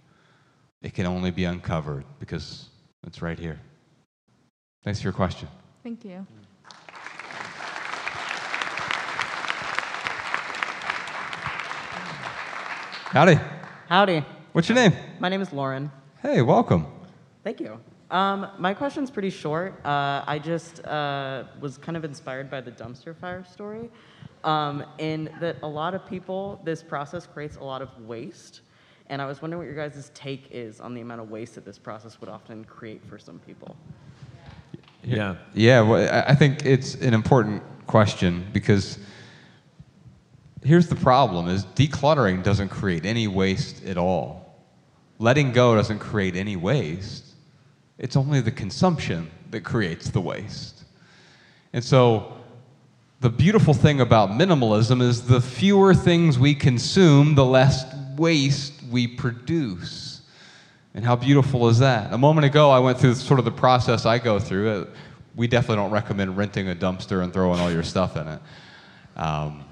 It 0.82 0.94
can 0.94 1.06
only 1.06 1.30
be 1.30 1.44
uncovered 1.44 2.04
because 2.18 2.68
it's 3.06 3.20
right 3.22 3.38
here. 3.38 3.60
Thanks 4.84 5.00
for 5.00 5.08
your 5.08 5.12
question. 5.12 5.48
Thank 5.82 6.04
you. 6.04 6.26
Howdy. 13.12 13.38
Howdy. 13.88 14.24
What's 14.52 14.68
your 14.68 14.76
name? 14.76 14.92
My 15.18 15.28
name 15.28 15.40
is 15.40 15.52
Lauren. 15.52 15.90
Hey, 16.22 16.42
welcome. 16.42 16.86
Thank 17.42 17.60
you. 17.60 17.80
Um, 18.10 18.46
my 18.58 18.72
question's 18.74 19.10
pretty 19.10 19.30
short. 19.30 19.74
Uh, 19.84 20.22
I 20.26 20.38
just 20.38 20.84
uh, 20.84 21.44
was 21.60 21.76
kind 21.76 21.96
of 21.96 22.04
inspired 22.04 22.48
by 22.50 22.60
the 22.60 22.70
dumpster 22.70 23.16
fire 23.16 23.44
story, 23.44 23.90
um, 24.44 24.84
in 24.98 25.28
that 25.40 25.56
a 25.62 25.66
lot 25.68 25.94
of 25.94 26.06
people, 26.06 26.60
this 26.64 26.82
process 26.84 27.26
creates 27.26 27.56
a 27.56 27.64
lot 27.64 27.82
of 27.82 27.88
waste. 28.00 28.60
And 29.08 29.20
I 29.20 29.26
was 29.26 29.42
wondering 29.42 29.58
what 29.58 29.66
your 29.66 29.74
guys' 29.88 30.10
take 30.14 30.46
is 30.52 30.80
on 30.80 30.94
the 30.94 31.00
amount 31.00 31.20
of 31.20 31.30
waste 31.30 31.56
that 31.56 31.64
this 31.64 31.78
process 31.78 32.20
would 32.20 32.30
often 32.30 32.64
create 32.64 33.04
for 33.04 33.18
some 33.18 33.40
people. 33.40 33.74
Yeah. 35.02 35.34
Yeah, 35.54 35.80
well, 35.80 36.08
I- 36.08 36.30
I 36.30 36.34
think 36.36 36.64
it's 36.64 36.94
an 36.96 37.12
important 37.14 37.62
question 37.88 38.46
because 38.52 38.98
here's 40.62 40.88
the 40.88 40.96
problem 40.96 41.48
is 41.48 41.64
decluttering 41.64 42.42
doesn't 42.42 42.68
create 42.68 43.06
any 43.06 43.26
waste 43.26 43.84
at 43.84 43.96
all. 43.96 44.54
Letting 45.18 45.52
go 45.52 45.74
doesn't 45.74 45.98
create 45.98 46.36
any 46.36 46.56
waste. 46.56 47.24
It's 47.98 48.16
only 48.16 48.40
the 48.40 48.50
consumption 48.50 49.30
that 49.50 49.62
creates 49.62 50.10
the 50.10 50.20
waste. 50.20 50.84
And 51.72 51.84
so 51.84 52.32
the 53.20 53.28
beautiful 53.28 53.74
thing 53.74 54.00
about 54.00 54.30
minimalism 54.30 55.02
is 55.02 55.26
the 55.26 55.40
fewer 55.40 55.94
things 55.94 56.38
we 56.38 56.54
consume, 56.54 57.34
the 57.34 57.44
less 57.44 57.84
waste 58.16 58.82
we 58.90 59.06
produce. 59.06 60.22
And 60.94 61.04
how 61.04 61.16
beautiful 61.16 61.68
is 61.68 61.78
that? 61.78 62.12
A 62.12 62.18
moment 62.18 62.46
ago, 62.46 62.70
I 62.70 62.78
went 62.78 62.98
through 62.98 63.14
sort 63.14 63.38
of 63.38 63.44
the 63.44 63.52
process 63.52 64.06
I 64.06 64.18
go 64.18 64.40
through. 64.40 64.88
We 65.36 65.46
definitely 65.46 65.76
don't 65.76 65.92
recommend 65.92 66.36
renting 66.36 66.68
a 66.70 66.74
dumpster 66.74 67.22
and 67.22 67.32
throwing 67.32 67.60
all 67.60 67.70
your 67.70 67.82
stuff 67.82 68.16
in 68.16 68.26
it. 68.26 68.40
Um, 69.16 69.64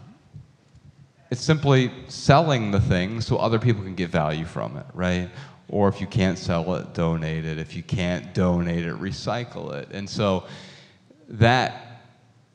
it's 1.31 1.43
simply 1.43 1.91
selling 2.09 2.71
the 2.71 2.81
thing 2.81 3.21
so 3.21 3.37
other 3.37 3.59
people 3.59 3.83
can 3.83 3.95
get 3.95 4.11
value 4.11 4.45
from 4.45 4.77
it, 4.77 4.87
right? 4.95 5.29
Or 5.69 5.89
if 5.89 6.01
you 6.01 6.07
can't 6.07 6.39
sell 6.39 6.75
it, 6.77 6.95
donate 6.95 7.45
it. 7.45 7.59
If 7.59 7.77
you 7.77 7.83
can't 7.83 8.33
donate 8.33 8.87
it, 8.87 8.97
recycle 8.97 9.75
it. 9.75 9.89
And 9.91 10.09
so 10.09 10.45
that 11.29 12.03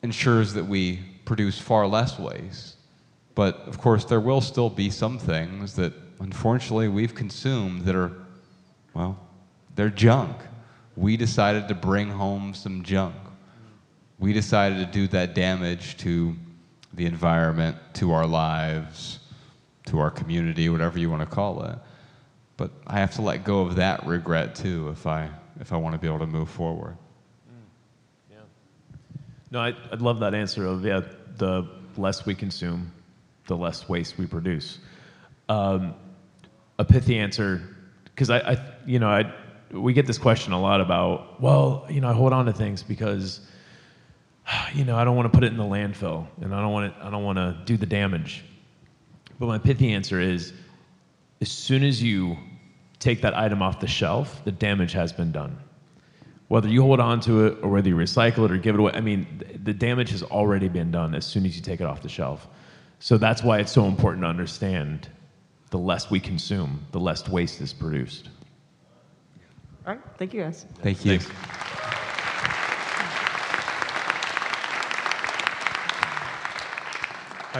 ensures 0.02 0.52
that 0.54 0.64
we 0.64 1.00
produce 1.24 1.58
far 1.58 1.86
less 1.86 2.18
waste. 2.18 2.76
But 3.34 3.60
of 3.68 3.78
course, 3.78 4.04
there 4.04 4.20
will 4.20 4.40
still 4.40 4.70
be 4.70 4.90
some 4.90 5.18
things 5.18 5.74
that 5.76 5.92
unfortunately 6.20 6.88
we've 6.88 7.14
consumed 7.14 7.82
that 7.82 7.94
are, 7.94 8.12
well, 8.92 9.18
they're 9.76 9.90
junk. 9.90 10.36
We 10.96 11.16
decided 11.16 11.68
to 11.68 11.74
bring 11.74 12.10
home 12.10 12.54
some 12.54 12.82
junk. 12.82 13.14
We 14.18 14.32
decided 14.32 14.78
to 14.78 14.86
do 14.86 15.08
that 15.08 15.34
damage 15.34 15.96
to 15.98 16.36
the 16.94 17.06
environment, 17.06 17.76
to 17.94 18.12
our 18.12 18.26
lives, 18.26 19.18
to 19.86 19.98
our 19.98 20.10
community, 20.10 20.68
whatever 20.68 20.98
you 20.98 21.10
want 21.10 21.28
to 21.28 21.34
call 21.34 21.62
it. 21.64 21.78
But 22.56 22.70
I 22.86 23.00
have 23.00 23.14
to 23.14 23.22
let 23.22 23.44
go 23.44 23.62
of 23.62 23.76
that 23.76 24.06
regret 24.06 24.54
too 24.54 24.88
if 24.90 25.06
I 25.06 25.28
if 25.60 25.72
I 25.72 25.76
want 25.76 25.94
to 25.94 25.98
be 25.98 26.06
able 26.06 26.20
to 26.20 26.26
move 26.26 26.50
forward. 26.50 26.96
Yeah. 28.30 28.38
No, 29.50 29.60
I, 29.60 29.74
I'd 29.92 30.00
love 30.00 30.20
that 30.20 30.34
answer 30.34 30.66
of 30.66 30.84
yeah, 30.84 31.02
the 31.36 31.68
less 31.96 32.26
we 32.26 32.34
consume, 32.34 32.92
the 33.46 33.56
less 33.56 33.88
waste 33.88 34.18
we 34.18 34.26
produce. 34.26 34.78
Um, 35.48 35.94
a 36.78 36.84
pithy 36.84 37.18
answer, 37.18 37.62
because 38.04 38.30
I, 38.30 38.38
I, 38.38 38.72
you 38.86 38.98
know, 38.98 39.08
I, 39.08 39.32
we 39.70 39.92
get 39.92 40.06
this 40.06 40.18
question 40.18 40.52
a 40.52 40.60
lot 40.60 40.80
about, 40.80 41.40
well, 41.40 41.86
you 41.88 42.00
know, 42.00 42.08
I 42.08 42.12
hold 42.12 42.32
on 42.32 42.46
to 42.46 42.52
things 42.52 42.82
because, 42.82 43.40
you 44.74 44.84
know, 44.84 44.96
I 44.96 45.04
don't 45.04 45.16
want 45.16 45.32
to 45.32 45.36
put 45.36 45.44
it 45.44 45.48
in 45.48 45.56
the 45.56 45.64
landfill, 45.64 46.26
and 46.40 46.54
I 46.54 46.60
don't 46.60 46.72
want 46.72 46.96
to, 46.96 47.04
I 47.04 47.10
don't 47.10 47.24
want 47.24 47.38
to 47.38 47.56
do 47.64 47.76
the 47.76 47.86
damage. 47.86 48.44
But 49.38 49.46
my 49.46 49.58
pithy 49.58 49.92
answer 49.92 50.20
is, 50.20 50.52
as 51.40 51.50
soon 51.50 51.82
as 51.82 52.02
you 52.02 52.36
take 52.98 53.20
that 53.22 53.36
item 53.36 53.62
off 53.62 53.80
the 53.80 53.86
shelf, 53.86 54.42
the 54.44 54.52
damage 54.52 54.92
has 54.92 55.12
been 55.12 55.32
done 55.32 55.58
whether 56.48 56.68
you 56.68 56.82
hold 56.82 57.00
on 57.00 57.20
to 57.20 57.46
it 57.46 57.58
or 57.62 57.70
whether 57.70 57.88
you 57.88 57.96
recycle 57.96 58.44
it 58.44 58.52
or 58.52 58.58
give 58.58 58.74
it 58.74 58.80
away, 58.80 58.92
I 58.94 59.00
mean, 59.00 59.42
the 59.64 59.72
damage 59.72 60.10
has 60.10 60.22
already 60.22 60.68
been 60.68 60.90
done 60.90 61.14
as 61.14 61.24
soon 61.24 61.46
as 61.46 61.56
you 61.56 61.62
take 61.62 61.80
it 61.80 61.84
off 61.84 62.02
the 62.02 62.08
shelf. 62.08 62.46
So 62.98 63.18
that's 63.18 63.42
why 63.42 63.58
it's 63.58 63.72
so 63.72 63.86
important 63.86 64.22
to 64.22 64.28
understand 64.28 65.08
the 65.70 65.78
less 65.78 66.10
we 66.10 66.20
consume, 66.20 66.86
the 66.92 67.00
less 67.00 67.28
waste 67.28 67.60
is 67.60 67.72
produced. 67.72 68.28
All 69.86 69.94
right. 69.94 70.02
Thank 70.16 70.32
you, 70.32 70.42
guys. 70.42 70.66
Thank 70.80 71.04
you. 71.04 71.18
Hi, 71.18 71.93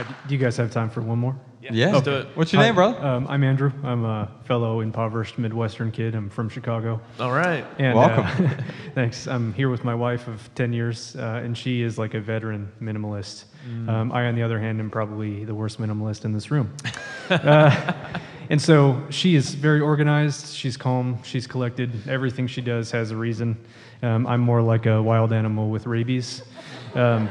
d- 0.03 0.15
do 0.27 0.35
you 0.35 0.39
guys 0.39 0.57
have 0.57 0.71
time 0.71 0.89
for 0.89 1.01
one 1.01 1.19
more? 1.19 1.35
Yeah, 1.61 1.69
Yeah. 1.73 1.91
let's 1.93 2.05
do 2.05 2.13
it. 2.15 2.27
What's 2.35 2.53
your 2.53 2.61
name, 2.61 2.75
brother? 2.75 3.03
Um, 3.03 3.25
I'm 3.27 3.43
Andrew. 3.43 3.71
I'm 3.83 4.05
a 4.05 4.29
fellow 4.43 4.81
impoverished 4.81 5.37
Midwestern 5.39 5.91
kid. 5.91 6.13
I'm 6.13 6.29
from 6.29 6.47
Chicago. 6.49 7.01
All 7.19 7.31
right. 7.31 7.65
And, 7.79 7.95
Welcome. 7.97 8.45
uh, 8.45 8.49
thanks. 8.93 9.27
I'm 9.27 9.51
here 9.53 9.69
with 9.69 9.83
my 9.83 9.95
wife 9.95 10.27
of 10.27 10.47
10 10.53 10.73
years, 10.73 11.15
uh, 11.15 11.41
and 11.43 11.57
she 11.57 11.81
is 11.81 11.97
like 11.97 12.13
a 12.13 12.19
veteran 12.19 12.71
minimalist. 12.81 13.45
Mm. 13.67 13.89
Um, 13.89 14.11
I, 14.11 14.25
on 14.27 14.35
the 14.35 14.43
other 14.43 14.59
hand, 14.59 14.79
am 14.79 14.91
probably 14.91 15.43
the 15.43 15.55
worst 15.55 15.79
minimalist 15.79 16.23
in 16.23 16.33
this 16.33 16.51
room. 16.51 16.71
uh, 17.31 17.93
and 18.51 18.61
so 18.61 19.01
she 19.09 19.35
is 19.35 19.55
very 19.55 19.79
organized. 19.79 20.53
She's 20.55 20.77
calm. 20.77 21.17
She's 21.23 21.47
collected. 21.47 21.91
Everything 22.07 22.45
she 22.45 22.61
does 22.61 22.91
has 22.91 23.09
a 23.09 23.15
reason. 23.17 23.57
Um, 24.03 24.27
I'm 24.27 24.41
more 24.41 24.61
like 24.61 24.85
a 24.85 25.01
wild 25.01 25.33
animal 25.33 25.69
with 25.71 25.87
rabies. 25.87 26.43
Um, 26.95 27.29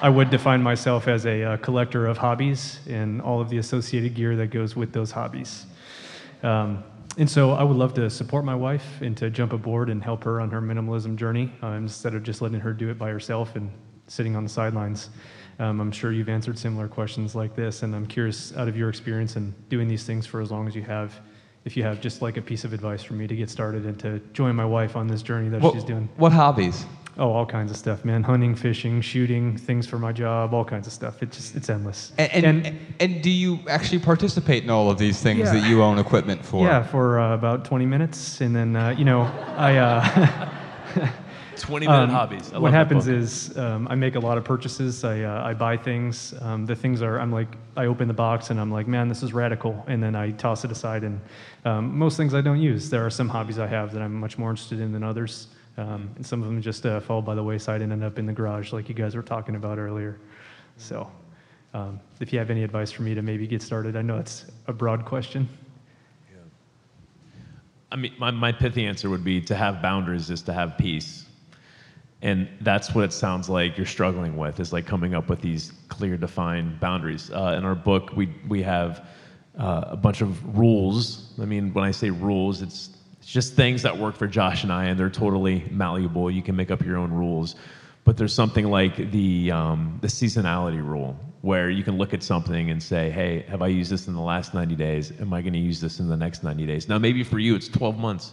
I 0.00 0.08
would 0.08 0.30
define 0.30 0.62
myself 0.62 1.08
as 1.08 1.24
a 1.26 1.42
uh, 1.42 1.56
collector 1.58 2.06
of 2.06 2.18
hobbies 2.18 2.80
and 2.88 3.20
all 3.22 3.40
of 3.40 3.48
the 3.48 3.58
associated 3.58 4.14
gear 4.14 4.36
that 4.36 4.48
goes 4.48 4.76
with 4.76 4.92
those 4.92 5.10
hobbies. 5.10 5.66
Um, 6.42 6.84
and 7.16 7.28
so 7.28 7.52
I 7.52 7.64
would 7.64 7.76
love 7.76 7.94
to 7.94 8.08
support 8.10 8.44
my 8.44 8.54
wife 8.54 9.00
and 9.00 9.16
to 9.16 9.28
jump 9.30 9.52
aboard 9.52 9.88
and 9.90 10.02
help 10.02 10.22
her 10.24 10.40
on 10.40 10.50
her 10.50 10.60
minimalism 10.60 11.16
journey 11.16 11.52
uh, 11.62 11.68
instead 11.68 12.14
of 12.14 12.22
just 12.22 12.42
letting 12.42 12.60
her 12.60 12.72
do 12.72 12.90
it 12.90 12.98
by 12.98 13.10
herself 13.10 13.56
and 13.56 13.70
sitting 14.06 14.36
on 14.36 14.44
the 14.44 14.48
sidelines. 14.48 15.10
Um, 15.58 15.80
I'm 15.80 15.90
sure 15.90 16.12
you've 16.12 16.28
answered 16.28 16.56
similar 16.56 16.86
questions 16.86 17.34
like 17.34 17.56
this, 17.56 17.82
and 17.82 17.94
I'm 17.94 18.06
curious, 18.06 18.56
out 18.56 18.68
of 18.68 18.76
your 18.76 18.88
experience 18.88 19.34
in 19.34 19.52
doing 19.68 19.88
these 19.88 20.04
things 20.04 20.26
for 20.26 20.40
as 20.40 20.52
long 20.52 20.68
as 20.68 20.76
you 20.76 20.82
have, 20.82 21.12
if 21.64 21.76
you 21.76 21.82
have 21.82 22.00
just 22.00 22.22
like 22.22 22.36
a 22.36 22.42
piece 22.42 22.62
of 22.64 22.72
advice 22.72 23.02
for 23.02 23.14
me 23.14 23.26
to 23.26 23.34
get 23.34 23.50
started 23.50 23.84
and 23.84 23.98
to 23.98 24.20
join 24.32 24.54
my 24.54 24.64
wife 24.64 24.94
on 24.94 25.08
this 25.08 25.22
journey 25.22 25.48
that 25.48 25.60
What- 25.60 25.74
she's 25.74 25.82
doing. 25.84 26.08
what 26.16 26.30
hobbies? 26.32 26.86
Oh, 27.18 27.32
all 27.32 27.46
kinds 27.46 27.72
of 27.72 27.76
stuff, 27.76 28.04
man. 28.04 28.22
Hunting, 28.22 28.54
fishing, 28.54 29.00
shooting, 29.00 29.56
things 29.56 29.88
for 29.88 29.98
my 29.98 30.12
job, 30.12 30.54
all 30.54 30.64
kinds 30.64 30.86
of 30.86 30.92
stuff. 30.92 31.20
It's 31.20 31.36
just, 31.36 31.56
it's 31.56 31.68
endless. 31.68 32.12
And, 32.16 32.44
and, 32.44 32.78
and, 33.00 33.22
do 33.22 33.30
you 33.30 33.58
actually 33.68 33.98
participate 33.98 34.62
in 34.62 34.70
all 34.70 34.88
of 34.88 34.98
these 34.98 35.20
things 35.20 35.40
Yeah. 35.40 35.54
that 35.54 35.68
you 35.68 35.82
own 35.82 35.98
equipment 35.98 36.44
for? 36.44 36.64
Yeah, 36.64 36.84
for 36.84 37.18
uh, 37.18 37.34
about 37.34 37.64
20 37.64 37.86
minutes, 37.86 38.40
and 38.40 38.54
then 38.54 38.76
uh, 38.76 38.90
you 38.90 39.04
know, 39.04 39.22
I. 39.56 39.76
Uh, 39.78 41.10
20-minute 41.58 42.10
hobbies. 42.10 42.52
I 42.52 42.58
what 42.58 42.72
happens 42.72 43.08
is 43.08 43.56
um, 43.58 43.88
I 43.90 43.94
make 43.94 44.14
a 44.14 44.20
lot 44.20 44.38
of 44.38 44.44
purchases. 44.44 45.04
I 45.04 45.22
uh, 45.22 45.42
I 45.44 45.54
buy 45.54 45.76
things. 45.76 46.34
Um, 46.40 46.66
the 46.66 46.74
things 46.74 47.02
are 47.02 47.18
I'm 47.18 47.32
like 47.32 47.48
I 47.76 47.86
open 47.86 48.08
the 48.08 48.14
box 48.14 48.50
and 48.50 48.60
I'm 48.60 48.70
like, 48.70 48.86
man, 48.86 49.08
this 49.08 49.22
is 49.22 49.32
radical, 49.32 49.84
and 49.88 50.02
then 50.02 50.14
I 50.14 50.30
toss 50.32 50.64
it 50.64 50.70
aside. 50.70 51.02
And 51.04 51.20
um, 51.64 51.98
most 51.98 52.16
things 52.16 52.34
I 52.34 52.40
don't 52.40 52.60
use. 52.60 52.90
There 52.90 53.04
are 53.04 53.10
some 53.10 53.28
hobbies 53.28 53.58
I 53.58 53.66
have 53.66 53.92
that 53.92 54.02
I'm 54.02 54.14
much 54.14 54.38
more 54.38 54.50
interested 54.50 54.80
in 54.80 54.92
than 54.92 55.02
others, 55.02 55.48
um, 55.78 56.10
and 56.16 56.26
some 56.26 56.42
of 56.42 56.48
them 56.48 56.60
just 56.60 56.84
uh, 56.84 57.00
fall 57.00 57.22
by 57.22 57.34
the 57.34 57.42
wayside 57.42 57.80
and 57.80 57.92
end 57.92 58.04
up 58.04 58.18
in 58.18 58.26
the 58.26 58.32
garage, 58.32 58.72
like 58.72 58.88
you 58.88 58.94
guys 58.94 59.16
were 59.16 59.22
talking 59.22 59.56
about 59.56 59.78
earlier. 59.78 60.18
So. 60.76 61.10
Um, 61.74 62.00
if 62.18 62.32
you 62.32 62.38
have 62.38 62.48
any 62.50 62.64
advice 62.64 62.90
for 62.90 63.02
me 63.02 63.14
to 63.14 63.20
maybe 63.20 63.46
get 63.46 63.60
started, 63.60 63.94
I 63.94 64.00
know 64.00 64.16
it's 64.16 64.46
a 64.68 64.72
broad 64.72 65.04
question. 65.04 65.46
I 67.90 67.96
mean, 67.96 68.12
my, 68.18 68.30
my 68.30 68.52
pithy 68.52 68.86
answer 68.86 69.08
would 69.08 69.24
be 69.24 69.40
to 69.42 69.54
have 69.54 69.80
boundaries 69.80 70.30
is 70.30 70.42
to 70.42 70.52
have 70.52 70.76
peace. 70.76 71.26
And 72.20 72.48
that's 72.62 72.94
what 72.94 73.04
it 73.04 73.12
sounds 73.12 73.48
like 73.48 73.76
you're 73.76 73.86
struggling 73.86 74.36
with, 74.36 74.60
is 74.60 74.72
like 74.72 74.86
coming 74.86 75.14
up 75.14 75.28
with 75.28 75.40
these 75.40 75.72
clear, 75.88 76.16
defined 76.16 76.80
boundaries. 76.80 77.30
Uh, 77.30 77.54
in 77.56 77.64
our 77.64 77.74
book, 77.74 78.10
we, 78.16 78.34
we 78.48 78.62
have 78.62 79.06
uh, 79.58 79.84
a 79.88 79.96
bunch 79.96 80.20
of 80.20 80.58
rules. 80.58 81.32
I 81.40 81.44
mean, 81.44 81.72
when 81.72 81.84
I 81.84 81.90
say 81.90 82.10
rules, 82.10 82.60
it's, 82.60 82.90
it's 83.18 83.28
just 83.28 83.54
things 83.54 83.82
that 83.82 83.96
work 83.96 84.16
for 84.16 84.26
Josh 84.26 84.62
and 84.62 84.72
I, 84.72 84.84
and 84.84 84.98
they're 84.98 85.10
totally 85.10 85.64
malleable. 85.70 86.30
You 86.30 86.42
can 86.42 86.56
make 86.56 86.70
up 86.70 86.84
your 86.84 86.96
own 86.96 87.12
rules. 87.12 87.56
But 88.04 88.16
there's 88.16 88.32
something 88.32 88.66
like 88.66 89.10
the, 89.10 89.52
um, 89.52 89.98
the 90.00 90.08
seasonality 90.08 90.82
rule, 90.82 91.14
where 91.42 91.68
you 91.68 91.84
can 91.84 91.98
look 91.98 92.14
at 92.14 92.22
something 92.22 92.70
and 92.70 92.82
say, 92.82 93.10
hey, 93.10 93.44
have 93.48 93.60
I 93.60 93.66
used 93.66 93.90
this 93.90 94.08
in 94.08 94.14
the 94.14 94.22
last 94.22 94.54
90 94.54 94.74
days? 94.76 95.12
Am 95.20 95.32
I 95.34 95.42
going 95.42 95.52
to 95.52 95.58
use 95.58 95.78
this 95.78 96.00
in 96.00 96.08
the 96.08 96.16
next 96.16 96.42
90 96.42 96.64
days? 96.64 96.88
Now, 96.88 96.98
maybe 96.98 97.22
for 97.22 97.38
you, 97.38 97.54
it's 97.54 97.68
12 97.68 97.98
months. 97.98 98.32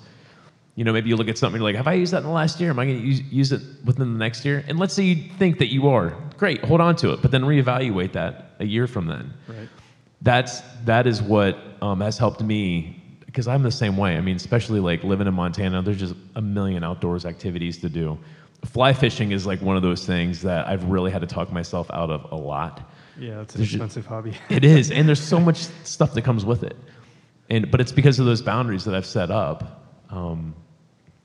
You 0.75 0.85
know, 0.85 0.93
maybe 0.93 1.09
you 1.09 1.17
look 1.17 1.27
at 1.27 1.37
something, 1.37 1.61
like, 1.61 1.75
have 1.75 1.87
I 1.87 1.93
used 1.93 2.13
that 2.13 2.19
in 2.19 2.23
the 2.23 2.29
last 2.29 2.59
year? 2.61 2.69
Am 2.69 2.79
I 2.79 2.85
going 2.85 3.01
to 3.01 3.05
use, 3.05 3.21
use 3.23 3.51
it 3.51 3.61
within 3.83 4.13
the 4.13 4.19
next 4.19 4.45
year? 4.45 4.63
And 4.67 4.79
let's 4.79 4.93
say 4.93 5.03
you 5.03 5.29
think 5.37 5.59
that 5.59 5.73
you 5.73 5.89
are. 5.89 6.11
Great, 6.37 6.63
hold 6.63 6.79
on 6.79 6.95
to 6.97 7.11
it, 7.11 7.21
but 7.21 7.31
then 7.31 7.41
reevaluate 7.43 8.13
that 8.13 8.51
a 8.59 8.65
year 8.65 8.87
from 8.87 9.07
then. 9.07 9.33
Right. 9.47 9.69
That's, 10.21 10.61
that 10.85 11.05
is 11.05 11.21
what 11.21 11.57
um, 11.81 12.01
has 12.01 12.17
helped 12.17 12.41
me, 12.41 13.03
because 13.35 13.49
I'm 13.49 13.63
the 13.63 13.71
same 13.71 13.97
way. 13.97 14.15
I 14.15 14.21
mean, 14.21 14.37
especially 14.37 14.79
like 14.79 15.03
living 15.03 15.27
in 15.27 15.33
Montana, 15.33 15.81
there's 15.81 15.99
just 15.99 16.15
a 16.37 16.41
million 16.41 16.85
outdoors 16.85 17.25
activities 17.25 17.77
to 17.79 17.89
do. 17.89 18.17
Fly 18.63 18.93
fishing 18.93 19.33
is 19.33 19.45
like 19.45 19.61
one 19.61 19.75
of 19.75 19.81
those 19.81 20.05
things 20.05 20.41
that 20.43 20.65
I've 20.69 20.85
really 20.85 21.11
had 21.11 21.19
to 21.19 21.27
talk 21.27 21.51
myself 21.51 21.91
out 21.91 22.09
of 22.09 22.31
a 22.31 22.35
lot. 22.35 22.89
Yeah, 23.19 23.41
it's 23.41 23.53
an 23.55 23.59
There's 23.59 23.73
expensive 23.73 24.05
hobby. 24.05 24.37
it 24.49 24.63
is, 24.63 24.89
and 24.89 25.05
there's 25.05 25.21
so 25.21 25.37
much 25.37 25.67
stuff 25.83 26.13
that 26.13 26.21
comes 26.21 26.45
with 26.45 26.63
it, 26.63 26.77
and 27.49 27.69
but 27.69 27.81
it's 27.81 27.91
because 27.91 28.19
of 28.19 28.25
those 28.25 28.41
boundaries 28.41 28.85
that 28.85 28.95
I've 28.95 29.05
set 29.05 29.29
up 29.29 29.85
um, 30.09 30.55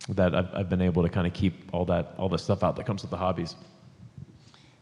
that 0.09 0.35
I've, 0.35 0.53
I've 0.53 0.69
been 0.69 0.83
able 0.83 1.05
to 1.05 1.09
kind 1.09 1.29
of 1.29 1.33
keep 1.33 1.55
all 1.73 1.85
that 1.85 2.15
all 2.19 2.29
the 2.29 2.39
stuff 2.39 2.65
out 2.65 2.75
that 2.75 2.87
comes 2.87 3.03
with 3.03 3.13
the 3.13 3.19
hobbies. 3.19 3.55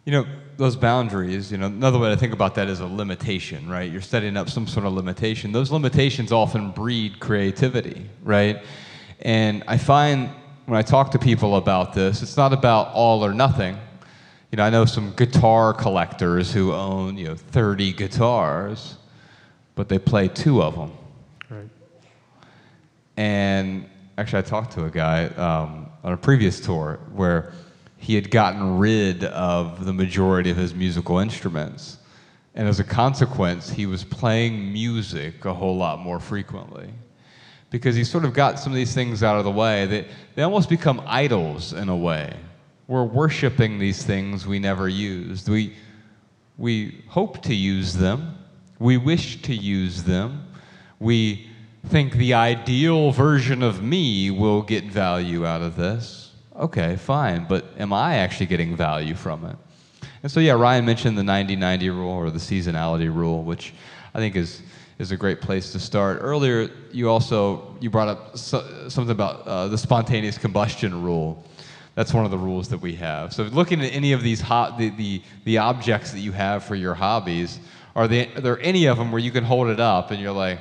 You 0.09 0.13
know, 0.13 0.27
those 0.57 0.75
boundaries, 0.75 1.53
you 1.53 1.59
know, 1.59 1.67
another 1.67 1.99
way 1.99 2.09
to 2.09 2.17
think 2.17 2.33
about 2.33 2.55
that 2.55 2.67
is 2.69 2.81
a 2.81 2.87
limitation, 2.87 3.69
right? 3.69 3.93
You're 3.93 4.01
setting 4.01 4.39
up 4.39 4.49
some 4.49 4.67
sort 4.67 4.87
of 4.87 4.95
limitation. 4.95 5.53
Those 5.53 5.71
limitations 5.71 6.33
often 6.33 6.71
breed 6.71 7.21
creativity, 7.21 8.09
right? 8.23 8.65
And 9.21 9.63
I 9.69 9.77
find 9.77 10.31
when 10.65 10.79
I 10.79 10.81
talk 10.81 11.11
to 11.11 11.19
people 11.19 11.57
about 11.57 11.93
this, 11.93 12.23
it's 12.23 12.39
not 12.39 12.55
about 12.55 12.91
all 12.95 13.23
or 13.23 13.35
nothing. 13.35 13.77
You 14.51 14.57
know, 14.57 14.63
I 14.63 14.71
know 14.71 14.87
some 14.87 15.13
guitar 15.13 15.75
collectors 15.75 16.55
who 16.55 16.73
own, 16.73 17.19
you 17.19 17.27
know, 17.27 17.35
30 17.35 17.93
guitars, 17.93 18.97
but 19.75 19.91
they 19.91 19.99
play 19.99 20.29
two 20.29 20.63
of 20.63 20.75
them. 20.75 20.93
Right. 21.51 21.69
And 23.19 23.87
actually, 24.17 24.39
I 24.39 24.43
talked 24.43 24.73
to 24.73 24.87
a 24.87 24.91
guy 24.91 25.27
um, 25.27 25.91
on 26.03 26.15
a 26.15 26.17
previous 26.17 26.61
tour 26.61 26.99
where 27.13 27.53
he 27.99 28.15
had 28.15 28.31
gotten 28.31 28.79
rid 28.79 29.25
of 29.25 29.85
the 29.85 29.93
majority 29.93 30.51
of 30.51 30.57
his 30.57 30.75
musical 30.75 31.19
instruments. 31.19 31.99
And 32.55 32.67
as 32.67 32.81
a 32.81 32.85
consequence, 32.85 33.71
he 33.71 33.87
was 33.87 34.05
playing 34.05 34.73
music 34.73 35.45
a 35.45 35.53
whole 35.53 35.77
lot 35.77 35.99
more 35.99 36.19
frequently. 36.19 36.89
Because 37.71 37.95
he 37.95 38.05
sort 38.05 38.25
of 38.25 38.33
got 38.33 38.59
some 38.59 38.73
of 38.73 38.77
these 38.77 38.95
things 38.95 39.23
out 39.23 39.37
of 39.37 39.45
the 39.45 39.51
way. 39.51 39.87
They, 39.87 40.09
they 40.35 40.43
almost 40.43 40.71
become 40.71 41.03
idols 41.07 41.73
in 41.73 41.89
a 41.89 41.97
way. 41.97 42.35
We're 42.87 43.05
worshiping 43.05 43.79
these 43.79 44.03
things 44.03 44.47
we 44.47 44.59
never 44.59 44.89
used. 44.89 45.49
We, 45.49 45.75
we 46.57 47.05
hope 47.09 47.43
to 47.43 47.55
use 47.55 47.93
them. 47.93 48.39
We 48.79 48.97
wish 48.97 49.43
to 49.43 49.55
use 49.55 50.05
them. 50.05 50.47
We 50.99 51.49
think 51.87 52.15
the 52.15 52.35
ideal 52.35 53.13
version 53.13 53.63
of 53.63 53.83
me 53.83 54.31
will 54.31 54.63
get 54.63 54.85
value 54.85 55.45
out 55.45 55.63
of 55.63 55.77
this. 55.77 56.28
Okay, 56.59 56.97
fine, 56.97 57.47
but 57.49 57.65
am 57.79 57.93
I 57.93 58.17
actually 58.17 58.47
getting 58.47 58.75
value 58.75 59.15
from 59.15 59.45
it? 59.45 59.57
And 60.25 60.33
so, 60.33 60.41
yeah, 60.41 60.55
Ryan 60.55 60.85
mentioned 60.85 61.17
the 61.17 61.23
90 61.23 61.55
90 61.55 61.91
rule 61.91 62.11
or 62.11 62.31
the 62.31 62.41
seasonality 62.41 63.15
rule, 63.15 63.45
which 63.45 63.73
I 64.13 64.19
think 64.19 64.35
is, 64.35 64.63
is 64.99 65.13
a 65.13 65.17
great 65.17 65.41
place 65.41 65.71
to 65.71 65.79
start. 65.79 66.19
Earlier, 66.21 66.69
you 66.91 67.09
also 67.09 67.77
you 67.81 67.91
brought 67.91 68.09
up 68.09 68.37
so, 68.37 68.89
something 68.89 69.13
about 69.13 69.47
uh, 69.47 69.69
the 69.69 69.79
spontaneous 69.79 70.37
combustion 70.37 71.05
rule. 71.05 71.45
That's 71.95 72.13
one 72.13 72.25
of 72.25 72.33
the 72.33 72.39
rules 72.39 72.69
that 72.71 72.81
we 72.81 72.97
have. 72.97 73.33
So, 73.33 73.45
looking 73.45 73.81
at 73.81 73.93
any 73.93 74.13
of 74.13 74.25
these 74.25 74.41
hot, 74.41 74.79
the, 74.79 74.91
the, 74.91 75.23
the 75.45 75.59
objects 75.59 76.11
that 76.11 76.21
you 76.21 76.33
have 76.33 76.65
for 76.65 76.75
your 76.75 76.95
hobbies, 76.95 77.61
are, 77.95 78.09
they, 78.09 78.35
are 78.35 78.41
there 78.41 78.61
any 78.61 78.87
of 78.87 78.99
them 78.99 79.13
where 79.13 79.21
you 79.21 79.31
can 79.31 79.45
hold 79.45 79.69
it 79.69 79.79
up 79.79 80.11
and 80.11 80.21
you're 80.21 80.33
like, 80.33 80.59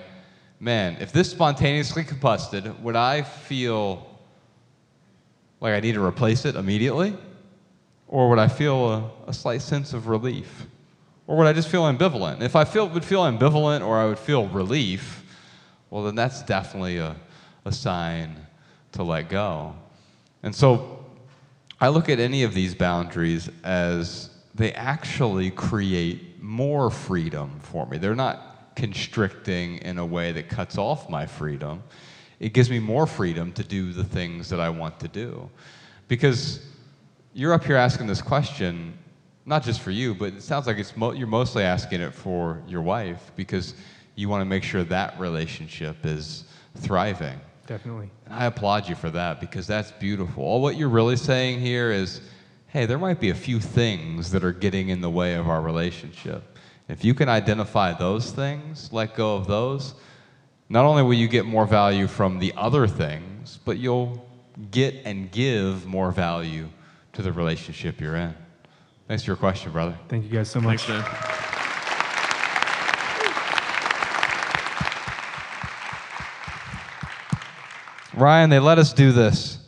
man, 0.59 0.97
if 0.99 1.11
this 1.11 1.31
spontaneously 1.31 2.03
combusted, 2.03 2.79
would 2.81 2.95
I 2.95 3.23
feel 3.23 4.16
like 5.59 5.73
I 5.73 5.79
need 5.79 5.93
to 5.93 6.03
replace 6.03 6.45
it 6.45 6.55
immediately? 6.55 7.15
Or 8.07 8.29
would 8.29 8.39
I 8.39 8.47
feel 8.47 8.89
a, 8.89 9.11
a 9.27 9.33
slight 9.33 9.61
sense 9.61 9.93
of 9.93 10.07
relief? 10.07 10.65
Or 11.27 11.35
would 11.37 11.47
I 11.47 11.53
just 11.53 11.67
feel 11.67 11.83
ambivalent? 11.83 12.41
If 12.41 12.55
I 12.55 12.63
feel, 12.63 12.87
would 12.89 13.03
feel 13.03 13.23
ambivalent 13.23 13.85
or 13.85 13.97
I 13.97 14.05
would 14.05 14.19
feel 14.19 14.47
relief, 14.47 15.23
well, 15.89 16.03
then 16.03 16.15
that's 16.15 16.41
definitely 16.43 16.97
a, 16.97 17.15
a 17.65 17.71
sign 17.71 18.35
to 18.93 19.03
let 19.03 19.29
go. 19.29 19.75
And 20.43 20.55
so 20.55 21.05
I 21.81 21.89
look 21.89 22.07
at 22.09 22.19
any 22.19 22.43
of 22.43 22.53
these 22.53 22.73
boundaries 22.73 23.49
as 23.63 24.29
they 24.55 24.71
actually 24.73 25.51
create 25.51 26.41
more 26.41 26.89
freedom 26.89 27.59
for 27.61 27.85
me. 27.85 27.97
They're 27.97 28.15
not 28.15 28.73
constricting 28.75 29.77
in 29.79 29.97
a 29.97 30.05
way 30.05 30.31
that 30.31 30.49
cuts 30.49 30.77
off 30.77 31.09
my 31.09 31.25
freedom. 31.25 31.83
It 32.39 32.53
gives 32.53 32.69
me 32.69 32.79
more 32.79 33.07
freedom 33.07 33.51
to 33.53 33.63
do 33.63 33.93
the 33.93 34.03
things 34.03 34.49
that 34.49 34.59
I 34.59 34.69
want 34.69 34.99
to 34.99 35.07
do. 35.07 35.49
Because 36.07 36.65
you're 37.33 37.53
up 37.53 37.63
here 37.63 37.75
asking 37.75 38.07
this 38.07 38.21
question, 38.21 38.97
not 39.45 39.63
just 39.63 39.81
for 39.81 39.91
you, 39.91 40.13
but 40.13 40.33
it 40.33 40.43
sounds 40.43 40.67
like 40.67 40.77
it's 40.77 40.95
mo- 40.95 41.13
you're 41.13 41.27
mostly 41.27 41.63
asking 41.63 42.01
it 42.01 42.13
for 42.13 42.61
your 42.67 42.81
wife 42.81 43.31
because 43.35 43.73
you 44.15 44.29
want 44.29 44.41
to 44.41 44.45
make 44.45 44.63
sure 44.63 44.83
that 44.83 45.19
relationship 45.19 45.97
is 46.05 46.45
thriving. 46.75 47.39
Definitely. 47.65 48.09
And 48.25 48.33
I 48.33 48.45
applaud 48.45 48.87
you 48.87 48.95
for 48.95 49.09
that 49.11 49.39
because 49.39 49.67
that's 49.67 49.91
beautiful. 49.91 50.43
All 50.43 50.61
what 50.61 50.75
you're 50.77 50.89
really 50.89 51.17
saying 51.17 51.59
here 51.59 51.91
is, 51.91 52.21
hey, 52.67 52.85
there 52.85 52.97
might 52.97 53.19
be 53.19 53.29
a 53.29 53.35
few 53.35 53.59
things 53.59 54.31
that 54.31 54.43
are 54.43 54.53
getting 54.53 54.89
in 54.89 55.01
the 55.01 55.09
way 55.09 55.35
of 55.35 55.47
our 55.49 55.61
relationship. 55.61 56.57
If 56.87 57.03
you 57.03 57.13
can 57.13 57.27
identify 57.27 57.93
those 57.93 58.31
things, 58.31 58.91
let 58.93 59.15
go 59.15 59.35
of 59.35 59.47
those, 59.47 59.95
not 60.69 60.85
only 60.85 61.03
will 61.03 61.13
you 61.13 61.27
get 61.27 61.45
more 61.45 61.65
value 61.65 62.07
from 62.07 62.39
the 62.39 62.53
other 62.57 62.87
things, 62.87 63.59
but 63.63 63.77
you'll 63.77 64.25
get 64.71 64.95
and 65.05 65.31
give 65.31 65.85
more 65.85 66.11
value 66.11 66.67
to 67.13 67.21
the 67.21 67.31
relationship 67.31 68.01
you're 68.01 68.15
in. 68.15 68.35
Thanks 69.07 69.23
for 69.23 69.31
your 69.31 69.37
question, 69.37 69.71
brother. 69.71 69.97
Thank 70.09 70.25
you 70.25 70.29
guys 70.29 70.49
so 70.49 70.59
much. 70.59 70.81
Thanks, 70.81 71.07
man. 71.07 71.37
Ryan, 78.13 78.49
they 78.49 78.59
let 78.59 78.79
us 78.79 78.93
do 78.93 79.11
this. 79.11 79.59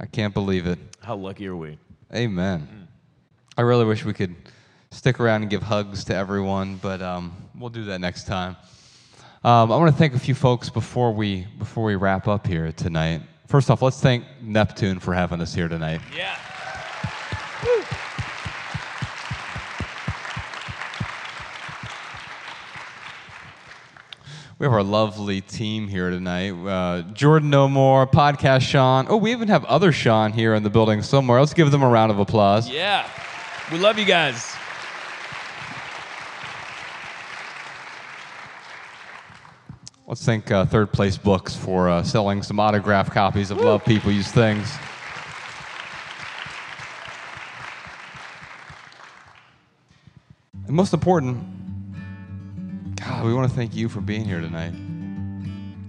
I 0.00 0.06
can't 0.06 0.32
believe 0.32 0.66
it. 0.66 0.78
How 1.02 1.16
lucky 1.16 1.46
are 1.46 1.56
we? 1.56 1.78
Amen. 2.14 2.88
I 3.56 3.62
really 3.62 3.84
wish 3.84 4.04
we 4.04 4.14
could 4.14 4.34
stick 4.90 5.20
around 5.20 5.42
and 5.42 5.50
give 5.50 5.62
hugs 5.62 6.04
to 6.04 6.14
everyone, 6.14 6.76
but 6.76 7.02
um, 7.02 7.36
we'll 7.54 7.68
do 7.70 7.84
that 7.84 8.00
next 8.00 8.26
time. 8.26 8.56
Um, 9.44 9.70
I 9.70 9.76
want 9.76 9.92
to 9.92 9.96
thank 9.96 10.14
a 10.14 10.18
few 10.18 10.34
folks 10.34 10.68
before 10.68 11.12
we 11.12 11.46
before 11.58 11.84
we 11.84 11.94
wrap 11.94 12.26
up 12.26 12.46
here 12.46 12.72
tonight. 12.72 13.22
First 13.46 13.70
off, 13.70 13.82
let's 13.82 14.00
thank 14.00 14.24
Neptune 14.42 14.98
for 14.98 15.14
having 15.14 15.40
us 15.40 15.54
here 15.54 15.68
tonight. 15.68 16.00
Yeah. 16.14 16.36
We 24.58 24.64
have 24.64 24.72
our 24.72 24.82
lovely 24.82 25.40
team 25.40 25.86
here 25.86 26.10
tonight. 26.10 26.50
Uh, 26.50 27.02
Jordan 27.12 27.50
Moore, 27.50 28.08
Podcast 28.08 28.62
Sean. 28.62 29.06
Oh, 29.08 29.16
we 29.16 29.30
even 29.30 29.46
have 29.46 29.64
other 29.66 29.92
Sean 29.92 30.32
here 30.32 30.54
in 30.54 30.64
the 30.64 30.70
building 30.70 31.00
somewhere. 31.00 31.38
Let's 31.38 31.54
give 31.54 31.70
them 31.70 31.84
a 31.84 31.88
round 31.88 32.10
of 32.10 32.18
applause. 32.18 32.68
Yeah. 32.68 33.08
We 33.70 33.78
love 33.78 34.00
you 34.00 34.04
guys. 34.04 34.57
Let's 40.08 40.24
thank 40.24 40.50
uh, 40.50 40.64
Third 40.64 40.90
Place 40.90 41.18
Books 41.18 41.54
for 41.54 41.90
uh, 41.90 42.02
selling 42.02 42.42
some 42.42 42.58
autographed 42.58 43.12
copies 43.12 43.50
of 43.50 43.58
Love 43.58 43.84
People 43.84 44.10
Use 44.10 44.32
Things. 44.32 44.74
And 50.66 50.74
most 50.74 50.94
important, 50.94 51.44
God, 52.96 53.26
we 53.26 53.34
want 53.34 53.50
to 53.50 53.54
thank 53.54 53.76
you 53.76 53.90
for 53.90 54.00
being 54.00 54.24
here 54.24 54.40
tonight. 54.40 54.72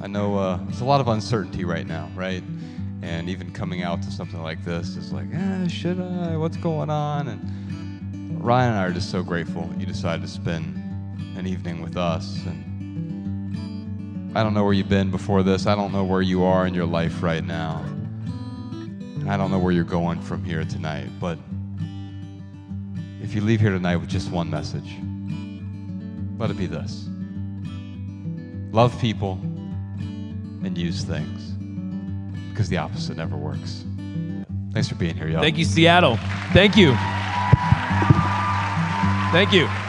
I 0.02 0.08
know 0.08 0.38
uh, 0.38 0.58
there's 0.66 0.82
a 0.82 0.86
lot 0.86 1.00
of 1.00 1.08
uncertainty 1.08 1.64
right 1.64 1.88
now, 1.88 2.12
right? 2.14 2.44
And 3.02 3.30
even 3.30 3.54
coming 3.54 3.84
out 3.84 4.02
to 4.02 4.12
something 4.12 4.44
like 4.44 4.66
this 4.66 4.98
is 4.98 5.14
like, 5.14 5.28
ah, 5.34 5.66
should 5.70 6.02
I? 6.02 6.36
What's 6.36 6.58
going 6.58 6.90
on? 6.90 7.30
And 7.30 8.44
Ryan 8.44 8.72
and 8.72 8.80
I 8.80 8.84
are 8.84 8.92
just 8.92 9.12
so 9.12 9.24
grateful 9.24 9.74
you 9.78 9.86
decided 9.86 10.24
to 10.24 10.28
spend 10.28 10.76
an 11.38 11.48
evening 11.48 11.82
with 11.82 11.96
us. 11.96 12.46
And 12.46 12.69
I 14.36 14.44
don't 14.44 14.54
know 14.54 14.64
where 14.64 14.74
you've 14.74 14.90
been 14.90 15.10
before 15.12 15.44
this. 15.44 15.66
I 15.66 15.76
don't 15.76 15.92
know 15.92 16.04
where 16.04 16.22
you 16.22 16.44
are 16.44 16.68
in 16.68 16.74
your 16.74 16.86
life 16.86 17.24
right 17.24 17.44
now. 17.44 17.84
I 19.28 19.38
don't 19.38 19.52
know 19.52 19.60
where 19.60 19.72
you're 19.72 19.84
going 19.84 20.22
from 20.22 20.44
here 20.44 20.64
tonight. 20.66 21.10
But 21.20 21.38
if 23.22 23.34
you 23.34 23.42
leave 23.42 23.60
here 23.60 23.72
tonight 23.72 23.98
with 23.98 24.10
just 24.10 24.32
one 24.32 24.50
message, 24.50 24.96
let 26.38 26.50
it 26.50 26.58
be 26.58 26.68
this 26.68 27.08
love 28.72 29.00
people 29.02 29.40
and 30.64 30.78
use 30.78 31.04
things 31.04 31.54
because 32.52 32.70
the 32.70 32.78
opposite 32.78 33.18
never 33.18 33.36
works. 33.36 33.84
Thanks 34.74 34.88
for 34.88 34.96
being 34.96 35.16
here, 35.16 35.28
y'all. 35.28 35.42
Thank 35.42 35.58
you, 35.58 35.66
Seattle. 35.66 36.18
Thank 36.54 36.78
you. 36.78 36.96
Thank 39.32 39.54
you. 39.54 39.89